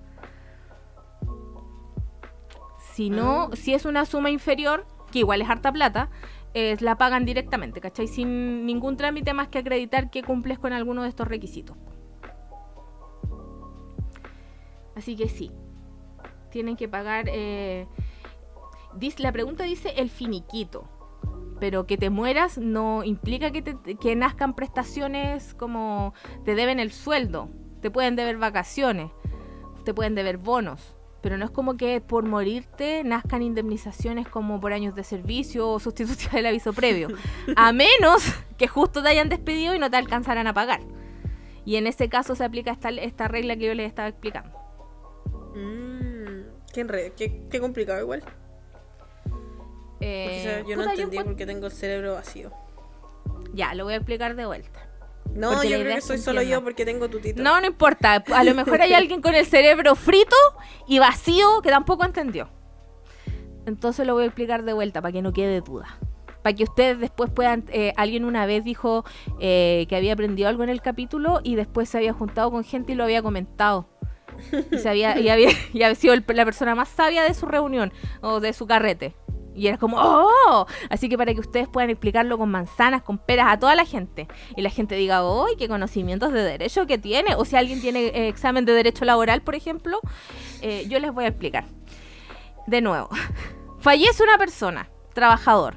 Si 2.94 3.10
no, 3.10 3.50
ah. 3.52 3.56
si 3.58 3.74
es 3.74 3.84
una 3.84 4.06
suma 4.06 4.30
inferior, 4.30 4.88
que 5.12 5.20
igual 5.20 5.42
es 5.42 5.50
harta 5.50 5.74
plata, 5.74 6.10
la 6.54 6.98
pagan 6.98 7.26
directamente, 7.26 7.82
¿cachai? 7.82 8.08
Sin 8.08 8.66
ningún 8.66 8.98
trámite 8.98 9.34
más 9.34 9.48
que 9.50 9.60
acreditar 9.60 10.10
que 10.10 10.24
cumples 10.24 10.60
con 10.60 10.74
alguno 10.74 11.04
de 11.04 11.10
estos 11.10 11.28
requisitos. 11.28 11.78
Así 14.96 15.16
que 15.16 15.30
sí, 15.30 15.52
tienen 16.52 16.76
que 16.76 16.88
pagar... 16.88 17.26
Eh, 17.30 17.88
la 19.20 19.32
pregunta 19.32 19.64
dice 19.64 19.94
el 19.98 20.10
finiquito, 20.10 20.90
pero 21.60 21.86
que 21.86 21.98
te 21.98 22.10
mueras 22.10 22.58
no 22.58 23.04
implica 23.04 23.52
que, 23.52 23.64
que 24.00 24.16
nazcan 24.16 24.56
prestaciones 24.56 25.54
como 25.54 26.14
te 26.44 26.56
deben 26.56 26.80
el 26.80 26.92
sueldo, 26.92 27.50
te 27.82 27.92
pueden 27.92 28.16
deber 28.16 28.38
vacaciones, 28.38 29.12
te 29.86 29.94
pueden 29.94 30.16
deber 30.16 30.38
bonos 30.38 30.99
pero 31.22 31.38
no 31.38 31.46
es 31.46 31.52
como 31.52 31.78
que 31.78 32.02
por 32.02 32.26
morirte 32.26 33.04
nazcan 33.04 33.42
indemnizaciones 33.42 34.28
como 34.28 34.60
por 34.60 34.74
años 34.74 34.96
de 34.96 35.04
servicio 35.04 35.70
o 35.70 35.80
sustitución 35.80 36.34
del 36.34 36.46
aviso 36.46 36.74
previo, 36.74 37.10
a 37.56 37.72
menos 37.74 38.24
que 38.58 38.68
justo 38.68 39.02
te 39.04 39.10
hayan 39.10 39.30
despedido 39.30 39.76
y 39.76 39.80
no 39.80 39.90
te 39.90 39.98
alcanzaran 39.98 40.48
a 40.48 40.54
pagar. 40.54 40.82
Y 41.66 41.76
en 41.76 41.88
ese 41.88 42.10
caso 42.10 42.36
se 42.36 42.44
aplica 42.44 42.72
esta, 42.72 42.90
esta 42.90 43.28
regla 43.28 43.56
que 43.56 43.66
yo 43.66 43.74
les 43.74 43.88
estaba 43.88 44.08
explicando. 44.08 44.58
Mm, 45.56 46.42
qué, 46.74 47.48
qué, 47.50 47.60
complicado 47.60 48.02
igual. 48.02 48.24
Eh, 50.00 50.64
yo 50.68 50.78
no 50.78 50.90
entendí 50.90 51.20
porque 51.20 51.46
tengo 51.46 51.68
el 51.68 51.72
cerebro 51.72 52.14
vacío. 52.14 52.52
Ya, 53.54 53.74
lo 53.74 53.84
voy 53.84 53.94
a 53.94 53.98
explicar 53.98 54.36
de 54.36 54.46
vuelta. 54.46 54.89
No, 55.36 55.64
yo 55.64 55.80
creo 55.80 55.96
que 55.96 56.02
soy 56.02 56.18
solo 56.18 56.42
yo 56.42 56.64
porque 56.64 56.86
tengo 56.86 57.10
tu 57.10 57.20
título. 57.20 57.44
No, 57.44 57.62
no 57.62 57.68
importa. 57.68 58.24
A 58.34 58.44
lo 58.44 58.56
mejor 58.56 58.82
hay 58.82 58.94
alguien 58.94 59.22
con 59.22 59.36
el 59.36 59.46
cerebro 59.46 59.96
frito 59.96 60.36
y 60.88 61.00
vacío 61.00 61.62
que 61.62 61.70
tampoco 61.70 62.06
entendió. 62.06 62.50
Entonces 63.66 64.06
lo 64.06 64.14
voy 64.14 64.24
a 64.24 64.28
explicar 64.28 64.64
de 64.64 64.74
vuelta 64.74 65.02
para 65.02 65.12
que 65.12 65.22
no 65.22 65.32
quede 65.32 65.62
duda. 65.62 66.00
Para 66.42 66.56
que 66.56 66.64
ustedes 66.64 67.00
después 67.00 67.30
puedan... 67.30 67.66
Eh, 67.70 67.94
alguien 67.98 68.26
una 68.26 68.46
vez 68.46 68.64
dijo 68.64 69.06
eh, 69.40 69.86
que 69.90 69.96
había 69.96 70.14
aprendido 70.14 70.50
algo 70.50 70.64
en 70.64 70.70
el 70.70 70.82
capítulo 70.82 71.42
y 71.44 71.56
después 71.56 71.90
se 71.90 71.98
había 71.98 72.14
juntado 72.14 72.52
con 72.52 72.64
gente 72.64 72.94
y 72.94 72.96
lo 72.96 73.04
había 73.04 73.22
comentado. 73.22 73.90
Y, 74.72 74.78
se 74.78 74.90
había, 74.90 75.20
y 75.20 75.30
había, 75.30 75.50
y 75.74 75.84
había 75.84 75.96
sido 75.96 76.16
la 76.16 76.46
persona 76.46 76.76
más 76.76 76.90
sabia 76.90 77.24
de 77.24 77.34
su 77.34 77.46
reunión 77.46 77.92
o 78.22 78.40
de 78.40 78.54
su 78.54 78.66
carrete. 78.68 79.16
Y 79.60 79.68
era 79.68 79.78
como, 79.78 79.98
¡oh! 80.00 80.66
Así 80.90 81.10
que 81.10 81.18
para 81.18 81.34
que 81.34 81.42
ustedes 81.42 81.68
puedan 81.68 81.90
explicarlo 81.90 82.38
con 82.38 82.50
manzanas, 82.50 83.02
con 83.02 83.18
peras 83.18 83.48
a 83.52 83.60
toda 83.60 83.76
la 83.76 83.86
gente. 83.86 84.28
Y 84.56 84.62
la 84.62 84.70
gente 84.70 84.96
diga, 84.96 85.26
¡oh! 85.26 85.48
¿Qué 85.58 85.68
conocimientos 85.68 86.32
de 86.32 86.42
derecho 86.42 86.88
que 86.88 86.98
tiene? 86.98 87.36
O 87.36 87.44
si 87.44 87.58
alguien 87.58 87.82
tiene 87.82 88.06
eh, 88.06 88.30
examen 88.30 88.64
de 88.64 88.72
derecho 88.72 89.04
laboral, 89.04 89.42
por 89.42 89.56
ejemplo, 89.56 90.00
eh, 90.62 90.86
yo 90.88 90.98
les 91.00 91.12
voy 91.12 91.26
a 91.26 91.28
explicar. 91.28 91.66
de 92.68 92.80
nuevo, 92.80 93.10
fallece 93.80 94.24
una 94.24 94.38
persona, 94.38 94.90
trabajador, 95.14 95.76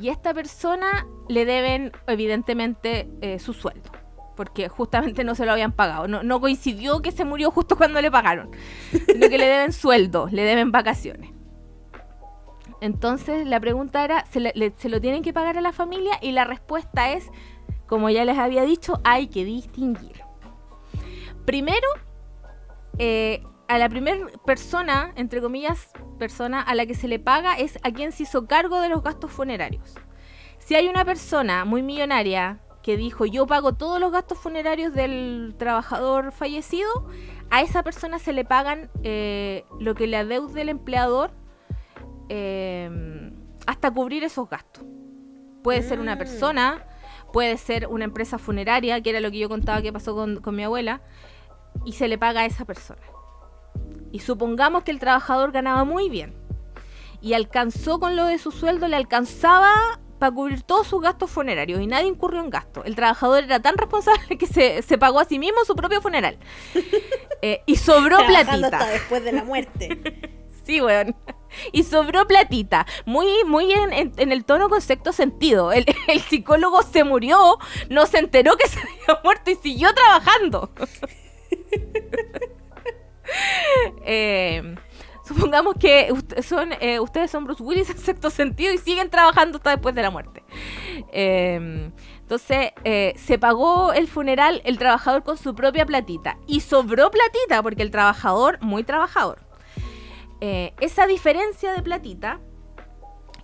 y 0.00 0.08
a 0.08 0.12
esta 0.12 0.34
persona 0.34 1.06
le 1.28 1.44
deben 1.44 1.92
evidentemente 2.08 3.08
eh, 3.20 3.38
su 3.38 3.52
sueldo, 3.52 3.90
porque 4.36 4.68
justamente 4.68 5.22
no 5.22 5.36
se 5.36 5.46
lo 5.46 5.52
habían 5.52 5.72
pagado. 5.72 6.08
No, 6.08 6.40
coincidió 6.40 7.02
que 7.02 7.12
se 7.12 7.24
murió 7.24 7.52
justo 7.52 7.76
cuando 7.76 8.00
le 8.00 8.10
pagaron, 8.10 8.50
sino 8.90 9.28
que 9.28 9.38
le 9.38 9.46
deben 9.46 9.72
sueldo, 9.72 10.28
le 10.30 10.42
deben 10.42 10.72
vacaciones. 10.72 11.30
Entonces 12.82 13.46
la 13.46 13.60
pregunta 13.60 14.04
era, 14.04 14.26
¿se, 14.26 14.52
¿se 14.76 14.88
lo 14.88 15.00
tienen 15.00 15.22
que 15.22 15.32
pagar 15.32 15.56
a 15.56 15.60
la 15.60 15.70
familia? 15.70 16.18
Y 16.20 16.32
la 16.32 16.44
respuesta 16.44 17.12
es, 17.12 17.30
como 17.86 18.10
ya 18.10 18.24
les 18.24 18.36
había 18.36 18.64
dicho, 18.64 19.00
hay 19.04 19.28
que 19.28 19.44
distinguir. 19.44 20.20
Primero, 21.46 21.86
eh, 22.98 23.44
a 23.68 23.78
la 23.78 23.88
primera 23.88 24.26
persona, 24.44 25.12
entre 25.14 25.40
comillas, 25.40 25.92
persona 26.18 26.60
a 26.60 26.74
la 26.74 26.84
que 26.84 26.94
se 26.94 27.06
le 27.06 27.20
paga 27.20 27.54
es 27.54 27.78
a 27.84 27.92
quien 27.92 28.10
se 28.10 28.24
hizo 28.24 28.48
cargo 28.48 28.80
de 28.80 28.88
los 28.88 29.04
gastos 29.04 29.30
funerarios. 29.30 29.94
Si 30.58 30.74
hay 30.74 30.88
una 30.88 31.04
persona 31.04 31.64
muy 31.64 31.82
millonaria 31.82 32.62
que 32.82 32.96
dijo 32.96 33.26
yo 33.26 33.46
pago 33.46 33.74
todos 33.74 34.00
los 34.00 34.10
gastos 34.10 34.38
funerarios 34.38 34.92
del 34.92 35.54
trabajador 35.56 36.32
fallecido, 36.32 36.90
a 37.48 37.62
esa 37.62 37.84
persona 37.84 38.18
se 38.18 38.32
le 38.32 38.44
pagan 38.44 38.90
eh, 39.04 39.64
lo 39.78 39.94
que 39.94 40.08
le 40.08 40.16
adeude 40.16 40.62
el 40.62 40.68
empleador 40.68 41.30
em, 42.28 43.34
hasta 43.66 43.90
cubrir 43.90 44.24
esos 44.24 44.48
gastos. 44.48 44.84
Puede 45.62 45.82
ser 45.82 46.00
una 46.00 46.16
mm. 46.16 46.18
persona, 46.18 46.86
puede 47.32 47.56
ser 47.56 47.86
una 47.86 48.04
empresa 48.04 48.38
funeraria, 48.38 49.00
que 49.00 49.10
era 49.10 49.20
lo 49.20 49.30
que 49.30 49.38
yo 49.38 49.48
contaba 49.48 49.82
que 49.82 49.92
pasó 49.92 50.14
con, 50.14 50.40
con 50.40 50.56
mi 50.56 50.64
abuela, 50.64 51.02
y 51.84 51.92
se 51.92 52.08
le 52.08 52.18
paga 52.18 52.42
a 52.42 52.46
esa 52.46 52.64
persona. 52.64 53.02
Y 54.10 54.20
supongamos 54.20 54.84
que 54.84 54.90
el 54.90 54.98
trabajador 54.98 55.52
ganaba 55.52 55.84
muy 55.84 56.08
bien 56.08 56.34
y 57.22 57.34
alcanzó 57.34 58.00
con 58.00 58.16
lo 58.16 58.26
de 58.26 58.38
su 58.38 58.50
sueldo, 58.50 58.88
le 58.88 58.96
alcanzaba 58.96 60.00
para 60.18 60.34
cubrir 60.34 60.62
todos 60.62 60.86
sus 60.86 61.00
gastos 61.00 61.30
funerarios 61.30 61.80
y 61.80 61.86
nadie 61.86 62.08
incurrió 62.08 62.40
en 62.40 62.50
gasto. 62.50 62.84
El 62.84 62.94
trabajador 62.94 63.44
era 63.44 63.60
tan 63.60 63.76
responsable 63.76 64.36
que 64.38 64.46
se, 64.46 64.98
pagó 64.98 65.20
a 65.20 65.24
sí 65.24 65.38
mismo 65.38 65.64
su 65.64 65.74
propio 65.74 66.02
funeral. 66.02 66.38
Eh, 67.44 67.60
y 67.66 67.74
sobró 67.74 68.18
platita. 68.18 68.68
Hasta 68.68 68.86
después 68.86 69.24
de 69.24 69.32
la 69.32 69.42
muerte. 69.42 70.46
sí, 70.64 70.80
weón. 70.80 71.16
Y 71.72 71.84
sobró 71.84 72.26
platita. 72.26 72.86
Muy, 73.04 73.44
muy 73.44 73.72
en, 73.72 74.12
el 74.16 74.44
tono 74.44 74.68
con 74.68 74.80
sexto 74.80 75.12
sentido. 75.12 75.72
El, 75.72 75.84
el, 76.08 76.20
psicólogo 76.20 76.82
se 76.82 77.04
murió, 77.04 77.58
no 77.88 78.06
se 78.06 78.18
enteró 78.18 78.56
que 78.56 78.68
se 78.68 78.78
había 79.08 79.20
muerto 79.22 79.50
y 79.50 79.56
siguió 79.56 79.92
trabajando. 79.94 80.70
Eh, 84.04 84.74
supongamos 85.24 85.76
que 85.78 86.12
son, 86.42 86.72
eh, 86.80 87.00
ustedes 87.00 87.30
son 87.30 87.44
Bruce 87.44 87.62
Willis 87.62 87.88
en 87.88 87.98
sexto 87.98 88.28
sentido 88.28 88.74
y 88.74 88.78
siguen 88.78 89.08
trabajando 89.08 89.56
hasta 89.56 89.70
después 89.70 89.94
de 89.94 90.02
la 90.02 90.10
muerte. 90.10 90.42
Em, 91.12 91.92
entonces, 92.20 92.72
eh, 92.84 93.14
se 93.16 93.38
pagó 93.38 93.92
el 93.92 94.08
funeral 94.08 94.60
el 94.64 94.78
trabajador 94.78 95.22
con 95.22 95.38
su 95.38 95.54
propia 95.54 95.86
platita. 95.86 96.36
Y 96.46 96.60
sobró 96.60 97.10
platita 97.10 97.62
porque 97.62 97.82
el 97.82 97.90
trabajador, 97.90 98.58
muy 98.60 98.84
trabajador. 98.84 99.51
Esa 100.80 101.06
diferencia 101.06 101.72
de 101.72 101.82
platita, 101.82 102.40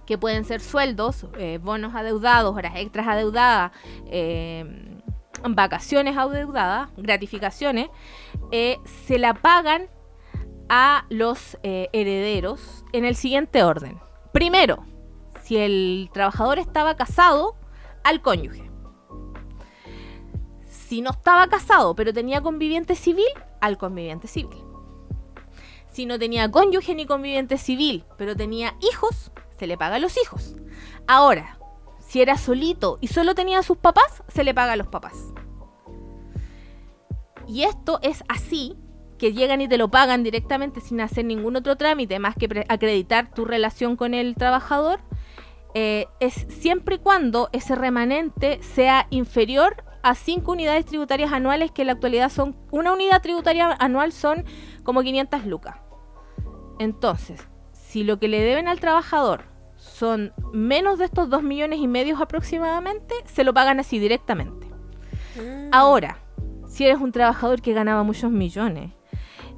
que 0.05 0.19
pueden 0.19 0.45
ser 0.45 0.61
sueldos, 0.61 1.27
bonos 1.61 1.95
adeudados, 1.95 2.57
horas 2.57 2.73
extras 2.77 3.07
adeudadas, 3.07 3.73
em, 4.07 4.99
vacaciones 5.43 6.17
adeudadas, 6.17 6.91
gratificaciones, 6.97 7.89
eh, 8.51 8.79
se 9.07 9.19
la 9.19 9.35
pagan 9.35 9.89
a 10.69 11.07
los 11.09 11.57
eh, 11.63 11.89
herederos 11.93 12.85
en 12.93 13.05
el 13.05 13.17
siguiente 13.17 13.63
orden. 13.63 13.99
Primero, 14.33 14.85
si 15.43 15.57
el 15.57 16.11
trabajador 16.13 16.59
estaba 16.59 16.97
casado, 16.97 17.57
al 18.05 18.23
cónyuge. 18.23 18.71
Si 20.65 21.03
no 21.03 21.11
estaba 21.11 21.49
casado, 21.49 21.95
pero 21.95 22.13
tenía 22.13 22.41
conviviente 22.41 22.95
civil, 22.95 23.27
al 23.61 23.77
conviviente 23.77 24.29
civil. 24.29 24.68
Si 25.91 26.07
no 26.07 26.19
tenía 26.19 26.51
cónyuge 26.51 26.95
ni 26.95 27.07
conviviente 27.07 27.59
civil, 27.59 28.05
pero 28.17 28.37
tenía 28.37 28.77
hijos, 28.81 29.33
se 29.59 29.67
le 29.67 29.77
paga 29.77 29.97
a 29.97 30.01
los 30.01 30.17
hijos. 30.21 30.55
Ahora, 31.07 31.59
si 31.99 32.23
era 32.23 32.37
solito 32.37 32.99
y 33.01 33.09
solo 33.09 33.35
tenía 33.35 33.59
a 33.59 33.63
sus 33.63 33.77
papás, 33.77 34.23
se 34.29 34.45
le 34.45 34.55
paga 34.55 34.73
a 34.73 34.77
los 34.77 34.89
papás. 34.89 35.33
Y 37.47 37.63
esto 37.63 37.99
es 38.03 38.23
así, 38.29 38.77
que 39.19 39.33
llegan 39.33 39.61
y 39.61 39.69
te 39.69 39.79
lo 39.79 39.91
pagan 39.91 40.23
directamente 40.23 40.81
sin 40.81 41.01
hacer 41.01 41.25
ningún 41.25 41.57
otro 41.57 41.77
trámite 41.77 42.19
más 42.19 42.37
que 42.37 42.65
acreditar 42.69 43.35
tu 43.35 43.45
relación 43.45 43.97
con 43.97 44.15
el 44.15 44.37
trabajador, 44.37 45.01
eh, 45.75 46.07
es 46.21 46.47
siempre 46.49 46.97
y 46.97 46.99
cuando 46.99 47.51
ese 47.53 47.75
remanente 47.75 48.63
sea 48.63 49.07
inferior 49.11 49.85
a 50.03 50.15
5 50.15 50.51
unidades 50.51 50.87
tributarias 50.87 51.33
anuales, 51.33 51.71
que 51.73 51.83
en 51.83 51.89
la 51.89 51.95
actualidad 51.95 52.31
son, 52.31 52.57
una 52.71 52.93
unidad 52.93 53.21
tributaria 53.21 53.77
anual 53.79 54.13
son 54.13 54.45
como 54.89 55.03
500 55.03 55.45
lucas. 55.45 55.77
Entonces, 56.79 57.47
si 57.73 58.05
lo 58.05 58.19
que 58.19 58.27
le 58.27 58.41
deben 58.41 58.69
al 58.69 58.81
trabajador 58.81 59.43
son 59.77 60.33
menos 60.55 60.99
de 60.99 61.05
estos 61.05 61.29
2 61.29 61.43
millones 61.43 61.81
y 61.81 61.87
medio 61.87 62.17
aproximadamente, 62.17 63.15
se 63.27 63.45
lo 63.45 63.53
pagan 63.53 63.81
así 63.81 63.99
directamente. 63.99 64.67
Mm. 65.37 65.69
Ahora, 65.73 66.17
si 66.69 66.87
eres 66.87 67.03
un 67.03 67.13
trabajador 67.13 67.61
que 67.61 67.75
ganaba 67.75 68.03
muchos 68.03 68.31
millones 68.31 68.93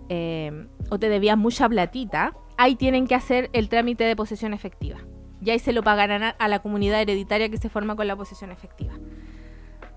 eh, 0.09 0.67
o 0.91 0.99
te 0.99 1.09
debías 1.09 1.39
mucha 1.39 1.69
platita, 1.69 2.35
ahí 2.57 2.75
tienen 2.75 3.07
que 3.07 3.15
hacer 3.15 3.51
el 3.53 3.69
trámite 3.69 4.03
de 4.03 4.17
posesión 4.17 4.53
efectiva. 4.53 4.99
Y 5.41 5.51
ahí 5.51 5.61
se 5.61 5.73
lo 5.73 5.85
pagarán 5.85 6.35
a, 6.37 6.49
la 6.49 6.59
comunidad 6.59 7.01
hereditaria 7.01 7.49
que 7.49 7.57
se 7.57 7.69
forma 7.69 7.95
con 7.95 8.09
la 8.09 8.17
posesión 8.17 8.51
efectiva. 8.51 8.95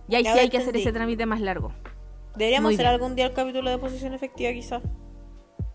Y 0.08 0.14
ahí 0.14 0.26
sí 0.26 0.38
hay 0.38 0.52
que 0.52 0.60
hacer 0.60 0.78
ese 0.78 0.94
trámite 0.94 1.26
más 1.26 1.42
largo. 1.42 1.74
Deberíamos 2.36 2.76
hacer 2.76 2.86
algún 2.86 3.16
día 3.16 3.26
el 3.26 3.34
capítulo 3.34 3.72
de 3.72 3.80
posesión 3.80 4.14
efectiva, 4.14 4.52
quizás. 4.52 4.84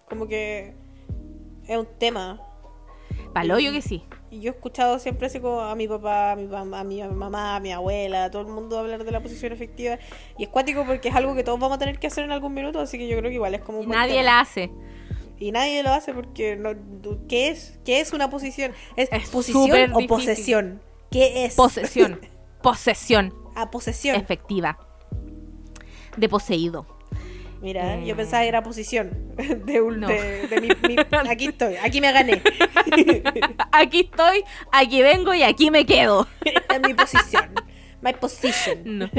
Como 0.09 0.26
que 0.26 0.74
es 1.66 1.76
un 1.76 1.89
tema. 1.98 2.40
Paloyo 3.32 3.72
que 3.72 3.82
sí. 3.82 4.02
Y 4.30 4.40
yo 4.40 4.51
he 4.51 4.55
escuchado 4.55 4.98
siempre 4.98 5.26
así 5.26 5.40
como 5.40 5.60
a 5.60 5.74
mi 5.74 5.89
papá, 5.89 6.32
a 6.32 6.36
mi, 6.36 7.01
a 7.01 7.09
mi 7.09 7.14
mamá, 7.14 7.56
a 7.56 7.60
mi 7.60 7.72
abuela, 7.72 8.24
a 8.24 8.30
todo 8.30 8.43
el 8.43 8.48
mundo 8.48 8.78
hablar 8.78 9.05
de 9.05 9.10
la 9.10 9.22
posición 9.22 9.52
efectiva. 9.52 9.98
Y 10.36 10.44
es 10.44 10.48
cuático 10.48 10.85
porque 10.85 11.09
es 11.09 11.14
algo 11.14 11.35
que 11.35 11.44
todos 11.44 11.59
vamos 11.59 11.76
a 11.76 11.78
tener 11.78 11.98
que 11.98 12.09
hacer 12.09 12.24
en 12.24 12.32
algún 12.32 12.52
minuto, 12.52 12.80
así 12.80 12.98
que 12.98 13.09
yo 13.09 13.16
creo 13.18 13.30
que 13.30 13.36
igual 13.36 13.55
es 13.55 13.62
como... 13.62 13.82
nadie 13.85 14.22
la 14.22 14.40
hace. 14.40 14.70
Y 15.39 15.52
nadie 15.52 15.82
lo 15.82 15.93
hace 15.93 16.12
porque... 16.12 16.56
No, 16.56 16.70
¿qué, 17.28 17.48
es, 17.48 17.78
¿Qué 17.85 18.01
es 18.01 18.12
una 18.12 18.28
posición? 18.28 18.72
¿Es, 18.97 19.09
posición 19.30 19.93
o 19.94 20.06
posesión? 20.06 20.82
¿Qué 21.10 21.44
es? 21.44 21.55
Posesión. 21.55 22.20
posesión. 22.62 23.35
A 23.55 23.70
posesión. 23.70 24.16
Efectiva. 24.16 24.78
De 26.16 26.28
poseído. 26.28 26.98
Mira, 27.60 27.98
yo 28.01 28.14
pensaba 28.14 28.43
que 28.43 28.48
era 28.48 28.62
posición 28.62 29.35
de, 29.36 29.80
un, 29.80 30.01
de, 30.01 30.60
mi, 30.60 30.97
Aquí 31.28 31.47
estoy, 31.47 31.76
aquí 31.76 32.01
me 32.01 32.12
gané. 32.12 32.43
aquí 33.72 34.01
estoy, 34.01 34.44
aquí 34.72 35.02
vengo 35.02 35.35
y 35.35 35.43
aquí 35.43 35.70
me 35.70 35.85
quedo. 35.85 36.26
en 36.44 36.82
mi 36.82 36.94
posición. 36.94 37.55
My 38.01 38.12
position. 38.12 38.82
No, 38.85 39.10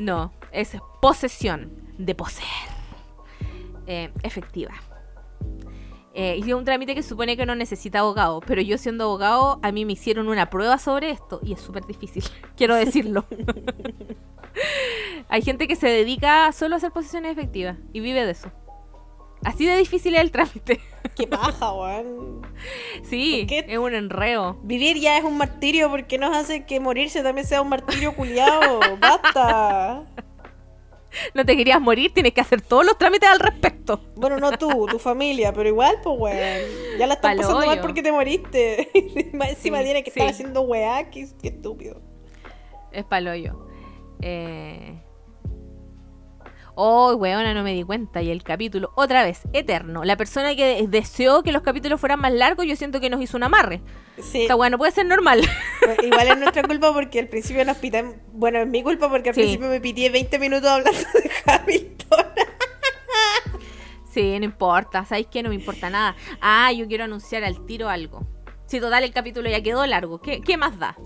no 0.00 0.32
es 0.52 0.76
posesión 1.00 1.70
de 1.98 2.14
poseer. 2.14 2.48
Eh, 3.86 4.10
efectiva. 4.22 4.74
Eh, 6.12 6.40
y 6.42 6.48
es 6.48 6.54
un 6.54 6.64
trámite 6.64 6.94
que 6.94 7.02
supone 7.02 7.36
que 7.36 7.44
no 7.44 7.54
necesita 7.54 7.98
abogado, 7.98 8.40
pero 8.40 8.62
yo 8.62 8.78
siendo 8.78 9.04
abogado, 9.04 9.60
a 9.62 9.70
mí 9.70 9.84
me 9.84 9.92
hicieron 9.92 10.28
una 10.28 10.48
prueba 10.48 10.78
sobre 10.78 11.10
esto 11.10 11.40
y 11.42 11.52
es 11.52 11.60
súper 11.60 11.84
difícil, 11.84 12.24
quiero 12.56 12.74
decirlo. 12.74 13.26
Hay 15.28 15.42
gente 15.42 15.68
que 15.68 15.76
se 15.76 15.88
dedica 15.88 16.50
solo 16.52 16.74
a 16.74 16.78
hacer 16.78 16.92
posiciones 16.92 17.32
efectivas 17.32 17.76
y 17.92 18.00
vive 18.00 18.24
de 18.24 18.32
eso. 18.32 18.50
Así 19.44 19.66
de 19.66 19.76
difícil 19.76 20.14
es 20.14 20.22
el 20.22 20.30
trámite. 20.30 20.80
Qué 21.14 21.26
paja, 21.28 21.72
weón. 21.72 22.42
Sí, 23.04 23.46
es 23.48 23.78
un 23.78 23.94
enreo. 23.94 24.58
Vivir 24.62 24.98
ya 24.98 25.18
es 25.18 25.24
un 25.24 25.38
martirio 25.38 25.90
porque 25.90 26.18
nos 26.18 26.34
hace 26.34 26.64
que 26.64 26.80
morirse 26.80 27.22
también 27.22 27.46
sea 27.46 27.62
un 27.62 27.68
martirio 27.68 28.14
culiado. 28.14 28.80
¡Basta! 29.00 30.04
no 31.32 31.46
te 31.46 31.56
querías 31.56 31.80
morir, 31.80 32.12
tienes 32.12 32.32
que 32.32 32.42
hacer 32.42 32.60
todos 32.60 32.84
los 32.84 32.98
trámites 32.98 33.28
al 33.28 33.40
respecto. 33.40 34.00
Bueno, 34.16 34.38
no 34.38 34.52
tú, 34.58 34.86
tu 34.86 34.98
familia, 34.98 35.52
pero 35.52 35.68
igual, 35.68 35.96
pues, 36.02 36.16
weón. 36.18 36.98
Ya 36.98 37.06
la 37.06 37.14
estás 37.14 37.36
pasando 37.36 37.66
mal 37.66 37.80
porque 37.80 38.02
te 38.02 38.12
moriste. 38.12 38.90
Encima 39.48 39.82
tiene 39.82 40.02
que 40.02 40.10
estar 40.10 40.28
haciendo 40.28 40.62
weá, 40.62 41.08
qué, 41.10 41.28
estúpido. 41.42 42.00
Es 42.90 43.04
paloyo. 43.04 43.66
Eh... 44.22 45.02
Oh, 46.78 47.14
weona, 47.14 47.54
no 47.54 47.62
me 47.62 47.72
di 47.72 47.82
cuenta. 47.82 48.20
Y 48.20 48.30
el 48.30 48.42
capítulo, 48.42 48.92
otra 48.96 49.24
vez, 49.24 49.40
eterno. 49.54 50.04
La 50.04 50.16
persona 50.16 50.54
que 50.54 50.86
deseó 50.86 51.42
que 51.42 51.50
los 51.50 51.62
capítulos 51.62 51.98
fueran 51.98 52.20
más 52.20 52.32
largos, 52.32 52.66
yo 52.66 52.76
siento 52.76 53.00
que 53.00 53.08
nos 53.08 53.22
hizo 53.22 53.38
un 53.38 53.44
amarre. 53.44 53.80
Sí. 54.20 54.42
Está 54.42 54.56
bueno, 54.56 54.76
puede 54.76 54.92
ser 54.92 55.06
normal. 55.06 55.40
Igual 56.02 56.28
es 56.28 56.38
nuestra 56.38 56.62
culpa 56.68 56.92
porque 56.92 57.18
al 57.20 57.28
principio 57.28 57.64
nos 57.64 57.78
pitan. 57.78 58.20
Bueno, 58.32 58.58
es 58.58 58.66
mi 58.66 58.82
culpa 58.82 59.08
porque 59.08 59.30
al 59.30 59.34
principio 59.34 59.68
me 59.68 59.80
pitié 59.80 60.10
20 60.10 60.38
minutos 60.38 60.68
hablando 60.68 61.00
de 61.00 61.30
Hamilton. 61.46 62.26
Sí, 64.12 64.38
no 64.38 64.44
importa. 64.44 65.06
¿Sabéis 65.06 65.28
qué? 65.30 65.42
No 65.42 65.48
me 65.48 65.54
importa 65.54 65.88
nada. 65.88 66.14
Ah, 66.42 66.72
yo 66.72 66.86
quiero 66.88 67.04
anunciar 67.04 67.42
al 67.42 67.64
tiro 67.64 67.88
algo. 67.88 68.26
Si 68.66 68.80
total 68.80 69.04
el 69.04 69.12
capítulo 69.12 69.48
ya 69.48 69.62
quedó 69.62 69.86
largo, 69.86 70.20
¿qué, 70.20 70.42
qué 70.42 70.56
más 70.58 70.78
da? 70.78 70.96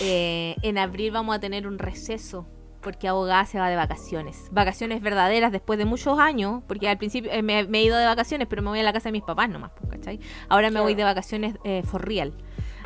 Eh, 0.00 0.56
en 0.62 0.78
abril 0.78 1.10
vamos 1.10 1.34
a 1.34 1.40
tener 1.40 1.66
un 1.66 1.78
receso 1.78 2.46
porque 2.82 3.08
abogada 3.08 3.46
se 3.46 3.58
va 3.58 3.70
de 3.70 3.76
vacaciones. 3.76 4.48
Vacaciones 4.50 5.00
verdaderas 5.00 5.52
después 5.52 5.78
de 5.78 5.86
muchos 5.86 6.18
años, 6.18 6.62
porque 6.66 6.88
al 6.88 6.98
principio 6.98 7.30
eh, 7.32 7.42
me, 7.42 7.60
he 7.60 7.82
ido 7.82 7.96
de 7.96 8.04
vacaciones, 8.04 8.48
pero 8.48 8.60
me 8.60 8.68
voy 8.68 8.80
a 8.80 8.82
la 8.82 8.92
casa 8.92 9.08
de 9.08 9.12
mis 9.12 9.22
papás 9.22 9.48
nomás, 9.48 9.70
pues, 9.78 9.90
¿cachai? 9.90 10.20
Ahora 10.48 10.70
me 10.70 10.80
voy 10.80 10.94
de 10.94 11.04
vacaciones 11.04 11.56
eh, 11.64 11.82
for 11.84 12.06
real. 12.06 12.34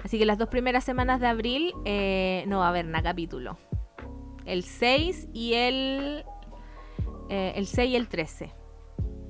Así 0.04 0.18
que 0.18 0.26
las 0.26 0.38
dos 0.38 0.48
primeras 0.48 0.84
semanas 0.84 1.20
de 1.20 1.26
abril 1.26 1.72
eh, 1.84 2.44
no 2.46 2.60
va 2.60 2.66
a 2.66 2.68
haber 2.68 2.84
nada 2.86 3.02
capítulo. 3.02 3.58
El 4.44 4.62
6 4.62 5.28
y 5.32 5.54
el... 5.54 6.24
el 7.28 7.66
6 7.66 7.90
y 7.90 7.96
el 7.96 8.06
13. 8.06 8.52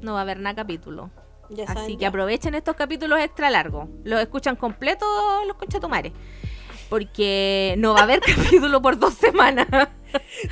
No 0.03 0.13
va 0.13 0.19
a 0.19 0.23
haber 0.23 0.41
nada 0.41 0.57
capítulo. 0.57 1.11
Así 1.69 1.97
que 1.97 2.05
aprovechen 2.05 2.55
estos 2.55 2.77
capítulos 2.77 3.21
extra 3.21 3.49
largos. 3.49 3.89
Los 4.05 4.21
escuchan 4.21 4.57
completos 4.57 5.09
los 5.47 5.57
conchatumares 5.57 6.13
porque 6.89 7.75
no 7.79 7.95
va 7.95 8.01
a 8.01 8.03
haber 8.05 8.21
capítulo 8.21 8.83
por 8.83 8.99
dos 8.99 9.15
semanas. 9.15 9.67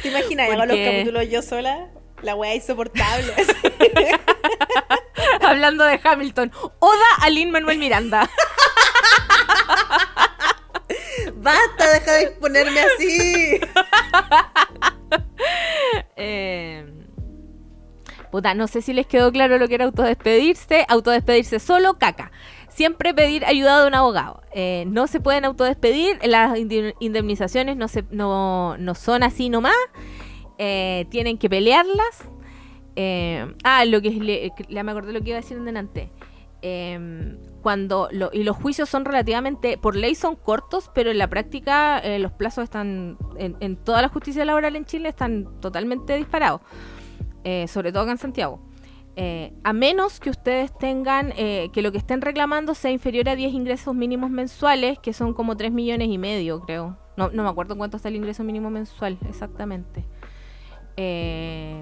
¿Te 0.02 0.08
imaginas? 0.08 0.50
Hago 0.50 0.66
los 0.66 0.76
capítulos 0.76 1.28
yo 1.28 1.42
sola. 1.42 1.88
La 2.22 2.34
wea 2.34 2.54
insoportable. 2.54 3.32
Hablando 5.42 5.84
de 5.84 6.00
Hamilton. 6.02 6.52
Oda 6.78 7.04
a 7.20 7.28
Lin 7.28 7.50
Manuel 7.50 7.78
Miranda. 7.78 8.30
Basta, 11.34 11.90
deja 11.92 12.12
de 12.12 12.30
ponerme 12.30 12.80
así. 12.80 13.60
eh, 16.16 16.86
puta, 18.30 18.54
no 18.54 18.68
sé 18.68 18.80
si 18.80 18.94
les 18.94 19.06
quedó 19.06 19.30
claro 19.30 19.58
lo 19.58 19.68
que 19.68 19.74
era 19.74 19.84
autodespedirse. 19.84 20.86
Autodespedirse 20.88 21.60
solo, 21.60 21.98
caca 21.98 22.32
siempre 22.74 23.14
pedir 23.14 23.44
ayuda 23.44 23.80
de 23.80 23.88
un 23.88 23.94
abogado. 23.94 24.42
Eh, 24.52 24.84
no 24.88 25.06
se 25.06 25.20
pueden 25.20 25.44
autodespedir, 25.44 26.18
las 26.24 26.58
indemnizaciones 26.58 27.76
no, 27.76 27.88
se, 27.88 28.04
no, 28.10 28.76
son 28.94 29.22
así 29.22 29.48
nomás, 29.48 29.74
eh, 30.58 31.06
tienen 31.10 31.38
que 31.38 31.48
pelearlas. 31.48 32.28
Eh, 32.96 33.52
ah, 33.64 33.84
lo 33.84 34.00
que 34.02 34.10
le, 34.10 34.82
me 34.82 34.90
acordé 34.90 35.12
lo 35.12 35.20
que 35.20 35.30
iba 35.30 35.38
a 35.38 35.40
decir 35.40 35.56
en 35.56 37.38
cuando 37.60 38.08
y 38.32 38.42
los 38.42 38.56
juicios 38.56 38.88
son 38.88 39.04
relativamente, 39.04 39.78
por 39.78 39.96
ley 39.96 40.14
son 40.14 40.36
cortos, 40.36 40.90
pero 40.94 41.10
en 41.10 41.18
la 41.18 41.28
práctica 41.28 42.02
los 42.18 42.32
plazos 42.32 42.64
están, 42.64 43.16
en, 43.38 43.56
en, 43.60 43.76
toda 43.76 44.02
la 44.02 44.08
justicia 44.08 44.44
laboral 44.44 44.76
en 44.76 44.84
Chile 44.84 45.08
están 45.08 45.60
totalmente 45.60 46.16
disparados, 46.16 46.60
sobre 47.66 47.92
todo 47.92 48.02
acá 48.02 48.12
en 48.12 48.18
Santiago. 48.18 48.60
Eh, 49.16 49.52
a 49.62 49.72
menos 49.72 50.18
que 50.18 50.30
ustedes 50.30 50.76
tengan, 50.76 51.32
eh, 51.36 51.70
que 51.72 51.82
lo 51.82 51.92
que 51.92 51.98
estén 51.98 52.20
reclamando 52.20 52.74
sea 52.74 52.90
inferior 52.90 53.28
a 53.28 53.36
10 53.36 53.52
ingresos 53.52 53.94
mínimos 53.94 54.30
mensuales, 54.30 54.98
que 54.98 55.12
son 55.12 55.34
como 55.34 55.56
3 55.56 55.72
millones 55.72 56.08
y 56.08 56.18
medio, 56.18 56.60
creo. 56.62 56.98
No, 57.16 57.30
me 57.30 57.48
acuerdo 57.48 57.76
cuánto 57.76 57.96
está 57.96 58.08
el 58.08 58.16
ingreso 58.16 58.42
mínimo 58.42 58.70
mensual, 58.70 59.18
exactamente. 59.28 60.04
Eh, 60.96 61.80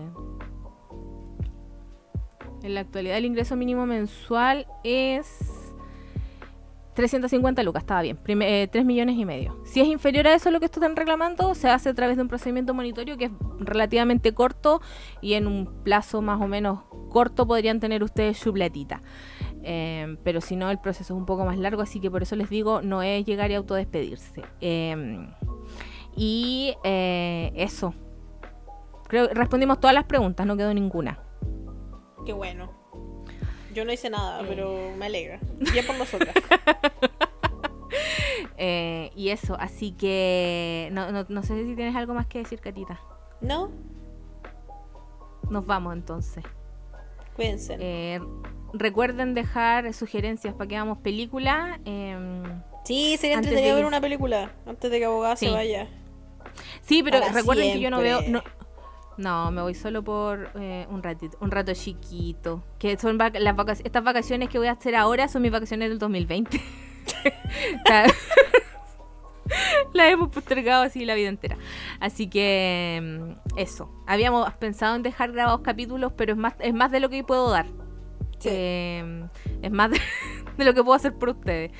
en 2.63 2.75
la 2.75 2.81
actualidad 2.81 3.17
el 3.17 3.25
ingreso 3.25 3.57
mínimo 3.57 3.87
mensual 3.87 4.67
es 4.85 5.62
350 6.95 7.63
lucas, 7.63 7.83
estaba 7.83 8.03
bien. 8.03 8.19
3 8.23 8.39
eh, 8.41 8.85
millones 8.85 9.17
y 9.17 9.25
medio. 9.25 9.59
Si 9.65 9.81
es 9.81 9.89
inferior 9.89 10.27
a 10.27 10.35
eso 10.35 10.51
lo 10.51 10.61
que 10.61 10.67
están 10.67 10.95
reclamando, 10.97 11.55
se 11.55 11.69
hace 11.69 11.89
a 11.89 11.95
través 11.95 12.17
de 12.17 12.23
un 12.23 12.29
procedimiento 12.29 12.75
monitorio 12.75 13.17
que 13.17 13.27
es 13.27 13.31
relativamente 13.59 14.33
corto 14.35 14.81
y 15.21 15.35
en 15.35 15.47
un 15.47 15.83
plazo 15.83 16.21
más 16.23 16.41
o 16.41 16.47
menos 16.47 16.81
corto 17.11 17.47
podrían 17.47 17.81
tener 17.81 18.03
ustedes 18.03 18.39
su. 18.39 18.53
Eh, 19.65 20.17
pero 20.25 20.41
si 20.41 20.57
no, 20.57 20.71
el 20.71 20.79
proceso 20.79 21.15
es 21.15 21.19
un 21.19 21.27
poco 21.27 21.45
más 21.45 21.59
largo, 21.59 21.83
así 21.83 22.01
que 22.01 22.11
por 22.11 22.23
eso 22.23 22.37
les 22.37 22.51
digo, 22.51 22.83
no 22.83 23.03
es 23.03 23.25
llegar 23.25 23.51
y 23.51 23.55
autodespedirse. 23.55 24.43
Eh, 24.61 25.27
y 26.15 26.75
eso. 26.83 27.95
Creo 29.09 29.29
que 29.29 29.35
respondimos 29.35 29.81
todas 29.81 29.95
las 29.95 30.05
preguntas, 30.05 30.47
no 30.47 30.57
quedó 30.57 30.73
ninguna. 30.75 31.19
Qué 32.25 32.33
bueno. 32.33 32.82
Yo 33.75 33.85
no 33.85 33.93
hice 33.93 34.11
nada, 34.11 34.45
pero 34.47 34.93
me 34.99 35.07
alegra. 35.07 35.41
Ya 35.75 35.83
por 35.83 35.97
nosotras. 35.97 36.35
Eh, 38.65 39.11
y 39.17 39.31
eso, 39.31 39.57
así 39.59 39.91
que 39.91 40.89
no, 40.93 41.11
no, 41.11 41.43
sé 41.43 41.65
si 41.65 41.75
tienes 41.75 41.97
algo 41.97 42.15
más 42.15 42.29
que 42.29 42.39
decir, 42.39 42.61
Catita. 42.61 43.01
No. 43.41 43.73
Nos 45.51 45.67
vamos 45.67 45.95
entonces. 45.95 46.45
Cuídense. 47.35 47.77
Eh, 47.81 48.21
recuerden 48.73 49.35
dejar 49.35 49.93
sugerencias 49.95 50.55
para 50.55 50.69
que 50.69 50.77
hagamos 50.77 50.99
película. 50.99 51.81
Em, 51.85 52.45
sí, 52.85 53.17
sería 53.19 53.37
entretenido 53.37 53.75
ver 53.75 53.85
una 53.85 54.01
película 54.01 54.53
antes 54.65 54.93
de 54.93 54.99
que 55.01 55.07
abogada 55.07 55.35
se 55.35 55.51
vaya. 55.51 55.89
Sí, 56.83 57.03
pero 57.03 57.19
recuerden 57.33 57.73
que 57.73 57.81
yo 57.81 57.91
no 57.91 57.99
veo. 57.99 58.23
No, 58.29 58.45
me 59.17 59.63
voy 59.63 59.75
solo 59.75 60.03
por 60.03 60.51
eh, 60.55 60.87
un 60.91 61.03
ratito, 61.03 61.37
un 61.41 61.51
rato 61.51 61.73
chiquito. 61.75 62.63
Que 62.79 62.99
son 62.99 63.19
las 63.19 63.81
estas 63.85 64.05
vacaciones 64.05 64.49
que 64.49 64.59
voy 64.59 64.69
a 64.69 64.73
hacer 64.73 64.95
ahora 64.95 65.29
son 65.29 65.43
mis 65.43 65.53
vacaciones 65.53 65.89
del 65.89 65.99
2020. 65.99 66.61
la 69.95 70.09
hemos 70.09 70.31
postergado 70.31 70.83
así 70.83 71.05
la 71.05 71.15
vida 71.15 71.29
entera. 71.29 71.57
Así 72.01 72.29
que 72.29 73.01
mm, 73.03 73.59
eso. 73.59 73.91
Habíamos 74.07 74.53
pensado 74.55 74.97
en 74.97 75.03
dejar 75.03 75.33
grabados 75.33 75.61
capítulos, 75.61 76.13
pero 76.17 76.33
es 76.33 76.39
más, 76.39 76.55
es 76.59 76.75
más 76.75 76.91
de 76.91 77.01
lo 77.01 77.09
que 77.09 77.25
puedo 77.25 77.51
dar. 77.51 77.67
Eh, 78.45 79.25
es 79.63 79.71
más 79.71 79.91
de, 79.91 80.01
lo 80.65 80.75
que 80.75 80.83
puedo 80.83 80.95
hacer 80.95 81.15
por 81.15 81.31
ustedes. 81.31 81.71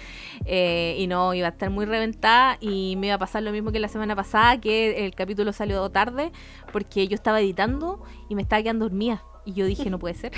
Eh, 0.45 0.97
y 0.99 1.07
no, 1.07 1.35
iba 1.35 1.49
a 1.49 1.51
estar 1.51 1.71
muy 1.71 1.85
reventada 1.85 2.57
y 2.61 2.97
me 2.97 3.09
iba 3.09 3.17
a 3.17 3.19
pasar 3.19 3.43
lo 3.43 3.53
mismo 3.53 3.73
que 3.73 3.81
la 3.81 3.89
semana 3.89 4.17
pasada, 4.17 4.61
que 4.61 5.07
el 5.07 5.15
capítulo 5.15 5.53
salió 5.53 5.89
tarde 5.91 6.33
porque 6.73 7.09
yo 7.09 7.15
estaba 7.15 7.41
editando 7.41 8.03
y 8.29 8.35
me 8.35 8.43
estaba 8.43 8.63
quedando 8.63 8.89
dormida. 8.89 9.23
Y 9.45 9.55
yo 9.55 9.67
dije, 9.67 9.91
no 9.91 9.99
puede 9.99 10.15
ser. 10.15 10.33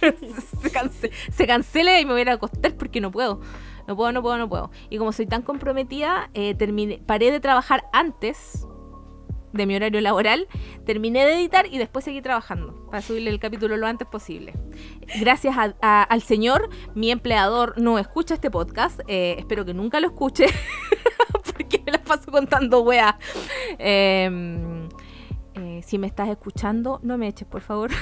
se, 1.32 1.46
cancela 1.46 1.98
y 1.98 2.04
me 2.04 2.12
voy 2.12 2.22
a 2.22 2.32
acostar 2.32 2.74
porque 2.74 3.00
no 3.00 3.10
puedo. 3.10 3.40
No 3.86 3.96
puedo, 3.96 4.12
no 4.12 4.20
puedo, 4.20 4.36
no 4.36 4.48
puedo. 4.50 4.70
Y 4.90 4.98
como 4.98 5.12
soy 5.12 5.26
tan 5.26 5.40
comprometida, 5.40 6.28
eh, 6.34 6.54
terminé, 6.54 7.00
paré 7.06 7.30
de 7.30 7.40
trabajar 7.40 7.84
antes 7.92 8.67
de 9.52 9.66
mi 9.66 9.76
horario 9.76 10.00
laboral, 10.00 10.46
terminé 10.84 11.24
de 11.24 11.34
editar 11.34 11.66
y 11.66 11.78
después 11.78 12.04
seguí 12.04 12.20
trabajando 12.20 12.86
para 12.90 13.02
subirle 13.02 13.30
el 13.30 13.38
capítulo 13.38 13.76
lo 13.76 13.86
antes 13.86 14.06
posible. 14.06 14.54
Gracias 15.20 15.56
al 15.80 16.22
señor, 16.22 16.68
mi 16.94 17.10
empleador 17.10 17.80
no 17.80 17.98
escucha 17.98 18.34
este 18.34 18.50
podcast, 18.50 19.00
eh, 19.08 19.36
espero 19.38 19.64
que 19.64 19.74
nunca 19.74 20.00
lo 20.00 20.08
escuche, 20.08 20.46
porque 21.52 21.82
me 21.84 21.92
la 21.92 21.98
paso 21.98 22.30
contando 22.30 22.82
weas. 22.82 23.14
Em, 23.78 24.88
eh, 25.54 25.80
si 25.84 25.98
me 25.98 26.06
estás 26.06 26.28
escuchando, 26.28 27.00
no 27.02 27.18
me 27.18 27.28
eches, 27.28 27.46
por 27.48 27.62
favor. 27.62 27.90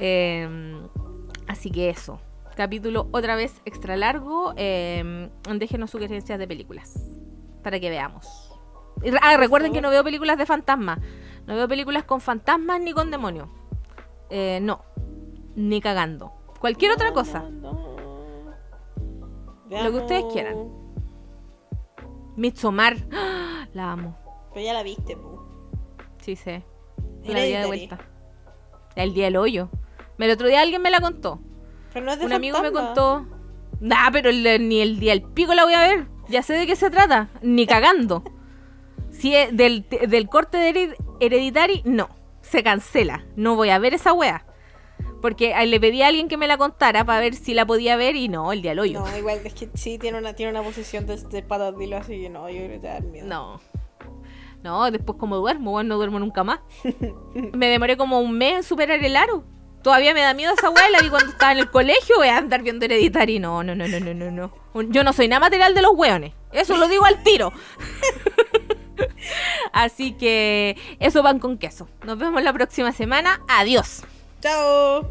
Em, 0.00 0.86
así 1.46 1.70
que 1.70 1.88
eso. 1.88 2.20
Capítulo 2.56 3.08
otra 3.10 3.36
vez 3.36 3.62
extra 3.64 3.96
largo. 3.96 4.52
Eh, 4.56 5.30
déjenos 5.56 5.90
sugerencias 5.90 6.38
de 6.38 6.46
películas 6.46 6.94
para 7.68 7.80
que 7.80 7.90
veamos. 7.90 8.50
Ah, 9.20 9.36
recuerden 9.36 9.74
que 9.74 9.82
no 9.82 9.90
veo 9.90 10.02
películas 10.02 10.38
de 10.38 10.46
fantasmas. 10.46 11.00
No 11.46 11.54
veo 11.54 11.68
películas 11.68 12.04
con 12.04 12.18
fantasmas 12.18 12.80
ni 12.80 12.94
con 12.94 13.10
demonios. 13.10 13.46
Eh, 14.30 14.58
no, 14.62 14.80
ni 15.54 15.78
cagando. 15.82 16.32
Cualquier 16.60 16.92
otra 16.92 17.12
cosa. 17.12 17.44
Lo 19.68 19.90
que 19.90 19.98
ustedes 19.98 20.24
quieran. 20.32 20.72
Midsommar. 22.36 22.96
La 23.74 23.92
amo. 23.92 24.16
Pero 24.54 24.64
ya 24.64 24.72
la 24.72 24.82
viste, 24.82 25.14
pu. 25.14 25.38
Sí, 26.22 26.36
sé. 26.36 26.64
La 27.24 27.42
vi 27.42 27.52
de 27.52 27.66
vuelta. 27.66 27.98
El 28.96 29.12
día 29.12 29.26
del 29.26 29.36
hoyo. 29.36 29.68
El 30.16 30.30
otro 30.30 30.48
día 30.48 30.62
alguien 30.62 30.80
me 30.80 30.90
la 30.90 31.02
contó. 31.02 31.38
Pero 31.92 32.06
no 32.06 32.12
es 32.12 32.18
de 32.18 32.24
Un 32.24 32.32
amigo 32.32 32.62
me 32.62 32.72
contó. 32.72 33.26
Nah, 33.78 34.10
pero 34.10 34.32
ni 34.32 34.80
el 34.80 34.98
día 34.98 35.12
del 35.12 35.22
pico 35.22 35.52
la 35.52 35.64
voy 35.64 35.74
a 35.74 35.80
ver. 35.80 36.17
Ya 36.28 36.42
sé 36.42 36.54
de 36.54 36.66
qué 36.66 36.76
se 36.76 36.90
trata. 36.90 37.28
Ni 37.42 37.66
cagando. 37.66 38.22
Si 39.10 39.34
es 39.34 39.56
del, 39.56 39.84
corte 40.30 40.58
de 40.58 40.94
hereditario, 41.20 41.82
no. 41.84 42.08
Se 42.42 42.62
cancela. 42.62 43.24
No 43.36 43.56
voy 43.56 43.70
a 43.70 43.78
ver 43.78 43.94
esa 43.94 44.12
wea. 44.12 44.44
Porque 45.20 45.54
le 45.66 45.80
pedí 45.80 46.02
a 46.02 46.08
alguien 46.08 46.28
que 46.28 46.36
me 46.36 46.46
la 46.46 46.56
contara 46.56 47.04
para 47.04 47.20
ver 47.20 47.34
si 47.34 47.52
la 47.52 47.66
podía 47.66 47.96
ver 47.96 48.14
y 48.14 48.28
no, 48.28 48.52
el 48.52 48.62
día 48.62 48.70
del 48.70 48.78
hoyo. 48.78 49.00
No, 49.00 49.18
igual 49.18 49.40
es 49.42 49.52
que 49.54 49.68
sí 49.74 49.98
tiene 49.98 50.18
una, 50.18 50.34
tiene 50.34 50.52
una 50.52 50.62
posición 50.62 51.06
de, 51.06 51.16
de 51.16 51.42
patadilo 51.42 51.96
así 51.96 52.20
que 52.20 52.30
no, 52.30 52.48
yo 52.48 52.58
creo 52.58 52.70
que 52.70 52.78
te 52.78 52.86
da 52.86 53.00
miedo. 53.00 53.26
No. 53.26 53.60
No, 54.62 54.90
después 54.90 55.18
como 55.18 55.36
duermo, 55.36 55.72
bueno, 55.72 55.88
no 55.88 55.96
duermo 55.96 56.18
nunca 56.20 56.44
más. 56.44 56.60
me 57.52 57.68
demoré 57.68 57.96
como 57.96 58.20
un 58.20 58.38
mes 58.38 58.56
en 58.56 58.62
superar 58.62 59.02
el 59.04 59.16
aro. 59.16 59.44
Todavía 59.82 60.14
me 60.14 60.20
da 60.20 60.34
miedo 60.34 60.52
esa 60.56 60.70
weá, 60.70 60.88
la 60.90 61.00
vi 61.00 61.08
cuando 61.08 61.30
estaba 61.30 61.52
en 61.52 61.58
el 61.58 61.70
colegio, 61.70 62.16
voy 62.16 62.28
a 62.28 62.38
andar 62.38 62.62
viendo 62.62 62.84
hereditario. 62.84 63.40
No, 63.40 63.62
no, 63.62 63.74
no, 63.74 63.86
no, 63.86 64.00
no, 64.00 64.14
no, 64.14 64.30
no. 64.30 64.52
Yo 64.90 65.04
no 65.04 65.12
soy 65.12 65.28
nada 65.28 65.40
material 65.40 65.74
de 65.74 65.82
los 65.82 65.92
weones. 65.94 66.32
Eso 66.52 66.76
lo 66.76 66.88
digo 66.88 67.04
al 67.04 67.22
tiro. 67.22 67.52
Así 69.72 70.12
que 70.12 70.76
eso 70.98 71.22
van 71.22 71.38
con 71.38 71.58
queso. 71.58 71.88
Nos 72.04 72.18
vemos 72.18 72.42
la 72.42 72.52
próxima 72.52 72.92
semana. 72.92 73.40
Adiós. 73.48 74.02
Chao. 74.40 75.08